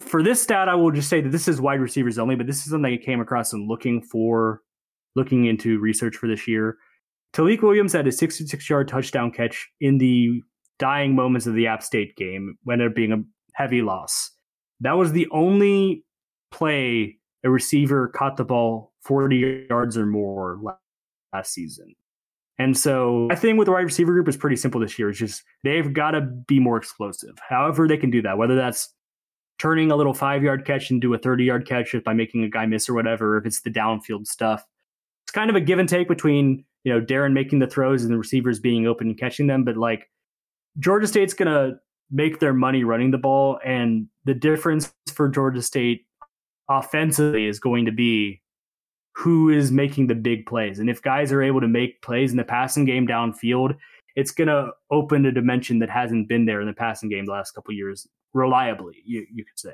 for 0.00 0.22
this 0.22 0.42
stat, 0.42 0.68
I 0.68 0.74
will 0.74 0.90
just 0.90 1.08
say 1.08 1.20
that 1.20 1.30
this 1.30 1.46
is 1.46 1.60
wide 1.60 1.80
receivers 1.80 2.18
only, 2.18 2.34
but 2.34 2.46
this 2.46 2.58
is 2.58 2.70
something 2.70 2.92
I 2.92 2.96
came 2.96 3.20
across 3.20 3.52
in 3.52 3.68
looking 3.68 4.02
for, 4.02 4.62
looking 5.14 5.46
into 5.46 5.78
research 5.78 6.16
for 6.16 6.28
this 6.28 6.46
year. 6.48 6.76
Tailique 7.32 7.62
Williams 7.62 7.92
had 7.92 8.06
a 8.06 8.12
66 8.12 8.70
yard 8.70 8.88
touchdown 8.88 9.30
catch 9.30 9.68
in 9.80 9.98
the 9.98 10.42
dying 10.78 11.14
moments 11.14 11.46
of 11.46 11.54
the 11.54 11.66
App 11.66 11.82
State 11.82 12.16
game, 12.16 12.56
ended 12.70 12.88
up 12.88 12.94
being 12.94 13.12
a 13.12 13.22
heavy 13.54 13.82
loss. 13.82 14.30
That 14.80 14.92
was 14.92 15.12
the 15.12 15.26
only 15.30 16.04
play 16.50 17.18
a 17.44 17.50
receiver 17.50 18.08
caught 18.08 18.36
the 18.36 18.44
ball 18.44 18.92
40 19.02 19.66
yards 19.68 19.96
or 19.96 20.06
more 20.06 20.58
last 21.32 21.52
season. 21.52 21.94
And 22.58 22.76
so 22.78 23.28
I 23.30 23.34
think 23.34 23.58
with 23.58 23.66
the 23.66 23.72
wide 23.72 23.80
receiver 23.80 24.12
group 24.12 24.28
is 24.28 24.36
pretty 24.36 24.56
simple 24.56 24.80
this 24.80 24.98
year. 24.98 25.10
It's 25.10 25.18
just 25.18 25.42
they've 25.64 25.92
got 25.92 26.12
to 26.12 26.20
be 26.20 26.60
more 26.60 26.76
explosive. 26.76 27.36
However, 27.48 27.88
they 27.88 27.96
can 27.96 28.10
do 28.10 28.22
that, 28.22 28.38
whether 28.38 28.54
that's 28.54 28.94
turning 29.58 29.90
a 29.90 29.96
little 29.96 30.14
five 30.14 30.42
yard 30.42 30.64
catch 30.64 30.90
into 30.90 31.14
a 31.14 31.18
30 31.18 31.44
yard 31.44 31.66
catch 31.66 31.94
by 32.04 32.14
making 32.14 32.44
a 32.44 32.48
guy 32.48 32.66
miss 32.66 32.88
or 32.88 32.94
whatever, 32.94 33.36
if 33.38 33.46
it's 33.46 33.62
the 33.62 33.70
downfield 33.70 34.26
stuff. 34.26 34.64
Kind 35.34 35.50
of 35.50 35.56
a 35.56 35.60
give 35.60 35.78
and 35.78 35.88
take 35.88 36.08
between, 36.08 36.64
you 36.84 36.94
know, 36.94 37.04
Darren 37.04 37.32
making 37.32 37.58
the 37.58 37.66
throws 37.66 38.04
and 38.04 38.12
the 38.12 38.18
receivers 38.18 38.58
being 38.58 38.86
open 38.86 39.08
and 39.08 39.18
catching 39.18 39.48
them. 39.48 39.64
But 39.64 39.76
like 39.76 40.08
Georgia 40.78 41.06
State's 41.06 41.34
going 41.34 41.52
to 41.52 41.76
make 42.10 42.40
their 42.40 42.54
money 42.54 42.84
running 42.84 43.10
the 43.10 43.18
ball. 43.18 43.58
And 43.64 44.06
the 44.24 44.34
difference 44.34 44.94
for 45.12 45.28
Georgia 45.28 45.60
State 45.60 46.06
offensively 46.70 47.46
is 47.46 47.58
going 47.58 47.84
to 47.84 47.92
be 47.92 48.40
who 49.16 49.50
is 49.50 49.70
making 49.70 50.06
the 50.06 50.14
big 50.14 50.46
plays. 50.46 50.78
And 50.78 50.88
if 50.88 51.02
guys 51.02 51.32
are 51.32 51.42
able 51.42 51.60
to 51.60 51.68
make 51.68 52.02
plays 52.02 52.30
in 52.30 52.36
the 52.36 52.44
passing 52.44 52.84
game 52.84 53.06
downfield, 53.06 53.76
it's 54.16 54.30
going 54.30 54.48
to 54.48 54.70
open 54.90 55.26
a 55.26 55.32
dimension 55.32 55.78
that 55.80 55.90
hasn't 55.90 56.28
been 56.28 56.46
there 56.46 56.60
in 56.60 56.66
the 56.66 56.72
passing 56.72 57.08
game 57.08 57.26
the 57.26 57.32
last 57.32 57.52
couple 57.52 57.74
years 57.74 58.06
reliably, 58.32 58.96
you, 59.04 59.26
you 59.32 59.44
could 59.44 59.58
say. 59.58 59.72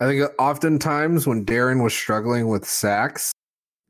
I 0.00 0.06
think 0.06 0.30
oftentimes 0.38 1.26
when 1.26 1.44
Darren 1.44 1.82
was 1.82 1.94
struggling 1.94 2.48
with 2.48 2.64
sacks, 2.64 3.32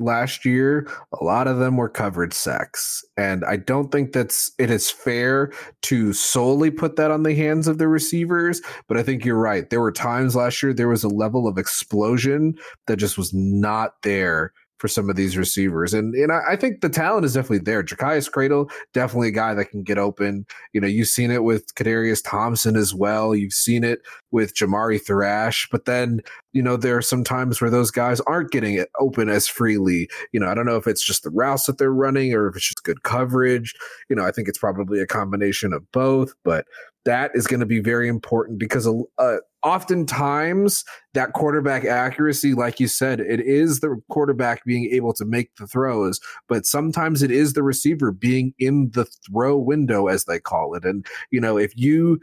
last 0.02 0.44
year, 0.44 0.88
a 1.18 1.24
lot 1.24 1.46
of 1.46 1.58
them 1.58 1.76
were 1.76 1.88
covered 1.88 2.34
sacks. 2.34 3.04
And 3.16 3.44
I 3.44 3.56
don't 3.56 3.90
think 3.90 4.12
that's 4.12 4.52
it 4.58 4.70
is 4.70 4.90
fair 4.90 5.52
to 5.82 6.12
solely 6.12 6.70
put 6.70 6.96
that 6.96 7.10
on 7.10 7.22
the 7.22 7.34
hands 7.34 7.68
of 7.68 7.78
the 7.78 7.88
receivers, 7.88 8.60
but 8.88 8.96
I 8.96 9.02
think 9.02 9.24
you're 9.24 9.36
right. 9.36 9.68
There 9.68 9.80
were 9.80 9.92
times 9.92 10.36
last 10.36 10.62
year 10.62 10.72
there 10.72 10.88
was 10.88 11.04
a 11.04 11.08
level 11.08 11.46
of 11.48 11.58
explosion 11.58 12.54
that 12.86 12.96
just 12.96 13.16
was 13.16 13.32
not 13.32 13.94
there 14.02 14.52
for 14.82 14.88
some 14.88 15.08
of 15.08 15.14
these 15.14 15.36
receivers. 15.36 15.94
And 15.94 16.12
and 16.16 16.32
I, 16.32 16.40
I, 16.50 16.56
think 16.56 16.80
the 16.80 16.88
talent 16.88 17.24
is 17.24 17.34
definitely 17.34 17.60
there. 17.60 17.84
Ja'Cyais 17.84 18.28
Credle, 18.28 18.68
definitely 18.92 19.28
a 19.28 19.30
guy 19.30 19.54
that 19.54 19.66
can 19.66 19.84
get 19.84 19.96
open. 19.96 20.44
You 20.72 20.80
know, 20.80 20.88
you've 20.88 21.06
seen 21.06 21.30
it 21.30 21.44
with 21.44 21.72
Kadarius 21.76 22.20
Thompson 22.20 22.74
as 22.74 22.92
well. 22.92 23.32
You've 23.32 23.52
seen 23.52 23.84
it 23.84 24.00
with 24.32 24.54
Jamari 24.54 25.00
Thrash. 25.00 25.68
But 25.70 25.84
then, 25.84 26.20
you 26.52 26.64
know, 26.64 26.76
there 26.76 26.96
are 26.96 27.02
some 27.02 27.22
times 27.22 27.60
where 27.60 27.70
those 27.70 27.92
guys 27.92 28.18
aren't 28.22 28.50
getting 28.50 28.74
it 28.74 28.90
open 28.98 29.28
as 29.28 29.46
freely. 29.46 30.10
You 30.32 30.40
know, 30.40 30.48
I 30.48 30.54
don't 30.54 30.66
know 30.66 30.78
if 30.78 30.88
it's 30.88 31.04
just 31.04 31.22
the 31.22 31.30
routes 31.30 31.66
that 31.66 31.78
they're 31.78 31.94
running 31.94 32.34
or 32.34 32.48
if 32.48 32.56
it's 32.56 32.66
just 32.66 32.82
good 32.82 33.04
coverage. 33.04 33.74
You 34.08 34.16
know, 34.16 34.26
I 34.26 34.32
think 34.32 34.48
it's 34.48 34.58
probably 34.58 35.00
a 35.00 35.06
combination 35.06 35.72
of 35.72 35.88
both. 35.92 36.34
But 36.42 36.66
that 37.04 37.32
is 37.34 37.46
going 37.46 37.60
to 37.60 37.66
be 37.66 37.80
very 37.80 38.08
important 38.08 38.58
because 38.58 38.88
uh, 39.18 39.36
oftentimes 39.62 40.84
that 41.14 41.32
quarterback 41.32 41.84
accuracy, 41.84 42.54
like 42.54 42.80
you 42.80 42.88
said, 42.88 43.20
it 43.20 43.40
is 43.40 43.80
the 43.80 44.00
quarterback 44.10 44.64
being 44.64 44.88
able 44.92 45.12
to 45.14 45.24
make 45.24 45.54
the 45.56 45.66
throws, 45.66 46.20
but 46.48 46.66
sometimes 46.66 47.22
it 47.22 47.30
is 47.30 47.52
the 47.52 47.62
receiver 47.62 48.12
being 48.12 48.54
in 48.58 48.90
the 48.92 49.04
throw 49.04 49.56
window, 49.56 50.06
as 50.06 50.24
they 50.24 50.38
call 50.38 50.74
it. 50.74 50.84
And, 50.84 51.06
you 51.30 51.40
know, 51.40 51.56
if 51.56 51.76
you, 51.76 52.20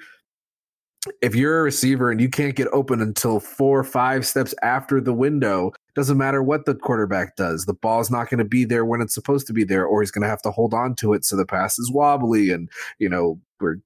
if 1.22 1.34
you're 1.34 1.60
a 1.60 1.64
receiver 1.64 2.12
and 2.12 2.20
you 2.20 2.30
can't 2.30 2.56
get 2.56 2.68
open 2.74 3.02
until 3.02 3.40
four 3.40 3.80
or 3.80 3.86
five 3.86 4.26
steps 4.26 4.54
after 4.62 5.00
the 5.00 5.14
window, 5.14 5.72
doesn't 5.96 6.18
matter 6.18 6.44
what 6.44 6.66
the 6.66 6.76
quarterback 6.76 7.36
does. 7.36 7.66
The 7.66 7.74
ball's 7.74 8.12
not 8.12 8.30
going 8.30 8.38
to 8.40 8.46
be 8.46 8.66
there 8.66 8.86
when 8.86 9.02
it's 9.02 9.14
supposed 9.14 9.48
to 9.48 9.54
be 9.54 9.64
there, 9.64 9.86
or 9.86 10.02
he's 10.02 10.12
going 10.12 10.24
to 10.24 10.30
have 10.30 10.42
to 10.44 10.52
hold 10.52 10.74
on 10.74 10.96
to 10.96 11.14
it 11.14 11.26
so 11.26 11.36
the 11.36 11.46
pass 11.46 11.80
is 11.80 11.92
wobbly. 11.92 12.52
And, 12.52 12.70
you 13.00 13.10
know, 13.10 13.40
we're 13.60 13.78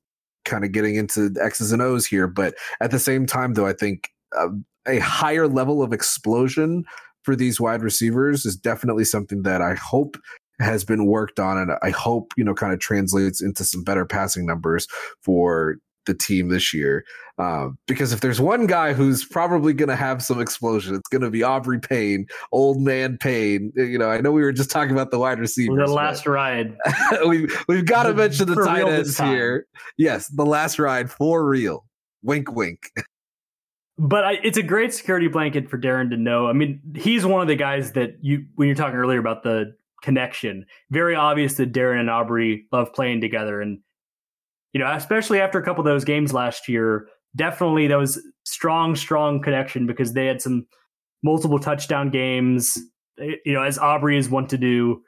kind 0.46 0.64
of 0.64 0.72
getting 0.72 0.96
into 0.96 1.34
X's 1.42 1.72
and 1.72 1.82
O's 1.82 2.06
here. 2.06 2.28
But 2.28 2.56
at 2.82 2.92
the 2.92 3.00
same 3.00 3.26
time, 3.26 3.54
though, 3.54 3.68
I 3.68 3.74
think 3.74 4.10
uh, 4.38 4.50
a 4.88 5.00
higher 5.00 5.48
level 5.48 5.82
of 5.82 5.94
explosion 5.94 6.86
for 7.24 7.36
these 7.36 7.60
wide 7.60 7.82
receivers 7.82 8.46
is 8.46 8.56
definitely 8.56 9.06
something 9.06 9.44
that 9.44 9.62
I 9.62 9.76
hope 9.76 10.18
has 10.60 10.84
been 10.84 11.06
worked 11.06 11.40
on 11.40 11.58
and 11.58 11.72
I 11.82 11.90
hope, 11.90 12.34
you 12.38 12.44
know, 12.44 12.54
kind 12.54 12.74
of 12.74 12.80
translates 12.80 13.42
into 13.42 13.64
some 13.64 13.84
better 13.84 14.06
passing 14.06 14.46
numbers 14.46 14.88
for 15.22 15.78
the 16.06 16.14
team 16.14 16.50
this 16.50 16.74
year. 16.74 17.06
Um, 17.38 17.78
because 17.88 18.14
if 18.14 18.22
there's 18.22 18.40
one 18.40 18.68
guy 18.68 18.94
who's 18.94 19.26
probably 19.26 19.74
going 19.74 19.90
to 19.90 19.96
have 19.96 20.22
some 20.22 20.40
explosion, 20.40 20.94
it's 20.94 21.10
going 21.10 21.24
to 21.24 21.32
be 21.32 21.42
Aubrey 21.42 21.80
Payne, 21.80 22.28
old 22.52 22.80
man 22.82 23.18
Payne. 23.18 23.72
You 23.76 23.98
know, 23.98 24.10
I 24.10 24.22
know 24.22 24.32
we 24.32 24.44
were 24.44 24.52
just 24.52 24.70
talking 24.70 24.92
about 24.92 25.10
the 25.10 25.18
wide 25.18 25.40
receivers. 25.40 25.88
The 25.90 25.94
last 25.94 26.28
ride. 26.28 26.78
we've 27.28 27.64
we've 27.68 27.86
got 27.86 28.04
to 28.04 28.14
mention 28.14 28.48
the 28.48 28.64
tight 28.64 28.88
ends 28.88 29.18
here. 29.18 29.66
Yes, 29.98 30.28
the 30.28 30.46
last 30.46 30.78
ride 30.78 31.10
for 31.10 31.46
real. 31.46 31.86
Wink, 32.22 32.52
wink. 32.52 32.92
But 34.00 34.24
I, 34.24 34.32
it's 34.44 34.58
a 34.58 34.64
great 34.64 34.92
security 34.92 35.28
blanket 35.28 35.70
for 35.70 35.78
Darren 35.78 36.10
to 36.10 36.18
know. 36.18 36.48
I 36.48 36.54
mean, 36.54 36.82
he's 36.96 37.28
one 37.28 37.42
of 37.44 37.48
the 37.48 37.56
guys 37.56 37.92
that 37.92 38.16
you 38.22 38.46
when 38.56 38.68
you're 38.68 38.76
talking 38.76 38.98
earlier 38.98 39.20
about 39.20 39.44
the 39.44 39.76
connection. 40.02 40.66
Very 40.90 41.16
obvious 41.16 41.56
that 41.56 41.72
Darren 41.74 42.00
and 42.00 42.10
Aubrey 42.10 42.66
love 42.72 42.92
playing 42.94 43.22
together, 43.22 43.62
and 43.62 43.80
you 44.74 44.80
know, 44.80 44.92
especially 44.92 45.40
after 45.40 45.60
a 45.60 45.64
couple 45.64 45.82
of 45.82 45.86
those 45.86 46.04
games 46.04 46.34
last 46.34 46.68
year, 46.68 47.08
definitely 47.36 47.88
that 47.88 47.98
was 47.98 48.22
strong, 48.44 48.96
strong 48.96 49.42
connection 49.42 49.88
because 49.88 50.14
they 50.14 50.26
had 50.26 50.42
some 50.42 50.66
multiple 51.24 51.60
touchdown 51.60 52.10
games. 52.10 52.78
Eh, 53.20 53.36
you 53.46 53.54
know, 53.54 53.64
as 53.64 53.78
Aubrey 53.78 54.18
is 54.18 54.30
want 54.30 54.50
to 54.50 54.58
do. 54.58 55.02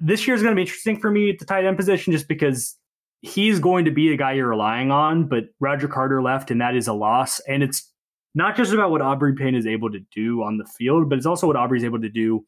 This 0.00 0.26
year 0.26 0.34
is 0.34 0.42
going 0.42 0.54
to 0.54 0.56
be 0.56 0.62
interesting 0.62 0.98
for 0.98 1.10
me 1.10 1.28
at 1.30 1.38
the 1.38 1.44
tight 1.44 1.66
end 1.66 1.76
position 1.76 2.12
just 2.12 2.26
because 2.26 2.74
he's 3.20 3.60
going 3.60 3.84
to 3.84 3.90
be 3.90 4.08
the 4.08 4.16
guy 4.16 4.32
you're 4.32 4.48
relying 4.48 4.90
on. 4.90 5.28
But 5.28 5.44
Roger 5.60 5.88
Carter 5.88 6.22
left, 6.22 6.50
and 6.50 6.60
that 6.62 6.74
is 6.74 6.88
a 6.88 6.94
loss. 6.94 7.38
And 7.40 7.62
it's 7.62 7.86
not 8.34 8.56
just 8.56 8.72
about 8.72 8.90
what 8.90 9.02
Aubrey 9.02 9.34
Payne 9.34 9.54
is 9.54 9.66
able 9.66 9.90
to 9.90 10.00
do 10.14 10.42
on 10.42 10.56
the 10.56 10.64
field, 10.64 11.10
but 11.10 11.18
it's 11.18 11.26
also 11.26 11.46
what 11.46 11.56
Aubrey's 11.56 11.84
able 11.84 12.00
to 12.00 12.08
do 12.08 12.46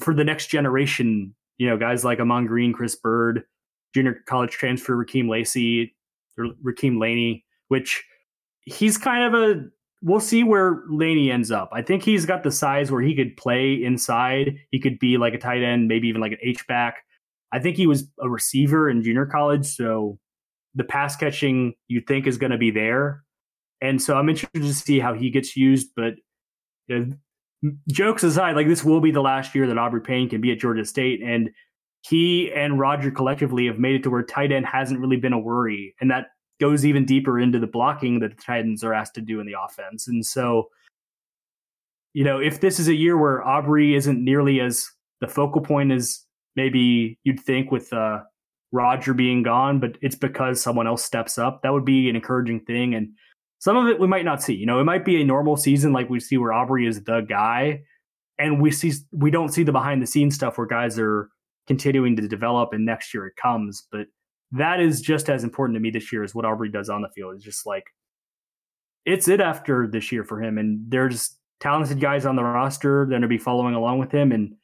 for 0.00 0.12
the 0.12 0.24
next 0.24 0.48
generation. 0.48 1.36
You 1.58 1.68
know, 1.68 1.76
guys 1.76 2.04
like 2.04 2.18
Ahman 2.18 2.46
Green, 2.46 2.72
Chris 2.72 2.96
Bird, 2.96 3.44
junior 3.94 4.22
college 4.26 4.52
transfer 4.52 4.96
Rakeem 4.96 5.28
Lacey 5.28 5.94
or 6.38 6.46
Rakeem 6.64 7.00
Laney, 7.00 7.44
which 7.68 8.04
he's 8.64 8.98
kind 8.98 9.34
of 9.34 9.40
a 9.40 9.64
we'll 10.02 10.20
see 10.20 10.44
where 10.44 10.82
Laney 10.88 11.30
ends 11.30 11.50
up. 11.50 11.68
I 11.72 11.82
think 11.82 12.02
he's 12.02 12.26
got 12.26 12.42
the 12.42 12.50
size 12.50 12.90
where 12.90 13.02
he 13.02 13.14
could 13.14 13.36
play 13.36 13.74
inside. 13.74 14.56
He 14.70 14.80
could 14.80 14.98
be 14.98 15.18
like 15.18 15.34
a 15.34 15.38
tight 15.38 15.62
end, 15.62 15.88
maybe 15.88 16.08
even 16.08 16.20
like 16.20 16.32
an 16.32 16.38
H 16.42 16.66
back. 16.66 17.04
I 17.52 17.58
think 17.58 17.76
he 17.76 17.86
was 17.86 18.04
a 18.20 18.28
receiver 18.28 18.88
in 18.88 19.02
junior 19.02 19.26
college, 19.26 19.66
so 19.66 20.18
the 20.74 20.84
pass 20.84 21.16
catching 21.16 21.74
you 21.88 22.00
think 22.00 22.26
is 22.26 22.38
going 22.38 22.52
to 22.52 22.58
be 22.58 22.70
there. 22.70 23.24
And 23.80 24.00
so 24.00 24.16
I'm 24.16 24.28
interested 24.28 24.62
to 24.62 24.74
see 24.74 25.00
how 25.00 25.14
he 25.14 25.30
gets 25.30 25.56
used. 25.56 25.88
But 25.96 26.14
you 26.86 27.16
know, 27.62 27.72
jokes 27.88 28.22
aside, 28.22 28.56
like 28.56 28.68
this 28.68 28.84
will 28.84 29.00
be 29.00 29.10
the 29.10 29.20
last 29.20 29.54
year 29.54 29.66
that 29.66 29.78
Aubrey 29.78 30.00
Payne 30.00 30.28
can 30.28 30.40
be 30.40 30.52
at 30.52 30.60
Georgia 30.60 30.84
State, 30.84 31.20
and 31.22 31.50
he 32.02 32.50
and 32.52 32.78
Roger 32.78 33.10
collectively 33.10 33.66
have 33.66 33.78
made 33.78 33.96
it 33.96 34.02
to 34.04 34.10
where 34.10 34.22
tight 34.22 34.52
end 34.52 34.66
hasn't 34.66 35.00
really 35.00 35.16
been 35.16 35.32
a 35.32 35.38
worry, 35.38 35.94
and 36.00 36.10
that 36.10 36.28
goes 36.60 36.84
even 36.84 37.04
deeper 37.04 37.40
into 37.40 37.58
the 37.58 37.66
blocking 37.66 38.20
that 38.20 38.36
the 38.36 38.42
tight 38.42 38.60
ends 38.60 38.84
are 38.84 38.94
asked 38.94 39.14
to 39.14 39.20
do 39.20 39.40
in 39.40 39.46
the 39.46 39.56
offense. 39.58 40.06
And 40.06 40.24
so, 40.24 40.68
you 42.12 42.22
know, 42.22 42.38
if 42.38 42.60
this 42.60 42.78
is 42.78 42.88
a 42.88 42.94
year 42.94 43.16
where 43.16 43.46
Aubrey 43.46 43.94
isn't 43.94 44.22
nearly 44.22 44.60
as 44.60 44.88
the 45.20 45.28
focal 45.28 45.62
point 45.62 45.90
as 45.90 46.24
maybe 46.56 47.18
you'd 47.24 47.40
think 47.40 47.70
with 47.70 47.92
uh, 47.92 48.20
Roger 48.72 49.14
being 49.14 49.42
gone, 49.42 49.80
but 49.80 49.96
it's 50.02 50.16
because 50.16 50.60
someone 50.60 50.86
else 50.86 51.02
steps 51.02 51.38
up, 51.38 51.62
that 51.62 51.72
would 51.72 51.84
be 51.84 52.10
an 52.10 52.16
encouraging 52.16 52.60
thing. 52.60 52.94
And 52.94 53.10
some 53.58 53.76
of 53.76 53.86
it 53.88 53.98
we 53.98 54.06
might 54.06 54.24
not 54.24 54.42
see. 54.42 54.54
You 54.54 54.66
know, 54.66 54.80
it 54.80 54.84
might 54.84 55.04
be 55.04 55.20
a 55.20 55.24
normal 55.24 55.56
season 55.56 55.92
like 55.92 56.10
we 56.10 56.20
see 56.20 56.36
where 56.36 56.52
Aubrey 56.52 56.86
is 56.86 57.02
the 57.04 57.20
guy, 57.20 57.82
and 58.38 58.60
we 58.60 58.70
see 58.70 58.92
we 59.12 59.30
don't 59.30 59.52
see 59.52 59.62
the 59.62 59.72
behind 59.72 60.02
the 60.02 60.06
scenes 60.06 60.34
stuff 60.34 60.58
where 60.58 60.66
guys 60.66 60.98
are 60.98 61.28
continuing 61.66 62.16
to 62.16 62.28
develop 62.28 62.72
and 62.72 62.84
next 62.84 63.14
year 63.14 63.26
it 63.26 63.36
comes. 63.36 63.86
But 63.90 64.06
that 64.52 64.80
is 64.80 65.00
just 65.00 65.28
as 65.28 65.44
important 65.44 65.76
to 65.76 65.80
me 65.80 65.90
this 65.90 66.12
year 66.12 66.24
as 66.24 66.34
what 66.34 66.44
Aubrey 66.44 66.70
does 66.70 66.88
on 66.88 67.02
the 67.02 67.08
field. 67.08 67.34
It's 67.36 67.44
just 67.44 67.66
like 67.66 67.84
it's 69.06 69.28
it 69.28 69.40
after 69.40 69.86
this 69.86 70.12
year 70.12 70.24
for 70.24 70.42
him. 70.42 70.58
And 70.58 70.84
there's 70.88 71.36
talented 71.60 72.00
guys 72.00 72.26
on 72.26 72.36
the 72.36 72.42
roster 72.42 73.06
that 73.08 73.16
are 73.16 73.20
to 73.20 73.28
be 73.28 73.38
following 73.38 73.74
along 73.74 73.98
with 73.98 74.12
him. 74.12 74.32
And 74.32 74.54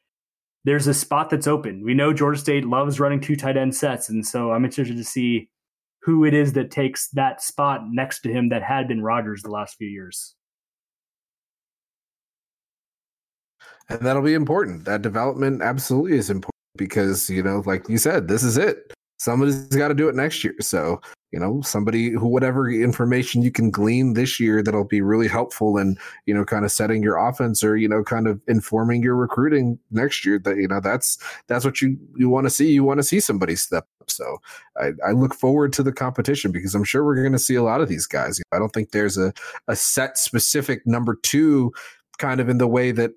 there's 0.64 0.86
a 0.86 0.94
spot 0.94 1.30
that's 1.30 1.46
open. 1.46 1.84
We 1.84 1.94
know 1.94 2.12
Georgia 2.12 2.40
State 2.40 2.64
loves 2.64 2.98
running 2.98 3.20
two 3.20 3.36
tight 3.36 3.56
end 3.56 3.74
sets. 3.74 4.08
And 4.08 4.26
so 4.26 4.52
I'm 4.52 4.64
interested 4.64 4.96
to 4.96 5.04
see 5.04 5.48
who 6.02 6.24
it 6.24 6.34
is 6.34 6.52
that 6.54 6.70
takes 6.70 7.08
that 7.10 7.42
spot 7.42 7.82
next 7.90 8.20
to 8.20 8.32
him 8.32 8.48
that 8.48 8.62
had 8.62 8.88
been 8.88 9.02
Rogers 9.02 9.42
the 9.42 9.50
last 9.50 9.76
few 9.76 9.88
years. 9.88 10.34
And 13.88 14.00
that'll 14.00 14.22
be 14.22 14.34
important. 14.34 14.84
That 14.84 15.02
development 15.02 15.62
absolutely 15.62 16.18
is 16.18 16.30
important 16.30 16.52
because 16.76 17.28
you 17.30 17.42
know, 17.42 17.62
like 17.66 17.88
you 17.88 17.98
said, 17.98 18.28
this 18.28 18.42
is 18.42 18.56
it. 18.56 18.92
Somebody's 19.18 19.66
got 19.68 19.88
to 19.88 19.94
do 19.94 20.08
it 20.08 20.14
next 20.14 20.44
year. 20.44 20.54
So 20.60 21.00
you 21.32 21.40
know 21.40 21.60
somebody 21.60 22.10
who 22.10 22.26
whatever 22.26 22.70
information 22.70 23.42
you 23.42 23.50
can 23.50 23.70
glean 23.70 24.14
this 24.14 24.40
year 24.40 24.62
that'll 24.62 24.84
be 24.84 25.02
really 25.02 25.28
helpful 25.28 25.76
in 25.76 25.98
you 26.24 26.32
know 26.32 26.46
kind 26.46 26.64
of 26.64 26.72
setting 26.72 27.02
your 27.02 27.16
offense 27.16 27.62
or 27.62 27.76
you 27.76 27.88
know 27.88 28.02
kind 28.02 28.26
of 28.26 28.40
informing 28.48 29.02
your 29.02 29.16
recruiting 29.16 29.78
next 29.90 30.24
year 30.24 30.38
that 30.38 30.56
you 30.56 30.66
know 30.66 30.80
that's 30.80 31.18
that's 31.46 31.64
what 31.64 31.82
you 31.82 31.98
you 32.16 32.30
want 32.30 32.46
to 32.46 32.50
see 32.50 32.72
you 32.72 32.84
want 32.84 32.98
to 32.98 33.04
see 33.04 33.20
somebody 33.20 33.54
step 33.54 33.86
up 34.00 34.10
so 34.10 34.38
I, 34.78 34.92
I 35.06 35.10
look 35.12 35.34
forward 35.34 35.74
to 35.74 35.82
the 35.82 35.92
competition 35.92 36.52
because 36.52 36.74
i'm 36.74 36.84
sure 36.84 37.04
we're 37.04 37.16
going 37.16 37.32
to 37.32 37.38
see 37.38 37.56
a 37.56 37.62
lot 37.62 37.82
of 37.82 37.88
these 37.88 38.06
guys 38.06 38.40
i 38.52 38.58
don't 38.58 38.72
think 38.72 38.92
there's 38.92 39.18
a, 39.18 39.34
a 39.68 39.76
set 39.76 40.16
specific 40.16 40.86
number 40.86 41.18
two 41.22 41.72
kind 42.18 42.40
of 42.40 42.48
in 42.48 42.56
the 42.56 42.68
way 42.68 42.92
that 42.92 43.10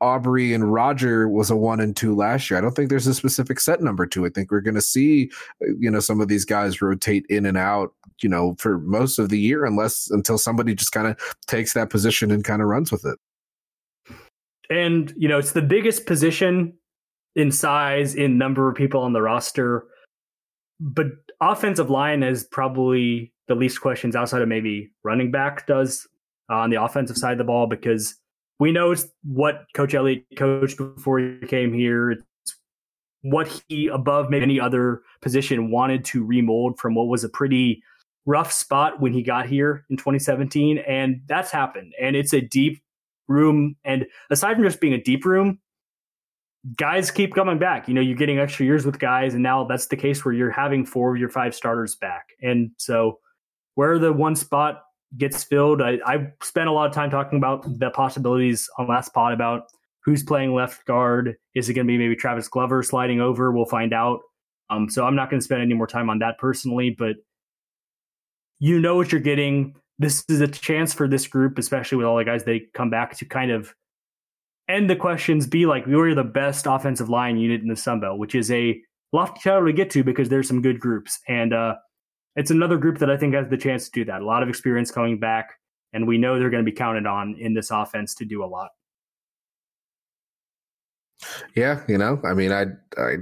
Aubrey 0.00 0.52
and 0.52 0.72
Roger 0.72 1.28
was 1.28 1.50
a 1.50 1.56
one 1.56 1.80
and 1.80 1.96
two 1.96 2.14
last 2.14 2.50
year. 2.50 2.58
I 2.58 2.60
don't 2.60 2.72
think 2.72 2.90
there's 2.90 3.06
a 3.06 3.14
specific 3.14 3.60
set 3.60 3.80
number 3.80 4.06
two. 4.06 4.26
I 4.26 4.28
think 4.28 4.50
we're 4.50 4.60
going 4.60 4.74
to 4.74 4.82
see, 4.82 5.30
uh, 5.62 5.72
you 5.78 5.90
know, 5.90 6.00
some 6.00 6.20
of 6.20 6.28
these 6.28 6.44
guys 6.44 6.82
rotate 6.82 7.24
in 7.28 7.46
and 7.46 7.56
out, 7.56 7.94
you 8.20 8.28
know, 8.28 8.54
for 8.58 8.78
most 8.78 9.18
of 9.18 9.28
the 9.28 9.38
year, 9.38 9.64
unless 9.64 10.10
until 10.10 10.36
somebody 10.36 10.74
just 10.74 10.92
kind 10.92 11.06
of 11.06 11.16
takes 11.46 11.72
that 11.72 11.90
position 11.90 12.30
and 12.30 12.44
kind 12.44 12.60
of 12.60 12.68
runs 12.68 12.92
with 12.92 13.04
it. 13.04 13.18
And 14.70 15.12
you 15.16 15.28
know, 15.28 15.38
it's 15.38 15.52
the 15.52 15.62
biggest 15.62 16.06
position 16.06 16.74
in 17.36 17.50
size, 17.50 18.14
in 18.14 18.38
number 18.38 18.68
of 18.68 18.76
people 18.76 19.02
on 19.02 19.12
the 19.12 19.22
roster, 19.22 19.86
but 20.80 21.06
offensive 21.40 21.90
line 21.90 22.22
is 22.22 22.44
probably 22.44 23.32
the 23.48 23.54
least 23.54 23.80
questions 23.80 24.16
outside 24.16 24.42
of 24.42 24.48
maybe 24.48 24.90
running 25.02 25.30
back 25.30 25.66
does 25.66 26.06
uh, 26.50 26.56
on 26.56 26.70
the 26.70 26.82
offensive 26.82 27.16
side 27.16 27.32
of 27.32 27.38
the 27.38 27.44
ball 27.44 27.66
because 27.66 28.16
we 28.58 28.72
know 28.72 28.92
it's 28.92 29.06
what 29.22 29.66
Coach 29.74 29.94
Elliott 29.94 30.24
coached 30.36 30.78
before 30.78 31.18
he 31.18 31.38
came 31.46 31.72
here. 31.72 32.12
It's 32.12 32.24
what 33.22 33.62
he, 33.68 33.88
above 33.88 34.30
maybe 34.30 34.42
any 34.42 34.60
other 34.60 35.02
position, 35.22 35.70
wanted 35.70 36.04
to 36.06 36.24
remold 36.24 36.78
from 36.78 36.94
what 36.94 37.08
was 37.08 37.24
a 37.24 37.28
pretty 37.28 37.82
rough 38.26 38.52
spot 38.52 39.00
when 39.00 39.12
he 39.12 39.22
got 39.22 39.46
here 39.46 39.84
in 39.90 39.96
2017. 39.96 40.78
And 40.78 41.22
that's 41.26 41.50
happened. 41.50 41.92
And 42.00 42.16
it's 42.16 42.32
a 42.32 42.40
deep 42.40 42.82
room. 43.28 43.76
And 43.84 44.06
aside 44.30 44.54
from 44.54 44.64
just 44.64 44.80
being 44.80 44.94
a 44.94 45.02
deep 45.02 45.24
room, 45.24 45.58
guys 46.76 47.10
keep 47.10 47.34
coming 47.34 47.58
back. 47.58 47.88
You 47.88 47.94
know, 47.94 48.00
you're 48.00 48.16
getting 48.16 48.38
extra 48.38 48.64
years 48.64 48.86
with 48.86 48.98
guys. 48.98 49.34
And 49.34 49.42
now 49.42 49.64
that's 49.64 49.88
the 49.88 49.96
case 49.96 50.24
where 50.24 50.34
you're 50.34 50.50
having 50.50 50.86
four 50.86 51.14
of 51.14 51.20
your 51.20 51.28
five 51.28 51.54
starters 51.54 51.96
back. 51.96 52.30
And 52.42 52.70
so, 52.78 53.18
where 53.74 53.98
the 53.98 54.12
one 54.12 54.36
spot 54.36 54.82
gets 55.18 55.44
filled. 55.44 55.82
I, 55.82 55.98
I 56.06 56.32
spent 56.42 56.68
a 56.68 56.72
lot 56.72 56.86
of 56.86 56.92
time 56.92 57.10
talking 57.10 57.38
about 57.38 57.78
the 57.78 57.90
possibilities 57.90 58.68
on 58.78 58.88
last 58.88 59.12
pod 59.14 59.32
about 59.32 59.64
who's 60.04 60.22
playing 60.22 60.54
left 60.54 60.84
guard. 60.86 61.36
Is 61.54 61.68
it 61.68 61.74
going 61.74 61.86
to 61.86 61.90
be 61.90 61.98
maybe 61.98 62.16
Travis 62.16 62.48
Glover 62.48 62.82
sliding 62.82 63.20
over? 63.20 63.52
We'll 63.52 63.64
find 63.64 63.92
out. 63.92 64.20
Um, 64.70 64.88
so 64.88 65.06
I'm 65.06 65.14
not 65.14 65.30
going 65.30 65.40
to 65.40 65.44
spend 65.44 65.62
any 65.62 65.74
more 65.74 65.86
time 65.86 66.10
on 66.10 66.18
that 66.20 66.38
personally, 66.38 66.94
but 66.96 67.16
you 68.58 68.80
know 68.80 68.96
what 68.96 69.12
you're 69.12 69.20
getting. 69.20 69.74
This 69.98 70.24
is 70.28 70.40
a 70.40 70.48
chance 70.48 70.92
for 70.92 71.06
this 71.06 71.26
group, 71.26 71.58
especially 71.58 71.98
with 71.98 72.06
all 72.06 72.16
the 72.16 72.24
guys 72.24 72.44
they 72.44 72.62
come 72.74 72.90
back 72.90 73.16
to 73.18 73.24
kind 73.24 73.50
of 73.50 73.74
end 74.68 74.88
the 74.88 74.96
questions, 74.96 75.46
be 75.46 75.66
like, 75.66 75.86
we 75.86 75.94
are 75.94 76.14
the 76.14 76.24
best 76.24 76.66
offensive 76.66 77.08
line 77.08 77.36
unit 77.36 77.60
in 77.60 77.68
the 77.68 77.76
Sun 77.76 78.00
Belt, 78.00 78.18
which 78.18 78.34
is 78.34 78.50
a 78.50 78.80
lofty 79.12 79.40
title 79.44 79.66
to 79.66 79.72
get 79.72 79.90
to 79.90 80.02
because 80.02 80.28
there's 80.28 80.48
some 80.48 80.62
good 80.62 80.80
groups. 80.80 81.20
And 81.28 81.52
uh, 81.52 81.74
it's 82.36 82.50
another 82.50 82.76
group 82.76 82.98
that 82.98 83.10
I 83.10 83.16
think 83.16 83.34
has 83.34 83.48
the 83.48 83.56
chance 83.56 83.88
to 83.88 83.90
do 83.92 84.04
that. 84.06 84.22
A 84.22 84.24
lot 84.24 84.42
of 84.42 84.48
experience 84.48 84.90
coming 84.90 85.18
back, 85.18 85.58
and 85.92 86.06
we 86.06 86.18
know 86.18 86.38
they're 86.38 86.50
going 86.50 86.64
to 86.64 86.70
be 86.70 86.76
counted 86.76 87.06
on 87.06 87.36
in 87.38 87.54
this 87.54 87.70
offense 87.70 88.14
to 88.16 88.24
do 88.24 88.44
a 88.44 88.46
lot. 88.46 88.70
Yeah, 91.54 91.82
you 91.88 91.96
know, 91.96 92.20
I 92.24 92.34
mean, 92.34 92.52
I, 92.52 92.66
I, 92.98 93.16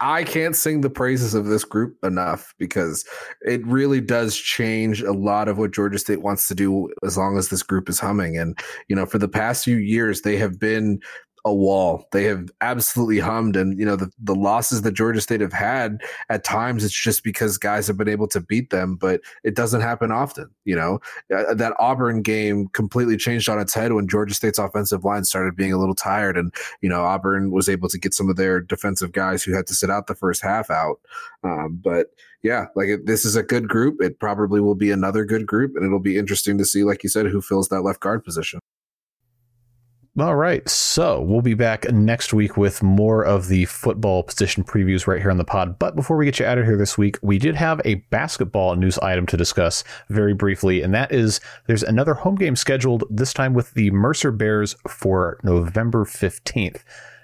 I 0.00 0.24
can't 0.24 0.56
sing 0.56 0.80
the 0.80 0.90
praises 0.90 1.34
of 1.34 1.46
this 1.46 1.64
group 1.64 1.96
enough 2.02 2.54
because 2.58 3.04
it 3.42 3.66
really 3.66 4.00
does 4.00 4.36
change 4.36 5.02
a 5.02 5.12
lot 5.12 5.48
of 5.48 5.58
what 5.58 5.72
Georgia 5.72 5.98
State 5.98 6.22
wants 6.22 6.48
to 6.48 6.54
do 6.54 6.88
as 7.04 7.18
long 7.18 7.36
as 7.36 7.48
this 7.48 7.62
group 7.62 7.88
is 7.88 8.00
humming. 8.00 8.38
And, 8.38 8.58
you 8.88 8.96
know, 8.96 9.04
for 9.04 9.18
the 9.18 9.28
past 9.28 9.64
few 9.64 9.76
years, 9.76 10.22
they 10.22 10.36
have 10.38 10.58
been 10.58 11.00
a 11.44 11.54
wall. 11.54 12.06
They 12.12 12.24
have 12.24 12.50
absolutely 12.60 13.18
hummed, 13.18 13.56
and 13.56 13.78
you 13.78 13.84
know 13.84 13.96
the 13.96 14.10
the 14.18 14.34
losses 14.34 14.82
that 14.82 14.92
Georgia 14.92 15.20
State 15.20 15.40
have 15.40 15.52
had 15.52 16.00
at 16.28 16.44
times 16.44 16.84
it's 16.84 16.94
just 16.94 17.24
because 17.24 17.58
guys 17.58 17.86
have 17.86 17.96
been 17.96 18.08
able 18.08 18.28
to 18.28 18.40
beat 18.40 18.70
them, 18.70 18.96
but 18.96 19.20
it 19.44 19.54
doesn't 19.54 19.80
happen 19.80 20.10
often. 20.10 20.50
You 20.64 20.76
know 20.76 21.00
uh, 21.34 21.54
that 21.54 21.74
Auburn 21.78 22.22
game 22.22 22.68
completely 22.68 23.16
changed 23.16 23.48
on 23.48 23.58
its 23.58 23.74
head 23.74 23.92
when 23.92 24.08
Georgia 24.08 24.34
State's 24.34 24.58
offensive 24.58 25.04
line 25.04 25.24
started 25.24 25.56
being 25.56 25.72
a 25.72 25.78
little 25.78 25.94
tired, 25.94 26.36
and 26.36 26.52
you 26.82 26.88
know 26.88 27.02
Auburn 27.02 27.50
was 27.50 27.68
able 27.68 27.88
to 27.88 27.98
get 27.98 28.14
some 28.14 28.28
of 28.28 28.36
their 28.36 28.60
defensive 28.60 29.12
guys 29.12 29.42
who 29.42 29.52
had 29.52 29.66
to 29.68 29.74
sit 29.74 29.90
out 29.90 30.06
the 30.06 30.14
first 30.14 30.42
half 30.42 30.70
out. 30.70 31.00
Um, 31.42 31.80
but 31.82 32.08
yeah, 32.42 32.66
like 32.74 32.88
it, 32.88 33.06
this 33.06 33.24
is 33.24 33.36
a 33.36 33.42
good 33.42 33.68
group. 33.68 34.00
It 34.00 34.18
probably 34.18 34.60
will 34.60 34.74
be 34.74 34.90
another 34.90 35.24
good 35.24 35.46
group, 35.46 35.76
and 35.76 35.84
it'll 35.84 36.00
be 36.00 36.18
interesting 36.18 36.58
to 36.58 36.64
see, 36.64 36.84
like 36.84 37.02
you 37.02 37.08
said, 37.08 37.26
who 37.26 37.40
fills 37.40 37.68
that 37.68 37.82
left 37.82 38.00
guard 38.00 38.24
position. 38.24 38.60
All 40.18 40.34
right. 40.34 40.68
So 40.68 41.20
we'll 41.20 41.40
be 41.40 41.54
back 41.54 41.90
next 41.92 42.34
week 42.34 42.56
with 42.56 42.82
more 42.82 43.24
of 43.24 43.46
the 43.46 43.64
football 43.66 44.24
position 44.24 44.64
previews 44.64 45.06
right 45.06 45.20
here 45.20 45.30
on 45.30 45.36
the 45.36 45.44
pod. 45.44 45.78
But 45.78 45.94
before 45.94 46.16
we 46.16 46.24
get 46.24 46.40
you 46.40 46.46
out 46.46 46.58
of 46.58 46.64
here 46.64 46.76
this 46.76 46.98
week, 46.98 47.16
we 47.22 47.38
did 47.38 47.54
have 47.54 47.80
a 47.84 47.94
basketball 48.10 48.74
news 48.74 48.98
item 48.98 49.24
to 49.26 49.36
discuss 49.36 49.84
very 50.08 50.34
briefly. 50.34 50.82
And 50.82 50.92
that 50.94 51.12
is 51.12 51.40
there's 51.68 51.84
another 51.84 52.14
home 52.14 52.34
game 52.34 52.56
scheduled, 52.56 53.04
this 53.08 53.32
time 53.32 53.54
with 53.54 53.72
the 53.74 53.92
Mercer 53.92 54.32
Bears 54.32 54.74
for 54.88 55.38
November 55.44 56.04
15th 56.04 56.82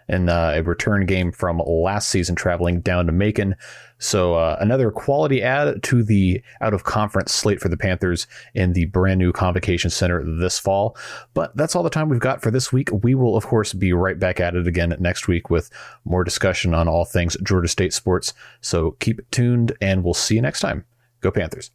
in 0.08 0.28
uh, 0.28 0.52
a 0.54 0.62
return 0.62 1.06
game 1.06 1.32
from 1.32 1.60
last 1.66 2.08
season, 2.08 2.34
traveling 2.34 2.80
down 2.80 3.06
to 3.06 3.12
Macon. 3.12 3.56
So 3.98 4.34
uh, 4.34 4.56
another 4.60 4.90
quality 4.90 5.42
add 5.42 5.82
to 5.84 6.02
the 6.02 6.42
out 6.60 6.74
of 6.74 6.84
conference 6.84 7.32
slate 7.32 7.60
for 7.60 7.68
the 7.68 7.76
Panthers 7.76 8.26
in 8.54 8.72
the 8.74 8.86
brand 8.86 9.18
new 9.18 9.32
Convocation 9.32 9.90
Center 9.90 10.22
this 10.22 10.58
fall. 10.58 10.96
But 11.34 11.56
that's 11.56 11.74
all 11.74 11.82
the 11.82 11.90
time 11.90 12.08
we've 12.08 12.20
got 12.20 12.42
for 12.42 12.50
this 12.50 12.72
week. 12.72 12.90
We 13.02 13.14
will, 13.14 13.36
of 13.36 13.46
course, 13.46 13.72
be 13.72 13.92
right 13.92 14.18
back 14.18 14.38
at 14.38 14.54
it 14.54 14.66
again 14.66 14.94
next 14.98 15.28
week 15.28 15.50
with 15.50 15.70
more 16.04 16.24
discussion 16.24 16.74
on 16.74 16.88
all 16.88 17.04
things 17.04 17.36
Georgia 17.42 17.68
State 17.68 17.94
sports. 17.94 18.34
So 18.60 18.92
keep 19.00 19.28
tuned, 19.30 19.76
and 19.80 20.04
we'll 20.04 20.14
see 20.14 20.34
you 20.34 20.42
next 20.42 20.60
time. 20.60 20.84
Go 21.20 21.30
Panthers. 21.30 21.70